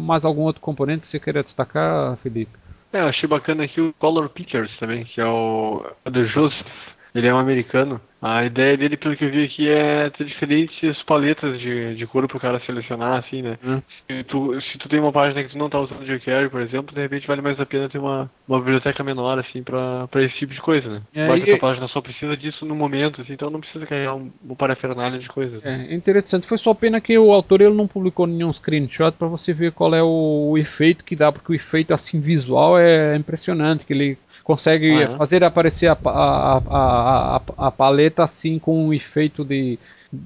mais 0.00 0.24
algum 0.24 0.42
outro 0.42 0.62
componente 0.62 1.00
que 1.00 1.06
você 1.08 1.18
queria 1.18 1.42
destacar, 1.42 2.16
Felipe? 2.16 2.63
É, 2.94 3.00
eu 3.00 3.08
achei 3.08 3.28
bacana 3.28 3.64
aqui 3.64 3.80
o 3.80 3.92
Color 3.94 4.28
Pictures 4.28 4.70
também, 4.78 5.04
que 5.04 5.20
é 5.20 5.26
o, 5.26 5.84
do 6.04 6.26
Joseph. 6.28 6.64
Ele 7.12 7.26
é 7.26 7.34
um 7.34 7.38
americano 7.38 8.00
a 8.24 8.46
ideia 8.46 8.74
dele, 8.74 8.96
pelo 8.96 9.14
que 9.14 9.22
eu 9.22 9.30
vi 9.30 9.44
aqui, 9.44 9.68
é 9.68 10.08
ter 10.08 10.24
diferentes 10.24 11.02
paletas 11.02 11.60
de, 11.60 11.94
de 11.94 12.06
cor 12.06 12.26
pro 12.26 12.40
cara 12.40 12.58
selecionar, 12.64 13.18
assim, 13.18 13.42
né? 13.42 13.58
Hum. 13.62 13.82
Se, 14.06 14.24
tu, 14.24 14.58
se 14.62 14.78
tu 14.78 14.88
tem 14.88 14.98
uma 14.98 15.12
página 15.12 15.44
que 15.44 15.50
tu 15.50 15.58
não 15.58 15.68
tá 15.68 15.78
usando 15.78 16.06
jQuery, 16.06 16.48
por 16.48 16.62
exemplo, 16.62 16.94
de 16.94 17.02
repente 17.02 17.26
vale 17.26 17.42
mais 17.42 17.60
a 17.60 17.66
pena 17.66 17.86
ter 17.86 17.98
uma, 17.98 18.30
uma 18.48 18.58
biblioteca 18.60 19.04
menor, 19.04 19.38
assim, 19.38 19.62
pra, 19.62 20.08
pra 20.08 20.22
esse 20.22 20.36
tipo 20.36 20.54
de 20.54 20.60
coisa, 20.62 20.88
né? 20.88 21.02
É, 21.14 21.28
Vai 21.28 21.42
que 21.42 21.50
a 21.50 21.58
tua 21.58 21.68
página 21.68 21.86
só 21.88 22.00
precisa 22.00 22.34
disso 22.34 22.64
no 22.64 22.74
momento, 22.74 23.20
assim, 23.20 23.34
então 23.34 23.50
não 23.50 23.60
precisa 23.60 23.84
carregar 23.84 24.14
um, 24.14 24.32
um 24.48 24.54
parafernália 24.54 25.18
de 25.18 25.28
coisas. 25.28 25.62
É, 25.62 25.94
interessante. 25.94 26.46
Foi 26.46 26.56
só 26.56 26.72
pena 26.72 27.02
que 27.02 27.18
o 27.18 27.30
autor 27.30 27.60
ele 27.60 27.74
não 27.74 27.86
publicou 27.86 28.26
nenhum 28.26 28.50
screenshot 28.50 29.12
pra 29.18 29.28
você 29.28 29.52
ver 29.52 29.72
qual 29.72 29.94
é 29.94 30.02
o, 30.02 30.52
o 30.52 30.56
efeito 30.56 31.04
que 31.04 31.14
dá, 31.14 31.30
porque 31.30 31.52
o 31.52 31.54
efeito, 31.54 31.92
assim, 31.92 32.20
visual 32.20 32.78
é 32.78 33.14
impressionante, 33.16 33.84
que 33.84 33.92
ele 33.92 34.18
consegue 34.44 34.90
ah, 34.90 35.02
é? 35.02 35.08
fazer 35.08 35.42
aparecer 35.42 35.88
a, 35.88 35.98
a, 36.04 36.62
a, 36.68 37.42
a, 37.56 37.70
paleta 37.70 38.13
assim 38.22 38.58
com 38.58 38.86
um 38.86 38.92
efeito 38.92 39.44
de 39.44 39.78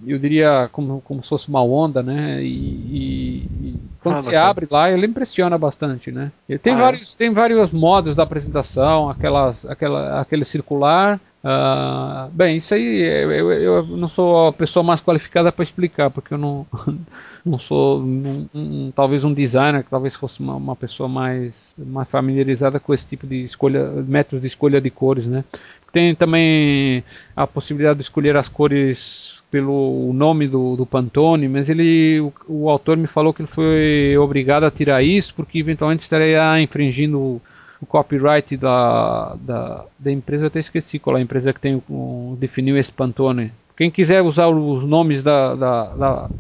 eu 0.07 0.19
diria 0.19 0.69
como, 0.71 1.01
como 1.01 1.23
se 1.23 1.31
fosse 1.31 1.49
uma 1.49 1.63
onda, 1.63 2.03
né? 2.03 2.43
E, 2.43 2.47
e, 2.47 3.37
e 3.69 3.75
quando 4.03 4.17
ah, 4.17 4.19
se 4.19 4.27
bacana. 4.27 4.45
abre 4.45 4.69
lá, 4.71 4.91
ele 4.91 5.07
impressiona 5.07 5.57
bastante, 5.57 6.13
né? 6.13 6.31
Ele 6.49 6.59
tem 6.59 6.75
ah, 6.75 6.79
é? 6.79 6.81
vários 6.81 7.15
é? 7.15 7.17
tem 7.17 7.31
vários 7.31 7.71
modos 7.71 8.15
da 8.15 8.23
apresentação, 8.23 9.09
aquelas 9.09 9.65
aquela 9.65 10.21
aquele 10.21 10.45
circular 10.45 11.19
Uh, 11.39 12.29
bem, 12.33 12.57
isso 12.57 12.75
aí 12.75 13.01
eu, 13.01 13.53
eu, 13.53 13.87
não 13.87 14.09
sou 14.09 14.49
a 14.49 14.53
pessoa 14.53 14.83
mais 14.83 15.01
qualificada 15.01 15.53
para 15.53 15.63
explicar, 15.63 16.11
porque 16.11 16.35
eu 16.35 16.39
não, 16.39 16.67
não 17.47 17.59
sou 17.61 18.01
um, 18.01 18.49
um, 18.53 18.91
talvez 18.91 19.23
um 19.23 19.33
designer, 19.33 19.85
que 19.85 19.91
talvez 19.91 20.17
fosse 20.17 20.41
uma, 20.41 20.57
uma, 20.57 20.75
pessoa 20.75 21.09
mais, 21.09 21.75
mais 21.79 22.09
familiarizada 22.09 22.81
com 22.81 22.93
esse 22.93 23.07
tipo 23.07 23.25
de 23.25 23.45
escolha, 23.45 23.89
métodos 24.05 24.41
de 24.41 24.49
escolha 24.49 24.81
de 24.81 24.91
cores, 24.91 25.27
né? 25.27 25.45
Tem 25.93 26.15
também 26.15 27.03
a 27.35 27.47
possibilidade 27.47 27.99
de 27.99 28.03
escolher 28.03 28.37
as 28.37 28.49
cores 28.49 29.43
pelo 29.51 30.13
nome 30.13 30.47
do, 30.47 30.77
do 30.77 30.85
Pantone, 30.85 31.49
mas 31.49 31.69
ele, 31.69 32.21
o, 32.21 32.33
o 32.47 32.71
autor 32.71 32.97
me 32.97 33.07
falou 33.07 33.33
que 33.33 33.41
ele 33.41 33.49
foi 33.49 34.17
obrigado 34.19 34.65
a 34.65 34.71
tirar 34.71 35.03
isso 35.03 35.35
porque 35.35 35.59
eventualmente 35.59 36.03
estaria 36.03 36.61
infringindo 36.61 37.41
o 37.81 37.87
copyright 37.87 38.57
da, 38.57 39.37
da, 39.41 39.87
da 39.99 40.13
empresa, 40.13 40.45
eu 40.45 40.49
até 40.49 40.61
esqueci 40.61 40.99
qual 40.99 41.17
é 41.17 41.21
a 41.21 41.23
empresa 41.23 41.53
que 41.53 41.61
tem 41.61 41.83
um, 41.89 42.37
definiu 42.39 42.77
esse 42.77 42.93
Pantone. 42.93 43.53
Quem 43.77 43.91
quiser 43.91 44.23
usar 44.23 44.49
os 44.49 44.85
nomes 44.85 45.23
da, 45.23 45.55
da, 45.55 45.85
da, 45.95 46.31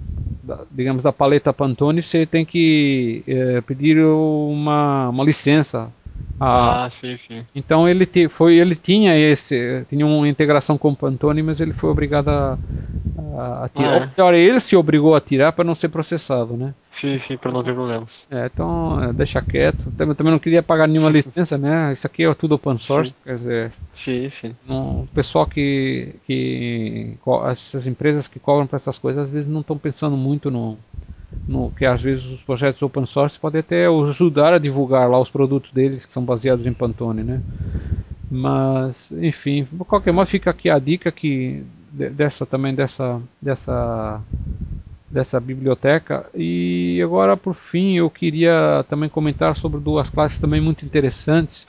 da 0.42 0.60
digamos 0.70 1.02
da 1.02 1.12
paleta 1.12 1.52
Pantone, 1.52 2.02
você 2.02 2.26
tem 2.26 2.44
que 2.44 3.22
é, 3.26 3.60
pedir 3.60 4.02
uma, 4.04 5.08
uma 5.08 5.24
licença. 5.24 5.88
Ah, 6.40 6.86
ah 6.86 6.90
sim, 7.00 7.18
sim. 7.26 7.44
Então 7.54 7.88
ele 7.88 8.06
te, 8.06 8.28
foi, 8.28 8.56
ele 8.56 8.76
tinha 8.76 9.16
esse, 9.16 9.84
tinha 9.88 10.06
uma 10.06 10.28
integração 10.28 10.78
com 10.78 10.90
o 10.90 10.96
Pantone, 10.96 11.42
mas 11.42 11.60
ele 11.60 11.72
foi 11.72 11.90
obrigado 11.90 12.28
a, 12.28 12.58
a, 13.36 13.64
a 13.64 13.68
tirar. 13.68 13.88
Ah, 13.88 13.96
é? 13.96 14.00
Ou 14.00 14.06
melhor, 14.06 14.34
ele 14.34 14.60
se 14.60 14.76
obrigou 14.76 15.14
a 15.14 15.20
tirar 15.20 15.52
para 15.52 15.64
não 15.64 15.74
ser 15.74 15.88
processado, 15.88 16.56
né? 16.56 16.74
Sim, 17.00 17.20
sim, 17.26 17.36
para 17.36 17.52
não 17.52 17.62
ter 17.62 17.74
problemas. 17.74 18.08
É, 18.30 18.46
então 18.46 19.02
é, 19.02 19.12
deixa 19.12 19.40
quieto. 19.40 19.92
Também, 19.96 20.14
também 20.14 20.32
não 20.32 20.38
queria 20.38 20.62
pagar 20.62 20.88
nenhuma 20.88 21.10
licença, 21.10 21.56
né? 21.56 21.92
Isso 21.92 22.06
aqui 22.06 22.24
é 22.24 22.34
tudo 22.34 22.56
open 22.56 22.78
source, 22.78 23.12
sim. 23.12 23.16
quer 23.24 23.34
dizer. 23.34 23.72
Sim, 24.04 24.32
sim. 24.40 24.56
o 24.68 25.08
pessoal 25.12 25.46
que, 25.46 26.14
que. 26.26 27.16
Essas 27.50 27.86
empresas 27.86 28.26
que 28.28 28.38
cobram 28.38 28.66
para 28.66 28.76
essas 28.76 28.96
coisas, 28.96 29.24
às 29.24 29.30
vezes 29.30 29.48
não 29.48 29.60
estão 29.60 29.76
pensando 29.76 30.16
muito 30.16 30.50
no, 30.50 30.78
no. 31.46 31.70
que 31.70 31.84
às 31.84 32.02
vezes 32.02 32.24
os 32.26 32.42
projetos 32.42 32.82
open 32.82 33.06
source 33.06 33.38
podem 33.38 33.60
até 33.60 33.86
ajudar 33.86 34.54
a 34.54 34.58
divulgar 34.58 35.08
lá 35.08 35.20
os 35.20 35.30
produtos 35.30 35.72
deles, 35.72 36.04
que 36.04 36.12
são 36.12 36.24
baseados 36.24 36.66
em 36.66 36.72
Pantone, 36.72 37.22
né? 37.22 37.42
Mas, 38.30 39.10
enfim, 39.12 39.66
de 39.70 39.84
qualquer 39.84 40.12
modo 40.12 40.26
fica 40.26 40.50
aqui 40.50 40.68
a 40.68 40.78
dica 40.78 41.10
que 41.10 41.64
dessa 41.90 42.44
também 42.44 42.74
dessa 42.74 43.20
dessa 43.40 44.20
dessa 45.10 45.40
biblioteca. 45.40 46.26
E 46.34 47.00
agora, 47.02 47.36
por 47.36 47.54
fim, 47.54 47.96
eu 47.96 48.10
queria 48.10 48.84
também 48.88 49.08
comentar 49.08 49.56
sobre 49.56 49.80
duas 49.80 50.10
classes 50.10 50.38
também 50.38 50.60
muito 50.60 50.84
interessantes. 50.84 51.66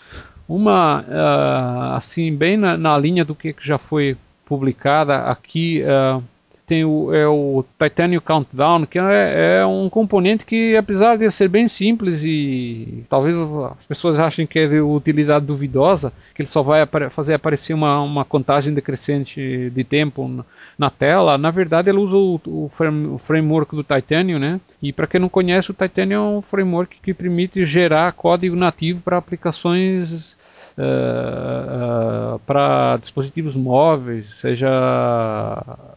Uma, 0.47 1.01
uh, 1.01 1.95
assim, 1.95 2.35
bem 2.35 2.57
na, 2.57 2.75
na, 2.75 2.97
linha 2.97 3.23
do 3.23 3.35
que 3.35 3.55
já 3.61 3.77
foi 3.77 4.17
publicada 4.45 5.19
aqui. 5.23 5.81
Uh, 5.83 6.23
tem 6.69 6.85
o, 6.85 7.11
é 7.11 7.27
o 7.27 7.65
Titanium 7.81 8.21
Countdown, 8.21 8.85
que 8.85 8.99
é, 8.99 9.57
é, 9.57 9.65
um 9.65 9.89
componente 9.89 10.45
que, 10.45 10.75
apesar 10.75 11.17
de 11.17 11.29
ser 11.31 11.47
bem 11.47 11.67
simples 11.67 12.21
e 12.23 13.03
talvez 13.09 13.35
as 13.79 13.87
pessoas 13.87 14.19
achem 14.19 14.45
que 14.45 14.59
é 14.59 14.67
de 14.67 14.79
utilidade 14.79 15.47
duvidosa, 15.47 16.13
que 16.35 16.43
ele 16.43 16.49
só 16.49 16.61
vai 16.61 16.87
fazer 17.09 17.33
aparecer 17.33 17.73
uma, 17.73 17.99
uma 18.03 18.23
contagem 18.23 18.71
decrescente 18.71 19.71
de 19.71 19.83
tempo 19.83 20.45
na 20.77 20.91
tela, 20.91 21.39
na 21.39 21.49
verdade 21.49 21.89
ele 21.89 21.97
usa 21.97 22.15
o, 22.15 22.39
o, 22.45 22.69
frame, 22.69 23.07
o 23.07 23.17
framework 23.17 23.75
do 23.75 23.83
Titanium, 23.83 24.37
né? 24.37 24.61
E 24.79 24.93
para 24.93 25.07
quem 25.07 25.19
não 25.19 25.27
conhece, 25.27 25.71
o 25.71 25.73
Titanium 25.73 26.17
é 26.17 26.37
um 26.37 26.41
framework 26.43 26.97
que 27.01 27.15
permite 27.15 27.65
gerar 27.65 28.11
código 28.11 28.55
nativo 28.55 29.01
para 29.01 29.17
aplicações 29.17 30.37
uh, 30.79 32.35
uh, 32.35 32.39
para 32.39 32.97
dispositivos 32.97 33.53
móveis, 33.55 34.33
seja 34.33 34.69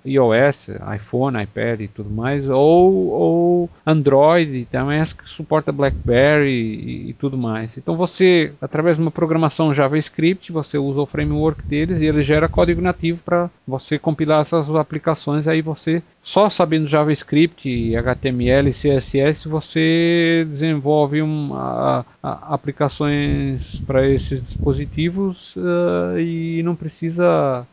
iOS, 0.04 0.68
iPhone, 0.94 1.40
iPad 1.42 1.80
e 1.80 1.88
tudo 1.88 2.10
mais, 2.10 2.48
ou, 2.48 3.08
ou 3.08 3.70
Android, 3.86 4.66
também 4.70 5.00
acho 5.00 5.16
que 5.16 5.28
suporta 5.28 5.70
BlackBerry 5.70 6.50
e, 6.50 7.10
e, 7.10 7.12
tudo 7.14 7.38
mais. 7.38 7.76
Então 7.78 7.96
você, 7.96 8.52
através 8.60 8.96
de 8.96 9.02
uma 9.02 9.10
programação 9.10 9.72
JavaScript, 9.72 10.50
você 10.50 10.76
usa 10.76 11.00
o 11.00 11.06
framework 11.06 11.62
deles 11.62 12.00
e 12.00 12.06
ele 12.06 12.22
gera 12.22 12.48
código 12.48 12.80
nativo 12.80 13.22
para 13.24 13.48
você 13.66 13.98
compilar 13.98 14.40
essas 14.40 14.68
aplicações. 14.70 15.46
Aí 15.46 15.62
você, 15.62 16.02
só 16.22 16.48
sabendo 16.48 16.86
JavaScript, 16.86 17.96
HTML 17.96 18.70
CSS, 18.70 19.48
você 19.48 20.46
desenvolve 20.48 21.20
uma, 21.20 22.06
a, 22.22 22.54
aplicações 22.54 23.80
para 23.80 24.08
esses 24.08 24.40
dispositivos 24.40 25.56
uh, 25.56 26.18
e 26.20 26.62
não 26.62 26.76
precisa 26.76 27.66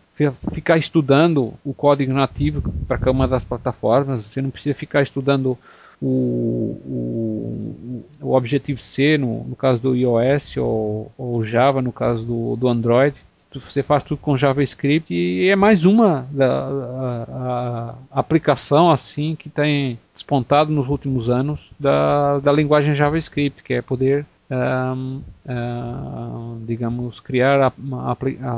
ficar 0.53 0.77
estudando 0.77 1.53
o 1.63 1.73
código 1.73 2.11
nativo 2.11 2.61
para 2.87 2.97
cada 2.97 3.11
uma 3.11 3.27
das 3.27 3.45
plataformas, 3.45 4.25
você 4.25 4.41
não 4.41 4.49
precisa 4.49 4.75
ficar 4.75 5.03
estudando 5.03 5.57
o, 6.01 6.77
o, 6.85 8.05
o 8.21 8.33
Objective-C 8.33 9.17
no, 9.17 9.43
no, 9.43 9.55
caso 9.55 9.81
do 9.81 9.95
iOS 9.95 10.57
ou, 10.57 11.11
ou 11.17 11.43
Java 11.43 11.81
no 11.81 11.91
caso 11.91 12.25
do, 12.25 12.55
do 12.55 12.67
Android. 12.67 13.15
Você 13.51 13.81
faz 13.81 14.03
tudo 14.03 14.19
com 14.19 14.37
JavaScript 14.37 15.11
e 15.11 15.49
é 15.49 15.55
mais 15.55 15.83
uma 15.83 16.27
da, 16.31 16.67
a, 16.67 17.95
a 18.11 18.19
aplicação 18.19 18.91
assim 18.91 19.35
que 19.35 19.49
tem 19.49 19.97
despontado 20.13 20.71
nos 20.71 20.87
últimos 20.87 21.29
anos 21.31 21.59
da, 21.79 22.39
da 22.39 22.51
linguagem 22.51 22.93
JavaScript, 22.93 23.63
que 23.63 23.73
é 23.73 23.81
poder 23.81 24.23
um, 24.51 25.21
um, 25.47 26.65
digamos, 26.65 27.19
criar 27.19 27.73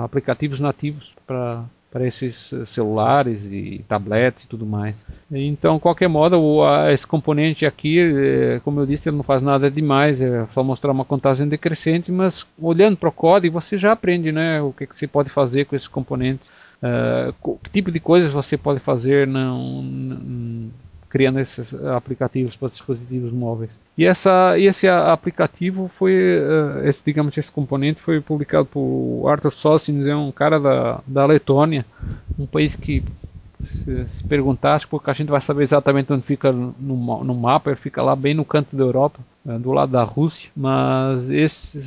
aplicativos 0.04 0.60
nativos 0.60 1.14
para 1.26 1.64
para 1.92 2.08
esses 2.08 2.54
celulares 2.68 3.44
e 3.44 3.84
tablets 3.86 4.46
e 4.46 4.48
tudo 4.48 4.66
mais. 4.66 4.96
Então, 5.30 5.78
qualquer 5.78 6.08
modo, 6.08 6.62
esse 6.89 7.06
componente 7.06 7.66
aqui, 7.66 8.00
é, 8.00 8.62
como 8.64 8.80
eu 8.80 8.86
disse, 8.86 9.10
ele 9.10 9.18
não 9.18 9.24
faz 9.24 9.42
nada 9.42 9.70
demais, 9.70 10.22
é 10.22 10.48
só 10.54 10.64
mostrar 10.64 10.92
uma 10.92 11.04
contagem 11.04 11.50
decrescente, 11.50 12.10
mas 12.10 12.48
olhando 12.58 12.96
para 12.96 13.10
o 13.10 13.12
código 13.12 13.60
você 13.60 13.78
já 13.78 13.92
aprende 13.92 14.32
né, 14.32 14.62
o 14.62 14.72
que, 14.72 14.88
que 14.88 14.96
você 14.96 15.06
pode 15.06 15.30
fazer 15.30 15.66
com 15.66 15.76
esse 15.76 15.89
componente, 15.89 16.42
uh, 16.82 17.58
que 17.62 17.70
tipo 17.70 17.92
de 17.92 18.00
coisas 18.00 18.32
você 18.32 18.58
pode 18.58 18.80
fazer 18.80 19.28
não, 19.28 19.84
não, 19.84 20.72
criando 21.10 21.39
esses 21.39 21.74
aplicativos 21.74 22.56
para 22.56 22.70
dispositivos 22.70 23.34
móveis. 23.34 23.70
E 23.98 24.06
essa, 24.06 24.58
esse 24.58 24.88
aplicativo 24.88 25.88
foi, 25.88 26.14
uh, 26.14 26.88
esse, 26.88 27.04
digamos, 27.04 27.38
esse 27.38 27.52
componente 27.52 28.02
foi 28.02 28.22
publicado 28.22 28.66
por 28.66 29.28
Arthur 29.30 29.52
Sosins, 29.52 30.08
é 30.08 30.16
um 30.16 30.32
cara 30.32 30.60
da, 30.60 31.02
da 31.06 31.26
Letônia, 31.26 31.86
um 32.39 32.46
país 32.46 32.76
que 32.76 33.04
se, 33.60 34.08
se 34.08 34.24
perguntasse, 34.24 34.88
porque 34.88 35.10
a 35.10 35.14
gente 35.14 35.30
vai 35.30 35.42
saber 35.42 35.64
exatamente 35.64 36.12
onde 36.12 36.26
fica 36.26 36.52
no, 36.52 37.24
no 37.24 37.36
mapa, 37.36 37.70
ele 37.70 37.78
fica 37.78 38.02
lá 38.02 38.16
bem 38.16 38.34
no 38.34 38.46
canto 38.46 38.76
da 38.76 38.84
Europa, 38.84 39.20
uh, 39.46 39.60
do 39.60 39.74
lado 39.74 39.92
da 39.92 40.04
Rússia, 40.04 40.50
mas 40.56 41.30
esse, 41.30 41.78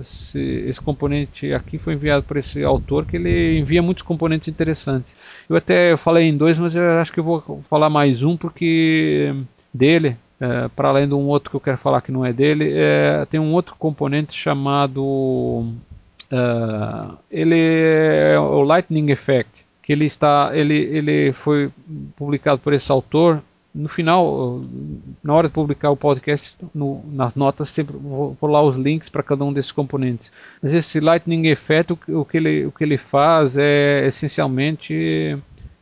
esse, 0.00 0.40
esse, 0.40 0.80
componente 0.80 1.52
aqui 1.52 1.76
foi 1.76 1.94
enviado 1.94 2.22
por 2.22 2.36
esse 2.36 2.62
autor, 2.62 3.04
que 3.04 3.16
ele 3.16 3.58
envia 3.58 3.82
muitos 3.82 4.04
componentes 4.04 4.48
interessantes. 4.48 5.12
Eu 5.50 5.56
até 5.56 5.96
falei 5.96 6.28
em 6.28 6.36
dois, 6.36 6.56
mas 6.58 6.74
eu 6.74 6.98
acho 6.98 7.12
que 7.12 7.20
eu 7.20 7.24
vou 7.24 7.60
falar 7.68 7.90
mais 7.90 8.22
um, 8.22 8.36
porque 8.36 9.34
dele, 9.74 10.16
é, 10.40 10.68
para 10.68 10.88
além 10.88 11.08
de 11.08 11.14
um 11.14 11.26
outro 11.26 11.50
que 11.50 11.56
eu 11.56 11.60
quero 11.60 11.78
falar 11.78 12.00
que 12.00 12.12
não 12.12 12.24
é 12.24 12.32
dele, 12.32 12.72
é, 12.72 13.26
tem 13.26 13.40
um 13.40 13.52
outro 13.52 13.74
componente 13.76 14.32
chamado. 14.34 15.02
Uh, 16.30 17.16
ele 17.30 17.58
é 17.58 18.38
o 18.38 18.62
Lightning 18.62 19.10
Effect, 19.10 19.50
que 19.82 19.92
ele 19.92 20.04
está, 20.04 20.50
ele, 20.52 20.74
ele 20.74 21.32
foi 21.32 21.70
publicado 22.14 22.60
por 22.60 22.72
esse 22.72 22.90
autor. 22.92 23.42
No 23.74 23.88
final, 23.88 24.60
na 25.22 25.34
hora 25.34 25.48
de 25.48 25.54
publicar 25.54 25.90
o 25.90 25.96
podcast, 25.96 26.56
no, 26.74 27.02
nas 27.12 27.34
notas 27.34 27.68
sempre 27.70 27.96
vou 27.96 28.36
lá 28.42 28.62
os 28.62 28.76
links 28.76 29.08
para 29.08 29.22
cada 29.22 29.44
um 29.44 29.52
desses 29.52 29.70
componentes. 29.70 30.32
Mas 30.60 30.72
esse 30.72 31.00
Lightning 31.00 31.46
Effect, 31.46 31.92
o, 31.92 32.20
o, 32.20 32.24
que 32.24 32.36
ele, 32.36 32.66
o 32.66 32.72
que 32.72 32.82
ele 32.82 32.96
faz 32.96 33.56
é 33.56 34.06
essencialmente 34.06 35.38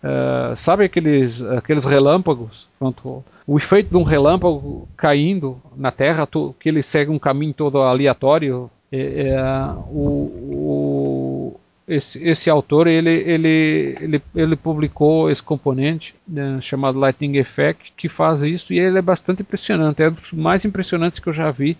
Uh, 0.06 0.54
sabe 0.54 0.84
aqueles, 0.84 1.42
aqueles 1.42 1.84
relâmpagos? 1.84 2.68
Pronto, 2.78 3.24
o 3.44 3.56
efeito 3.56 3.90
de 3.90 3.96
um 3.96 4.04
relâmpago 4.04 4.88
caindo 4.96 5.60
na 5.76 5.90
Terra, 5.90 6.28
que 6.60 6.68
ele 6.68 6.82
segue 6.82 7.10
um 7.10 7.18
caminho 7.18 7.52
todo 7.52 7.78
aleatório, 7.78 8.70
é, 8.92 9.30
é, 9.30 9.42
o, 9.90 11.50
o, 11.50 11.60
esse, 11.88 12.22
esse 12.22 12.48
autor 12.48 12.86
ele, 12.86 13.10
ele, 13.10 13.96
ele, 14.00 14.22
ele 14.34 14.56
publicou 14.56 15.28
esse 15.28 15.42
componente 15.42 16.14
né, 16.26 16.58
chamado 16.60 16.98
Lightning 16.98 17.36
Effect 17.36 17.92
que 17.96 18.08
faz 18.08 18.42
isso 18.42 18.72
e 18.72 18.78
ele 18.78 18.98
é 18.98 19.02
bastante 19.02 19.42
impressionante. 19.42 20.02
É 20.02 20.08
um 20.08 20.12
dos 20.12 20.32
mais 20.32 20.64
impressionantes 20.64 21.18
que 21.18 21.28
eu 21.28 21.32
já 21.32 21.50
vi 21.50 21.76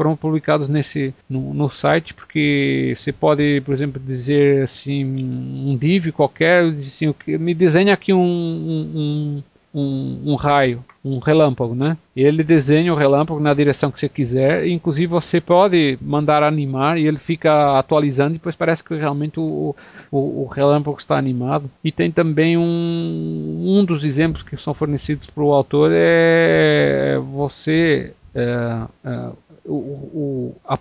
foram 0.00 0.16
publicados 0.16 0.66
nesse 0.66 1.12
no, 1.28 1.52
no 1.52 1.68
site 1.68 2.14
porque 2.14 2.94
você 2.96 3.12
pode, 3.12 3.60
por 3.60 3.74
exemplo, 3.74 4.00
dizer 4.02 4.64
assim 4.64 5.04
um 5.04 5.76
div 5.76 6.10
qualquer, 6.10 6.64
assim, 6.64 7.14
me 7.26 7.52
desenha 7.52 7.92
aqui 7.92 8.10
um, 8.10 8.18
um, 8.18 9.42
um, 9.74 10.22
um 10.24 10.34
raio 10.36 10.82
um 11.04 11.18
relâmpago, 11.18 11.74
né? 11.74 11.96
Ele 12.14 12.42
desenha 12.42 12.92
o 12.92 12.96
relâmpago 12.96 13.40
na 13.40 13.54
direção 13.54 13.90
que 13.90 13.98
você 13.98 14.08
quiser, 14.08 14.66
e 14.66 14.72
inclusive 14.72 15.06
você 15.06 15.40
pode 15.40 15.98
mandar 16.00 16.42
animar 16.42 16.98
e 16.98 17.06
ele 17.06 17.18
fica 17.18 17.78
atualizando, 17.78 18.32
e 18.32 18.38
depois 18.38 18.54
parece 18.54 18.84
que 18.84 18.94
realmente 18.94 19.40
o, 19.40 19.74
o, 20.10 20.42
o 20.42 20.46
relâmpago 20.46 20.98
está 20.98 21.16
animado. 21.16 21.70
E 21.82 21.90
tem 21.90 22.10
também 22.10 22.58
um, 22.58 23.64
um 23.66 23.84
dos 23.84 24.04
exemplos 24.04 24.42
que 24.42 24.56
são 24.58 24.74
fornecidos 24.74 25.26
para 25.26 25.42
o 25.42 25.52
autor 25.52 25.90
é 25.92 27.18
você 27.18 28.12
é, 28.34 28.86
é, 29.04 29.30
o, 29.72 30.56
a, 30.64 30.74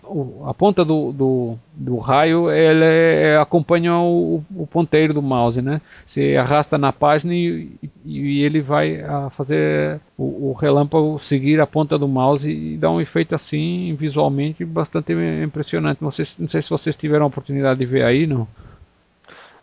a, 0.50 0.54
ponta 0.54 0.84
do, 0.84 1.12
do, 1.12 1.56
do 1.74 1.98
raio 1.98 2.50
ele 2.50 2.84
é, 2.84 3.38
acompanha 3.38 3.96
o, 3.96 4.44
o, 4.56 4.68
ponteiro 4.68 5.14
do 5.14 5.22
mouse, 5.22 5.62
né? 5.62 5.82
Você 6.06 6.36
arrasta 6.36 6.78
na 6.78 6.92
página 6.92 7.34
e, 7.34 7.78
e 8.04 8.42
ele 8.42 8.62
vai 8.62 9.04
fazer 9.32 10.00
o, 10.18 10.54
relâmpago 10.54 11.20
seguir 11.20 11.62
a 11.62 11.68
ponta 11.68 11.98
do 11.98 12.08
mouse 12.08 12.50
e 12.50 12.78
dá 12.78 12.90
um 12.90 13.00
efeito 13.00 13.36
assim 13.36 13.96
visualmente 13.96 14.66
bastante 14.66 15.14
impressionante. 15.44 16.02
Não 16.02 16.12
sei, 16.12 16.26
não 16.40 16.48
sei 16.48 16.62
se 16.62 16.70
vocês 16.70 16.96
tiveram 16.96 17.26
a 17.26 17.28
oportunidade 17.28 17.80
de 17.80 17.86
ver 17.86 18.04
aí, 18.04 18.26
não? 18.26 18.48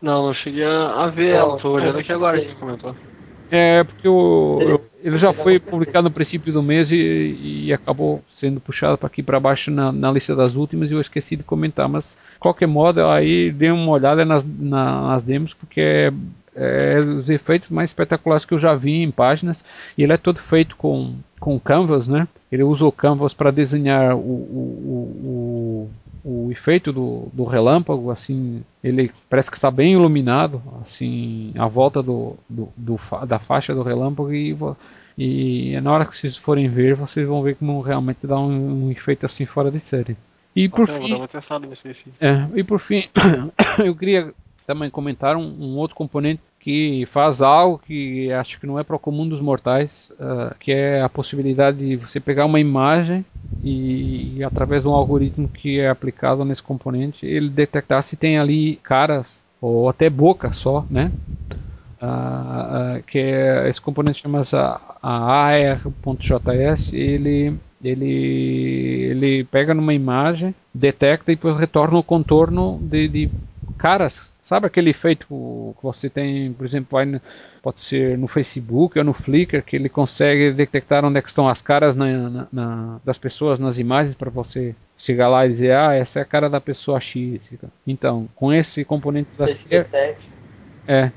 Não, 0.00 0.26
não 0.26 0.34
cheguei 0.34 0.64
a 0.64 1.06
ver 1.08 1.34
ela, 1.34 1.56
estou 1.56 1.74
olhando 1.74 1.98
aqui 1.98 2.12
agora 2.12 2.42
comentou. 2.56 2.94
É, 3.50 3.84
porque 3.84 4.08
o, 4.08 4.80
ele 5.02 5.16
já 5.16 5.32
foi 5.32 5.60
publicado 5.60 6.08
no 6.08 6.10
princípio 6.10 6.52
do 6.52 6.62
mês 6.62 6.90
e, 6.90 7.66
e 7.66 7.72
acabou 7.72 8.22
sendo 8.26 8.60
puxado 8.60 8.98
para 8.98 9.06
aqui 9.06 9.22
para 9.22 9.38
baixo 9.38 9.70
na, 9.70 9.92
na, 9.92 10.10
lista 10.10 10.34
das 10.34 10.56
últimas 10.56 10.90
e 10.90 10.94
eu 10.94 11.00
esqueci 11.00 11.36
de 11.36 11.44
comentar. 11.44 11.88
Mas, 11.88 12.16
de 12.32 12.38
qualquer 12.40 12.66
modo, 12.66 13.04
aí 13.06 13.52
dê 13.52 13.70
uma 13.70 13.92
olhada 13.92 14.24
nas, 14.24 14.44
nas 14.44 15.22
demos, 15.22 15.54
porque 15.54 15.80
é, 15.80 16.12
é 16.56 16.98
os 16.98 17.30
efeitos 17.30 17.68
mais 17.68 17.90
espetaculares 17.90 18.44
que 18.44 18.52
eu 18.52 18.58
já 18.58 18.74
vi 18.74 19.02
em 19.02 19.10
páginas. 19.10 19.64
E 19.96 20.02
ele 20.02 20.12
é 20.12 20.16
todo 20.16 20.40
feito 20.40 20.76
com, 20.76 21.14
com 21.38 21.60
Canvas, 21.60 22.08
né? 22.08 22.26
Ele 22.50 22.64
usa 22.64 22.84
o 22.84 22.92
Canvas 22.92 23.32
para 23.32 23.52
desenhar 23.52 24.16
o, 24.16 24.18
o, 24.18 25.20
o 25.24 25.90
o 26.28 26.50
efeito 26.50 26.92
do, 26.92 27.28
do 27.32 27.44
relâmpago, 27.44 28.10
assim, 28.10 28.64
ele 28.82 29.12
parece 29.30 29.48
que 29.48 29.56
está 29.56 29.70
bem 29.70 29.92
iluminado, 29.92 30.60
assim, 30.82 31.52
à 31.56 31.68
volta 31.68 32.02
do, 32.02 32.36
do, 32.50 32.68
do 32.76 32.98
da 33.24 33.38
faixa 33.38 33.72
do 33.72 33.84
relâmpago 33.84 34.32
e, 34.34 34.56
e 35.16 35.80
na 35.80 35.92
hora 35.92 36.04
que 36.04 36.16
vocês 36.16 36.36
forem 36.36 36.68
ver, 36.68 36.96
vocês 36.96 37.24
vão 37.28 37.42
ver 37.42 37.54
como 37.54 37.80
realmente 37.80 38.26
dá 38.26 38.40
um, 38.40 38.86
um 38.86 38.90
efeito 38.90 39.24
assim 39.24 39.46
fora 39.46 39.70
de 39.70 39.78
série. 39.78 40.16
E 40.54 40.68
por 40.68 40.88
fim, 40.88 41.14
é, 42.20 42.48
e 42.56 42.64
por 42.64 42.80
fim, 42.80 43.04
eu 43.84 43.94
queria 43.94 44.34
também 44.66 44.90
comentar 44.90 45.36
um, 45.36 45.44
um 45.44 45.76
outro 45.76 45.94
componente 45.94 46.42
que 46.66 47.06
faz 47.06 47.40
algo 47.40 47.78
que 47.78 48.32
acho 48.32 48.58
que 48.58 48.66
não 48.66 48.76
é 48.76 48.82
para 48.82 48.96
o 48.96 48.98
comum 48.98 49.28
dos 49.28 49.40
mortais, 49.40 50.10
uh, 50.18 50.52
que 50.58 50.72
é 50.72 51.00
a 51.00 51.08
possibilidade 51.08 51.78
de 51.78 51.94
você 51.94 52.18
pegar 52.18 52.44
uma 52.44 52.58
imagem 52.58 53.24
e, 53.62 54.38
e, 54.38 54.42
através 54.42 54.82
de 54.82 54.88
um 54.88 54.92
algoritmo 54.92 55.48
que 55.48 55.78
é 55.78 55.88
aplicado 55.88 56.44
nesse 56.44 56.64
componente, 56.64 57.24
ele 57.24 57.48
detectar 57.48 58.02
se 58.02 58.16
tem 58.16 58.36
ali 58.36 58.80
caras 58.82 59.38
ou 59.60 59.88
até 59.88 60.10
boca 60.10 60.52
só, 60.52 60.84
né? 60.90 61.12
Uh, 62.02 62.98
uh, 62.98 63.02
que 63.04 63.20
é, 63.20 63.68
esse 63.68 63.80
componente 63.80 64.22
chama-se 64.22 64.56
AR.js, 65.00 66.92
ele 66.92 67.60
ele 67.80 69.06
ele 69.08 69.44
pega 69.44 69.72
numa 69.72 69.94
imagem, 69.94 70.52
detecta 70.74 71.30
e 71.30 71.36
depois 71.36 71.56
retorna 71.56 71.96
o 71.96 72.02
contorno 72.02 72.80
de, 72.82 73.06
de 73.06 73.30
caras 73.78 74.34
Sabe 74.46 74.68
aquele 74.68 74.90
efeito 74.90 75.26
que 75.26 75.82
você 75.82 76.08
tem, 76.08 76.52
por 76.52 76.64
exemplo, 76.64 77.04
no, 77.04 77.20
pode 77.60 77.80
ser 77.80 78.16
no 78.16 78.28
Facebook 78.28 78.96
ou 78.96 79.04
no 79.04 79.12
Flickr, 79.12 79.60
que 79.60 79.74
ele 79.74 79.88
consegue 79.88 80.52
detectar 80.52 81.04
onde 81.04 81.18
é 81.18 81.20
estão 81.20 81.48
as 81.48 81.60
caras 81.60 81.96
na, 81.96 82.06
na, 82.06 82.48
na, 82.52 83.00
das 83.04 83.18
pessoas 83.18 83.58
nas 83.58 83.76
imagens 83.76 84.14
para 84.14 84.30
você 84.30 84.72
chegar 84.96 85.28
lá 85.28 85.44
e 85.44 85.48
dizer, 85.48 85.72
ah, 85.72 85.94
essa 85.94 86.20
é 86.20 86.22
a 86.22 86.24
cara 86.24 86.48
da 86.48 86.60
pessoa 86.60 87.00
X. 87.00 87.58
Então, 87.84 88.28
com 88.36 88.52
esse 88.52 88.84
componente 88.84 89.30
da 89.36 89.46
é, 90.86 91.10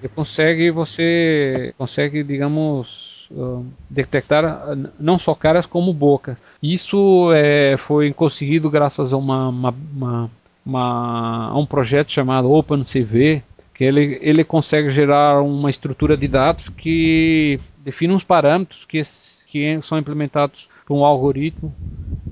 ele 0.00 0.08
consegue 0.12 0.68
você 0.72 1.72
consegue, 1.78 2.24
digamos, 2.24 3.28
uh, 3.30 3.64
detectar 3.88 4.76
não 4.98 5.16
só 5.16 5.32
caras 5.32 5.64
como 5.64 5.94
bocas. 5.94 6.36
Isso 6.60 7.30
é, 7.32 7.76
foi 7.78 8.12
conseguido 8.12 8.68
graças 8.68 9.12
a 9.12 9.16
uma, 9.16 9.48
uma, 9.48 9.74
uma 9.94 10.30
uma, 10.64 11.56
um 11.56 11.66
projeto 11.66 12.10
chamado 12.10 12.50
OpenCV, 12.50 13.42
que 13.74 13.84
ele, 13.84 14.18
ele 14.22 14.44
consegue 14.44 14.90
gerar 14.90 15.42
uma 15.42 15.68
estrutura 15.68 16.16
de 16.16 16.28
dados 16.28 16.68
que 16.68 17.60
define 17.78 18.12
uns 18.14 18.24
parâmetros 18.24 18.84
que, 18.84 19.02
que 19.46 19.80
são 19.82 19.98
implementados 19.98 20.68
por 20.86 20.94
um 20.96 21.04
algoritmo 21.04 21.74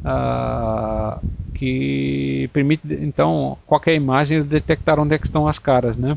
uh, 0.04 1.20
que 1.54 2.48
permite 2.52 2.82
então 3.00 3.56
qualquer 3.66 3.94
imagem 3.94 4.42
detectar 4.42 4.98
onde 4.98 5.14
é 5.14 5.20
estão 5.22 5.46
as 5.46 5.58
caras, 5.58 5.96
né? 5.96 6.16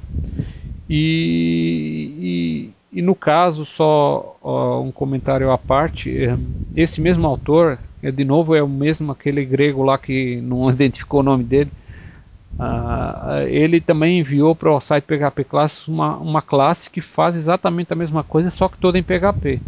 E, 0.90 2.72
e, 2.92 3.00
e 3.00 3.02
no 3.02 3.16
caso 3.16 3.66
só 3.66 4.38
uh, 4.44 4.82
um 4.82 4.92
comentário 4.92 5.52
à 5.52 5.58
parte, 5.58 6.16
eh, 6.16 6.38
esse 6.76 7.02
mesmo 7.02 7.26
autor, 7.26 7.80
é, 8.02 8.12
de 8.12 8.24
novo 8.24 8.56
é 8.56 8.62
o 8.62 8.70
mesmo 8.70 9.12
aquele 9.12 9.44
grego 9.44 9.84
lá 9.84 9.98
que 9.98 10.40
não 10.42 10.70
identificou 10.72 11.22
o 11.22 11.24
nome 11.24 11.44
dele, 11.44 11.72
Uh, 12.58 13.48
ele 13.50 13.82
também 13.82 14.20
enviou 14.20 14.56
para 14.56 14.72
o 14.72 14.80
site 14.80 15.04
PHP 15.04 15.44
Classes 15.44 15.88
uma, 15.88 16.16
uma 16.18 16.42
classe 16.42 16.90
que 16.90 17.02
faz 17.02 17.36
exatamente 17.36 17.92
a 17.92 17.96
mesma 17.96 18.24
coisa, 18.24 18.50
só 18.50 18.70
que 18.70 18.78
toda 18.78 18.98
em 18.98 19.04
PHP. 19.04 19.60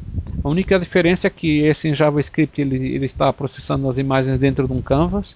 A 0.44 0.48
única 0.48 0.80
diferença 0.80 1.28
é 1.28 1.30
que 1.30 1.60
esse 1.60 1.90
em 1.90 1.94
JavaScript 1.94 2.62
ele, 2.62 2.94
ele 2.96 3.06
está 3.06 3.32
processando 3.34 3.90
as 3.90 3.98
imagens 3.98 4.40
dentro 4.40 4.68
de 4.68 4.74
um 4.74 4.82
canvas, 4.82 5.36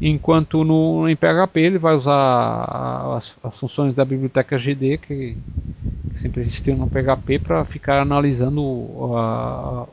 enquanto 0.00 0.62
no, 0.62 1.08
em 1.08 1.16
PHP 1.16 1.60
ele 1.60 1.78
vai 1.78 1.94
usar 1.94 3.16
as, 3.16 3.34
as 3.42 3.58
funções 3.58 3.94
da 3.94 4.04
biblioteca 4.04 4.58
GD 4.58 4.98
que, 4.98 5.36
que 6.12 6.20
sempre 6.20 6.42
existiu 6.42 6.76
no 6.76 6.88
PHP 6.88 7.38
para 7.38 7.64
ficar 7.64 8.00
analisando 8.00 9.14
a, 9.14 9.86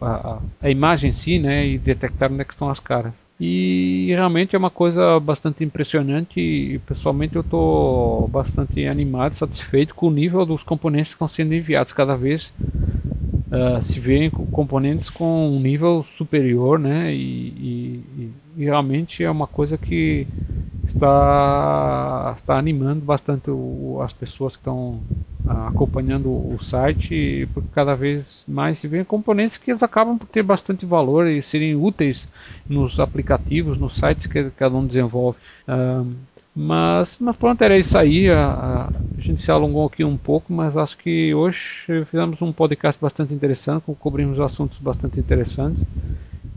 a, 0.00 0.06
a, 0.06 0.38
a, 0.62 0.70
imagem 0.70 1.10
em 1.10 1.12
si 1.12 1.38
né, 1.38 1.66
e 1.66 1.76
detectar 1.76 2.32
onde 2.32 2.40
é 2.40 2.46
estão 2.48 2.70
as 2.70 2.80
caras. 2.80 3.12
E 3.38 4.06
realmente 4.08 4.56
é 4.56 4.58
uma 4.58 4.70
coisa 4.70 5.20
bastante 5.20 5.62
impressionante 5.62 6.40
e 6.40 6.78
pessoalmente 6.80 7.36
eu 7.36 7.42
estou 7.42 8.26
bastante 8.28 8.86
animado, 8.86 9.32
satisfeito 9.32 9.94
com 9.94 10.08
o 10.08 10.10
nível 10.10 10.46
dos 10.46 10.62
componentes 10.62 11.12
que 11.12 11.16
estão 11.16 11.28
sendo 11.28 11.54
enviados. 11.54 11.92
Cada 11.92 12.16
vez 12.16 12.50
uh, 13.52 13.82
se 13.82 14.00
vêem 14.00 14.30
componentes 14.30 15.10
com 15.10 15.50
um 15.50 15.60
nível 15.60 16.04
superior, 16.16 16.78
né? 16.78 17.14
E, 17.14 17.18
e, 17.18 18.30
e, 18.56 18.64
realmente 18.64 19.22
é 19.22 19.30
uma 19.30 19.46
coisa 19.46 19.76
que 19.76 20.26
está, 20.86 22.34
está 22.36 22.58
animando 22.58 23.00
bastante 23.00 23.50
o, 23.50 24.00
as 24.02 24.12
pessoas 24.12 24.54
que 24.54 24.60
estão 24.60 25.00
acompanhando 25.46 26.28
o 26.28 26.58
site, 26.58 27.48
porque 27.54 27.68
cada 27.72 27.94
vez 27.94 28.44
mais 28.48 28.78
se 28.78 28.88
vê 28.88 29.04
componentes 29.04 29.56
que 29.56 29.70
eles 29.70 29.82
acabam 29.82 30.18
por 30.18 30.26
ter 30.26 30.42
bastante 30.42 30.84
valor 30.84 31.28
e 31.28 31.40
serem 31.40 31.76
úteis 31.76 32.26
nos 32.68 32.98
aplicativos, 32.98 33.78
nos 33.78 33.94
sites 33.94 34.26
que 34.26 34.50
cada 34.50 34.76
um 34.76 34.84
desenvolve. 34.84 35.38
mas, 36.54 37.16
mas 37.20 37.36
pronto, 37.36 37.62
era 37.62 37.78
isso 37.78 37.96
aí. 37.96 38.28
A, 38.28 38.90
a, 38.90 39.20
gente 39.20 39.40
se 39.40 39.50
alongou 39.50 39.86
aqui 39.86 40.04
um 40.04 40.16
pouco, 40.16 40.52
mas 40.52 40.76
acho 40.76 40.98
que 40.98 41.32
hoje 41.32 42.04
fizemos 42.06 42.42
um 42.42 42.52
podcast 42.52 43.00
bastante 43.00 43.32
interessante, 43.32 43.84
cobrimos 44.00 44.40
assuntos 44.40 44.78
bastante 44.78 45.20
interessantes. 45.20 45.80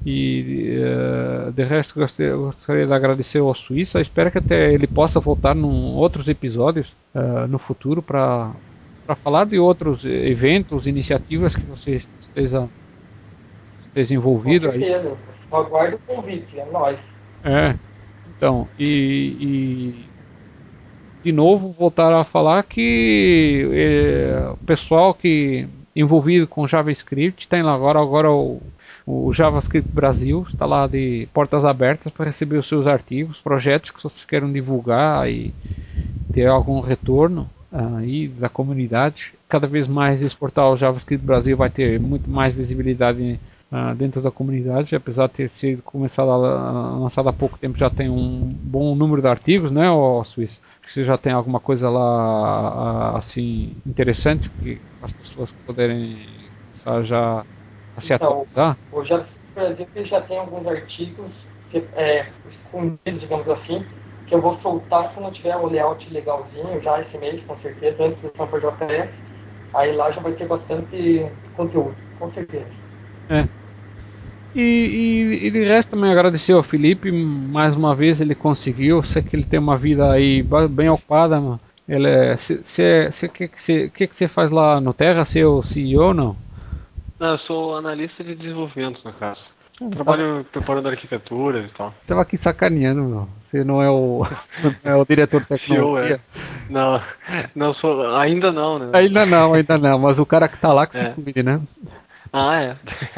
E 0.05 0.77
uh, 0.77 1.51
de 1.51 1.63
resto, 1.63 1.99
gostaria, 1.99 2.35
gostaria 2.35 2.85
de 2.85 2.93
agradecer 2.93 3.39
ao 3.39 3.53
Suíça. 3.53 3.99
Espero 3.99 4.31
que 4.31 4.37
até 4.37 4.73
ele 4.73 4.87
possa 4.87 5.19
voltar 5.19 5.55
em 5.55 5.63
outros 5.95 6.27
episódios 6.27 6.93
uh, 7.13 7.47
no 7.47 7.59
futuro 7.59 8.01
para 8.01 8.53
falar 9.15 9.45
de 9.45 9.59
outros 9.59 10.05
eventos, 10.05 10.87
iniciativas 10.87 11.55
que 11.55 11.65
você 11.65 11.95
esteja, 12.21 12.69
esteja 13.81 14.15
envolvido. 14.15 14.67
Com 14.67 14.79
certeza. 14.79 15.17
Aguardo 15.51 15.95
o 15.95 16.15
convite, 16.15 16.59
é 16.59 16.65
nóis. 16.65 16.99
É, 17.43 17.75
então, 18.35 18.67
e, 18.77 19.35
e 19.39 20.05
de 21.23 21.31
novo 21.31 21.71
voltar 21.71 22.13
a 22.13 22.23
falar 22.23 22.63
que 22.63 23.67
é, 23.73 24.49
o 24.51 24.57
pessoal 24.57 25.13
que 25.13 25.67
envolvido 25.95 26.47
com 26.47 26.67
JavaScript 26.67 27.47
tem 27.47 27.61
lá 27.61 27.73
agora 27.73 27.99
agora 27.99 28.31
o, 28.31 28.61
o 29.11 29.33
JavaScript 29.33 29.91
Brasil 29.91 30.45
está 30.47 30.67
lá 30.67 30.85
de 30.85 31.27
portas 31.33 31.65
abertas 31.65 32.13
para 32.13 32.25
receber 32.25 32.57
os 32.57 32.67
seus 32.67 32.85
artigos, 32.85 33.41
projetos 33.41 33.89
que 33.89 34.03
vocês 34.03 34.23
queiram 34.23 34.53
divulgar 34.53 35.27
e 35.27 35.51
ter 36.31 36.45
algum 36.45 36.79
retorno 36.79 37.49
aí 37.71 38.27
da 38.27 38.47
comunidade. 38.47 39.33
Cada 39.47 39.65
vez 39.65 39.87
mais 39.87 40.21
esse 40.21 40.37
portal 40.37 40.77
JavaScript 40.77 41.25
Brasil 41.25 41.57
vai 41.57 41.71
ter 41.71 41.99
muito 41.99 42.29
mais 42.29 42.53
visibilidade 42.53 43.39
uh, 43.71 43.95
dentro 43.95 44.21
da 44.21 44.29
comunidade, 44.29 44.95
apesar 44.95 45.25
de 45.25 45.33
ter 45.33 45.49
sido 45.49 45.81
começado 45.81 46.29
a, 46.29 46.97
lançado 46.97 47.29
há 47.29 47.33
pouco 47.33 47.57
tempo, 47.57 47.79
já 47.79 47.89
tem 47.89 48.11
um 48.11 48.55
bom 48.61 48.93
número 48.93 49.23
de 49.23 49.27
artigos, 49.27 49.71
né, 49.71 49.89
o 49.89 50.23
Suíço? 50.23 50.59
que 50.83 50.93
você 50.93 51.05
já 51.05 51.17
tem 51.19 51.31
alguma 51.31 51.59
coisa 51.59 51.87
lá 51.87 53.15
assim 53.15 53.75
interessante 53.85 54.49
que 54.61 54.81
as 55.03 55.11
pessoas 55.11 55.51
poderem 55.65 56.27
já 57.03 57.45
a 57.99 58.01
se 58.01 58.13
então, 58.13 58.27
atualizar? 58.27 58.77
O 58.91 59.03
JavaScript 59.03 59.39
Brasil 59.59 59.87
já 60.05 60.21
tem 60.21 60.37
alguns 60.37 60.65
artigos 60.65 61.31
que, 61.69 61.83
é, 61.93 62.27
escondidos, 62.49 63.19
digamos 63.21 63.47
assim, 63.49 63.85
que 64.27 64.35
eu 64.35 64.41
vou 64.41 64.57
soltar 64.61 65.13
quando 65.13 65.33
tiver 65.33 65.55
o 65.55 65.67
layout 65.67 66.07
legalzinho, 66.11 66.81
já 66.81 67.01
esse 67.01 67.17
mês, 67.17 67.41
com 67.45 67.57
certeza, 67.57 68.03
antes 68.03 68.21
do 68.21 68.31
Sampa 68.37 68.59
JS. 68.59 69.09
Aí 69.73 69.95
lá 69.95 70.11
já 70.11 70.21
vai 70.21 70.31
ter 70.33 70.47
bastante 70.47 71.25
conteúdo, 71.55 71.95
com 72.17 72.31
certeza. 72.31 72.65
É. 73.29 73.47
E, 74.55 74.61
e, 74.61 75.47
e 75.47 75.51
de 75.51 75.63
resto 75.63 75.91
também 75.91 76.11
agradecer 76.11 76.53
ao 76.53 76.63
Felipe, 76.63 77.11
mais 77.11 77.75
uma 77.75 77.93
vez 77.93 78.19
ele 78.19 78.33
conseguiu, 78.33 79.03
sei 79.03 79.21
que 79.21 79.35
ele 79.35 79.45
tem 79.45 79.59
uma 79.59 79.77
vida 79.77 80.11
aí 80.11 80.43
bem 80.71 80.89
ocupada, 80.89 81.39
mano. 81.39 81.59
Ele 81.87 82.07
é, 82.07 82.35
o 82.35 83.29
que, 83.29 83.47
que, 83.47 83.89
que, 83.89 84.07
que 84.07 84.15
você 84.15 84.27
faz 84.27 84.51
lá 84.51 84.79
no 84.79 84.93
Terra, 84.93 85.25
ser 85.25 85.45
o 85.45 85.63
CEO 85.63 86.07
ou 86.09 86.13
não? 86.13 86.35
Não, 87.19 87.31
eu 87.31 87.37
sou 87.39 87.75
analista 87.75 88.23
de 88.23 88.33
desenvolvimento 88.35 89.01
na 89.03 89.11
casa. 89.11 89.41
Hum, 89.81 89.89
Trabalho 89.89 90.43
tá... 90.43 90.49
preparando 90.51 90.89
arquiteturas 90.89 91.69
e 91.69 91.73
tal. 91.73 91.93
Tava 92.05 92.21
aqui 92.21 92.37
sacaneando, 92.37 93.01
meu. 93.03 93.29
Você 93.41 93.63
não 93.63 93.81
é 93.81 93.89
o, 93.89 94.25
não 94.83 94.91
é 94.91 94.95
o 94.95 95.05
diretor 95.05 95.43
tecnologia? 95.47 96.15
é. 96.15 96.19
Não, 96.69 97.01
não 97.55 97.73
sou, 97.73 98.15
ainda 98.15 98.51
não, 98.51 98.79
né? 98.79 98.89
Ainda 98.93 99.25
não, 99.25 99.53
ainda 99.53 99.77
não, 99.77 99.99
mas 99.99 100.19
o 100.19 100.25
cara 100.25 100.47
que 100.47 100.57
tá 100.57 100.73
lá 100.73 100.85
que 100.85 100.97
é. 100.97 100.99
se 100.99 101.09
cuide, 101.09 101.43
né? 101.43 101.61
Ah, 102.31 102.61
é. 102.61 102.75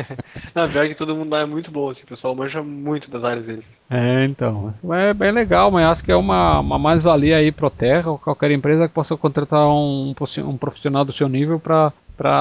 Na 0.56 0.66
verdade, 0.66 0.96
todo 0.96 1.16
mundo 1.16 1.32
lá 1.32 1.42
é 1.42 1.46
muito 1.46 1.70
bom, 1.70 1.90
assim, 1.90 2.02
o 2.04 2.08
pessoal 2.08 2.34
manja 2.34 2.64
muito 2.64 3.12
das 3.12 3.24
áreas 3.24 3.46
dele. 3.46 3.66
É, 3.90 4.24
então. 4.24 4.74
É 4.94 5.14
bem 5.14 5.32
legal, 5.32 5.70
mas 5.70 5.86
acho 5.86 6.04
que 6.04 6.12
é 6.12 6.16
uma, 6.16 6.60
uma 6.60 6.80
mais-valia 6.80 7.38
aí 7.38 7.52
pro 7.52 7.70
Terra 7.70 8.12
ou 8.12 8.18
qualquer 8.18 8.52
empresa 8.52 8.88
que 8.88 8.94
possa 8.94 9.18
contratar 9.18 9.68
um, 9.68 10.14
um 10.46 10.58
profissional 10.58 11.04
do 11.04 11.12
seu 11.12 11.28
nível 11.28 11.60
para 11.60 11.92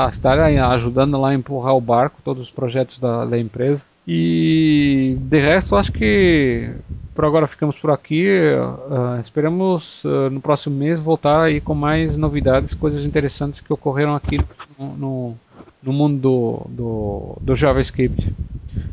estar 0.09 0.39
ajudando 0.39 1.21
lá 1.21 1.31
a 1.31 1.35
empurrar 1.35 1.75
o 1.75 1.81
barco, 1.81 2.21
todos 2.25 2.43
os 2.43 2.51
projetos 2.51 2.99
da, 2.99 3.25
da 3.25 3.39
empresa. 3.39 3.85
E 4.07 5.17
de 5.21 5.39
resto, 5.39 5.77
acho 5.77 5.93
que 5.93 6.75
por 7.15 7.25
agora 7.25 7.47
ficamos 7.47 7.79
por 7.79 7.91
aqui. 7.91 8.27
Uh, 8.29 9.21
esperamos 9.21 10.05
uh, 10.05 10.31
no 10.31 10.41
próximo 10.41 10.77
mês 10.77 10.99
voltar 10.99 11.43
aí 11.43 11.61
com 11.61 11.75
mais 11.75 12.17
novidades, 12.17 12.75
coisas 12.75 13.05
interessantes 13.05 13.61
que 13.61 13.73
ocorreram 13.73 14.15
aqui 14.15 14.41
no, 14.79 14.97
no 14.97 15.37
no 15.83 15.93
mundo 15.93 16.21
do, 16.21 16.67
do, 16.69 17.37
do 17.41 17.57
JavaScript. 17.57 18.33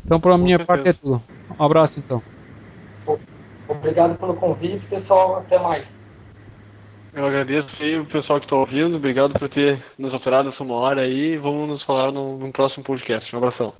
Então, 0.05 0.19
por 0.19 0.37
minha 0.37 0.63
parte 0.63 0.89
é 0.89 0.93
tudo. 0.93 1.21
Um 1.59 1.63
abraço, 1.63 1.99
então. 1.99 2.21
Obrigado 3.67 4.17
pelo 4.17 4.35
convite, 4.35 4.85
pessoal. 4.87 5.37
Até 5.37 5.59
mais. 5.59 5.85
Eu 7.17 7.25
agradeço 7.25 7.67
aí 7.79 7.97
o 7.97 8.05
pessoal 8.05 8.39
que 8.39 8.45
está 8.45 8.55
ouvindo. 8.55 8.95
Obrigado 8.95 9.33
por 9.39 9.49
ter 9.49 9.83
nos 9.97 10.13
operado 10.13 10.49
essa 10.49 10.61
uma 10.61 10.75
hora 10.75 11.01
aí. 11.01 11.35
Vamos 11.35 11.67
nos 11.67 11.83
falar 11.83 12.11
no, 12.11 12.37
no 12.37 12.51
próximo 12.51 12.83
podcast. 12.83 13.35
Um 13.35 13.39
abração. 13.39 13.73